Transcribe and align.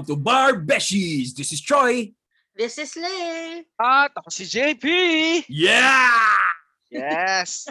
Welcome 0.00 0.16
to 0.16 0.24
Bar 0.24 0.64
Beshies. 0.64 1.36
This 1.36 1.52
is 1.52 1.60
Troy. 1.60 2.08
This 2.56 2.80
is 2.80 2.96
Lay. 2.96 3.68
At 3.76 4.08
ako 4.16 4.32
si 4.32 4.48
JP! 4.48 4.88
Yeah! 5.44 6.40
Yes! 6.88 7.68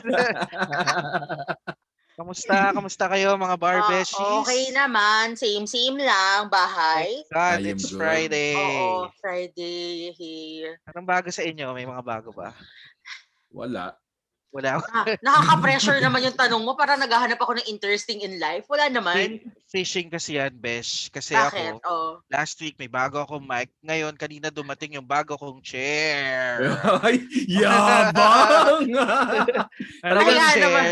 Kamusta? 2.21 2.69
Kamusta 2.69 3.09
kayo 3.09 3.33
mga 3.33 3.57
bar 3.57 3.81
Ah, 3.81 3.89
beshies? 3.89 4.45
okay 4.45 4.69
naman. 4.69 5.33
Same-same 5.33 6.05
lang. 6.05 6.53
Bahay. 6.53 7.25
God, 7.33 7.65
am 7.65 7.73
it's 7.73 7.89
good. 7.89 7.97
Friday. 7.97 8.53
Oo, 8.61 9.09
Friday 9.17 10.13
here. 10.13 10.77
Anong 10.85 11.09
bago 11.09 11.33
sa 11.33 11.41
inyo? 11.41 11.73
May 11.73 11.89
mga 11.89 12.05
bago 12.05 12.29
ba? 12.29 12.53
Wala. 13.49 13.97
Wala. 14.49 14.81
Ah, 14.89 15.05
nakaka-pressure 15.21 16.01
naman 16.01 16.25
yung 16.25 16.33
tanong 16.33 16.61
mo. 16.61 16.73
Para 16.73 16.97
naghahanap 16.97 17.37
ako 17.37 17.53
ng 17.55 17.69
interesting 17.69 18.21
in 18.21 18.41
life. 18.41 18.65
Wala 18.65 18.89
naman. 18.89 19.45
Fishing 19.65 20.09
kasi 20.09 20.35
yan, 20.35 20.57
Besh. 20.57 21.07
Kasi 21.09 21.37
Bakit? 21.37 21.77
ako, 21.77 21.85
Oh. 21.85 22.11
last 22.27 22.57
week 22.57 22.73
may 22.75 22.89
bago 22.89 23.21
akong 23.21 23.45
mic. 23.45 23.69
Ngayon, 23.79 24.17
kanina 24.17 24.49
dumating 24.49 24.97
yung 24.97 25.05
bago 25.05 25.37
kong 25.37 25.61
chair. 25.61 26.65
Ay, 27.05 27.21
yabang! 27.61 28.89
Talagang 30.01 30.39
chair. 30.49 30.63
naman. 30.65 30.85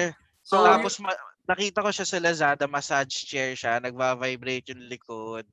so, 0.45 0.61
Tapos 0.61 0.93
ma- 1.01 1.17
nakita 1.47 1.81
ko 1.81 1.89
siya 1.89 2.05
sa 2.05 2.17
Lazada, 2.19 2.65
massage 2.67 3.25
chair 3.25 3.57
siya, 3.57 3.81
nagva-vibrate 3.81 4.69
yung 4.69 4.85
likod. 4.85 5.49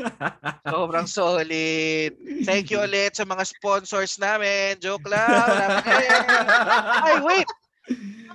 Sobrang 0.72 1.06
solid. 1.08 2.10
Thank 2.46 2.72
you 2.72 2.80
ulit 2.86 3.16
sa 3.16 3.24
mga 3.28 3.44
sponsors 3.44 4.16
namin. 4.16 4.80
Joke 4.80 5.06
lang. 5.08 5.84
Ay, 7.04 7.20
wait. 7.20 7.48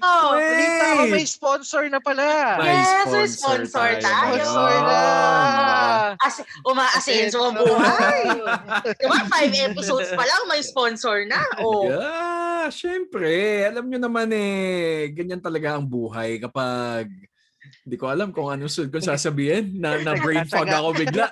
Oh, 0.04 0.36
Wait. 0.36 0.44
Balita 0.44 0.86
ko 0.86 1.04
may 1.08 1.26
sponsor 1.26 1.84
na 1.88 2.00
pala. 2.04 2.60
May 2.60 2.76
Yes, 2.76 3.08
may 3.08 3.28
sponsor 3.32 3.64
sponsor 3.66 3.72
tayo 3.72 3.96
tayo. 4.04 4.44
Sponsor 4.44 4.76
na. 4.84 5.00
as, 6.20 6.36
umaasenso 6.68 7.40
ang 7.40 7.56
buhay. 7.56 8.20
diba? 9.00 9.18
Five 9.32 9.54
episodes 9.72 10.12
pa 10.12 10.24
lang, 10.28 10.42
may 10.52 10.62
sponsor 10.62 11.24
na. 11.26 11.42
Oh. 11.64 11.88
yeah, 11.88 12.68
syempre. 12.68 13.64
Alam 13.66 13.88
nyo 13.88 14.00
naman 14.04 14.30
eh, 14.36 15.10
ganyan 15.16 15.40
talaga 15.40 15.80
ang 15.80 15.88
buhay 15.88 16.38
kapag 16.44 17.08
hindi 17.86 17.96
ko 18.02 18.10
alam 18.10 18.34
kung 18.34 18.50
anong 18.50 18.72
sunod 18.72 18.90
kong 18.90 19.10
sasabihin. 19.14 19.78
Na, 19.78 20.02
na 20.02 20.18
brain 20.18 20.46
fog 20.50 20.66
ako 20.70 20.98
bigla. 20.98 21.30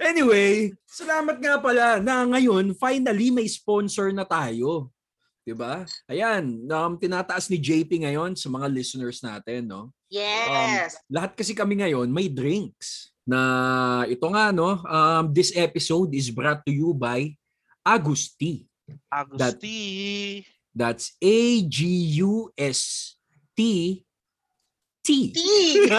anyway, 0.08 0.72
salamat 0.88 1.36
nga 1.36 1.60
pala 1.60 2.00
na 2.00 2.24
ngayon 2.24 2.72
finally 2.76 3.28
may 3.28 3.48
sponsor 3.48 4.08
na 4.12 4.24
tayo. 4.24 4.88
'Di 5.44 5.52
ba? 5.52 5.84
Ayan, 6.08 6.64
um, 6.64 6.92
tinataas 6.96 7.52
ni 7.52 7.60
JP 7.60 8.08
ngayon 8.08 8.32
sa 8.32 8.48
mga 8.48 8.66
listeners 8.72 9.20
natin, 9.20 9.68
no? 9.68 9.92
Yes. 10.08 10.96
Lahat 11.12 11.36
kasi 11.36 11.52
kami 11.52 11.84
ngayon 11.84 12.08
may 12.08 12.32
drinks. 12.32 13.12
Na 13.24 14.04
ito 14.08 14.24
nga 14.28 14.52
no, 14.52 14.80
um, 14.84 15.24
this 15.32 15.52
episode 15.56 16.12
is 16.16 16.32
brought 16.32 16.64
to 16.64 16.72
you 16.72 16.96
by 16.96 17.32
Agusti. 17.84 18.64
Agusti. 19.12 20.44
That's 20.74 21.14
A 21.22 21.62
G 21.62 21.86
U 22.26 22.50
S 22.58 23.16
T 23.56 24.04
T. 25.04 25.34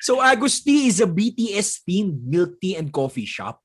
So 0.00 0.20
Agusti 0.20 0.92
is 0.92 1.00
a 1.00 1.06
BTS 1.06 1.80
themed 1.88 2.26
milk 2.26 2.60
tea 2.60 2.76
and 2.76 2.92
coffee 2.92 3.24
shop 3.24 3.64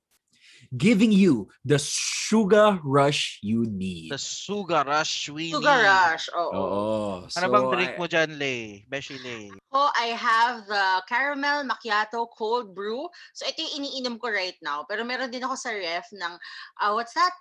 giving 0.76 1.12
you 1.12 1.50
the 1.66 1.80
sugar 1.82 2.80
rush 2.84 3.40
you 3.42 3.66
need. 3.66 4.12
The 4.12 4.22
Sugar 4.22 4.84
Rush 4.86 5.30
Winnie. 5.30 5.52
Sugar 5.52 5.82
rush. 5.82 6.30
Oo. 6.38 6.54
Oo. 6.54 7.26
Ano 7.26 7.46
bang 7.50 7.68
drink 7.74 7.94
mo 7.98 8.06
dyan, 8.06 8.38
Lay? 8.38 8.86
Beshi 8.86 9.18
Lay. 9.26 9.50
Oh, 9.74 9.90
I 9.98 10.14
have 10.14 10.70
the 10.70 11.02
caramel 11.10 11.66
macchiato 11.66 12.30
cold 12.38 12.78
brew. 12.78 13.10
So 13.34 13.50
ito 13.50 13.66
yung 13.66 13.82
iniinom 13.82 14.22
ko 14.22 14.30
right 14.30 14.58
now. 14.62 14.86
Pero 14.86 15.02
meron 15.02 15.34
din 15.34 15.42
ako 15.42 15.58
sa 15.58 15.74
ref 15.74 16.06
ng, 16.14 16.34
ah, 16.82 16.94
what's 16.94 17.18
that? 17.18 17.34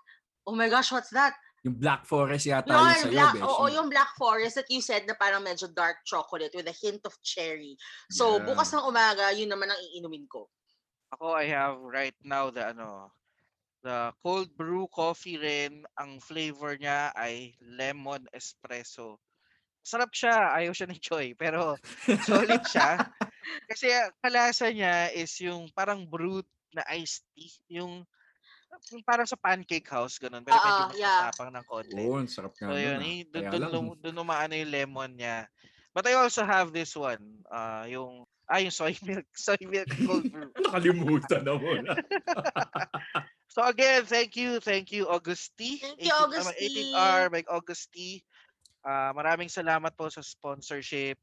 Oh 0.49 0.57
my 0.57 0.73
gosh, 0.73 0.89
what's 0.89 1.13
that? 1.13 1.37
Yung 1.61 1.77
Black 1.77 2.09
Forest 2.09 2.49
yata 2.49 2.71
No, 2.71 2.81
yun 2.81 2.89
yung 2.89 2.97
sa'yo, 2.97 3.13
black, 3.13 3.35
Beshi. 3.37 3.45
oo, 3.45 3.65
yung 3.69 3.89
black 3.91 4.11
forest 4.17 4.55
that 4.57 4.71
you 4.71 4.81
said 4.81 5.05
na 5.05 5.13
parang 5.13 5.45
medyo 5.45 5.69
dark 5.69 6.01
chocolate 6.07 6.55
with 6.55 6.65
a 6.65 6.77
hint 6.81 7.03
of 7.05 7.13
cherry. 7.21 7.77
So 8.09 8.39
Yeah. 8.39 8.47
bukas 8.49 8.73
ng 8.73 8.81
umaga, 8.81 9.29
yun 9.37 9.51
naman 9.51 9.69
ang 9.69 9.81
iinumin 9.93 10.25
ko. 10.25 10.49
Ako, 11.13 11.37
I 11.37 11.51
have 11.51 11.77
right 11.83 12.17
now 12.23 12.49
the 12.49 12.73
ano, 12.73 13.11
the 13.83 14.15
cold 14.23 14.49
brew 14.55 14.87
coffee 14.89 15.37
rin. 15.37 15.83
Ang 15.99 16.23
flavor 16.23 16.79
niya 16.79 17.11
ay 17.13 17.53
lemon 17.61 18.25
espresso. 18.33 19.19
Sarap 19.83 20.13
siya. 20.13 20.53
Ayaw 20.53 20.73
siya 20.73 20.89
ni 20.89 21.01
Choi. 21.01 21.33
Pero 21.35 21.75
solid 22.29 22.61
siya. 22.65 23.03
Kasi 23.67 23.89
ang 23.91 24.13
kalasa 24.21 24.69
niya 24.71 25.09
is 25.11 25.33
yung 25.41 25.73
parang 25.75 26.05
brewed 26.05 26.45
na 26.71 26.85
iced 26.93 27.25
tea. 27.35 27.51
Yung 27.73 28.05
parang 29.05 29.29
sa 29.29 29.39
pancake 29.39 29.89
house, 29.89 30.21
ganun. 30.21 30.45
Pero 30.45 30.57
medyo 30.61 30.83
mas 30.89 30.99
yeah. 30.99 31.29
matapang 31.29 31.51
ng 31.53 31.67
konti. 31.67 31.95
Oo, 31.97 32.21
ang 32.21 32.31
sarap 32.31 32.53
nga 32.57 32.69
So 32.71 32.79
yun, 32.79 33.01
ah. 33.01 33.09
eh, 33.09 33.21
dun, 33.29 33.43
Kaya 33.45 33.51
dun, 33.57 33.87
dun 33.99 34.17
umaano 34.23 34.53
yung 34.55 34.73
lemon 34.73 35.13
niya. 35.17 35.49
But 35.93 36.07
I 36.07 36.15
also 36.21 36.45
have 36.45 36.71
this 36.71 36.95
one. 36.95 37.43
ah 37.51 37.89
yung, 37.89 38.29
ah, 38.47 38.61
yung 38.61 38.75
soy 38.75 38.95
milk. 39.03 39.27
Soy 39.37 39.59
milk 39.65 39.89
cold 40.05 40.29
brew. 40.31 40.53
Nakalimutan 40.65 41.43
na 41.45 41.55
mo 41.57 41.73
na. 41.83 41.95
So 43.49 43.65
again, 43.65 44.05
thank 44.05 44.37
you, 44.37 44.61
thank 44.61 44.93
you, 44.93 45.09
Augusti. 45.09 45.81
Thank 45.81 46.05
you, 46.05 46.13
18 46.13 46.15
uh, 46.15 46.25
Augusti. 46.29 46.69
18R 46.95 47.23
by 47.33 47.43
Augusti. 47.49 48.11
Ah, 48.85 49.11
maraming 49.17 49.51
salamat 49.51 49.91
po 49.97 50.07
sa 50.13 50.23
sponsorship. 50.23 51.19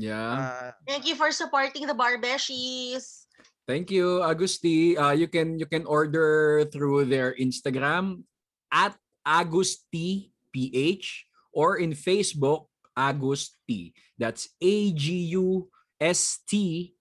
Yeah. 0.00 0.40
Ah, 0.50 0.70
Thank 0.88 1.06
you 1.06 1.14
for 1.14 1.30
supporting 1.30 1.86
the 1.86 1.94
Barbeshies. 1.94 3.25
Thank 3.66 3.90
you, 3.90 4.22
Agusti. 4.22 4.94
Uh, 4.94 5.10
you 5.10 5.26
can 5.26 5.58
you 5.58 5.66
can 5.66 5.82
order 5.90 6.62
through 6.70 7.10
their 7.10 7.34
Instagram 7.34 8.22
at 8.70 8.94
Agusti 9.26 10.30
PH 10.54 11.26
or 11.50 11.82
in 11.82 11.90
Facebook 11.90 12.70
Agusti. 12.94 13.90
That's 14.14 14.54
A 14.62 14.94
G 14.94 15.34
U 15.34 15.66
S 15.98 16.46
T 16.46 16.94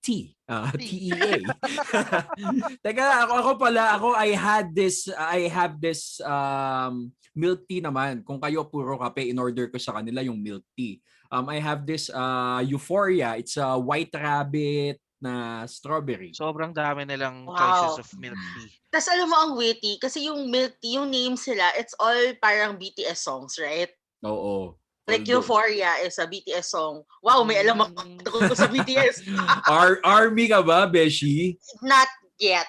T. 0.00 0.32
Uh, 0.48 0.72
T 0.80 1.12
E 1.12 1.12
A. 1.12 1.44
Teka, 2.84 3.28
ako, 3.28 3.32
ako 3.36 3.50
pala, 3.60 4.00
ako 4.00 4.16
I 4.16 4.32
had 4.32 4.72
this 4.72 5.12
I 5.12 5.52
have 5.52 5.76
this 5.76 6.24
um 6.24 7.12
milk 7.36 7.68
tea 7.68 7.84
naman. 7.84 8.24
Kung 8.24 8.40
kayo 8.40 8.64
puro 8.64 8.96
kape, 8.96 9.28
in 9.28 9.36
order 9.36 9.68
ko 9.68 9.76
sa 9.76 10.00
kanila 10.00 10.24
yung 10.24 10.40
milk 10.40 10.64
tea. 10.72 11.04
Um 11.28 11.52
I 11.52 11.60
have 11.60 11.84
this 11.84 12.08
uh 12.08 12.64
Euphoria. 12.64 13.36
It's 13.36 13.60
a 13.60 13.76
white 13.76 14.16
rabbit 14.16 15.04
na 15.18 15.64
strawberry. 15.64 16.30
sobrang 16.30 16.70
dami 16.70 17.02
nilang 17.02 17.44
Wow. 17.44 17.56
choices 17.56 18.04
of 18.04 18.08
milk 18.20 18.36
tea. 18.36 18.68
Tapos 18.88 19.08
alam 19.08 19.28
mo 19.28 19.36
ang 19.38 19.52
witty, 19.54 19.96
kasi 19.96 20.28
yung 20.28 20.46
milk 20.46 20.76
tea, 20.78 20.96
yung 20.96 21.08
name 21.08 21.34
sila, 21.34 21.72
it's 21.74 21.96
all 21.96 22.16
parang 22.36 22.76
BTS 22.76 23.20
songs, 23.20 23.56
right? 23.56 23.88
Oo. 24.22 24.76
Like 25.06 25.22
Although- 25.22 25.40
Euphoria 25.40 26.02
is 26.02 26.18
a 26.18 26.26
BTS 26.26 26.68
song. 26.68 27.00
Wow, 27.22 27.46
may 27.46 27.56
alam 27.56 27.78
ako 27.78 27.94
Mm. 27.96 28.18
tungkol 28.26 28.54
sa 28.54 28.66
BTS. 28.66 29.22
Ar- 29.70 30.02
army 30.02 30.50
ka 30.50 30.60
ba, 30.60 30.84
Beshi? 30.84 31.56
Not 31.80 32.08
yet. 32.36 32.66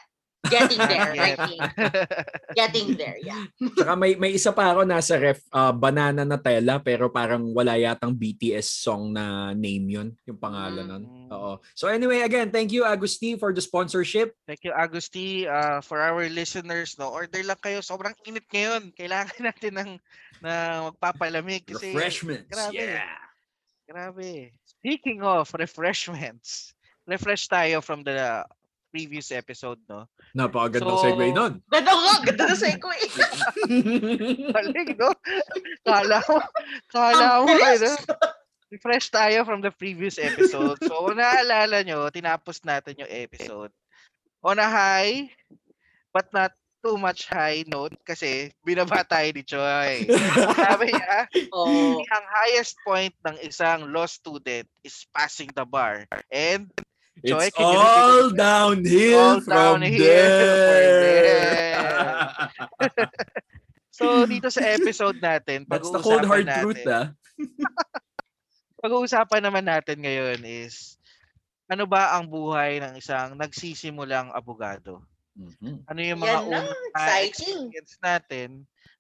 Getting 0.50 0.82
there, 0.82 1.14
think. 1.48 1.62
Getting 2.56 2.90
there, 2.96 3.18
yeah. 3.22 3.46
Tsaka 3.76 3.94
may, 3.96 4.16
may 4.16 4.34
isa 4.36 4.52
pa 4.52 4.74
ako 4.74 4.88
nasa 4.88 5.20
ref, 5.20 5.44
ah, 5.52 5.72
Banana 5.76 6.24
Nutella, 6.24 6.80
pero 6.82 7.12
parang 7.12 7.54
wala 7.54 7.76
yatang 7.76 8.16
BTS 8.16 8.68
song 8.68 9.14
na 9.14 9.54
name 9.54 9.86
yun, 9.88 10.08
yung 10.26 10.40
pangalan 10.40 10.86
nun. 10.88 11.04
Mm. 11.06 11.30
Oo. 11.32 11.60
So 11.76 11.88
anyway, 11.92 12.24
again, 12.24 12.50
thank 12.50 12.72
you, 12.72 12.88
Agusti, 12.88 13.36
for 13.38 13.52
the 13.52 13.64
sponsorship. 13.64 14.34
Thank 14.48 14.64
you, 14.64 14.74
Agusti. 14.74 15.46
Ah, 15.48 15.80
for 15.84 16.00
our 16.00 16.26
listeners, 16.32 16.96
no, 16.98 17.12
order 17.12 17.44
lang 17.44 17.60
kayo. 17.60 17.80
Sobrang 17.80 18.16
init 18.26 18.48
ngayon. 18.52 18.92
Kailangan 18.96 19.40
natin 19.48 19.74
ng 19.78 19.92
na 20.42 20.86
magpapalamig 20.92 21.66
kasi 21.66 21.94
Refreshments. 21.94 22.50
grabe. 22.50 22.78
Yeah. 22.78 23.18
Grabe. 23.90 24.54
Speaking 24.68 25.24
of 25.24 25.50
refreshments, 25.58 26.76
refresh 27.08 27.48
tayo 27.48 27.82
from 27.82 28.04
the 28.04 28.44
previous 28.88 29.30
episode, 29.32 29.80
no? 29.88 30.08
Napakagandang 30.34 30.98
So- 30.98 31.06
segue 31.06 31.28
nun. 31.32 31.60
Ganda 31.74 31.92
nga, 31.92 32.14
ganda 32.24 32.44
na 32.48 32.56
segue. 32.56 32.98
Galing, 34.54 34.90
no? 34.98 35.10
Kala 35.84 36.18
mo, 36.26 36.38
kala 36.92 37.44
bilis. 37.46 37.82
ano? 37.84 37.92
Refresh 38.68 39.08
tayo 39.10 39.48
from 39.48 39.64
the 39.64 39.72
previous 39.72 40.20
episode. 40.20 40.76
So, 40.84 41.08
kung 41.08 41.16
naalala 41.16 41.88
nyo, 41.88 42.12
tinapos 42.12 42.68
natin 42.68 43.00
yung 43.00 43.08
episode. 43.08 43.72
On 44.44 44.60
a 44.60 44.68
high, 44.68 45.32
but 46.12 46.28
not 46.36 46.52
too 46.84 47.00
much 47.00 47.26
high 47.32 47.64
note 47.66 47.96
kasi 48.04 48.52
binaba 48.62 49.08
tayo 49.08 49.28
ni 49.32 49.44
Choi. 49.44 50.04
Sabi 50.54 50.92
niya, 50.92 51.26
Oh. 51.56 51.96
ang 52.00 52.26
highest 52.28 52.76
point 52.84 53.16
ng 53.24 53.40
isang 53.42 53.88
law 53.90 54.06
student 54.06 54.68
is 54.84 55.08
passing 55.16 55.50
the 55.56 55.64
bar. 55.64 56.04
And 56.28 56.68
Joy, 56.68 56.84
It's 57.24 57.58
all 57.58 58.30
downhill 58.30 59.20
All 59.20 59.42
from 59.42 59.82
downhill 59.82 59.98
there. 59.98 61.74
so 63.98 64.26
dito 64.30 64.54
sa 64.54 64.62
episode 64.78 65.18
natin, 65.18 65.66
That's 65.66 65.90
the 65.90 66.02
cold 66.02 66.26
hard 66.26 66.46
natin, 66.46 66.62
truth, 66.62 66.86
ah. 66.86 67.14
pag-uusapan 68.84 69.42
naman 69.42 69.66
natin 69.66 69.98
ngayon 70.06 70.46
is 70.46 71.02
ano 71.68 71.84
ba 71.84 72.16
ang 72.16 72.30
buhay 72.30 72.80
ng 72.80 72.96
isang 72.96 73.36
nagsisimulang 73.36 74.32
abogado? 74.32 75.04
Mhm. 75.38 75.84
Ano 75.86 76.00
yung 76.00 76.20
mga 76.22 76.38
Yan 76.40 76.46
na, 76.50 76.60
unang 76.64 76.82
exciting. 76.94 77.70
experience 77.70 77.94
natin 78.02 78.50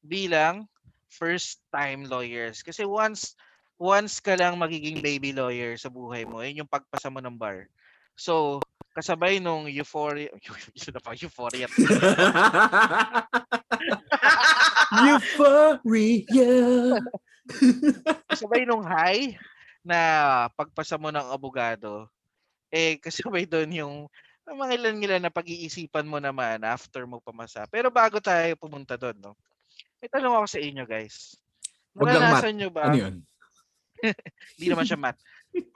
bilang 0.04 0.68
first 1.08 1.64
time 1.72 2.06
lawyers? 2.06 2.62
Kasi 2.62 2.84
once 2.84 3.34
once 3.78 4.18
ka 4.20 4.34
lang 4.38 4.58
magiging 4.58 5.00
baby 5.02 5.32
lawyer 5.32 5.78
sa 5.78 5.90
buhay 5.90 6.26
mo, 6.26 6.42
yun 6.42 6.66
yung 6.66 6.70
pagpasa 6.70 7.10
mo 7.14 7.22
ng 7.22 7.38
bar. 7.38 7.70
So, 8.18 8.60
kasabay 8.98 9.38
nung 9.38 9.70
euphoria, 9.70 10.34
yun 10.74 10.92
na 10.92 11.02
pa, 11.02 11.14
euphoria. 11.14 11.70
Euphoria. 15.06 16.52
kasabay 18.34 18.66
nung 18.66 18.82
high 18.84 19.38
na 19.86 20.00
pagpasa 20.58 20.98
mo 20.98 21.14
ng 21.14 21.30
abogado, 21.30 22.10
eh 22.74 23.00
kasabay 23.00 23.46
doon 23.48 23.72
yung 23.72 23.96
ang 24.48 24.64
mga 24.64 24.80
ilan-ilan 24.80 25.22
na 25.28 25.32
pag-iisipan 25.32 26.08
mo 26.08 26.24
naman 26.24 26.64
after 26.64 27.04
mo 27.04 27.20
pamasa. 27.20 27.68
Pero 27.68 27.92
bago 27.92 28.24
tayo 28.24 28.56
pumunta 28.56 28.96
doon, 28.96 29.20
no? 29.20 29.34
May 30.00 30.08
tanong 30.08 30.40
ako 30.40 30.48
sa 30.48 30.64
inyo, 30.64 30.84
guys. 30.88 31.36
Naranasan 31.92 32.56
nyo 32.56 32.70
ba? 32.72 32.88
ano 32.88 32.96
yun? 32.96 33.16
Hindi 34.56 34.68
naman 34.72 34.88
siya 34.88 35.00
mat. 35.00 35.20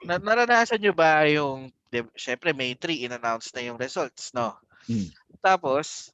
Na, 0.08 0.16
naranasan 0.16 0.80
nyo 0.80 0.92
ba 0.96 1.28
yung, 1.28 1.68
syempre 2.16 2.56
May 2.56 2.72
3, 2.72 3.04
in-announce 3.04 3.52
na 3.52 3.68
yung 3.68 3.76
results, 3.76 4.32
no? 4.32 4.56
Hmm. 4.88 5.12
Tapos, 5.44 6.10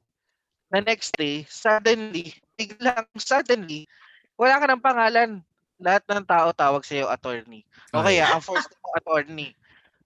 the 0.74 0.82
next 0.82 1.14
day, 1.14 1.46
suddenly, 1.46 2.34
biglang 2.58 3.06
suddenly, 3.16 3.86
wala 4.34 4.58
ka 4.58 4.66
ng 4.68 4.84
pangalan. 4.84 5.30
Lahat 5.78 6.02
ng 6.10 6.26
tao 6.26 6.50
tawag 6.50 6.82
sa'yo 6.82 7.06
attorney. 7.06 7.62
O 7.94 8.02
Ay. 8.02 8.18
kaya, 8.18 8.34
ang 8.34 8.42
first 8.42 8.66
mo 8.82 8.90
attorney. 8.98 9.54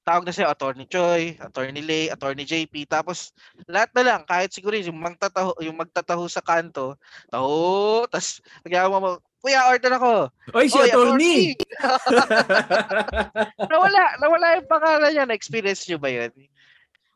Tawag 0.05 0.29
na 0.29 0.35
sa'yo 0.35 0.53
attorney 0.53 0.85
Choi, 0.91 1.39
attorney 1.41 1.81
Lay, 1.81 2.13
attorney 2.13 2.45
JP. 2.45 2.85
Tapos, 2.85 3.33
lahat 3.65 3.89
na 3.97 4.03
lang, 4.05 4.21
kahit 4.29 4.53
siguro 4.53 4.77
yung 4.77 5.01
magtataho, 5.01 5.57
yung 5.65 5.79
magtataho 5.79 6.29
sa 6.29 6.45
kanto, 6.45 6.99
taho, 7.33 8.05
tapos, 8.13 8.45
nagyawa 8.67 9.01
mo, 9.01 9.11
Kuya, 9.43 9.67
order 9.67 9.93
ako. 9.99 10.15
Oy, 10.55 10.71
si 10.71 10.79
Oy, 10.79 10.87
attorney! 10.87 11.59
nawala, 13.73 14.03
nawala 14.23 14.47
yung 14.63 14.71
pangalan 14.71 15.11
niya. 15.11 15.27
Na-experience 15.27 15.83
nyo 15.91 15.99
ba 15.99 16.11
yun? 16.15 16.31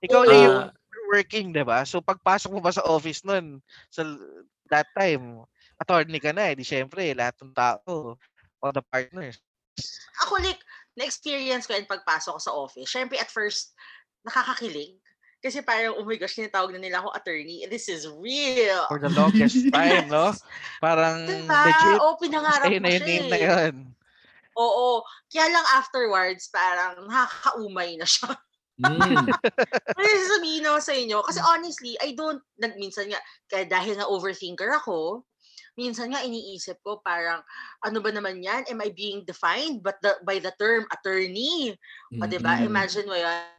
Ikaw 0.02 0.22
na 0.26 0.34
yung 0.34 0.58
Ah. 0.66 0.74
working, 1.14 1.54
di 1.54 1.62
ba? 1.62 1.86
So, 1.86 2.02
pagpasok 2.02 2.50
mo 2.50 2.58
ba 2.58 2.74
sa 2.74 2.82
office 2.82 3.22
nun, 3.22 3.62
sa 3.94 4.02
that 4.66 4.90
time, 4.98 5.46
attorney 5.78 6.18
ka 6.18 6.34
na 6.34 6.50
eh. 6.50 6.58
Di 6.58 6.66
syempre, 6.66 7.14
lahat 7.14 7.38
ng 7.38 7.54
tao, 7.54 8.18
all 8.58 8.74
the 8.74 8.82
partners. 8.90 9.38
Ako 10.26 10.42
like, 10.42 10.58
na-experience 10.98 11.70
ko 11.70 11.78
yung 11.78 11.86
pagpasok 11.86 12.34
ko 12.34 12.40
sa 12.42 12.56
office. 12.58 12.90
Siyempre 12.90 13.22
at 13.22 13.30
first, 13.30 13.70
nakakakilig. 14.26 14.98
Kasi 15.44 15.60
parang, 15.62 16.00
oh 16.00 16.04
my 16.04 16.16
gosh, 16.16 16.34
tinatawag 16.34 16.74
na 16.74 16.80
nila 16.80 17.04
ako 17.04 17.12
attorney. 17.12 17.62
This 17.68 17.86
is 17.92 18.08
real. 18.08 18.88
For 18.88 18.98
the 18.98 19.12
longest 19.12 19.68
time, 19.74 20.08
no? 20.08 20.32
Parang 20.80 21.28
Diba? 21.28 21.60
legit. 21.68 21.98
Oo, 22.00 22.16
pinangarap 22.16 22.66
Sa'yo 22.66 22.80
ko 22.80 22.88
siya 22.88 23.06
name 23.06 23.28
na 23.28 23.38
eh. 23.38 23.44
yun. 23.44 23.74
Oo. 24.56 25.04
Kaya 25.28 25.46
lang 25.52 25.66
afterwards, 25.76 26.48
parang 26.48 27.04
nakakaumay 27.06 28.00
na 28.00 28.08
siya. 28.08 28.32
Mm. 28.76 29.32
Ano 29.96 30.04
sasabihin 30.04 30.60
naman 30.60 30.84
sa 30.84 30.92
inyo? 30.92 31.24
Kasi 31.24 31.40
honestly, 31.40 31.96
I 31.96 32.12
don't, 32.12 32.44
nag, 32.60 32.76
minsan 32.76 33.08
nga, 33.08 33.16
kaya 33.48 33.64
dahil 33.64 33.96
nga 33.96 34.04
overthinker 34.04 34.68
ako, 34.68 35.24
minsan 35.80 36.12
nga 36.12 36.20
iniisip 36.20 36.84
ko 36.84 37.00
parang, 37.00 37.40
ano 37.80 38.04
ba 38.04 38.12
naman 38.12 38.44
yan? 38.44 38.68
Am 38.68 38.84
I 38.84 38.92
being 38.92 39.24
defined 39.24 39.80
but 39.80 39.96
the, 40.04 40.20
by 40.28 40.36
the 40.36 40.52
term 40.60 40.84
attorney? 40.92 41.72
O, 42.20 42.28
di 42.28 42.36
ba? 42.36 42.60
Mm. 42.60 42.68
Imagine 42.68 43.06
mo 43.08 43.16
yan. 43.16 43.55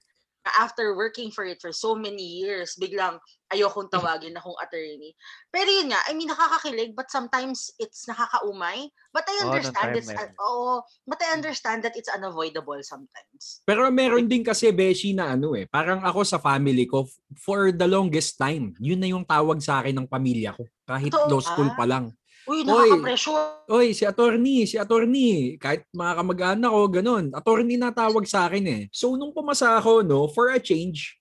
After 0.55 0.95
working 0.95 1.29
for 1.33 1.44
it 1.44 1.59
for 1.59 1.75
so 1.75 1.95
many 1.95 2.23
years, 2.44 2.79
biglang 2.79 3.19
ayokong 3.51 3.88
tawagin 3.88 4.35
akong 4.35 4.55
attorney. 4.59 5.15
Pero 5.51 5.67
yun 5.67 5.91
nga, 5.91 6.01
I 6.07 6.11
mean, 6.15 6.27
nakakakilig, 6.27 6.95
but 6.95 7.07
sometimes 7.07 7.71
it's 7.79 8.03
nakakaumay. 8.07 8.91
But 9.15 9.23
I 9.27 9.35
nung 9.44 9.55
understand 9.55 9.95
time 9.95 9.97
it's, 9.97 10.11
na 10.11 10.27
yun. 10.27 10.31
oh, 10.39 10.83
but 11.07 11.19
I 11.23 11.31
understand 11.31 11.81
that 11.88 11.95
it's 11.95 12.11
unavoidable 12.11 12.77
sometimes. 12.83 13.63
Pero 13.63 13.88
meron 13.89 14.27
din 14.27 14.44
kasi 14.44 14.69
Beshi 14.75 15.15
na 15.15 15.33
ano 15.33 15.55
eh, 15.55 15.63
parang 15.65 16.03
ako 16.03 16.27
sa 16.27 16.38
family 16.38 16.85
ko 16.85 17.07
for 17.39 17.71
the 17.71 17.88
longest 17.88 18.35
time, 18.35 18.75
yun 18.83 18.99
na 18.99 19.09
yung 19.09 19.23
tawag 19.23 19.63
sa 19.63 19.79
akin 19.79 19.95
ng 19.95 20.07
pamilya 20.11 20.51
ko 20.53 20.67
kahit 20.88 21.11
Totoo 21.11 21.31
law 21.31 21.41
school 21.41 21.71
ba? 21.73 21.77
pa 21.79 21.85
lang. 21.88 22.05
Uy, 22.47 22.63
Oy. 22.63 22.67
nakaka-pressure. 22.67 23.67
Oy, 23.67 23.88
si 23.91 24.03
attorney, 24.07 24.63
si 24.63 24.79
attorney, 24.79 25.59
kahit 25.59 25.83
mga 25.91 26.13
kamag-anak 26.23 26.71
ko, 26.71 26.81
ganun. 26.88 27.25
Attorney 27.35 27.75
na 27.75 27.91
tawag 27.91 28.23
sa 28.23 28.47
akin 28.47 28.65
eh. 28.65 28.81
So 28.95 29.19
nung 29.19 29.35
pumasa 29.35 29.75
ako, 29.75 30.07
no, 30.07 30.31
for 30.31 30.55
a 30.55 30.59
change, 30.59 31.19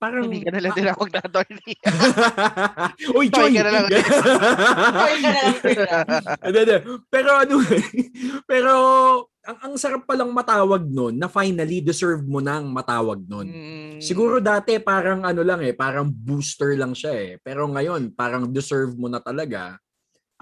parang... 0.00 0.26
Hindi 0.26 0.42
ka 0.42 0.50
na 0.50 0.60
lang 0.64 0.72
tinawag 0.72 1.08
na 1.12 1.20
attorney. 1.20 1.72
Uy, 3.20 3.26
Joy 3.28 3.52
ka 3.52 3.62
na 3.62 3.70
lang. 3.70 3.86
Joy 3.92 4.02
ka 4.02 5.28
na 5.28 5.30
lang. 5.36 6.82
Pero 7.12 7.30
ano, 7.36 7.54
pero 8.50 8.72
ang, 9.42 9.58
ang 9.58 9.74
sarap 9.74 10.06
palang 10.06 10.30
matawag 10.30 10.86
nun 10.86 11.18
na 11.18 11.26
finally 11.26 11.82
deserve 11.82 12.22
mo 12.22 12.38
nang 12.38 12.70
matawag 12.70 13.22
nun. 13.26 13.46
Mm, 13.50 13.98
Siguro 13.98 14.38
dati 14.38 14.78
parang 14.78 15.26
ano 15.26 15.42
lang 15.42 15.62
eh, 15.66 15.74
parang 15.74 16.10
booster 16.10 16.78
lang 16.78 16.94
siya 16.94 17.12
eh. 17.14 17.30
Pero 17.42 17.66
ngayon, 17.66 18.14
parang 18.14 18.46
deserve 18.50 18.94
mo 18.94 19.10
na 19.10 19.18
talaga. 19.18 19.81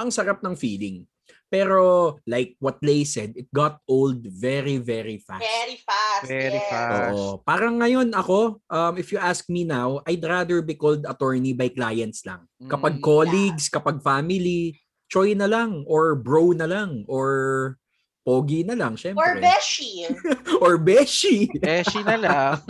Ang 0.00 0.08
sarap 0.08 0.40
ng 0.40 0.56
feeling. 0.56 1.04
Pero 1.50 2.14
like 2.30 2.54
what 2.62 2.78
Lay 2.80 3.02
said, 3.02 3.34
it 3.34 3.50
got 3.50 3.82
old 3.90 4.22
very, 4.22 4.78
very 4.78 5.18
fast. 5.18 5.42
Very 5.42 5.76
fast. 5.82 6.24
Very 6.30 6.62
yes. 6.62 6.70
fast. 6.70 7.10
Oo. 7.10 7.42
Parang 7.42 7.82
ngayon 7.82 8.14
ako, 8.14 8.62
um, 8.70 8.94
if 8.96 9.10
you 9.10 9.18
ask 9.18 9.50
me 9.50 9.66
now, 9.66 9.98
I'd 10.06 10.22
rather 10.22 10.62
be 10.62 10.78
called 10.78 11.02
attorney 11.10 11.50
by 11.52 11.68
clients 11.74 12.22
lang. 12.22 12.46
Kapag 12.70 12.98
Mm. 12.98 13.04
colleagues, 13.04 13.66
kapag 13.66 13.98
family, 14.00 14.78
Choy 15.10 15.34
na 15.34 15.50
lang, 15.50 15.82
or 15.90 16.14
bro 16.14 16.54
na 16.54 16.70
lang, 16.70 17.02
or 17.10 17.74
pogi 18.22 18.62
na 18.62 18.78
lang, 18.78 18.94
syempre. 18.94 19.18
Or 19.18 19.34
Beshi. 19.42 20.06
or 20.62 20.78
beshi. 20.78 21.50
She 21.90 22.00
na 22.06 22.14
lang. 22.14 22.62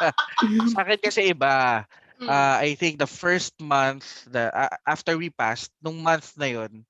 Sa 0.72 0.88
akin 0.88 0.98
kasi 1.04 1.36
iba. 1.36 1.84
Ah, 2.28 2.58
I 2.62 2.74
think 2.78 2.98
the 2.98 3.08
first 3.10 3.54
month, 3.58 4.26
the 4.30 4.50
ah, 4.52 4.72
after 4.86 5.18
we 5.18 5.30
passed, 5.30 5.70
nung 5.82 6.02
month 6.02 6.34
na 6.38 6.50
yon, 6.50 6.82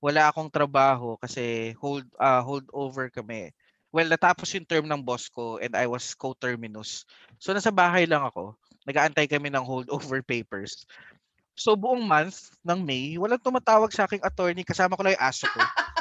wala 0.00 0.32
akong 0.32 0.48
trabaho 0.48 1.16
kasi 1.20 1.76
hold 1.80 2.08
ah, 2.16 2.40
hold 2.40 2.64
over 2.72 3.12
kami. 3.12 3.52
Well, 3.90 4.06
natapos 4.08 4.54
yung 4.54 4.68
term 4.68 4.86
ng 4.86 5.02
boss 5.02 5.26
ko 5.28 5.58
and 5.58 5.74
I 5.74 5.90
was 5.90 6.14
co-terminus. 6.14 7.04
So 7.42 7.50
nasa 7.50 7.74
bahay 7.74 8.06
lang 8.06 8.22
ako. 8.22 8.54
Nag-aantay 8.86 9.26
kami 9.26 9.50
ng 9.50 9.66
holdover 9.66 10.22
papers. 10.32 10.86
So 11.58 11.76
buong 11.76 12.06
month 12.06 12.56
ng 12.64 12.80
May, 12.80 13.20
walang 13.20 13.42
tumatawag 13.42 13.92
sa 13.92 14.08
aking 14.08 14.24
attorney 14.24 14.64
kasama 14.64 14.96
ko 14.96 15.02
lang 15.04 15.18
yung 15.18 15.26
aso 15.26 15.44
ko. 15.50 15.60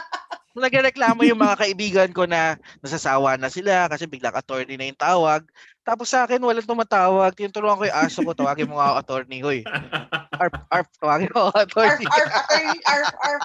Nagreklamo 0.57 1.21
yung 1.25 1.37
mga 1.37 1.59
kaibigan 1.61 2.09
ko 2.09 2.25
na 2.25 2.57
nasasawa 2.81 3.37
na 3.37 3.53
sila 3.53 3.85
kasi 3.85 4.09
biglang 4.09 4.33
attorney 4.33 4.75
na 4.75 4.89
yung 4.89 4.97
tawag. 4.97 5.45
Tapos 5.85 6.09
sa 6.09 6.25
akin, 6.25 6.41
walang 6.41 6.65
tumatawag. 6.65 7.33
Tinuturuan 7.37 7.77
ko 7.77 7.85
yung 7.85 7.99
aso 8.01 8.25
ko, 8.25 8.33
tawagin 8.33 8.69
mo 8.69 8.81
nga 8.81 8.93
ako 8.93 8.97
attorney. 9.01 9.39
Hoy, 9.45 9.61
arp, 10.41 10.55
arp, 10.73 10.87
tawagin 10.97 11.33
mo 11.33 11.49
ako 11.49 11.57
attorney. 11.65 12.05
arf, 12.09 12.31
attorney, 12.33 12.79
arf, 12.89 13.09
arf. 13.21 13.43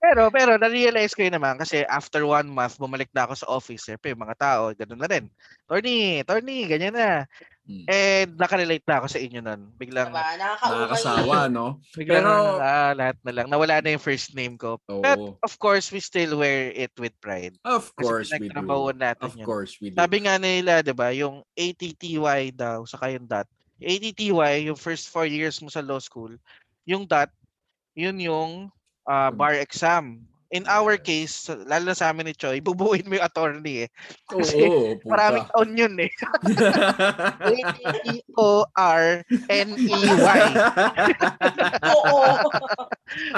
Pero, 0.00 0.32
pero, 0.32 0.56
na-realize 0.56 1.12
ko 1.12 1.28
yun 1.28 1.36
naman 1.36 1.60
kasi 1.60 1.84
after 1.84 2.24
one 2.24 2.48
month, 2.48 2.80
bumalik 2.80 3.12
na 3.12 3.28
ako 3.28 3.34
sa 3.36 3.50
office. 3.52 3.84
Siyempre, 3.84 4.16
mga 4.16 4.36
tao, 4.40 4.72
ganun 4.72 4.96
na 4.96 5.08
rin. 5.12 5.28
Attorney, 5.68 6.24
attorney, 6.24 6.64
ganyan 6.64 6.96
na. 6.96 7.28
Hmm. 7.70 7.86
And 7.86 8.34
nakarelate 8.34 8.82
na 8.82 8.98
ako 8.98 9.06
sa 9.06 9.22
inyo 9.22 9.38
nun. 9.38 9.70
Biglang, 9.78 10.10
Diba? 10.10 10.26
Nakakasawa, 10.34 11.46
no? 11.46 11.78
biglang, 11.94 12.26
Pero- 12.26 12.58
ah, 12.58 12.90
lahat 12.90 13.14
na 13.22 13.30
lang. 13.30 13.46
Nawala 13.46 13.78
na 13.78 13.94
yung 13.94 14.02
first 14.02 14.34
name 14.34 14.58
ko. 14.58 14.82
But, 14.90 15.14
Oo. 15.14 15.38
of 15.38 15.54
course, 15.54 15.94
we 15.94 16.02
still 16.02 16.34
wear 16.34 16.74
it 16.74 16.90
with 16.98 17.14
pride. 17.22 17.54
Of 17.62 17.94
Kasi 17.94 18.02
course 18.02 18.30
we 18.34 18.50
do. 18.50 18.58
natin 18.92 19.22
Of 19.22 19.38
yun. 19.38 19.46
course 19.46 19.78
we 19.78 19.94
do. 19.94 19.96
Sabi 19.96 20.26
nga 20.26 20.34
nila, 20.34 20.82
'di 20.82 20.90
ba, 20.90 21.14
yung 21.14 21.46
ATTY 21.54 22.50
daw 22.50 22.82
saka 22.82 23.14
yung 23.14 23.30
DOT. 23.30 23.46
ATTY, 23.78 24.66
yung 24.66 24.76
first 24.76 25.06
four 25.06 25.24
years 25.24 25.62
mo 25.62 25.70
sa 25.70 25.80
law 25.80 26.02
school, 26.02 26.34
yung 26.82 27.06
DOT, 27.06 27.30
yun 27.94 28.18
yung 28.18 28.50
ah, 29.06 29.30
Hmm. 29.30 29.38
bar 29.38 29.54
exam. 29.54 30.26
In 30.50 30.66
our 30.66 30.98
case, 30.98 31.46
lalo 31.46 31.94
na 31.94 31.94
sa 31.94 32.10
amin 32.10 32.26
ni 32.26 32.34
Choi, 32.34 32.58
bubuuin 32.66 33.06
mo 33.06 33.14
yung 33.14 33.26
attorney 33.26 33.86
eh. 33.86 33.88
Oo, 34.34 34.42
kasi 34.42 34.58
puta. 34.98 35.06
Maraming 35.06 35.46
taon 35.46 35.70
yun 35.78 35.94
eh. 36.02 36.10
A-T-T-O-R-N-E-Y. 37.54 38.80
Oo. 41.86 42.18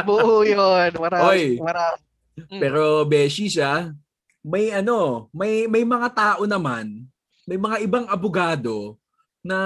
Buo 0.09 0.41
yun. 0.41 0.91
Maraming, 0.97 1.29
Oy. 1.29 1.61
maraming. 1.61 2.01
Pero 2.49 3.05
Beshi 3.05 3.53
siya, 3.53 3.93
may 4.41 4.73
ano, 4.73 5.29
may 5.37 5.69
may 5.69 5.85
mga 5.85 6.09
tao 6.17 6.43
naman, 6.49 7.05
may 7.45 7.61
mga 7.61 7.77
ibang 7.85 8.07
abogado 8.09 8.97
na 9.45 9.59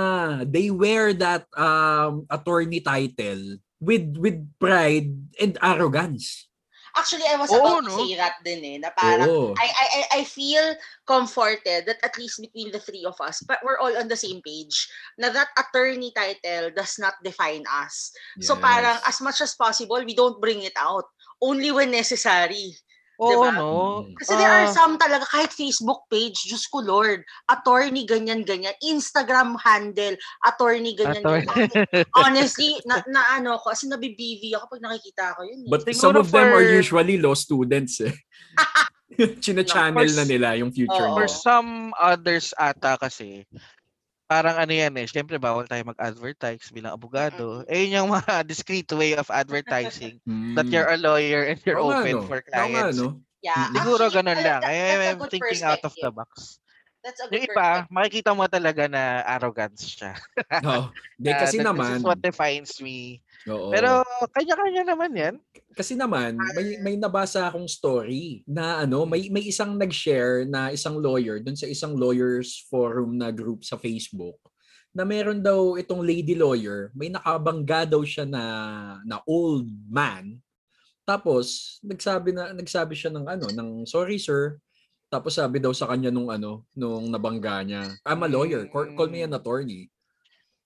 they 0.42 0.72
wear 0.72 1.14
that 1.14 1.46
um 1.54 2.26
attorney 2.26 2.80
title 2.82 3.60
with 3.78 4.18
with 4.18 4.42
pride 4.58 5.14
and 5.38 5.54
arrogance. 5.62 6.50
Actually, 6.96 7.28
I 7.28 7.36
was 7.36 7.52
Oo, 7.52 7.60
about 7.60 7.84
to 7.84 7.92
no? 7.92 7.96
say 8.00 8.16
that 8.16 8.40
din 8.40 8.64
eh, 8.64 8.78
na 8.80 8.88
parang 8.88 9.28
Oo. 9.28 9.52
I, 9.60 9.68
I, 9.68 9.86
I- 10.00 10.10
I 10.18 10.22
feel 10.24 10.74
comforted 11.04 11.84
that 11.84 12.00
at 12.00 12.16
least 12.16 12.40
between 12.40 12.72
the 12.72 12.80
three 12.80 13.04
of 13.04 13.20
us, 13.20 13.44
but 13.44 13.60
we're 13.62 13.76
all 13.78 13.92
on 13.96 14.08
the 14.08 14.16
same 14.16 14.40
page, 14.40 14.88
na 15.20 15.28
that 15.28 15.52
attorney 15.60 16.10
title 16.16 16.72
does 16.72 16.96
not 16.98 17.14
define 17.22 17.64
us. 17.68 18.10
So 18.40 18.56
parang 18.56 18.96
as 19.06 19.20
much 19.20 19.40
as 19.44 19.54
possible, 19.54 20.00
we 20.04 20.16
don't 20.16 20.40
bring 20.40 20.62
it 20.64 20.76
out. 20.80 21.04
Only 21.40 21.68
when 21.70 21.92
necessary. 21.92 22.72
Oo, 23.16 23.32
Diba? 23.32 23.48
no? 23.50 23.70
Mm. 24.04 24.12
Kasi 24.14 24.32
there 24.36 24.52
are 24.52 24.68
Ah. 24.68 24.74
some 24.76 24.94
talaga, 24.96 25.24
kahit 25.24 25.48
Facebook 25.50 26.04
page, 26.06 26.36
Diyos 26.44 26.68
ko 26.68 26.84
Lord, 26.84 27.24
attorney 27.48 28.04
ganyan-ganyan, 28.04 28.76
Instagram 28.80 29.56
handle, 29.56 30.14
attorney 30.44 30.92
ganyan-ganyan. 30.92 31.48
Honestly, 32.20 32.76
na, 32.84 33.00
na 33.08 33.40
ano 33.40 33.56
ko, 33.56 33.72
kasi 33.72 33.88
nabibivi 33.88 34.52
ako 34.52 34.76
pag 34.76 34.84
nakikita 34.84 35.32
ko 35.32 35.48
yun. 35.48 35.64
eh. 35.64 35.70
But 35.72 35.88
Siguro 35.88 35.96
some 35.96 36.16
of 36.20 36.28
them 36.28 36.48
are 36.52 36.60
for- 36.60 36.76
usually 36.76 37.16
law 37.16 37.32
students 37.32 38.04
eh. 38.04 38.12
China-channel 39.40 40.04
No, 40.04 40.12
na 40.12 40.24
for- 40.24 40.28
nila 40.28 40.48
yung 40.60 40.68
future 40.76 41.08
Oo. 41.08 41.16
For 41.16 41.24
some 41.30 41.96
others 41.96 42.52
ata 42.52 43.00
kasi, 43.00 43.48
parang 44.26 44.58
ano 44.58 44.74
yan 44.74 44.90
eh, 44.98 45.06
syempre 45.06 45.38
bawal 45.38 45.64
tayo 45.64 45.86
mag-advertise 45.86 46.74
bilang 46.74 46.98
abogado. 46.98 47.62
Eh 47.70 47.86
yun 47.86 48.04
yung 48.04 48.10
mga 48.12 48.42
discreet 48.50 48.90
way 48.92 49.14
of 49.14 49.30
advertising 49.30 50.18
that 50.54 50.66
Mm. 50.66 50.72
you're 50.74 50.90
a 50.90 50.98
lawyer 50.98 51.46
and 51.46 51.62
you're 51.62 51.78
Oo 51.78 51.90
nga, 51.94 52.02
open 52.02 52.14
no? 52.18 52.26
for 52.26 52.38
Oo 52.42 52.46
nga, 52.50 52.90
clients. 52.90 52.98
no? 52.98 53.22
Yeah, 53.40 53.70
Siguro 53.70 54.10
actually, 54.10 54.16
ganun 54.26 54.40
lang. 54.42 54.60
that- 54.66 54.74
Eh, 54.74 54.82
that's 54.82 55.06
a 55.06 55.06
I'm 55.06 55.18
good 55.22 55.30
thinking 55.30 55.62
out 55.62 55.78
of 55.78 55.94
the 55.94 56.10
perspective. 56.10 56.14
box. 56.18 56.30
That's 57.06 57.20
a 57.22 57.26
Yung 57.30 57.42
good 57.46 57.54
iba, 57.54 57.54
perspective. 57.54 57.94
makikita 57.94 58.30
mo 58.34 58.44
talaga 58.50 58.82
na 58.90 59.02
arrogance 59.22 59.82
siya. 59.86 60.12
Oh, 60.66 60.90
di 61.22 61.30
Ah, 61.30 61.38
kasi 61.46 61.62
that 61.62 61.70
naman. 61.70 61.86
This 61.94 62.02
is 62.02 62.06
what 62.10 62.18
defines 62.18 62.82
me. 62.82 63.22
Oo. 63.46 63.70
Pero 63.70 64.02
kanya-kanya 64.34 64.82
naman 64.94 65.12
yan. 65.14 65.34
kasi 65.76 65.92
naman 65.92 66.40
may 66.56 66.80
may 66.80 66.96
nabasa 66.96 67.46
akong 67.46 67.68
story 67.68 68.40
na 68.48 68.82
ano, 68.82 69.04
may 69.04 69.28
may 69.28 69.44
isang 69.44 69.76
nag-share 69.76 70.48
na 70.48 70.72
isang 70.72 70.96
lawyer 70.98 71.36
dun 71.38 71.54
sa 71.54 71.68
isang 71.68 71.94
lawyers 71.94 72.64
forum 72.72 73.20
na 73.20 73.28
group 73.28 73.60
sa 73.60 73.76
Facebook 73.76 74.40
na 74.96 75.04
meron 75.04 75.44
daw 75.44 75.76
itong 75.76 76.00
lady 76.00 76.32
lawyer, 76.32 76.88
may 76.96 77.12
nakabangga 77.12 77.84
daw 77.84 78.00
siya 78.00 78.24
na 78.24 78.42
na 79.04 79.20
old 79.28 79.68
man. 79.92 80.40
Tapos 81.04 81.76
nagsabi 81.84 82.32
na 82.32 82.56
nagsabi 82.56 82.96
siya 82.96 83.12
ng 83.12 83.26
ano, 83.28 83.46
ng 83.52 83.70
sorry 83.84 84.16
sir. 84.16 84.56
Tapos 85.12 85.36
sabi 85.36 85.60
daw 85.62 85.70
sa 85.76 85.86
kanya 85.86 86.08
nung 86.10 86.32
ano, 86.32 86.64
nung 86.74 87.12
nabangga 87.12 87.62
niya, 87.62 87.94
I'm 88.02 88.24
a 88.24 88.28
lawyer, 88.32 88.66
call, 88.72 88.90
call 88.96 89.06
me 89.12 89.22
an 89.22 89.36
attorney. 89.36 89.86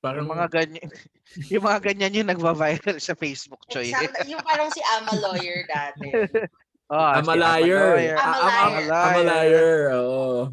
Parang 0.01 0.25
Yung 0.25 0.33
mga 0.33 0.49
ganyan, 0.49 0.89
yung 1.53 1.65
mga 1.65 1.81
ganyan 1.93 2.17
yung 2.17 2.31
nagva-viral 2.33 2.97
sa 2.97 3.13
Facebook, 3.13 3.61
Choy. 3.69 3.93
Yung 4.25 4.41
parang 4.41 4.73
si 4.73 4.81
Ama 4.97 5.13
Lawyer 5.21 5.65
dati. 5.69 6.09
Oh, 6.91 6.99
I'm 6.99 7.23
a 7.31 7.39
liar. 7.39 8.19
I'm 8.19 8.19
a 8.19 8.19
I'm, 8.19 8.35
I'm- 8.35 8.89
liar. 8.91 8.91
I'm 8.91 9.15
a 9.15 9.23
liar. 9.23 9.75
Oo. 9.95 10.51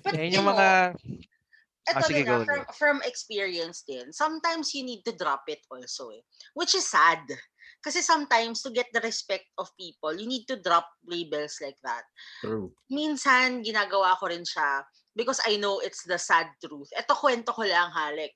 But 0.00 0.16
Yan 0.16 0.32
yung 0.32 0.48
mga... 0.48 0.96
Ito 1.84 2.00
Ah, 2.00 2.08
sige, 2.08 2.24
din 2.24 2.32
ah, 2.32 2.40
from, 2.40 2.62
from 2.72 2.96
experience 3.04 3.84
din, 3.84 4.08
sometimes 4.08 4.72
you 4.72 4.80
need 4.80 5.04
to 5.04 5.12
drop 5.12 5.44
it 5.44 5.60
also 5.68 6.08
eh. 6.16 6.24
Which 6.56 6.72
is 6.72 6.88
sad. 6.88 7.20
Kasi 7.84 8.00
sometimes 8.00 8.64
to 8.64 8.72
get 8.72 8.88
the 8.96 9.04
respect 9.04 9.44
of 9.60 9.68
people, 9.76 10.16
you 10.16 10.24
need 10.24 10.48
to 10.48 10.56
drop 10.56 10.88
labels 11.04 11.60
like 11.60 11.76
that. 11.84 12.08
True. 12.40 12.72
Minsan, 12.88 13.60
ginagawa 13.60 14.16
ko 14.16 14.32
rin 14.32 14.40
siya 14.40 14.88
because 15.12 15.44
I 15.44 15.60
know 15.60 15.84
it's 15.84 16.00
the 16.08 16.16
sad 16.16 16.48
truth. 16.64 16.88
Ito 16.96 17.12
kwento 17.12 17.52
ko 17.52 17.60
lang 17.60 17.92
ha, 17.92 18.08
like, 18.16 18.32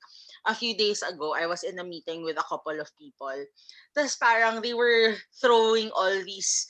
a 0.46 0.54
few 0.54 0.76
days 0.76 1.02
ago, 1.02 1.34
I 1.34 1.46
was 1.46 1.64
in 1.64 1.78
a 1.78 1.84
meeting 1.84 2.22
with 2.22 2.38
a 2.38 2.46
couple 2.46 2.78
of 2.78 2.90
people. 2.94 3.34
Tapos 3.96 4.18
parang 4.20 4.62
they 4.62 4.74
were 4.74 5.16
throwing 5.40 5.90
all 5.90 6.12
these, 6.22 6.66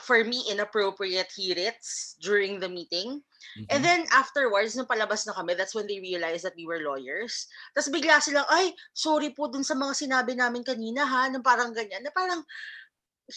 for 0.00 0.24
me, 0.24 0.42
inappropriate 0.48 1.30
hirits 1.36 2.16
during 2.18 2.58
the 2.58 2.68
meeting. 2.68 3.20
And 3.68 3.82
Mhm. 3.82 3.86
then 3.86 4.00
afterwards, 4.14 4.72
nung 4.72 4.88
palabas 4.88 5.28
na 5.28 5.36
kami, 5.36 5.52
that's 5.52 5.76
when 5.76 5.84
they 5.84 6.00
realized 6.00 6.48
that 6.48 6.56
we 6.56 6.64
were 6.64 6.80
lawyers. 6.80 7.46
Tapos 7.76 7.92
bigla 7.92 8.22
silang, 8.22 8.48
ay, 8.48 8.72
sorry 8.96 9.30
po 9.36 9.52
dun 9.52 9.66
sa 9.66 9.76
mga 9.76 9.92
sinabi 9.92 10.32
namin 10.32 10.64
kanina 10.64 11.04
ha, 11.04 11.28
nung 11.28 11.44
parang 11.44 11.76
ganyan. 11.76 12.00
Na 12.00 12.14
parang, 12.14 12.40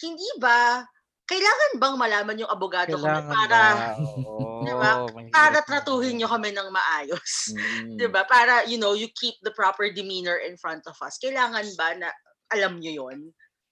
hindi 0.00 0.28
ba, 0.40 0.88
kailangan 1.26 1.70
bang 1.82 1.96
malaman 1.98 2.40
yung 2.40 2.50
abogado 2.50 2.94
kami 2.94 3.02
Kailangan 3.02 3.34
para, 3.34 3.58
ba? 3.74 3.86
Oo, 3.98 4.62
Diba? 4.66 4.92
mahirap 5.10 5.34
para 5.34 5.58
yun. 5.58 5.66
tratuhin 5.66 6.14
nyo 6.22 6.28
kami 6.30 6.50
ng 6.54 6.68
maayos? 6.70 7.32
Mm. 7.56 7.96
'Di 7.98 8.06
ba? 8.12 8.22
Para, 8.28 8.66
you 8.68 8.76
know, 8.78 8.92
you 8.94 9.08
keep 9.16 9.34
the 9.42 9.50
proper 9.54 9.88
demeanor 9.90 10.38
in 10.42 10.54
front 10.60 10.84
of 10.86 10.94
us. 11.02 11.16
Kailangan 11.18 11.66
ba 11.74 11.96
na 11.98 12.08
alam 12.52 12.78
nyo 12.78 12.92
yon 12.92 13.18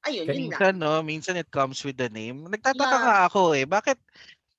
Ayun, 0.04 0.28
yun 0.28 0.52
lang. 0.52 0.60
Minsan, 0.60 0.74
no, 0.76 1.00
minsan 1.00 1.36
it 1.40 1.48
comes 1.48 1.80
with 1.80 1.96
the 1.96 2.08
name. 2.12 2.44
Nagtataka 2.44 2.96
Yeah. 2.96 3.04
nga 3.08 3.16
ako 3.28 3.40
eh, 3.56 3.64
bakit 3.64 3.96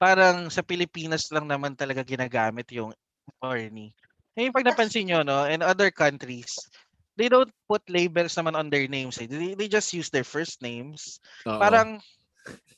parang 0.02 0.50
sa 0.50 0.66
Pilipinas 0.66 1.30
lang 1.30 1.46
naman 1.46 1.78
talaga 1.78 2.02
ginagamit 2.02 2.66
yung 2.74 2.94
attorney? 3.30 3.94
Eh, 4.36 4.50
pag 4.52 4.66
napansin 4.66 5.08
nyo, 5.08 5.22
no, 5.24 5.46
in 5.46 5.62
other 5.62 5.94
countries, 5.94 6.52
they 7.16 7.30
don't 7.32 7.54
put 7.70 7.82
labels 7.88 8.36
naman 8.36 8.58
on 8.58 8.68
their 8.74 8.90
names. 8.90 9.16
Eh. 9.22 9.30
They, 9.30 9.56
they 9.56 9.70
just 9.72 9.94
use 9.96 10.10
their 10.12 10.28
first 10.28 10.60
names. 10.60 11.22
Oo. 11.48 11.62
Parang 11.62 12.02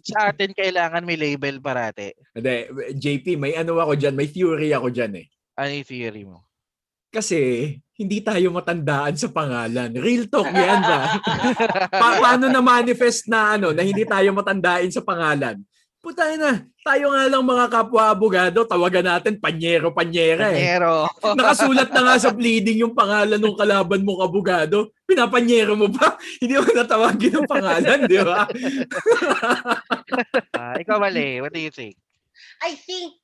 sa 0.08 0.32
atin 0.32 0.56
kailangan 0.56 1.04
may 1.04 1.20
label 1.20 1.60
parate. 1.60 2.16
Hindi, 2.32 2.72
JP, 2.96 3.36
may 3.36 3.54
ano 3.60 3.76
ako 3.78 4.00
dyan, 4.00 4.16
may 4.16 4.32
theory 4.32 4.72
ako 4.72 4.88
dyan 4.88 5.20
eh. 5.20 5.26
Ano 5.60 5.72
yung 5.76 5.90
theory 5.90 6.24
mo? 6.24 6.48
Kasi 7.12 7.74
hindi 7.98 8.22
tayo 8.22 8.54
matandaan 8.54 9.18
sa 9.18 9.28
pangalan. 9.34 9.90
Real 9.98 10.30
talk 10.30 10.48
yan 10.54 10.82
ba? 10.86 11.18
pa- 11.92 12.20
paano 12.22 12.46
na 12.48 12.62
manifest 12.62 13.26
na 13.26 13.58
ano 13.58 13.74
na 13.74 13.82
hindi 13.82 14.06
tayo 14.06 14.32
matandain 14.32 14.92
sa 14.94 15.02
pangalan? 15.02 15.58
Putay 15.98 16.38
na, 16.38 16.62
tayo 16.86 17.12
nga 17.12 17.26
lang 17.26 17.44
mga 17.44 17.66
kapwa 17.68 18.14
abogado, 18.14 18.64
tawagan 18.64 19.18
natin 19.18 19.42
panyero 19.42 19.92
panyera 19.92 20.54
eh. 20.54 20.78
Pero, 20.78 21.10
Nakasulat 21.36 21.90
na 21.90 22.02
nga 22.06 22.16
sa 22.22 22.32
pleading 22.32 22.86
yung 22.86 22.94
pangalan 22.94 23.42
ng 23.42 23.58
kalaban 23.58 24.06
mong 24.06 24.22
abogado. 24.24 24.94
Pinapanyero 25.08 25.80
mo 25.80 25.88
pa. 25.88 26.20
Hindi 26.44 26.60
mo 26.60 26.68
natawagin 26.68 27.34
ng 27.40 27.48
pangalan, 27.48 28.00
di 28.12 28.20
ba? 28.20 28.44
ah, 30.60 30.76
ikaw 30.76 31.00
mali. 31.00 31.40
What 31.40 31.56
do 31.56 31.64
you 31.64 31.72
think? 31.72 31.96
I 32.60 32.76
think 32.76 33.16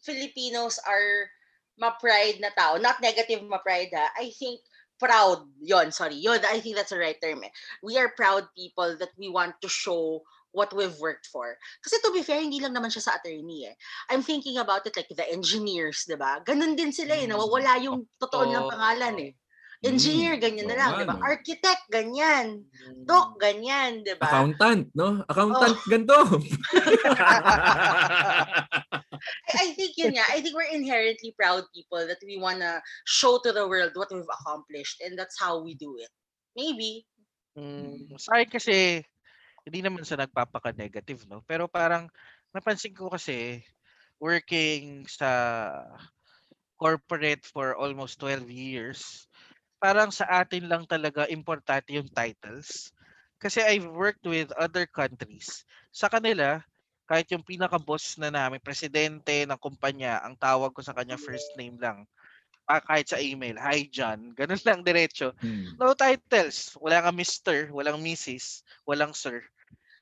Filipinos 0.00 0.80
are 0.88 1.28
ma-pride 1.76 2.40
na 2.40 2.48
tao. 2.56 2.80
Not 2.80 3.04
negative 3.04 3.44
ma-pride 3.44 3.92
ha. 3.92 4.08
I 4.16 4.32
think 4.32 4.64
proud. 4.96 5.44
Yon, 5.60 5.92
sorry. 5.92 6.16
Yon, 6.16 6.40
I 6.48 6.60
think 6.60 6.76
that's 6.76 6.92
the 6.92 7.00
right 7.00 7.20
term 7.20 7.44
eh. 7.44 7.52
We 7.84 8.00
are 8.00 8.12
proud 8.16 8.48
people 8.56 8.96
that 9.00 9.12
we 9.16 9.28
want 9.28 9.60
to 9.60 9.68
show 9.68 10.24
what 10.52 10.74
we've 10.76 10.96
worked 11.00 11.26
for. 11.26 11.56
Kasi 11.80 11.96
to 12.04 12.12
be 12.12 12.22
fair, 12.22 12.42
hindi 12.42 12.60
lang 12.60 12.76
naman 12.76 12.92
siya 12.92 13.06
sa 13.06 13.14
attorney 13.16 13.70
eh. 13.70 13.74
I'm 14.10 14.22
thinking 14.22 14.58
about 14.58 14.84
it 14.84 14.96
like 14.96 15.08
the 15.08 15.26
engineers, 15.30 16.04
di 16.04 16.18
ba? 16.18 16.42
Ganun 16.44 16.76
din 16.76 16.92
sila 16.92 17.16
eh. 17.16 17.24
Mm. 17.24 17.32
Nawawala 17.32 17.72
yung 17.80 18.04
totoo 18.20 18.44
ng 18.50 18.66
pangalan 18.68 19.16
eh. 19.20 19.32
Engineer, 19.80 20.36
ganyan 20.36 20.68
na 20.68 20.76
lang, 20.76 20.90
di 21.00 21.06
ba? 21.08 21.16
Architect, 21.24 21.88
ganyan. 21.88 22.68
Doc, 23.08 23.40
ganyan, 23.40 24.04
di 24.04 24.12
ba? 24.20 24.28
Accountant, 24.28 24.92
no? 24.92 25.24
Accountant, 25.24 25.72
Oh. 25.72 25.88
ganito. 25.88 26.16
I, 29.48 29.52
I 29.56 29.66
think 29.72 29.96
yun 29.96 30.20
nga. 30.20 30.28
I 30.28 30.44
think 30.44 30.52
we're 30.52 30.68
inherently 30.68 31.32
proud 31.32 31.64
people 31.72 32.04
that 32.04 32.20
we 32.20 32.36
wanna 32.36 32.84
show 33.08 33.40
to 33.40 33.56
the 33.56 33.64
world 33.64 33.96
what 33.96 34.12
we've 34.12 34.28
accomplished 34.44 35.00
and 35.00 35.16
that's 35.16 35.40
how 35.40 35.64
we 35.64 35.72
do 35.72 35.96
it. 35.96 36.12
Maybe. 36.52 37.08
Mm, 37.56 38.20
sa 38.20 38.36
akin 38.36 38.52
kasi, 38.52 39.00
hindi 39.64 39.80
naman 39.80 40.04
sa 40.04 40.20
nagpapaka-negative, 40.20 41.24
no? 41.24 41.40
Pero 41.48 41.72
parang, 41.72 42.04
napansin 42.52 42.92
ko 42.92 43.08
kasi, 43.08 43.64
working 44.20 45.08
sa 45.08 45.28
corporate 46.76 47.44
for 47.48 47.76
almost 47.76 48.20
12 48.20 48.48
years, 48.48 49.28
parang 49.80 50.12
sa 50.12 50.28
atin 50.28 50.68
lang 50.68 50.84
talaga 50.84 51.24
importante 51.32 51.96
yung 51.96 52.06
titles. 52.12 52.92
Kasi 53.40 53.64
I've 53.64 53.88
worked 53.88 54.28
with 54.28 54.52
other 54.60 54.84
countries. 54.84 55.64
Sa 55.88 56.12
kanila, 56.12 56.60
kahit 57.08 57.26
yung 57.32 57.42
pinaka-boss 57.42 58.20
na 58.20 58.28
namin, 58.28 58.60
presidente 58.62 59.48
ng 59.48 59.58
kumpanya, 59.58 60.20
ang 60.22 60.36
tawag 60.36 60.70
ko 60.76 60.84
sa 60.84 60.92
kanya 60.94 61.16
first 61.16 61.48
name 61.56 61.80
lang. 61.80 62.04
Ah, 62.70 62.78
kahit 62.78 63.10
sa 63.10 63.18
email, 63.18 63.58
hi 63.58 63.88
John, 63.90 64.30
ganun 64.38 64.62
lang 64.62 64.84
diretso. 64.86 65.34
Hmm. 65.40 65.74
No 65.80 65.96
titles. 65.96 66.76
Wala 66.78 67.02
kang 67.02 67.18
Mr., 67.18 67.72
walang 67.74 67.98
Mrs., 67.98 68.62
walang 68.86 69.16
Sir. 69.16 69.42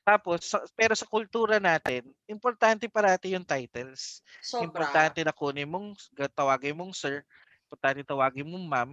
Tapos, 0.05 0.53
sa- 0.53 0.67
pero 0.75 0.93
sa 0.93 1.07
kultura 1.07 1.57
natin, 1.57 2.05
importante 2.29 2.85
parati 2.91 3.33
yung 3.33 3.47
titles. 3.47 4.21
Sobra. 4.43 4.67
Importante 4.67 5.23
na 5.23 5.33
kunin 5.33 5.65
mong, 5.65 5.97
tawagin 6.35 6.77
mong 6.77 6.93
Sir, 6.93 7.23
importante 7.65 8.03
tawagin 8.05 8.45
mong 8.45 8.67
Ma'am. 8.67 8.91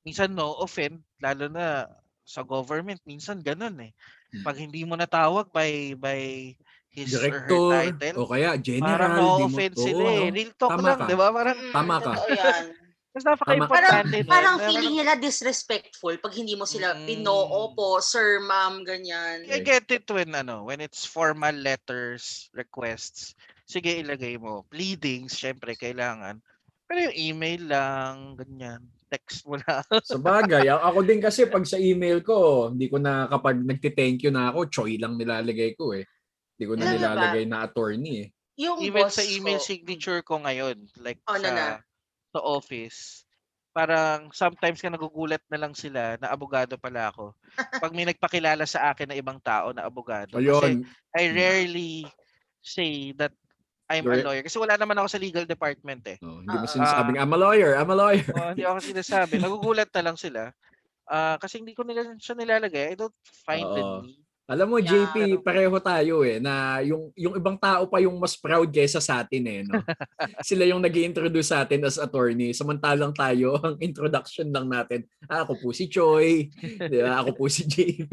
Minsan 0.00 0.32
no 0.32 0.56
offend, 0.56 1.00
lalo 1.18 1.46
na 1.46 1.84
sa 2.22 2.40
government, 2.40 3.00
minsan 3.04 3.40
ganun 3.40 3.76
eh. 3.80 3.92
Hmm. 4.30 4.42
Pag 4.42 4.56
hindi 4.58 4.82
mo 4.82 4.94
natawag 4.94 5.50
by 5.50 5.92
by 5.94 6.20
his 6.88 7.10
or 7.12 7.22
Director, 7.22 7.62
her 7.68 7.74
title, 7.92 8.16
o 8.16 8.26
kaya 8.26 8.50
general. 8.56 8.88
parang 8.88 9.10
di 9.10 9.18
mo- 9.18 9.38
no-offend 9.40 9.74
Oo, 9.74 9.82
sila 9.82 10.02
eh. 10.02 10.18
no? 10.20 10.32
Real 10.32 10.52
talk 10.54 10.70
Tama 10.72 10.82
lang, 10.84 10.98
ka. 10.98 11.06
di 11.06 11.14
ba? 11.14 11.26
Parang 11.30 11.56
Mm, 11.56 11.72
Tama 11.72 11.96
ka. 12.00 12.12
Yan. 12.28 12.64
Mas 13.10 13.24
napaka-importante. 13.26 14.16
no? 14.16 14.30
Parang 14.30 14.56
Na- 14.56 14.64
feeling 14.64 14.94
nila 14.94 15.12
disrespectful 15.14 16.14
pag 16.16 16.30
hindi 16.30 16.54
mo 16.54 16.62
sila 16.62 16.94
Mm. 16.94 17.06
pinoopo, 17.06 17.98
sir, 17.98 18.38
ma'am, 18.40 18.82
ganyan. 18.82 19.42
I 19.44 19.58
get 19.58 19.90
it 19.90 20.06
when 20.06 20.30
ano, 20.32 20.62
when 20.62 20.78
it's 20.78 21.02
formal 21.02 21.50
letters, 21.52 22.46
requests. 22.52 23.34
Sige, 23.66 23.98
ilagay 23.98 24.38
mo. 24.38 24.62
Pleadings, 24.66 25.34
syempre 25.34 25.74
kailangan. 25.74 26.38
Pero 26.86 27.06
yung 27.06 27.16
email 27.34 27.62
lang, 27.66 28.14
ganyan. 28.36 28.82
Text 29.10 29.42
mo 29.42 29.58
lang. 29.58 29.82
Sa 30.06 30.22
bagay, 30.22 30.70
ako 30.70 31.02
din 31.02 31.18
kasi 31.18 31.50
pag 31.50 31.66
sa 31.66 31.74
email 31.74 32.22
ko, 32.22 32.70
hindi 32.70 32.86
ko 32.86 33.02
na 33.02 33.26
kapag 33.26 33.58
nagti-thank 33.58 34.22
you 34.22 34.30
na 34.30 34.54
ako, 34.54 34.70
choy 34.70 34.94
lang 35.02 35.18
nilalagay 35.18 35.74
ko 35.74 35.90
eh. 35.98 36.06
Hindi 36.54 36.64
ko 36.64 36.74
na 36.78 36.86
Alam 36.86 36.94
mo 36.94 36.94
ba? 36.94 36.98
nilalagay 37.02 37.44
na 37.50 37.58
attorney 37.66 38.14
eh. 38.22 38.28
Yung 38.60 38.78
Even 38.78 39.10
boss 39.10 39.18
sa 39.18 39.26
email 39.26 39.58
ko, 39.58 39.66
signature 39.66 40.22
ko 40.22 40.38
ngayon, 40.46 40.76
like 41.02 41.18
Oh, 41.26 41.34
sa, 41.34 41.42
na 41.42 41.50
na. 41.50 41.66
sa 42.30 42.40
office, 42.44 43.26
parang 43.74 44.30
sometimes 44.30 44.78
ka 44.78 44.92
nagugulat 44.92 45.42
na 45.50 45.58
lang 45.58 45.74
sila 45.74 46.14
na 46.22 46.30
abogado 46.30 46.78
pala 46.78 47.10
ako. 47.10 47.34
Pag 47.82 47.90
may 47.96 48.06
nagpakilala 48.06 48.62
sa 48.62 48.94
akin 48.94 49.10
na 49.10 49.18
ibang 49.18 49.42
tao 49.42 49.74
na 49.74 49.88
abogado. 49.90 50.38
Kasi 50.38 50.78
Ayun, 50.78 50.86
I 51.18 51.22
rarely 51.34 52.06
say 52.62 53.10
that 53.18 53.34
I'm 53.90 54.06
a 54.06 54.14
You're- 54.14 54.22
lawyer. 54.22 54.42
Kasi 54.46 54.56
wala 54.56 54.78
naman 54.78 54.94
ako 54.94 55.08
sa 55.10 55.18
legal 55.18 55.42
department 55.44 56.06
eh. 56.06 56.16
oh, 56.22 56.38
hindi 56.38 56.54
mo 56.54 56.62
Ah, 56.62 56.70
sinasabing, 56.70 57.18
I'm 57.18 57.34
a 57.34 57.36
lawyer, 57.36 57.74
I'm 57.74 57.90
a 57.90 57.98
lawyer. 57.98 58.30
Oh, 58.30 58.54
hindi 58.54 58.62
ako 58.62 58.78
sinasabi. 58.80 59.34
Nagugulat 59.42 59.90
na 59.90 60.02
lang 60.06 60.16
sila. 60.16 60.54
Ah, 61.04 61.34
kasi 61.36 61.58
hindi 61.58 61.74
ko 61.74 61.82
nila 61.82 62.14
siya 62.16 62.38
nilalagay. 62.38 62.94
I 62.94 62.96
don't 62.96 63.12
find 63.42 63.66
the 63.66 63.82
Oo. 63.82 64.00
need. 64.06 64.22
Alam 64.46 64.66
mo, 64.66 64.76
Yeah. 64.78 65.06
JP, 65.06 65.14
pareho 65.42 65.78
tayo 65.78 66.26
eh, 66.26 66.42
na 66.42 66.82
yung, 66.82 67.14
yung 67.14 67.38
ibang 67.38 67.54
tao 67.54 67.86
pa 67.86 68.02
yung 68.02 68.18
mas 68.18 68.34
proud 68.34 68.66
kaysa 68.66 68.98
sa 68.98 69.22
atin 69.22 69.42
eh. 69.46 69.60
No? 69.62 69.78
Sila 70.42 70.66
yung 70.66 70.82
nag 70.82 70.90
introduce 70.90 71.50
sa 71.50 71.62
atin 71.62 71.86
as 71.86 71.98
attorney. 71.98 72.50
Samantalang 72.50 73.14
tayo, 73.14 73.54
ang 73.62 73.78
introduction 73.78 74.50
lang 74.50 74.66
natin, 74.66 75.06
ah, 75.26 75.42
ako 75.42 75.54
po 75.54 75.68
si 75.70 75.86
Choi, 75.86 76.50
di 76.62 76.98
ba? 76.98 77.22
ako 77.22 77.30
po 77.34 77.46
si 77.46 77.62
JP. 77.62 78.10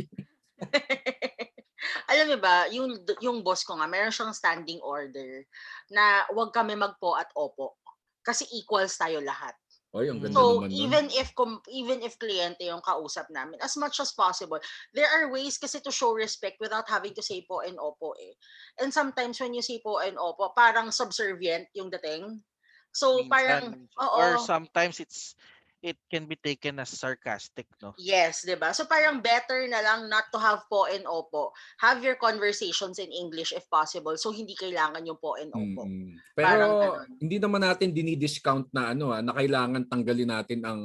Alam 2.08 2.36
mo 2.36 2.38
ba, 2.40 2.66
yung 2.72 2.96
yung 3.20 3.44
boss 3.44 3.68
ko 3.68 3.76
nga, 3.76 3.88
meron 3.88 4.14
siyang 4.14 4.32
standing 4.32 4.80
order 4.80 5.44
na 5.92 6.24
wag 6.32 6.56
kami 6.56 6.74
magpo 6.74 7.14
at 7.16 7.28
opo. 7.36 7.76
Kasi 8.24 8.48
equals 8.56 8.96
tayo 8.96 9.20
lahat. 9.24 9.56
Oy, 9.96 10.12
ang 10.12 10.20
ganda 10.20 10.36
So 10.36 10.68
naman 10.68 10.68
nun. 10.68 10.78
even 10.84 11.06
if 11.16 11.32
com- 11.32 11.64
even 11.72 12.04
if 12.04 12.20
kliyente 12.20 12.68
yung 12.68 12.84
kausap 12.84 13.32
namin, 13.32 13.56
as 13.64 13.80
much 13.80 14.04
as 14.04 14.12
possible, 14.12 14.60
there 14.92 15.08
are 15.08 15.32
ways 15.32 15.56
kasi 15.56 15.80
to 15.80 15.92
show 15.96 16.12
respect 16.12 16.60
without 16.60 16.86
having 16.92 17.16
to 17.16 17.24
say 17.24 17.40
po 17.48 17.64
and 17.64 17.80
opo 17.80 18.12
eh. 18.20 18.36
And 18.84 18.92
sometimes 18.92 19.40
when 19.40 19.56
you 19.56 19.64
say 19.64 19.80
po 19.80 20.04
and 20.04 20.20
opo, 20.20 20.52
parang 20.52 20.92
subservient 20.92 21.72
yung 21.72 21.88
dating. 21.88 22.44
So 22.92 23.26
parang 23.32 23.74
Minsan, 23.74 23.96
oo. 24.04 24.18
or 24.20 24.30
sometimes 24.44 25.00
it's 25.00 25.40
it 25.82 25.98
can 26.12 26.26
be 26.28 26.36
taken 26.38 26.80
as 26.80 26.90
sarcastic, 26.94 27.68
no? 27.82 27.98
Yes, 27.98 28.46
'di 28.46 28.54
ba? 28.62 28.70
So 28.78 28.86
parang 28.86 29.26
better 29.26 29.66
na 29.66 29.82
lang 29.82 30.06
not 30.06 30.30
to 30.30 30.38
have 30.38 30.70
po 30.70 30.86
and 30.86 31.02
opo. 31.10 31.50
Have 31.82 32.06
your 32.06 32.14
conversations 32.14 33.02
in 33.02 33.10
English 33.10 33.50
if 33.50 33.66
possible. 33.74 34.14
So 34.22 34.30
hindi 34.30 34.54
kailangan 34.54 35.02
yung 35.10 35.18
po 35.18 35.34
and 35.34 35.50
opo. 35.50 35.90
Parang 36.38 36.78
Pero 36.78 36.78
ganun. 36.78 37.10
hindi 37.18 37.42
naman 37.42 37.66
natin 37.66 37.90
dinidiscount 37.98 38.70
na 38.70 38.94
ano 38.94 39.10
ah, 39.10 39.26
na 39.26 39.34
kailangan 39.34 39.90
tanggalin 39.90 40.30
natin 40.30 40.62
ang 40.62 40.82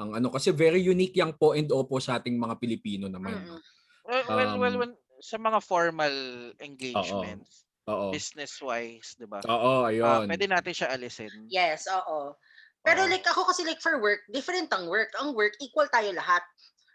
ang 0.00 0.10
ano 0.16 0.32
kasi 0.32 0.48
very 0.56 0.80
unique 0.80 1.16
yung 1.20 1.36
po 1.36 1.52
and 1.52 1.68
opo 1.68 2.00
sa 2.00 2.16
ating 2.16 2.40
mga 2.40 2.56
Pilipino 2.56 3.04
naman. 3.12 3.36
Mm-mm. 3.36 3.60
Well, 4.04 4.24
well, 4.34 4.52
well 4.60 4.76
Um, 4.76 4.78
when, 4.78 4.92
sa 5.20 5.36
mga 5.40 5.58
formal 5.64 6.14
engagements, 6.62 7.66
Oo. 7.88 8.10
business-wise, 8.12 9.16
di 9.18 9.26
ba? 9.26 9.42
Oo, 9.44 9.84
Ah, 10.02 10.20
ayun. 10.20 10.28
pwede 10.28 10.46
natin 10.50 10.74
siya 10.76 10.92
alisin. 10.94 11.32
Yes, 11.50 11.86
oo. 11.90 12.36
Pero 12.86 13.02
like 13.10 13.26
ako 13.26 13.50
kasi 13.50 13.66
like 13.66 13.82
for 13.82 13.98
work, 13.98 14.22
different 14.30 14.70
ang 14.70 14.86
work. 14.86 15.10
Ang 15.18 15.34
work 15.34 15.58
equal 15.58 15.90
tayo 15.90 16.14
lahat, 16.14 16.46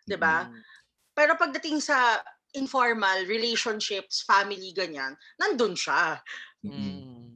'di 0.08 0.16
ba? 0.16 0.48
Mm. 0.48 0.56
Pero 1.12 1.36
pagdating 1.36 1.84
sa 1.84 2.24
informal 2.56 3.28
relationships, 3.28 4.24
family 4.24 4.72
ganyan, 4.72 5.20
nandun 5.36 5.76
siya. 5.76 6.16
Mm. 6.64 7.28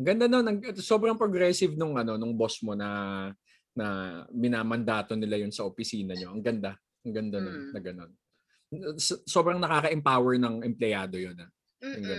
Ang 0.00 0.06
ganda 0.06 0.26
nun, 0.26 0.46
ang, 0.48 0.58
sobrang 0.80 1.14
progressive 1.14 1.78
nung 1.78 1.94
ano 1.94 2.18
nung 2.18 2.34
boss 2.34 2.58
mo 2.66 2.74
na 2.74 3.30
na 3.70 3.86
minamandato 4.34 5.14
nila 5.14 5.38
yun 5.38 5.54
sa 5.54 5.62
opisina 5.62 6.18
nyo. 6.18 6.34
Ang 6.34 6.42
ganda. 6.42 6.74
Ang 7.06 7.14
ganda 7.14 7.38
nun, 7.38 7.56
Mm. 7.56 7.70
na 7.70 7.80
ganun. 7.80 8.10
So- 8.98 9.22
Sobrang 9.26 9.62
nakaka-empower 9.62 10.34
ng 10.38 10.66
empleyado 10.66 11.14
yun. 11.14 11.38
Ah. 11.38 11.50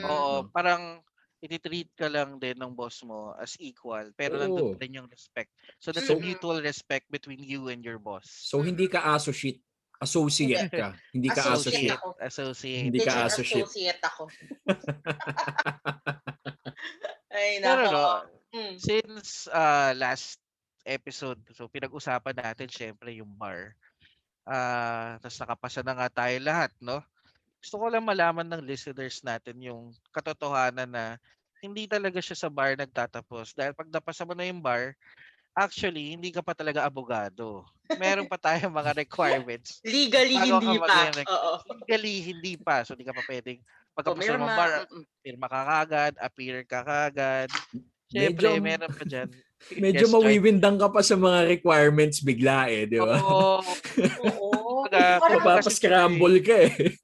Oo, 0.07 0.47
no? 0.47 0.49
parang 0.55 1.03
ititreat 1.41 1.89
ka 1.93 2.05
lang 2.05 2.37
din 2.37 2.53
ng 2.53 2.71
boss 2.71 3.01
mo 3.01 3.33
as 3.35 3.57
equal, 3.57 4.05
pero 4.13 4.37
Oo. 4.37 4.39
nandun 4.39 4.67
pa 4.71 4.77
rin 4.79 4.95
yung 4.95 5.09
respect. 5.09 5.49
So 5.77 5.89
that's 5.89 6.07
a 6.07 6.13
Mm. 6.13 6.31
mutual 6.31 6.61
respect 6.61 7.09
between 7.09 7.41
you 7.41 7.67
and 7.67 7.81
your 7.81 7.97
boss. 7.97 8.29
So 8.29 8.61
hindi 8.61 8.85
ka 8.85 9.01
associate, 9.11 9.57
associate 9.97 10.69
ka. 10.69 10.93
Hindi 11.13 11.29
ka 11.29 11.41
Associate 11.53 11.57
associate. 11.57 11.93
ako. 11.93 12.07
Associate. 12.17 12.85
Hindi 12.85 12.99
ka 13.01 13.13
associate. 13.25 13.65
associate 13.65 14.01
ako. 14.01 14.23
Ay, 17.31 17.59
Pero 17.59 17.83
nako. 17.85 17.93
no, 17.93 18.07
Mm. 18.51 18.75
since 18.75 19.47
uh, 19.47 19.95
last 19.95 20.35
episode, 20.83 21.39
so 21.55 21.71
pinag-usapan 21.71 22.35
natin 22.35 22.67
syempre 22.67 23.15
yung 23.15 23.31
bar. 23.31 23.71
Ah, 24.43 25.15
tapos 25.23 25.39
nakapasa 25.39 25.79
na 25.79 25.95
nga 25.95 26.11
tayo 26.11 26.35
lahat, 26.43 26.67
no? 26.83 26.99
Gusto 27.61 27.77
ko 27.77 27.85
lang 27.87 28.01
malaman 28.01 28.49
ng 28.49 28.65
listeners 28.65 29.21
natin 29.21 29.61
yung 29.61 29.81
katotohanan 30.09 30.89
na 30.89 31.05
hindi 31.61 31.85
talaga 31.85 32.17
siya 32.17 32.33
sa 32.35 32.49
bar 32.49 32.73
nagtatapos. 32.73 33.53
Dahil 33.53 33.77
pag 33.77 33.85
napasa 33.87 34.25
mo 34.25 34.33
na 34.33 34.49
yung 34.49 34.59
bar, 34.59 34.97
actually, 35.53 36.09
hindi 36.09 36.33
ka 36.33 36.41
pa 36.41 36.57
talaga 36.57 36.81
abogado. 36.81 37.61
Meron 38.01 38.25
pa 38.25 38.41
tayong 38.41 38.73
mga 38.81 38.97
requirements. 38.97 39.77
Legally, 39.85 40.41
Bago 40.41 40.57
hindi 40.57 40.77
pa. 40.81 41.13
mag- 41.13 41.29
Oo. 41.29 41.53
Legally, 41.77 42.15
hindi 42.25 42.53
pa. 42.57 42.81
So, 42.81 42.97
hindi 42.97 43.05
ka 43.05 43.13
pa 43.13 43.21
pwedeng 43.29 43.61
pagkapasa 43.93 44.17
mo 44.33 44.41
ng 44.41 44.41
Pumirma. 44.41 44.57
bar, 44.57 44.71
pirma 45.21 45.47
ka 45.47 45.61
kagad, 45.61 46.13
appear 46.17 46.57
ka 46.65 46.81
kagad. 46.81 47.49
Siyempre, 48.09 48.47
Medyo- 48.49 48.57
meron 48.59 48.89
pa 48.89 49.03
dyan. 49.05 49.29
Medyo 49.85 50.09
Yes, 50.09 50.11
mawiwindang 50.11 50.81
ka 50.81 50.89
pa 50.89 51.05
sa 51.05 51.13
mga 51.13 51.45
requirements 51.45 52.25
bigla 52.25 52.65
eh, 52.73 52.89
di 52.89 52.97
ba? 52.97 53.21
Oo. 53.21 53.61
Oo. 54.25 54.89
Si 54.89 54.97
Mapapascramble 55.37 56.41
ka 56.41 56.55
eh. 56.65 56.97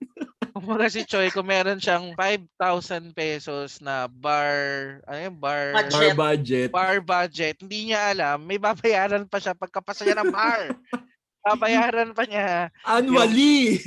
Kumbaga 0.58 0.90
si 0.90 1.06
Choi, 1.06 1.30
kung 1.30 1.46
meron 1.46 1.78
siyang 1.78 2.18
5,000 2.18 3.14
pesos 3.14 3.78
na 3.78 4.10
bar, 4.10 4.98
ano 5.06 5.20
yung 5.22 5.38
bar? 5.38 5.78
Budget. 5.78 5.94
Bar 5.94 6.14
budget. 6.18 6.70
Bar 6.74 6.98
budget, 7.00 7.56
hindi 7.62 7.94
niya 7.94 8.18
alam, 8.18 8.42
may 8.42 8.58
babayaran 8.58 9.30
pa 9.30 9.38
siya 9.38 9.54
pagkapasa 9.54 10.02
niya 10.02 10.18
ng 10.26 10.34
bar. 10.34 10.74
babayaran 11.48 12.12
pa 12.12 12.28
niya 12.28 12.68
Annually! 12.84 13.80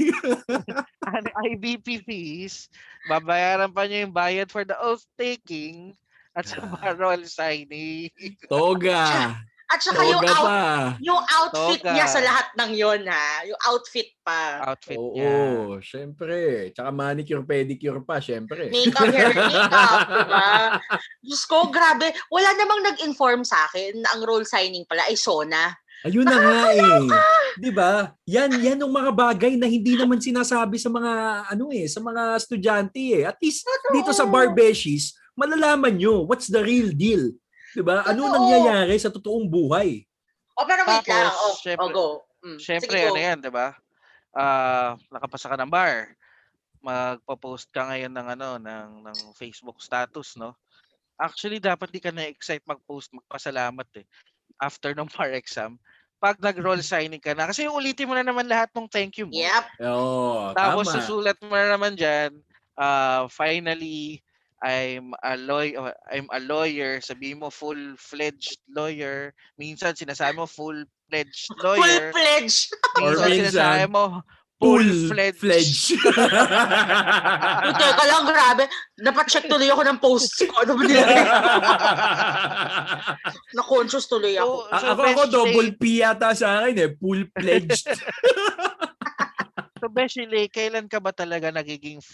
ang 1.11 1.26
IBP 1.52 2.06
fees, 2.09 2.72
babayaran 3.04 3.68
pa 3.68 3.85
niya 3.85 4.09
yung 4.09 4.14
bayad 4.16 4.48
for 4.48 4.64
the 4.64 4.72
oath 4.80 5.04
taking 5.18 5.92
at 6.33 6.46
sa 6.46 6.62
Ah. 6.62 6.72
bar 6.72 6.94
roll 6.96 7.20
signing. 7.26 8.09
Toga. 8.48 9.35
At 9.70 9.78
saka 9.78 10.02
yung, 10.02 10.18
Toga 10.18 10.35
out, 10.35 10.46
pa. 10.50 10.62
yung 10.98 11.22
outfit 11.22 11.78
Toga. 11.78 11.94
niya 11.94 12.06
sa 12.11 12.18
lahat 12.18 12.46
ng 12.59 12.70
yon 12.74 13.00
ha. 13.06 13.46
Yung 13.46 13.61
outfit 13.70 14.11
pa. 14.18 14.66
Outfit 14.74 14.98
Oo, 14.98 15.14
niya. 15.14 15.38
syempre. 15.78 16.38
Tsaka 16.74 16.90
manicure, 16.90 17.46
pedicure 17.46 18.02
pa, 18.02 18.18
syempre. 18.18 18.66
Makeup, 18.66 19.06
hair, 19.06 19.30
makeup, 19.38 19.98
diba? 20.11 20.50
Diyos 21.22 21.42
ko, 21.46 21.70
grabe. 21.70 22.11
Wala 22.35 22.50
namang 22.59 22.83
nag-inform 22.83 23.46
sa 23.46 23.70
akin 23.70 24.02
na 24.02 24.18
ang 24.18 24.26
role 24.26 24.42
signing 24.42 24.83
pala 24.90 25.06
ay 25.06 25.14
Sona. 25.14 25.70
Ayun 26.00 26.24
na 26.24 26.40
nga 26.40 26.61
eh. 26.72 26.80
'Di 27.61 27.70
ba? 27.76 28.16
Yan 28.24 28.56
yan 28.56 28.80
yung 28.80 28.94
mga 28.94 29.12
bagay 29.12 29.61
na 29.61 29.68
hindi 29.68 30.00
naman 30.00 30.16
sinasabi 30.16 30.80
sa 30.80 30.88
mga 30.88 31.12
ano 31.52 31.68
eh, 31.68 31.85
sa 31.92 32.00
mga 32.00 32.40
estudyante 32.40 33.20
eh. 33.20 33.28
At 33.28 33.37
least 33.37 33.68
dito 33.92 34.09
sa 34.16 34.24
bar 34.24 34.56
beshies, 34.56 35.12
malalaman 35.37 36.00
nyo 36.00 36.24
what's 36.24 36.48
the 36.48 36.64
real 36.64 36.88
deal. 36.96 37.28
'Di 37.74 37.83
ba? 37.83 38.02
Ano 38.06 38.26
Totoo. 38.26 38.35
nangyayari 38.37 38.96
sa 38.98 39.12
totoong 39.12 39.46
buhay? 39.46 40.02
O, 40.59 40.66
pero 40.66 40.83
wait 40.85 41.06
Tapos, 41.06 41.14
lang. 41.14 41.33
O, 41.33 41.46
syempre- 41.56 41.87
o, 41.87 41.94
go. 41.94 42.06
Mm. 42.40 42.59
Sige, 42.59 42.88
go. 42.88 43.09
ano 43.14 43.20
yan, 43.20 43.38
di 43.40 43.50
ba? 43.52 43.68
Ah, 44.35 44.96
nakapasa 45.11 45.50
ka 45.50 45.56
ng 45.59 45.70
bar. 45.70 46.16
Magpo-post 46.80 47.68
ka 47.72 47.92
ngayon 47.92 48.12
ng 48.12 48.26
ano, 48.38 48.48
ng 48.56 48.90
ng 49.04 49.18
Facebook 49.37 49.78
status, 49.85 50.37
no? 50.40 50.56
Actually, 51.20 51.61
dapat 51.61 51.92
di 51.92 52.00
ka 52.00 52.09
na-excite 52.09 52.64
mag-post, 52.64 53.12
magpasalamat 53.12 53.88
eh. 54.00 54.06
After 54.56 54.96
ng 54.96 55.09
bar 55.12 55.37
exam. 55.37 55.76
Pag 56.20 56.40
nag-roll 56.40 56.80
signing 56.80 57.20
ka 57.20 57.37
na. 57.37 57.48
Kasi 57.48 57.68
ulitin 57.68 58.09
mo 58.09 58.16
na 58.16 58.24
naman 58.24 58.48
lahat 58.48 58.72
ng 58.72 58.88
thank 58.88 59.20
you 59.20 59.28
mo. 59.28 59.37
Yep. 59.37 59.64
Oo, 59.85 60.52
Tapos 60.56 60.88
tama. 60.88 60.94
susulat 61.00 61.37
mo 61.44 61.52
na 61.52 61.76
naman 61.76 61.92
dyan, 61.96 62.33
ah, 62.80 63.28
finally, 63.28 64.24
I'm 64.61 65.16
a 65.25 65.40
lawyer, 65.40 65.96
I'm 66.05 66.29
a 66.29 66.37
lawyer, 66.38 67.01
sabihin 67.01 67.40
mo 67.40 67.49
full-fledged 67.49 68.61
lawyer. 68.68 69.33
Minsan 69.57 69.96
sinasabi 69.96 70.37
mo 70.37 70.44
full-fledged 70.44 71.49
Full 71.49 71.64
lawyer. 71.64 72.12
pledge. 72.12 72.68
Or 73.01 73.16
Minsan 73.16 73.49
sinasabi 73.51 73.88
minsan- 73.88 73.90
mo 73.90 74.20
Full-fledged. 74.61 75.40
fledged. 75.40 75.96
Uy, 75.96 77.73
teka 77.81 78.05
lang, 78.05 78.29
grabe. 78.29 78.68
Napacheck 79.01 79.49
tuloy 79.49 79.73
ako 79.73 79.83
ng 79.88 79.96
posts 79.96 80.44
ko. 80.44 80.53
Ano 80.61 80.77
ba 80.77 80.85
nilagay? 80.85 81.25
Na-conscious 83.57 84.05
tuloy 84.05 84.37
ako. 84.37 84.68
So, 84.68 84.77
so 84.77 84.87
ako, 84.92 85.01
ako 85.03 85.23
double 85.33 85.70
P 85.81 86.05
yata 86.05 86.37
sa 86.37 86.61
akin 86.61 86.77
eh. 86.77 86.90
Full-fledged. 86.94 87.88
So, 89.81 89.88
Beshi 89.88 90.29
Lay, 90.29 90.44
kailan 90.53 90.92
ka 90.92 91.01
ba 91.01 91.09
talaga 91.09 91.49
nagiging 91.49 92.05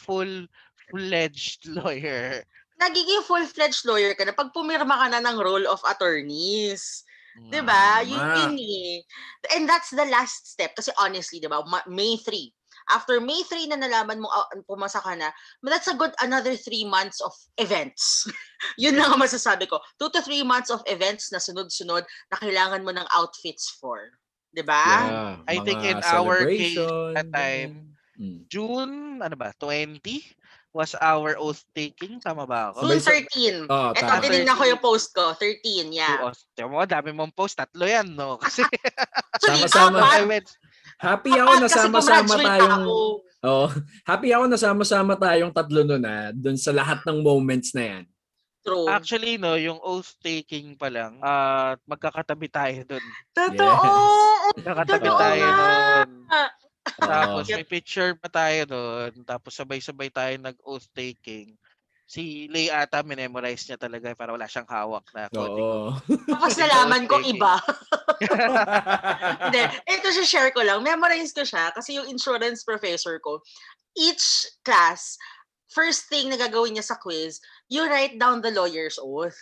full-fledged 0.90 1.66
lawyer? 1.79 2.44
Nagiging 2.77 3.25
full-fledged 3.25 3.85
lawyer 3.88 4.12
ka 4.14 4.25
na 4.25 4.37
pag 4.37 4.53
pumirma 4.53 5.01
ka 5.01 5.07
na 5.09 5.25
ng 5.25 5.38
role 5.40 5.66
of 5.66 5.81
attorneys. 5.88 7.07
'Di 7.37 7.61
ba? 7.61 8.01
Yun 8.01 8.16
Tama. 8.20 8.37
yun 8.40 8.57
eh. 8.57 9.05
And 9.53 9.68
that's 9.68 9.92
the 9.92 10.09
last 10.09 10.57
step 10.57 10.72
kasi 10.72 10.92
honestly, 10.96 11.40
'di 11.40 11.49
ba? 11.53 11.61
Ma- 11.64 11.85
May 11.88 12.16
3. 12.20 12.53
After 12.87 13.18
May 13.18 13.42
3 13.42 13.72
na 13.72 13.79
nalaman 13.83 14.22
mo 14.22 14.31
ah, 14.31 14.46
pumasa 14.64 15.03
ka 15.03 15.12
na, 15.18 15.35
that's 15.66 15.90
a 15.90 15.99
good 15.99 16.14
another 16.22 16.55
three 16.55 16.87
months 16.87 17.18
of 17.20 17.35
events. 17.59 18.25
yun 18.83 18.96
lang 18.96 19.12
ang 19.12 19.20
masasabi 19.20 19.68
ko. 19.68 19.83
Two 20.01 20.09
to 20.12 20.22
three 20.22 20.46
months 20.46 20.70
of 20.70 20.81
events 20.87 21.29
na 21.35 21.42
sunod-sunod 21.42 22.07
na 22.07 22.37
kailangan 22.38 22.87
mo 22.87 22.94
ng 22.94 23.09
outfits 23.12 23.75
for. 23.77 24.16
'Di 24.55 24.64
ba? 24.64 24.85
Yeah, 24.87 25.33
I 25.44 25.57
think 25.61 25.85
in 25.85 26.01
our 26.01 26.46
case 26.49 26.81
that 27.12 27.29
time, 27.29 27.72
ganyan. 27.85 27.94
Mm. 28.16 28.38
June, 28.49 29.20
ano 29.20 29.37
ba, 29.37 29.53
20 29.61 30.01
was 30.77 30.93
our 31.01 31.41
oath 31.41 31.65
taking. 31.73 32.21
Tama 32.21 32.45
ba 32.45 32.69
ako? 32.77 32.85
June 32.85 33.01
Sabay 33.01 33.25
13. 33.65 33.73
Oh, 33.73 33.97
Ito, 33.97 34.05
tama. 34.05 34.21
tinignan 34.21 34.57
ko 34.61 34.65
yung 34.69 34.83
post 34.85 35.09
ko. 35.17 35.33
13, 35.33 35.89
yeah. 35.97 36.21
Tiyan 36.53 36.69
mo, 36.69 36.85
dami 36.85 37.17
mong 37.17 37.33
post. 37.33 37.57
Tatlo 37.57 37.89
yan, 37.89 38.12
no? 38.12 38.37
Kasi 38.45 38.61
Sama-sama. 39.41 40.05
Happy 40.97 41.33
ako 41.37 41.53
na 41.61 41.69
sama-sama 41.69 42.35
tayong 42.41 42.73
ako. 42.85 42.97
Oh, 43.45 43.69
happy 44.09 44.33
ako 44.33 44.45
na 44.49 44.59
sama-sama 44.59 45.12
tayong 45.15 45.53
tatlo 45.53 45.85
nun 45.85 46.03
ah, 46.03 46.33
dun 46.33 46.57
sa 46.57 46.73
lahat 46.73 47.05
ng 47.05 47.21
moments 47.21 47.77
na 47.77 47.85
yan. 47.85 48.05
True. 48.65 48.89
Actually, 48.91 49.39
no, 49.39 49.55
yung 49.55 49.79
oath 49.79 50.17
taking 50.19 50.75
pa 50.75 50.89
lang, 50.91 51.21
ah 51.23 51.79
magkakatabi 51.87 52.49
tayo 52.51 52.81
doon. 52.89 53.05
Totoo! 53.31 53.93
Magkakatabi 54.59 55.05
Totoo 55.07 55.21
tayo 55.21 55.45
nga. 55.45 55.55
doon. 55.55 56.09
Tapos 56.94 57.51
may 57.51 57.66
picture 57.66 58.14
pa 58.14 58.29
tayo 58.31 58.61
doon. 58.70 59.12
Tapos 59.27 59.53
sabay-sabay 59.59 60.09
tayo 60.14 60.35
nag-oath 60.38 60.87
taking. 60.94 61.59
Si 62.07 62.46
Lay 62.55 62.70
ata 62.70 63.03
minemorize 63.03 63.66
niya 63.66 63.83
talaga 63.83 64.14
para 64.14 64.31
wala 64.31 64.46
siyang 64.46 64.70
hawak 64.70 65.03
na 65.11 65.27
coding. 65.27 65.66
Oo. 65.66 65.90
Tapos 66.31 66.55
nalaman 66.55 67.11
ko 67.11 67.18
iba. 67.18 67.59
Hindi, 69.51 69.62
ito 69.90 70.09
siya 70.14 70.27
share 70.27 70.51
ko 70.55 70.62
lang. 70.62 70.87
Memorize 70.87 71.35
ko 71.35 71.42
siya 71.42 71.75
kasi 71.75 71.99
yung 71.99 72.07
insurance 72.07 72.62
professor 72.62 73.18
ko, 73.18 73.42
each 73.99 74.46
class, 74.62 75.18
first 75.66 76.07
thing 76.07 76.31
na 76.31 76.38
gagawin 76.38 76.79
niya 76.79 76.87
sa 76.87 76.96
quiz, 77.03 77.42
you 77.66 77.83
write 77.90 78.14
down 78.22 78.38
the 78.38 78.55
lawyer's 78.55 79.03
oath. 79.03 79.37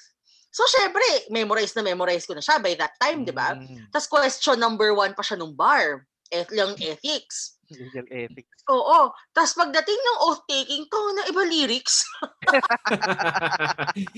So, 0.55 0.63
syempre, 0.71 1.03
memorize 1.35 1.75
na 1.75 1.83
memorize 1.83 2.25
ko 2.25 2.33
na 2.33 2.41
siya 2.41 2.63
by 2.63 2.79
that 2.79 2.95
time, 3.03 3.27
di 3.27 3.35
ba? 3.35 3.59
Mm, 3.59 3.91
Tapos 3.91 4.07
question 4.07 4.55
number 4.57 4.95
one 4.95 5.11
pa 5.11 5.21
siya 5.21 5.35
nung 5.35 5.53
bar. 5.53 6.07
Eth 6.33 6.53
lang 6.57 6.73
ethics. 6.81 7.61
legal 7.75 8.07
ethics. 8.13 8.65
Oo. 8.71 9.13
Tapos 9.33 9.53
pagdating 9.57 9.99
ng 9.99 10.19
oath-taking, 10.29 10.85
to 10.89 11.01
na 11.17 11.23
iba 11.29 11.43
lyrics. 11.49 12.05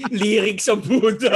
Lyrics 0.20 0.66
sa 0.66 0.74
Buddha. 0.76 1.34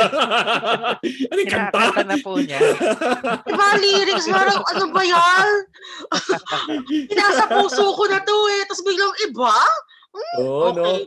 ano 1.31 1.39
yung 1.39 1.51
kanta? 1.51 1.71
Kinakanta 1.71 2.03
na 2.07 2.17
po 2.21 2.39
niya. 2.39 2.61
Iba 3.51 3.67
lyrics, 3.79 4.27
parang 4.27 4.63
ano 4.75 4.85
ba 4.91 5.03
yan? 5.07 5.49
Pinasa 7.09 7.45
puso 7.51 7.95
ko 7.95 8.05
na 8.11 8.21
to 8.21 8.37
eh. 8.59 8.63
Tapos 8.69 8.83
biglang 8.85 9.15
iba? 9.27 9.55
Oo, 10.43 10.75
no? 10.75 10.83
Okay. 10.83 10.99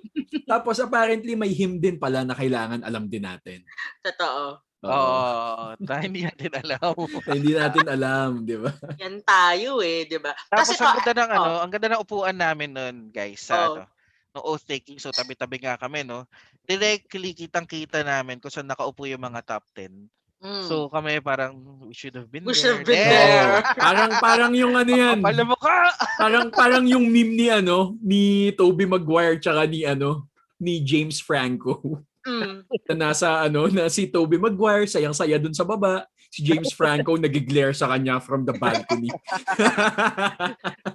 Tapos 0.48 0.80
apparently 0.80 1.36
may 1.36 1.52
hymn 1.52 1.78
din 1.84 2.00
pala 2.00 2.24
na 2.24 2.36
kailangan 2.36 2.82
alam 2.84 3.12
din 3.12 3.28
natin. 3.28 3.64
Totoo. 4.00 4.73
Oo, 4.84 5.80
na 5.80 5.96
hindi 6.06 6.28
natin 6.28 6.52
alam. 6.60 6.92
Na 7.00 7.34
hindi 7.38 7.54
natin 7.56 7.86
alam, 7.88 8.30
di 8.44 8.58
ba? 8.60 8.72
Yan 9.00 9.24
tayo 9.24 9.80
eh, 9.80 10.04
di 10.04 10.20
ba? 10.20 10.36
Tapos 10.52 10.76
Kasi 10.76 10.84
ang 10.84 11.00
ganda 11.00 11.24
ng 11.24 11.32
ano, 11.32 11.48
oh. 11.48 11.60
ang 11.64 11.72
ganda 11.72 11.88
ng 11.96 12.04
upuan 12.04 12.36
namin 12.36 12.70
noon, 12.76 12.96
guys, 13.10 13.48
sa 13.48 13.56
Oh. 13.56 13.64
ano, 13.80 13.82
no 14.34 14.42
oath 14.44 14.66
taking. 14.66 14.98
So 15.00 15.14
tabi-tabi 15.14 15.62
nga 15.62 15.80
kami, 15.80 16.04
no. 16.04 16.28
Directly 16.66 17.32
kitang-kita 17.32 18.04
namin 18.04 18.42
kung 18.42 18.52
saan 18.52 18.68
nakaupo 18.68 19.08
yung 19.08 19.24
mga 19.24 19.46
top 19.46 19.64
10. 19.78 20.10
Mm. 20.44 20.68
So 20.68 20.92
kami 20.92 21.24
parang 21.24 21.56
we 21.88 21.96
should 21.96 22.12
have 22.20 22.28
been 22.28 22.44
We 22.44 22.52
there. 22.52 22.60
should 22.60 22.76
have 22.76 22.84
been 22.84 23.00
there. 23.00 23.64
there. 23.64 23.80
Parang 23.80 24.12
parang 24.20 24.52
yung 24.52 24.76
ano 24.76 24.92
yan. 24.92 25.24
Kapal 25.24 25.36
na 25.40 25.46
mukha. 25.48 25.78
Parang 26.20 26.48
parang 26.52 26.84
yung 26.84 27.08
meme 27.08 27.34
ni 27.34 27.48
ano, 27.48 27.96
ni 28.04 28.52
Toby 28.54 28.84
Maguire 28.84 29.40
tsaka 29.40 29.64
ni 29.64 29.88
ano, 29.88 30.28
ni 30.60 30.84
James 30.84 31.24
Franco. 31.24 31.80
Mm. 32.24 32.64
na 32.92 32.96
nasa 33.10 33.44
ano, 33.44 33.68
na 33.76 33.92
si 33.92 34.08
Toby 34.08 34.40
Maguire 34.40 34.88
sayang-saya 34.88 35.40
dun 35.40 35.56
sa 35.56 35.68
baba. 35.68 36.08
Si 36.34 36.42
James 36.42 36.74
Franco 36.74 37.14
nagiglare 37.20 37.78
sa 37.78 37.86
kanya 37.94 38.18
from 38.18 38.42
the 38.42 38.58
balcony. 38.58 39.12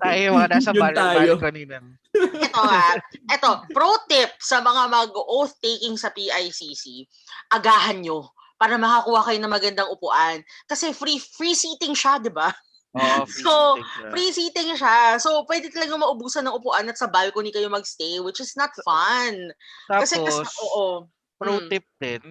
Tayo 0.03 0.35
mga 0.35 0.51
nasa 0.51 0.75
bal- 0.75 0.99
tayo. 0.99 1.39
balcony 1.39 1.63
nun. 1.63 1.95
Ito 2.19 2.59
ha. 2.59 2.99
Ito, 3.31 3.51
pro 3.71 4.03
tip 4.11 4.35
sa 4.43 4.59
mga 4.59 4.91
mag-oath 4.91 5.55
taking 5.63 5.95
sa 5.95 6.11
PICC, 6.11 7.07
agahan 7.55 8.03
nyo 8.03 8.27
para 8.59 8.75
makakuha 8.75 9.31
kayo 9.31 9.39
ng 9.39 9.55
magandang 9.55 9.89
upuan. 9.95 10.43
Kasi 10.67 10.91
free 10.91 11.23
free 11.23 11.55
seating 11.55 11.95
siya, 11.95 12.19
di 12.19 12.35
ba? 12.35 12.51
Oo, 12.99 13.23
free 13.31 13.45
So, 13.47 13.53
seating 13.55 13.87
siya. 13.87 14.09
Free 14.11 14.31
seating 14.35 14.71
siya. 14.75 14.97
So, 15.23 15.47
pwede 15.47 15.71
talaga 15.71 15.95
maubusan 15.95 16.51
ng 16.51 16.57
upuan 16.59 16.91
at 16.91 16.99
sa 16.99 17.07
balcony 17.07 17.55
kayo 17.55 17.71
magstay, 17.71 18.19
which 18.19 18.43
is 18.43 18.59
not 18.59 18.75
fun. 18.83 19.55
Tapos, 19.87 20.11
Kasi, 20.11 20.15
kasi 20.19 20.43
oo. 20.67 21.07
Pro 21.39 21.55
Mm. 21.57 21.69
tip 21.71 21.87
din, 21.97 22.23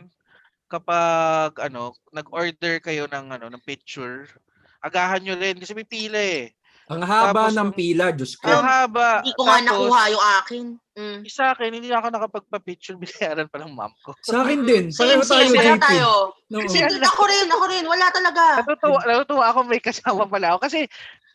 kapag 0.67 1.55
ano, 1.57 1.95
nag-order 2.11 2.77
kayo 2.77 3.07
ng 3.07 3.25
ano, 3.31 3.47
ng 3.47 3.63
picture, 3.63 4.27
agahan 4.79 5.23
nyo 5.23 5.33
rin 5.33 5.55
kasi 5.55 5.71
may 5.71 5.87
pila 5.87 6.19
eh. 6.19 6.51
Ang 6.87 7.03
haba 7.03 7.51
Tapos 7.51 7.51
ng 7.51 7.67
yung- 7.67 7.75
pila, 7.75 8.05
Diyos 8.15 8.39
ko. 8.39 8.47
Ang 8.47 8.63
haba. 8.63 9.19
Hindi 9.19 9.35
ko 9.35 9.41
nga 9.43 9.59
Tapos, 9.59 9.67
nakuha 9.67 10.01
yung 10.07 10.25
akin. 10.39 10.65
Mm. 10.95 11.19
Sa 11.27 11.43
akin, 11.51 11.69
hindi 11.69 11.87
ako 11.91 12.07
nakapagpa-picture, 12.09 12.95
binayaran 13.03 13.47
pa 13.47 13.59
ng 13.59 13.75
mom 13.75 13.91
ko. 14.01 14.15
Sa 14.23 14.39
akin 14.39 14.63
din. 14.63 14.87
Same, 14.87 15.19
Pareho 15.19 15.21
tayo 15.21 15.43
same. 15.43 15.51
Wala 15.53 15.67
dito. 15.69 15.83
tayo. 15.83 16.09
No. 16.47 16.57
Kasi- 16.63 16.83
ako 17.03 17.23
rin, 17.27 17.47
ako 17.51 17.63
rin. 17.67 17.83
Wala 17.83 18.07
talaga. 18.07 18.43
Natutuwa, 18.63 18.99
natutuwa 19.03 19.45
ako 19.51 19.59
may 19.65 19.81
kasama 19.83 20.23
pala 20.25 20.55
ako 20.55 20.59
kasi 20.63 20.87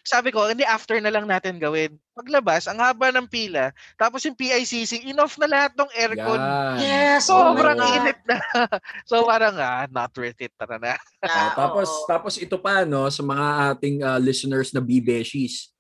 sabi 0.03 0.35
ko, 0.35 0.51
hindi 0.51 0.67
after 0.67 0.99
na 0.99 1.15
lang 1.15 1.31
natin 1.31 1.63
gawin. 1.63 1.95
Paglabas, 2.13 2.67
ang 2.67 2.83
haba 2.83 3.15
ng 3.15 3.31
pila, 3.31 3.71
tapos 3.95 4.27
yung 4.27 4.35
PICC, 4.37 5.07
inoff 5.09 5.39
na 5.39 5.49
lahat 5.49 5.73
ng 5.79 5.91
aircon. 5.95 6.43
Yes, 6.83 7.31
oh 7.31 7.55
Sobrang 7.55 7.79
God. 7.79 7.95
init 8.03 8.19
na. 8.27 8.37
so 9.11 9.25
parang, 9.25 9.55
ah, 9.57 9.87
not 9.89 10.11
worth 10.19 10.43
it. 10.43 10.53
Tara 10.59 10.77
na. 10.77 10.99
Ah, 11.23 11.31
Yeah, 11.31 11.51
tapos 11.55 11.89
tapos 12.11 12.33
ito 12.37 12.59
pa 12.59 12.83
no 12.83 13.07
sa 13.09 13.23
mga 13.23 13.47
ating 13.73 13.97
ah, 14.03 14.19
listeners 14.19 14.75
na 14.75 14.83
bibeshies. 14.83 15.71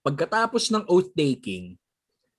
Pagkatapos 0.00 0.72
ng 0.72 0.88
oath 0.88 1.12
taking, 1.12 1.76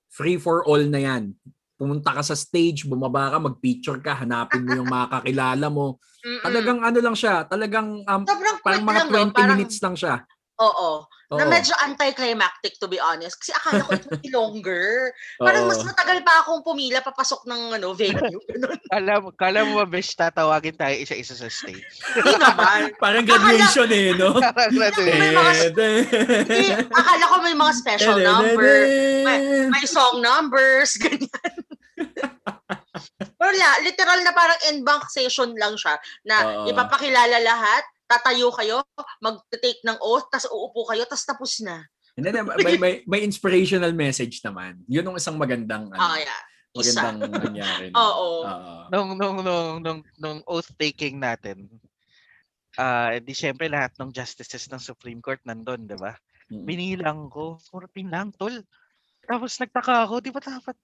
free 0.09 0.41
for 0.41 0.65
all 0.65 0.81
na 0.89 0.99
'yan. 1.05 1.37
Pumunta 1.77 2.09
ka 2.09 2.25
sa 2.25 2.33
stage, 2.33 2.89
bumaba 2.89 3.29
ka, 3.29 3.37
mag-picture 3.37 4.01
ka, 4.01 4.17
hanapin 4.25 4.65
mo 4.65 4.73
yung 4.73 4.89
mga 4.89 5.21
kakilala 5.21 5.69
mo. 5.69 6.01
Mm-mm. 6.25 6.41
Talagang 6.41 6.79
ano 6.81 6.99
lang 6.99 7.13
siya, 7.13 7.45
talagang 7.45 8.01
um, 8.01 8.21
Sobrang 8.25 8.57
parang 8.65 8.83
mga 8.83 9.01
lang, 9.05 9.07
no? 9.07 9.17
20 9.29 9.31
Parang, 9.37 9.49
minutes 9.53 9.77
lang 9.79 9.95
siya. 9.95 10.25
Oo. 10.57 11.05
Na 11.27 11.43
Oo. 11.43 11.51
medyo 11.51 11.75
anticlimactic 11.83 12.79
to 12.79 12.87
be 12.87 12.97
honest. 12.97 13.35
Kasi 13.37 13.51
akala 13.51 13.83
ko 13.83 13.91
it 13.93 14.03
would 14.07 14.21
be 14.23 14.31
longer. 14.31 15.11
Parang 15.37 15.67
Oo. 15.67 15.69
mas 15.69 15.83
matagal 15.83 16.23
pa 16.23 16.39
akong 16.39 16.63
pumila 16.63 17.03
papasok 17.03 17.43
ng 17.45 17.61
ano, 17.75 17.91
venue. 17.91 18.39
Ganun. 18.49 18.79
Kala, 18.87 19.13
mo- 19.19 19.35
kala 19.35 19.59
mo 19.67 19.83
ba, 19.83 19.85
besh, 19.85 20.15
tatawagin 20.15 20.79
tayo 20.79 20.95
isa-isa 20.95 21.35
sa 21.35 21.51
stage. 21.51 21.83
Hindi 22.15 22.33
naman. 22.39 22.89
Parang 23.03 23.27
graduation 23.27 23.91
eh, 23.91 24.15
no? 24.15 24.39
Parang 24.39 24.71
graduate. 24.71 25.13
May 25.13 25.31
mga- 25.35 25.55
Hindi, 26.47 26.67
akala 26.89 27.23
ko 27.27 27.35
may 27.43 27.55
mga 27.55 27.73
special 27.75 28.17
number. 28.17 28.75
May 29.67 29.85
song 29.85 30.23
numbers, 30.23 30.95
ganyan. 31.03 31.53
Wala, 33.37 33.69
literal 33.85 34.19
na 34.25 34.33
parang 34.33 34.59
end 34.67 34.81
bank 34.81 35.05
session 35.07 35.53
lang 35.55 35.77
siya 35.77 35.95
na 36.25 36.35
Oo. 36.63 36.71
ipapakilala 36.71 37.37
lahat, 37.39 37.83
tatayo 38.07 38.49
kayo, 38.55 38.81
mag-take 39.19 39.83
ng 39.83 39.99
oath, 39.99 40.31
tas 40.31 40.47
uupo 40.47 40.87
kayo, 40.87 41.03
tas 41.03 41.27
tapos 41.27 41.59
na. 41.61 41.83
Hindi, 42.17 42.33
hindi, 42.33 42.41
may, 42.65 42.75
may, 42.79 42.93
may 43.05 43.21
inspirational 43.21 43.93
message 43.93 44.41
naman. 44.41 44.81
Yun 44.89 45.05
ang 45.05 45.19
isang 45.19 45.37
magandang, 45.37 45.91
ano, 45.93 46.01
Ah, 46.01 46.17
yeah. 46.17 46.41
Isa. 46.77 46.97
magandang 46.97 47.33
nangyari. 47.41 47.87
Oo. 47.93 48.45
Oo. 48.45 48.73
nung, 48.89 49.09
nung, 49.17 49.37
nung, 49.41 49.69
nung, 49.81 49.99
nung 50.17 50.39
oath 50.49 50.71
taking 50.77 51.21
natin, 51.21 51.69
ah, 52.77 53.13
di 53.21 53.33
syempre 53.33 53.69
lahat 53.69 53.93
ng 53.97 54.09
justices 54.13 54.69
ng 54.69 54.81
Supreme 54.81 55.21
Court 55.21 55.41
nandun, 55.45 55.85
di 55.85 55.97
ba? 55.97 56.13
Binilang 56.47 57.27
ko, 57.27 57.59
14 57.59 58.07
lang, 58.07 58.31
tol. 58.33 58.55
Tapos 59.27 59.51
nagtaka 59.59 60.07
ako, 60.07 60.23
di 60.23 60.31
ba 60.31 60.39
dapat 60.39 60.77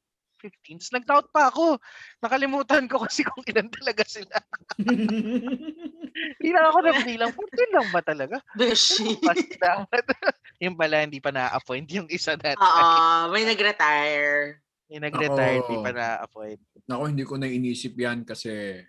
15? 0.43 0.83
Tapos 0.83 0.91
nag-doubt 0.99 1.27
pa 1.31 1.41
ako. 1.47 1.79
Nakalimutan 2.19 2.83
ko 2.91 2.99
kasi 3.07 3.23
kung 3.23 3.43
ilan 3.47 3.71
talaga 3.71 4.03
sila. 4.03 4.35
Hindi 4.83 6.49
lang 6.51 6.65
ako 6.67 6.79
nabilang. 6.83 7.31
14 7.31 7.75
lang 7.75 7.87
ba 7.95 8.01
talaga? 8.03 8.37
Beshi. 8.59 9.15
Dapat. 9.57 10.05
yung 10.63 10.75
pala, 10.75 11.07
hindi 11.07 11.23
pa 11.23 11.31
na-appoint 11.31 11.87
yung 11.95 12.07
isa 12.11 12.35
that 12.35 12.59
Oo, 12.59 13.31
may 13.31 13.47
nag-retire. 13.47 14.59
Yung 14.91 15.03
nag-retire, 15.07 15.63
hindi 15.63 15.77
Ako. 15.79 15.85
pa 15.87 15.91
na-appoint. 15.95 16.61
Nako, 16.85 17.03
hindi 17.07 17.23
ko 17.23 17.35
na 17.39 17.47
inisip 17.47 17.95
yan 17.95 18.27
kasi 18.27 18.83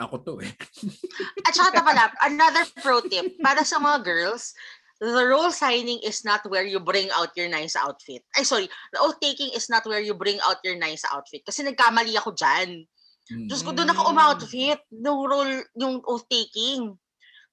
ako 0.00 0.16
to 0.24 0.34
eh. 0.40 0.52
At 1.44 1.52
saka 1.52 1.84
pala, 1.84 2.08
another 2.24 2.64
pro 2.80 3.04
tip, 3.04 3.36
para 3.44 3.60
sa 3.68 3.76
mga 3.76 4.00
girls, 4.00 4.56
the 5.00 5.24
role 5.24 5.48
signing 5.48 5.98
is 6.04 6.22
not 6.28 6.44
where 6.44 6.64
you 6.64 6.78
bring 6.78 7.08
out 7.16 7.32
your 7.32 7.48
nice 7.48 7.72
outfit. 7.74 8.20
Ay, 8.36 8.44
sorry. 8.44 8.68
The 8.92 9.00
oath 9.00 9.16
taking 9.16 9.48
is 9.56 9.72
not 9.72 9.88
where 9.88 10.04
you 10.04 10.12
bring 10.12 10.36
out 10.44 10.60
your 10.60 10.76
nice 10.76 11.02
outfit. 11.08 11.40
Kasi 11.40 11.64
nagkamali 11.64 12.12
ako 12.20 12.36
dyan. 12.36 12.84
Mm. 13.32 13.48
Diyos 13.48 13.64
ko, 13.64 13.72
doon 13.72 13.88
ako 13.88 14.12
umoutfit. 14.12 14.80
Nung 14.92 15.24
role, 15.24 15.64
yung 15.80 16.04
oath 16.04 16.28
taking. 16.28 17.00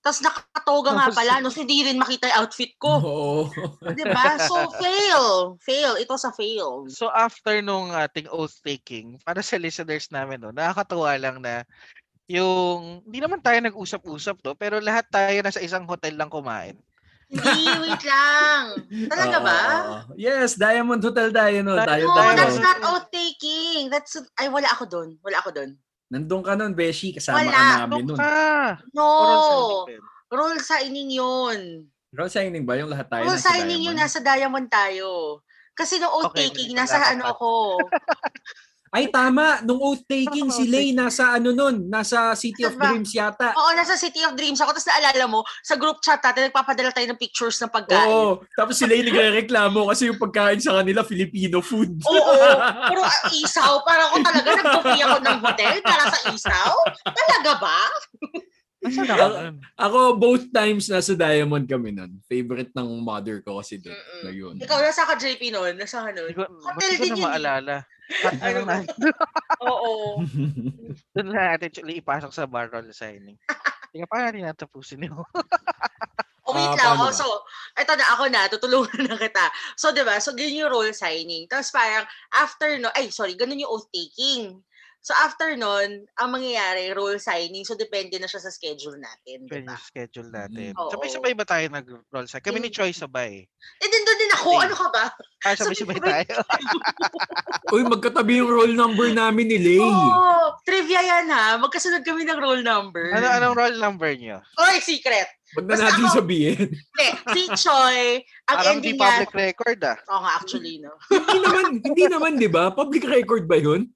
Tapos 0.04 0.20
nakatoga 0.22 0.92
nga 0.94 1.08
pala, 1.10 1.40
no, 1.40 1.50
so 1.50 1.64
hindi 1.64 1.88
rin 1.88 2.00
makita 2.00 2.28
yung 2.32 2.38
outfit 2.44 2.72
ko. 2.76 3.00
Oo. 3.08 3.36
Diba? 3.96 4.40
So, 4.44 4.68
fail. 4.76 5.56
Fail. 5.64 5.96
It 5.96 6.12
was 6.12 6.28
a 6.28 6.36
fail. 6.36 6.88
So 6.92 7.08
after 7.12 7.64
nung 7.64 7.96
ating 7.96 8.28
oath 8.28 8.60
taking, 8.60 9.24
para 9.24 9.40
sa 9.40 9.56
listeners 9.56 10.12
namin, 10.12 10.44
no, 10.44 10.52
nakakatuwa 10.52 11.16
lang 11.16 11.40
na 11.40 11.64
yung, 12.28 13.08
hindi 13.08 13.20
naman 13.24 13.40
tayo 13.40 13.56
nag-usap-usap 13.64 14.44
to, 14.44 14.52
pero 14.60 14.84
lahat 14.84 15.08
tayo 15.08 15.40
nasa 15.40 15.64
isang 15.64 15.88
hotel 15.88 16.20
lang 16.20 16.28
kumain. 16.28 16.76
Hindi, 17.28 17.64
wait 17.84 18.04
lang. 18.08 18.64
Talaga 19.12 19.38
ba? 19.44 19.60
Yes, 20.16 20.56
Diamond 20.56 21.04
Hotel 21.04 21.30
tayo 21.36 21.60
no. 21.60 21.76
Tayo- 21.76 21.88
Tayo 21.88 22.06
No, 22.08 22.16
tayo. 22.16 22.36
that's 22.40 22.60
not 22.60 22.80
oath 22.88 23.08
taking. 23.12 23.92
That's, 23.92 24.16
ay, 24.40 24.48
wala 24.48 24.72
ako 24.72 24.88
doon. 24.88 25.10
Wala 25.20 25.44
ako 25.44 25.52
doon. 25.52 25.76
Nandun 26.08 26.40
ka 26.40 26.56
nun, 26.56 26.72
Beshi. 26.72 27.12
Kasama 27.12 27.44
Wala. 27.44 27.52
ka 27.52 27.64
namin 27.84 28.04
nun. 28.08 28.16
ka? 28.16 28.36
No. 28.96 29.08
Oral 30.32 30.60
signing 30.60 31.12
yun. 31.12 31.88
Roll 32.16 32.32
signing 32.32 32.64
ba 32.64 32.80
yung 32.80 32.88
lahat 32.88 33.12
tayo 33.12 33.28
Role 33.28 33.36
nasa 33.36 33.52
signing 33.52 33.84
yun, 33.84 33.96
nasa 33.96 34.24
Diamond 34.24 34.68
tayo. 34.72 35.44
Kasi 35.76 36.00
nung 36.00 36.10
oath 36.10 36.32
Okay, 36.32 36.50
nasa 36.72 37.12
ano 37.12 37.28
ako. 37.28 37.50
Ay, 38.94 39.10
tama. 39.12 39.64
Nung 39.66 39.82
oath 39.82 40.04
taking, 40.06 40.48
si 40.54 40.64
Lay 40.74 40.94
nasa 40.96 41.36
ano 41.36 41.52
nun? 41.52 41.88
Nasa 41.90 42.36
City 42.38 42.64
of? 42.64 42.76
Dreams 42.78 43.12
yata. 43.12 43.52
Oo, 43.56 43.72
nasa 43.74 43.98
City 43.98 44.22
of 44.24 44.38
Dreams 44.38 44.62
ako. 44.62 44.76
Tapos 44.76 44.88
naalala 44.88 45.26
mo, 45.26 45.40
sa 45.66 45.76
group 45.76 46.00
chat 46.04 46.22
natin, 46.22 46.52
nagpapadala 46.52 46.92
tayo 46.94 47.08
ng 47.10 47.20
pictures 47.20 47.58
ng 47.64 47.72
pagkain. 47.72 48.08
Oo. 48.08 48.18
Oo. 48.18 48.34
Tapos 48.56 48.76
si 48.76 48.86
Lay 48.86 49.04
nagre-reklamo 49.04 49.88
kasi 49.92 50.12
yung 50.12 50.20
pagkain 50.20 50.60
sa 50.60 50.80
kanila, 50.82 51.04
Filipino 51.04 51.60
food. 51.64 52.00
Puro 52.92 53.02
ah, 53.04 53.18
isaw. 53.32 53.82
Para 53.84 54.12
ko 54.12 54.16
talaga 54.24 54.50
nag-booking 54.64 55.02
ako 55.04 55.18
ng 55.24 55.38
hotel 55.44 55.76
para 55.84 56.04
sa 56.12 56.20
isaw. 56.32 56.74
Talaga 57.04 57.52
ba? 57.62 57.80
Nasaan 58.78 59.10
ako? 59.10 59.26
Ako, 59.76 60.00
both 60.16 60.46
times 60.50 60.86
nasa 60.86 61.18
Diamond 61.18 61.66
kami 61.66 61.90
nun. 61.92 62.22
Favorite 62.26 62.70
ng 62.72 63.02
mother 63.02 63.42
ko 63.42 63.58
kasi 63.58 63.82
doon. 63.82 63.96
Mm-mm. 63.96 64.22
Na 64.22 64.32
yun. 64.32 64.56
Ikaw, 64.62 64.78
nasa 64.80 65.02
ka 65.04 65.18
JP 65.18 65.42
noon? 65.50 65.74
Nasa 65.76 66.06
ka 66.06 66.14
noon? 66.14 66.32
Hotel 66.38 66.92
din 66.94 67.02
na 67.02 67.08
yun 67.08 67.18
eh. 67.18 67.26
maalala. 67.26 67.76
Na 68.08 68.30
Ano 68.40 68.60
natin. 68.64 68.96
Oo. 69.68 70.22
Doon 71.18 71.28
na 71.28 71.58
natin 71.58 71.68
actually 71.68 72.00
ipasok 72.00 72.32
sa 72.32 72.46
bar 72.46 72.70
roll 72.70 72.88
signing. 72.94 73.36
Tingnan 73.92 74.08
pa 74.08 74.24
natin 74.24 74.46
natapusin 74.46 75.04
yun. 75.04 75.26
Oh, 76.48 76.56
wait 76.56 76.64
Ah, 76.80 76.96
lang. 76.96 77.04
Oh, 77.04 77.12
so, 77.12 77.28
eto 77.76 77.92
na, 78.00 78.08
ako 78.16 78.24
na. 78.32 78.48
Tutulungan 78.48 79.04
na 79.04 79.20
kita. 79.20 79.52
So, 79.76 79.92
di 79.92 80.00
ba? 80.08 80.16
So, 80.24 80.32
ganyan 80.32 80.64
yung 80.64 80.72
role 80.72 80.96
signing. 80.96 81.44
Tapos 81.52 81.76
parang, 81.76 82.08
after 82.32 82.80
no, 82.80 82.88
ay, 82.96 83.12
sorry, 83.12 83.36
ganun 83.36 83.60
yung 83.60 83.68
oath 83.68 83.92
taking. 83.92 84.64
So, 85.08 85.16
after 85.16 85.56
nun, 85.56 86.04
ang 86.20 86.30
mangyayari, 86.36 86.92
role 86.92 87.16
signing. 87.16 87.64
So, 87.64 87.80
depende 87.80 88.20
na 88.20 88.28
siya 88.28 88.44
sa 88.44 88.52
schedule 88.52 89.00
natin. 89.00 89.48
Di 89.48 89.56
Pwede 89.56 89.64
ba? 89.64 89.80
yung 89.80 89.88
schedule 89.88 90.30
natin. 90.36 90.76
Oo. 90.76 90.92
Sabay-sabay 90.92 91.32
ba 91.32 91.48
tayo 91.48 91.64
nag-roll 91.72 92.28
sign? 92.28 92.44
Kami 92.44 92.60
ni 92.60 92.68
Choi 92.68 92.92
sabay. 92.92 93.40
Eh, 93.80 93.88
din 93.88 94.04
doon 94.04 94.20
din 94.20 94.32
ako. 94.36 94.50
Ano 94.60 94.76
ka 94.76 94.88
ba? 94.92 95.06
Ah, 95.48 95.56
sabay-sabay 95.56 95.96
Sabay- 95.96 96.28
tayo. 96.28 96.44
Uy, 97.72 97.88
magkatabi 97.88 98.44
yung 98.44 98.52
roll 98.52 98.76
number 98.76 99.08
namin 99.16 99.48
ni 99.48 99.56
Lay. 99.56 99.80
Oo. 99.80 100.60
trivia 100.68 101.00
yan 101.00 101.32
ha. 101.32 101.56
Magkasunod 101.56 102.04
kami 102.04 102.28
ng 102.28 102.40
roll 102.44 102.60
number. 102.60 103.08
ano 103.16 103.28
anong 103.32 103.56
roll 103.56 103.76
number 103.80 104.12
niyo? 104.12 104.44
Oy, 104.60 104.84
secret. 104.84 105.32
Wag 105.56 105.72
na 105.72 105.88
natin 105.88 106.04
ako- 106.04 106.20
sabihin. 106.20 106.68
Hindi, 106.68 107.08
si 107.32 107.42
Choi, 107.56 108.20
ang 108.52 108.58
Parang 108.60 108.84
di 108.84 108.92
ending 108.92 108.98
niya, 109.00 109.08
public 109.08 109.32
record 109.32 109.80
ah. 109.88 109.98
Oo 110.12 110.20
nga, 110.20 110.32
actually, 110.36 110.84
no? 110.84 110.92
hindi 111.08 111.40
naman, 111.40 111.64
hindi 111.80 112.04
naman, 112.12 112.32
di 112.36 112.52
ba? 112.52 112.76
Public 112.76 113.08
record 113.08 113.48
ba 113.48 113.56
yun? 113.56 113.88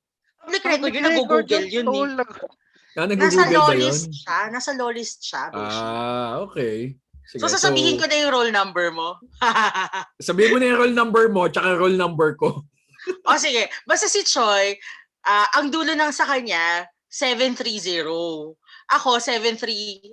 Public 0.42 0.64
record 0.64 0.92
yun, 0.92 1.04
nag-google 1.06 1.66
yun 1.68 1.86
eh. 1.86 1.94
Tol, 1.94 2.12
nag- 2.18 2.60
Ah, 2.92 3.08
Nasa 3.08 3.48
law 3.48 3.72
yun? 3.72 3.88
list 3.88 4.12
siya. 4.12 4.38
Nasa 4.52 4.72
law 4.76 4.92
list 4.92 5.20
siya. 5.24 5.44
Ah, 5.54 6.44
okay. 6.44 7.00
Sige, 7.24 7.40
so, 7.40 7.48
sasabihin 7.48 7.96
ko 7.96 8.04
na 8.04 8.20
yung 8.20 8.32
roll 8.36 8.52
number 8.52 8.92
mo. 8.92 9.16
Sabihin 10.20 10.52
mo 10.52 10.58
na 10.60 10.68
yung 10.68 10.80
roll 10.84 10.92
number 10.92 11.32
mo, 11.32 11.48
tsaka 11.48 11.80
roll 11.80 11.96
number 11.96 12.36
ko. 12.36 12.68
o 13.32 13.40
sige, 13.40 13.72
basta 13.88 14.12
si 14.12 14.28
Choi, 14.28 14.76
ah, 15.24 15.48
ang 15.56 15.72
dulo 15.72 15.96
ng 15.96 16.12
sa 16.12 16.28
kanya, 16.28 16.84
730. 17.08 18.04
Ako, 18.92 19.24
731. 19.24 20.12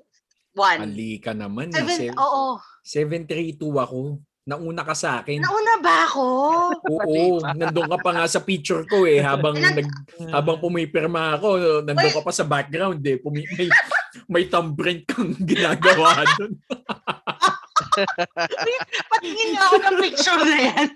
Mali 0.78 1.18
ka 1.18 1.34
naman. 1.34 1.74
Seven, 1.74 1.98
eh. 1.98 2.14
Seven- 2.14 2.18
oo. 2.18 2.62
732 2.86 3.58
ako. 3.74 4.22
Nauna 4.48 4.80
ka 4.80 4.96
sa 4.96 5.20
akin. 5.20 5.44
Nauna 5.44 5.76
ba 5.84 6.08
ako? 6.08 6.24
Oo, 6.88 7.36
nandun 7.44 7.84
ka 7.84 7.98
pa 8.00 8.16
nga 8.16 8.24
sa 8.24 8.40
picture 8.40 8.88
ko 8.88 9.04
eh 9.04 9.20
habang 9.20 9.52
nag 9.52 9.84
habang 10.32 10.56
pumipirma 10.56 11.36
ako, 11.36 11.48
nandun 11.84 12.16
ka 12.16 12.24
pa 12.24 12.32
sa 12.32 12.48
background 12.48 13.04
eh. 13.04 13.20
Pumi, 13.20 13.44
may, 13.44 13.68
may 14.24 14.44
thumbprint 14.48 15.04
kang 15.04 15.36
ginagawa 15.44 16.24
doon. 16.40 16.56
Patingin 19.10 19.48
nga 19.52 19.62
ako 19.64 19.76
ng 19.78 19.96
picture 20.00 20.40
na 20.40 20.56
yan. 20.64 20.88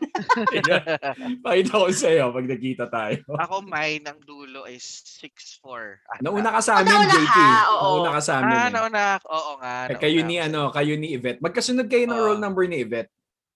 Pakita 1.42 1.72
ko 1.74 1.86
sa 1.90 2.08
iyo 2.08 2.30
pag 2.30 2.46
nakita 2.48 2.84
tayo. 2.88 3.18
Ako, 3.36 3.54
mine 3.62 4.04
ang 4.06 4.20
dulo 4.22 4.64
is 4.64 4.82
6'4". 5.20 6.08
Ah, 6.08 6.18
Nauna 6.24 6.56
ka 6.56 6.60
sa 6.62 6.72
Oh, 6.72 6.80
amin, 6.80 6.94
nauna 6.94 7.12
JP. 7.12 7.26
ka, 7.28 7.44
oo. 7.68 7.84
Nauna 7.84 8.10
ka 8.16 8.22
sa 8.22 8.32
amin. 8.40 8.56
Ah, 8.56 8.68
nauna. 8.70 9.02
Oo 9.20 9.52
nga. 9.60 9.74
Nauna 9.86 10.00
kayo 10.00 10.20
ni 10.24 10.36
ano, 10.40 10.72
kayo 10.72 10.94
ni 10.96 11.12
Yvette. 11.12 11.38
Magkasunod 11.38 11.86
kayo 11.86 12.04
ng 12.06 12.16
Oo. 12.16 12.24
roll 12.32 12.40
number 12.40 12.64
ni 12.64 12.80
Yvette. 12.80 13.12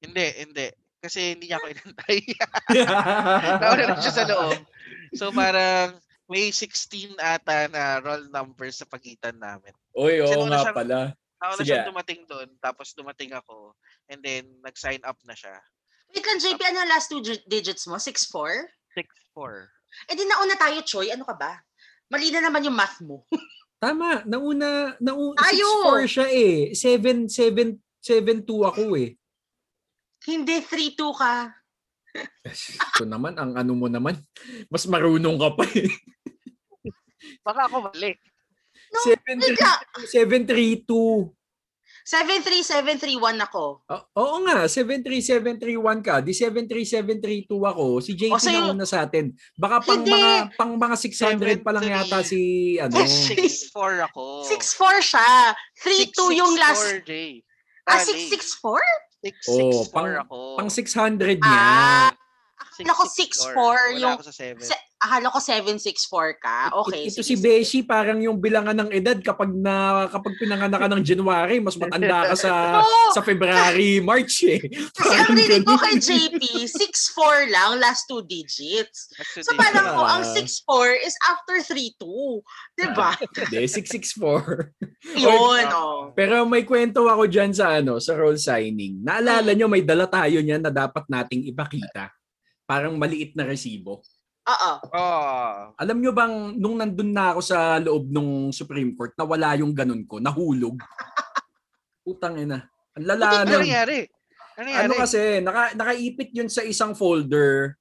Hindi, 0.06 0.26
hindi. 0.38 0.66
Kasi 0.96 1.34
hindi 1.34 1.46
niya 1.46 1.58
ako 1.58 1.66
inantay. 1.74 2.18
Nauna 3.60 3.82
na 3.84 3.98
siya 3.98 4.14
sa 4.14 4.24
loob. 4.24 4.58
So 5.12 5.30
parang 5.30 5.98
may 6.26 6.50
16 6.50 7.14
ata 7.16 7.66
na 7.66 7.98
roll 7.98 8.26
number 8.28 8.66
sa 8.70 8.82
pagitan 8.84 9.36
namin. 9.36 9.70
Uy, 9.92 10.18
oo 10.18 10.30
nauna 10.32 10.48
nga 10.48 10.62
siyang- 10.64 10.76
pala. 10.76 10.98
Nauna 11.36 11.60
Sige. 11.60 11.68
siya 11.68 11.84
dumating 11.84 12.24
doon, 12.24 12.48
tapos 12.58 12.90
dumating 12.92 13.30
ako, 13.30 13.76
and 14.08 14.24
then 14.24 14.48
nag-sign 14.64 15.04
up 15.04 15.20
na 15.22 15.36
siya. 15.36 15.52
Wait 16.08 16.24
lang, 16.24 16.40
JP, 16.40 16.56
ano 16.64 16.88
last 16.88 17.06
two 17.06 17.20
gi- 17.20 17.44
digits 17.44 17.84
mo? 17.84 18.00
6'4"? 18.00 18.64
6'4". 18.96 19.68
Eh 20.08 20.16
di 20.16 20.24
nauna 20.24 20.56
tayo, 20.56 20.80
Choi. 20.80 21.12
Ano 21.12 21.22
ka 21.22 21.36
ba? 21.36 21.60
Mali 22.08 22.30
na 22.30 22.40
naman 22.40 22.64
yung 22.64 22.72
math 22.72 22.98
mo. 23.00 23.28
Tama, 23.76 24.24
nauna, 24.24 24.96
nauna, 24.96 25.36
Tayo! 25.36 25.68
6'4 26.00 26.08
siya 26.08 26.26
eh. 26.26 26.56
7, 26.72 27.28
7, 27.28 27.76
7'2 28.00 28.42
ako 28.64 28.96
eh. 28.96 29.12
Hindi, 30.24 30.56
3-2 30.62 31.12
ka. 31.12 31.34
Ito 32.96 33.04
naman, 33.04 33.36
ang 33.36 33.52
ano 33.52 33.76
mo 33.76 33.92
naman, 33.92 34.16
mas 34.72 34.88
marunong 34.88 35.36
ka 35.36 35.48
pa 35.52 35.64
eh. 35.68 35.90
Baka 37.44 37.68
ako 37.68 37.90
mali. 37.90 38.16
No, 38.88 38.98
wait 39.04 39.20
lang. 39.52 39.78
732. 40.08 41.34
73731 42.06 43.42
ako. 43.42 43.82
O- 43.82 44.06
oo 44.14 44.36
nga, 44.46 44.70
73731 44.70 46.06
ka. 46.06 46.22
Di 46.22 46.30
73732 46.30 47.50
ako. 47.66 47.98
Si 47.98 48.14
JP 48.14 48.30
O, 48.30 48.38
so 48.38 48.46
na 48.46 48.54
yung- 48.54 48.78
una 48.78 48.86
sa 48.86 49.02
atin. 49.02 49.34
Baka 49.58 49.82
pang 49.82 50.06
Hindi. 50.06 50.14
mga 50.14 50.30
pang 50.54 50.72
mga 50.78 50.96
600 50.96 51.66
pa 51.66 51.74
lang 51.74 51.82
yata 51.84 52.22
si 52.22 52.40
ano. 52.78 52.94
6'4 53.02 54.06
ako. 54.06 54.46
6'4 54.46 55.02
siya. 55.02 55.50
3-2 55.82 56.30
yung 56.32 56.54
last. 56.54 57.02
6'6'4", 57.02 57.10
Jay. 57.10 57.32
Ah, 57.84 57.98
Tali. 57.98 58.30
6'6'4? 58.30 58.78
6'6'4 59.26 59.50
Oh, 59.50 59.82
pang- 59.88 60.18
ako. 60.22 60.36
Pang 60.56 60.70
600 60.70 61.38
niya. 61.38 61.62
Ah, 61.62 62.10
akala 62.56 62.92
ko 62.92 63.04
6'6'4". 63.04 63.54
6'4 63.54 63.56
Wala 63.56 63.98
yung... 63.98 64.14
ako 64.14 64.24
sa 64.24 64.34
7. 64.34 64.60
Se- 64.60 64.84
akala 64.96 65.28
ko 65.28 65.38
7'6'4 65.38 66.40
ka. 66.40 66.58
Okay. 66.86 67.12
Ito 67.12 67.20
sige, 67.20 67.36
si. 67.36 67.42
Beshi, 67.42 67.78
parang 67.84 68.16
yung 68.24 68.40
bilangan 68.40 68.72
ng 68.72 68.90
edad 68.96 69.18
kapag 69.20 69.52
na 69.52 70.06
kapag 70.08 70.40
pinanganak 70.40 70.80
ka 70.80 70.88
ng 70.88 71.04
January, 71.04 71.60
mas 71.60 71.76
matanda 71.76 72.32
ka 72.32 72.34
sa 72.36 72.52
Oo. 72.80 73.12
sa 73.12 73.20
February, 73.20 74.00
March 74.00 74.48
eh. 74.48 74.60
Kasi 74.96 75.14
ang 75.14 75.36
rinig 75.36 75.64
ko 75.68 75.76
kay 75.76 76.00
JP, 76.00 76.40
6'4 76.64 77.52
lang, 77.52 77.70
last 77.76 78.08
two 78.08 78.24
digits. 78.24 79.12
So 79.44 79.52
parang 79.52 79.92
ko, 79.92 80.02
ang 80.02 80.24
6'4 80.24 81.04
is 81.04 81.16
after 81.28 81.60
3'2. 81.60 82.40
Diba? 82.80 83.10
Hindi, 83.20 83.68
664. 83.68 84.72
Yun, 85.24 85.64
oh. 85.76 86.10
Pero 86.16 86.48
may 86.48 86.64
kwento 86.64 87.04
ako 87.04 87.28
dyan 87.28 87.52
sa 87.52 87.78
ano, 87.78 88.00
sa 88.00 88.16
role 88.16 88.40
signing. 88.40 89.04
Naalala 89.04 89.52
nyo, 89.52 89.68
may 89.68 89.84
dala 89.84 90.08
tayo 90.08 90.40
niyan 90.40 90.64
na 90.64 90.72
dapat 90.72 91.04
nating 91.06 91.44
ipakita. 91.52 92.10
Parang 92.66 92.96
maliit 92.98 93.36
na 93.38 93.46
resibo. 93.46 94.02
Oo. 94.46 94.72
Oh. 94.94 95.54
Alam 95.74 95.98
nyo 95.98 96.12
bang, 96.14 96.54
nung 96.54 96.78
nandun 96.78 97.10
na 97.10 97.34
ako 97.34 97.40
sa 97.42 97.82
loob 97.82 98.06
ng 98.14 98.54
Supreme 98.54 98.94
Court, 98.94 99.10
nawala 99.18 99.58
yung 99.58 99.74
ganun 99.74 100.06
ko, 100.06 100.22
nahulog. 100.22 100.78
Putang 102.06 102.38
ina. 102.38 102.62
Ang 102.94 103.06
lala 103.10 103.42
Ano 103.42 103.58
nangyari? 103.58 104.06
Ano 104.54 104.66
nangyari? 104.70 104.86
Ano 104.86 104.92
kasi, 104.94 105.20
naka, 105.42 105.74
nakaipit 105.74 106.30
yun 106.30 106.46
sa 106.46 106.62
isang 106.62 106.94
folder 106.94 107.74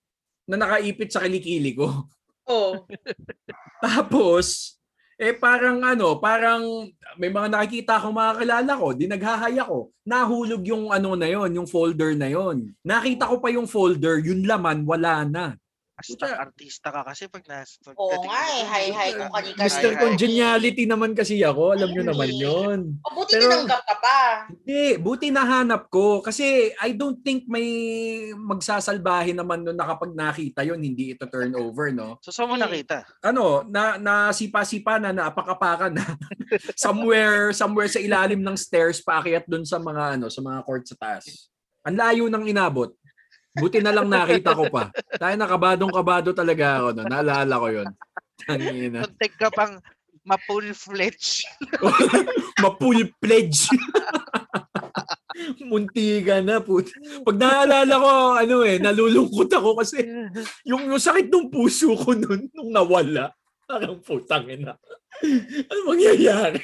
na 0.49 0.57
nakaipit 0.57 1.13
sa 1.13 1.21
kilikili 1.21 1.77
ko. 1.77 2.09
Oh. 2.49 2.81
Tapos, 3.85 4.75
eh 5.15 5.31
parang 5.37 5.79
ano, 5.85 6.17
parang 6.17 6.89
may 7.15 7.31
mga 7.31 7.47
nakikita 7.47 8.01
akong 8.01 8.17
mga 8.17 8.33
kilala 8.41 8.71
ko, 8.75 8.87
di 8.91 9.05
naghahay 9.07 9.55
ako. 9.61 9.93
Nahulog 10.03 10.63
yung 10.67 10.89
ano 10.91 11.15
na 11.15 11.29
yon, 11.29 11.55
yung 11.55 11.69
folder 11.69 12.17
na 12.17 12.27
yon. 12.27 12.73
Nakita 12.83 13.29
ko 13.29 13.37
pa 13.39 13.53
yung 13.53 13.69
folder, 13.69 14.19
yung 14.25 14.43
laman 14.43 14.83
wala 14.83 15.23
na. 15.23 15.45
Basta 15.95 16.27
artista 16.37 16.91
ka 16.91 17.07
kasi 17.07 17.31
pag 17.31 17.39
nas... 17.47 17.79
pag 17.79 17.95
Oo 17.95 18.19
nga 18.19 18.35
mo- 18.43 18.51
eh. 18.51 18.63
Hi-hi 18.67 19.09
kung 19.15 19.31
kanika. 19.31 19.59
Mr. 19.63 19.89
Hi-hi. 19.89 20.01
Congeniality 20.03 20.83
naman 20.83 21.15
kasi 21.15 21.39
ako, 21.39 21.71
alam 21.71 21.87
nyo 21.87 22.03
naman 22.03 22.29
yon. 22.29 22.79
O 22.99 23.15
buti 23.15 23.39
Pero- 23.39 23.47
tinanggap 23.47 23.81
ka 23.81 23.95
pa. 23.97 24.19
Hindi, 24.51 24.99
buti 24.99 25.27
nahanap 25.31 25.87
ko 25.87 26.19
kasi 26.19 26.43
I 26.75 26.91
don't 26.91 27.23
think 27.23 27.47
may 27.47 27.63
magsasalbahin 28.35 29.35
naman 29.35 29.63
nun 29.63 29.73
na 29.73 29.87
kapag 29.87 30.11
nakita 30.11 30.61
yon 30.61 30.79
hindi 30.79 31.15
ito 31.15 31.23
turn 31.25 31.55
over, 31.55 31.89
no? 31.89 32.19
So 32.19 32.29
saan 32.29 32.47
mo 32.47 32.55
Hmm. 32.55 32.67
nakita? 32.67 33.07
ano, 33.23 33.63
na 33.63 33.95
nasipa-sipa 33.95 34.99
na, 34.99 35.09
naapakapakan 35.11 35.95
na. 35.95 36.03
somewhere, 36.75 37.49
somewhere 37.51 37.87
sa 37.87 37.97
ilalim 37.97 38.39
ng 38.39 38.55
stairs 38.55 38.99
paakyat 38.99 39.47
doon 39.47 39.63
sa 39.63 39.79
mga 39.79 40.19
ano, 40.19 40.27
sa 40.27 40.39
mga 40.39 40.59
court 40.61 40.83
sa 40.83 40.95
taas. 40.95 41.47
Ang 41.81 41.95
layo 41.95 42.27
ng 42.27 42.45
inabot. 42.45 42.91
Buti 43.55 43.79
na 43.79 43.95
lang 43.95 44.11
nakita 44.11 44.51
ko 44.51 44.67
pa. 44.67 44.91
Tayo 45.15 45.35
nakabadong 45.39 45.91
kabado 45.91 46.35
talaga 46.35 46.83
ako 46.83 46.87
no. 46.95 47.03
Naalala 47.07 47.55
ko 47.55 47.67
'yon. 47.71 47.89
Tangina. 48.43 48.99
Kontek 49.07 49.33
ka 49.39 49.49
pang 49.51 49.79
mapul-fledged. 50.25 51.45
Mapul 52.63 53.13
pledge. 53.21 53.69
Muntiga 55.61 56.41
na 56.41 56.59
put. 56.59 56.89
Pag 57.21 57.37
naalala 57.37 57.93
ko, 57.99 58.11
ano 58.33 58.55
eh, 58.65 58.81
nalulungkot 58.81 59.51
ako 59.53 59.77
kasi 59.77 60.01
yung, 60.65 60.89
yung 60.89 61.01
sakit 61.01 61.29
ng 61.29 61.53
puso 61.53 61.93
ko 61.93 62.17
nun, 62.17 62.49
nung 62.51 62.71
nawala. 62.73 63.31
Parang 63.65 64.01
putang 64.01 64.49
ina. 64.49 64.73
Ano 65.69 65.79
mangyayari? 65.89 66.61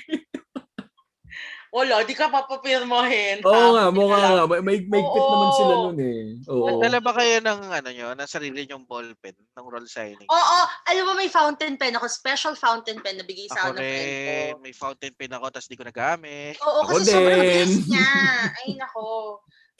Wala, 1.71 2.03
di 2.03 2.11
ka 2.11 2.27
papapirmahin. 2.27 3.39
Oo 3.41 3.67
nga, 3.71 3.87
mukha 3.89 4.19
nga. 4.19 4.43
May, 4.43 4.59
may, 4.59 4.77
may 4.85 4.99
Oo. 4.99 5.15
naman 5.15 5.49
sila 5.55 5.73
nun 5.79 5.97
eh. 5.97 6.21
Oo. 6.45 6.83
Dala 6.83 6.99
ba 6.99 7.15
kayo 7.15 7.39
ng 7.39 7.59
ano 7.63 7.89
nyo, 7.89 8.07
ng 8.11 8.27
sarili 8.27 8.67
nyong 8.67 8.83
ballpen, 8.83 9.31
ng 9.31 9.65
roll 9.65 9.87
signing? 9.87 10.27
Oo, 10.27 10.57
alam 10.85 11.03
mo 11.05 11.15
may 11.15 11.31
fountain 11.31 11.79
pen 11.79 11.95
ako, 11.95 12.05
special 12.05 12.53
fountain 12.53 12.99
pen 12.99 13.15
na 13.15 13.23
bigay 13.23 13.47
sa 13.47 13.71
Ako 13.71 13.71
ng 13.71 13.79
friend 13.79 14.03
ko. 14.03 14.27
rin, 14.27 14.53
may 14.59 14.75
fountain 14.75 15.15
pen 15.15 15.31
ako, 15.31 15.45
tapos 15.47 15.67
di 15.67 15.79
ko 15.79 15.87
nagamit. 15.87 16.59
Oo, 16.59 16.79
Ako 16.83 16.99
kasi 16.99 17.07
sobrang 17.09 17.39
din. 17.39 17.67
fast 17.71 17.87
niya. 17.89 18.11
Ay 18.51 18.69
nako. 18.75 19.05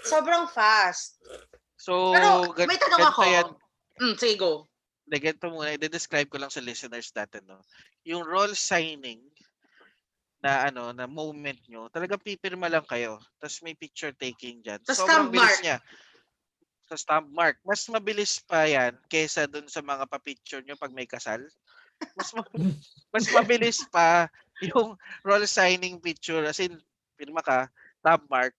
Sobrang 0.01 0.45
fast. 0.47 1.19
So, 1.75 2.15
Pero 2.15 2.55
gan- 2.55 2.67
may 2.67 2.79
tanong 2.79 3.03
ako. 3.05 3.21
yan. 3.25 3.47
Mm, 3.99 4.15
sige, 4.15 4.35
go. 4.37 4.63
Hindi, 5.03 5.17
ganito 5.19 5.45
muna, 5.45 5.75
i-describe 5.75 6.29
ko 6.29 6.39
lang 6.39 6.47
sa 6.47 6.63
listeners 6.63 7.11
natin, 7.11 7.43
no? 7.43 7.59
Yung 8.01 8.23
roll 8.23 8.55
signing 8.55 9.19
na 10.41 10.67
ano, 10.73 10.89
na 10.89 11.05
moment 11.05 11.57
nyo, 11.69 11.87
talagang 11.93 12.21
pipirma 12.21 12.65
lang 12.65 12.85
kayo. 12.89 13.21
Tapos 13.37 13.61
may 13.61 13.77
picture 13.77 14.11
taking. 14.17 14.65
Tapos 14.65 14.97
Sobrang 14.97 15.29
stamp 15.29 15.33
bilis 15.33 15.45
mark. 15.45 15.61
niya. 15.61 15.77
Sa 16.89 16.97
stamp 16.97 17.27
mark. 17.29 17.55
Mas 17.61 17.85
mabilis 17.85 18.41
pa 18.41 18.65
yan 18.65 18.97
kesa 19.05 19.45
dun 19.45 19.69
sa 19.69 19.85
mga 19.85 20.09
pa-picture 20.09 20.65
nyo 20.65 20.73
pag 20.81 20.91
may 20.97 21.05
kasal. 21.05 21.45
Mas, 22.17 22.33
ma- 22.33 22.49
mas 23.13 23.25
mabilis 23.29 23.85
pa 23.93 24.25
yung 24.65 24.97
roll 25.21 25.45
signing 25.45 26.01
picture. 26.01 26.41
As 26.41 26.57
in, 26.57 26.73
pirma 27.13 27.45
ka, 27.45 27.69
stamp 28.01 28.25
mark, 28.25 28.57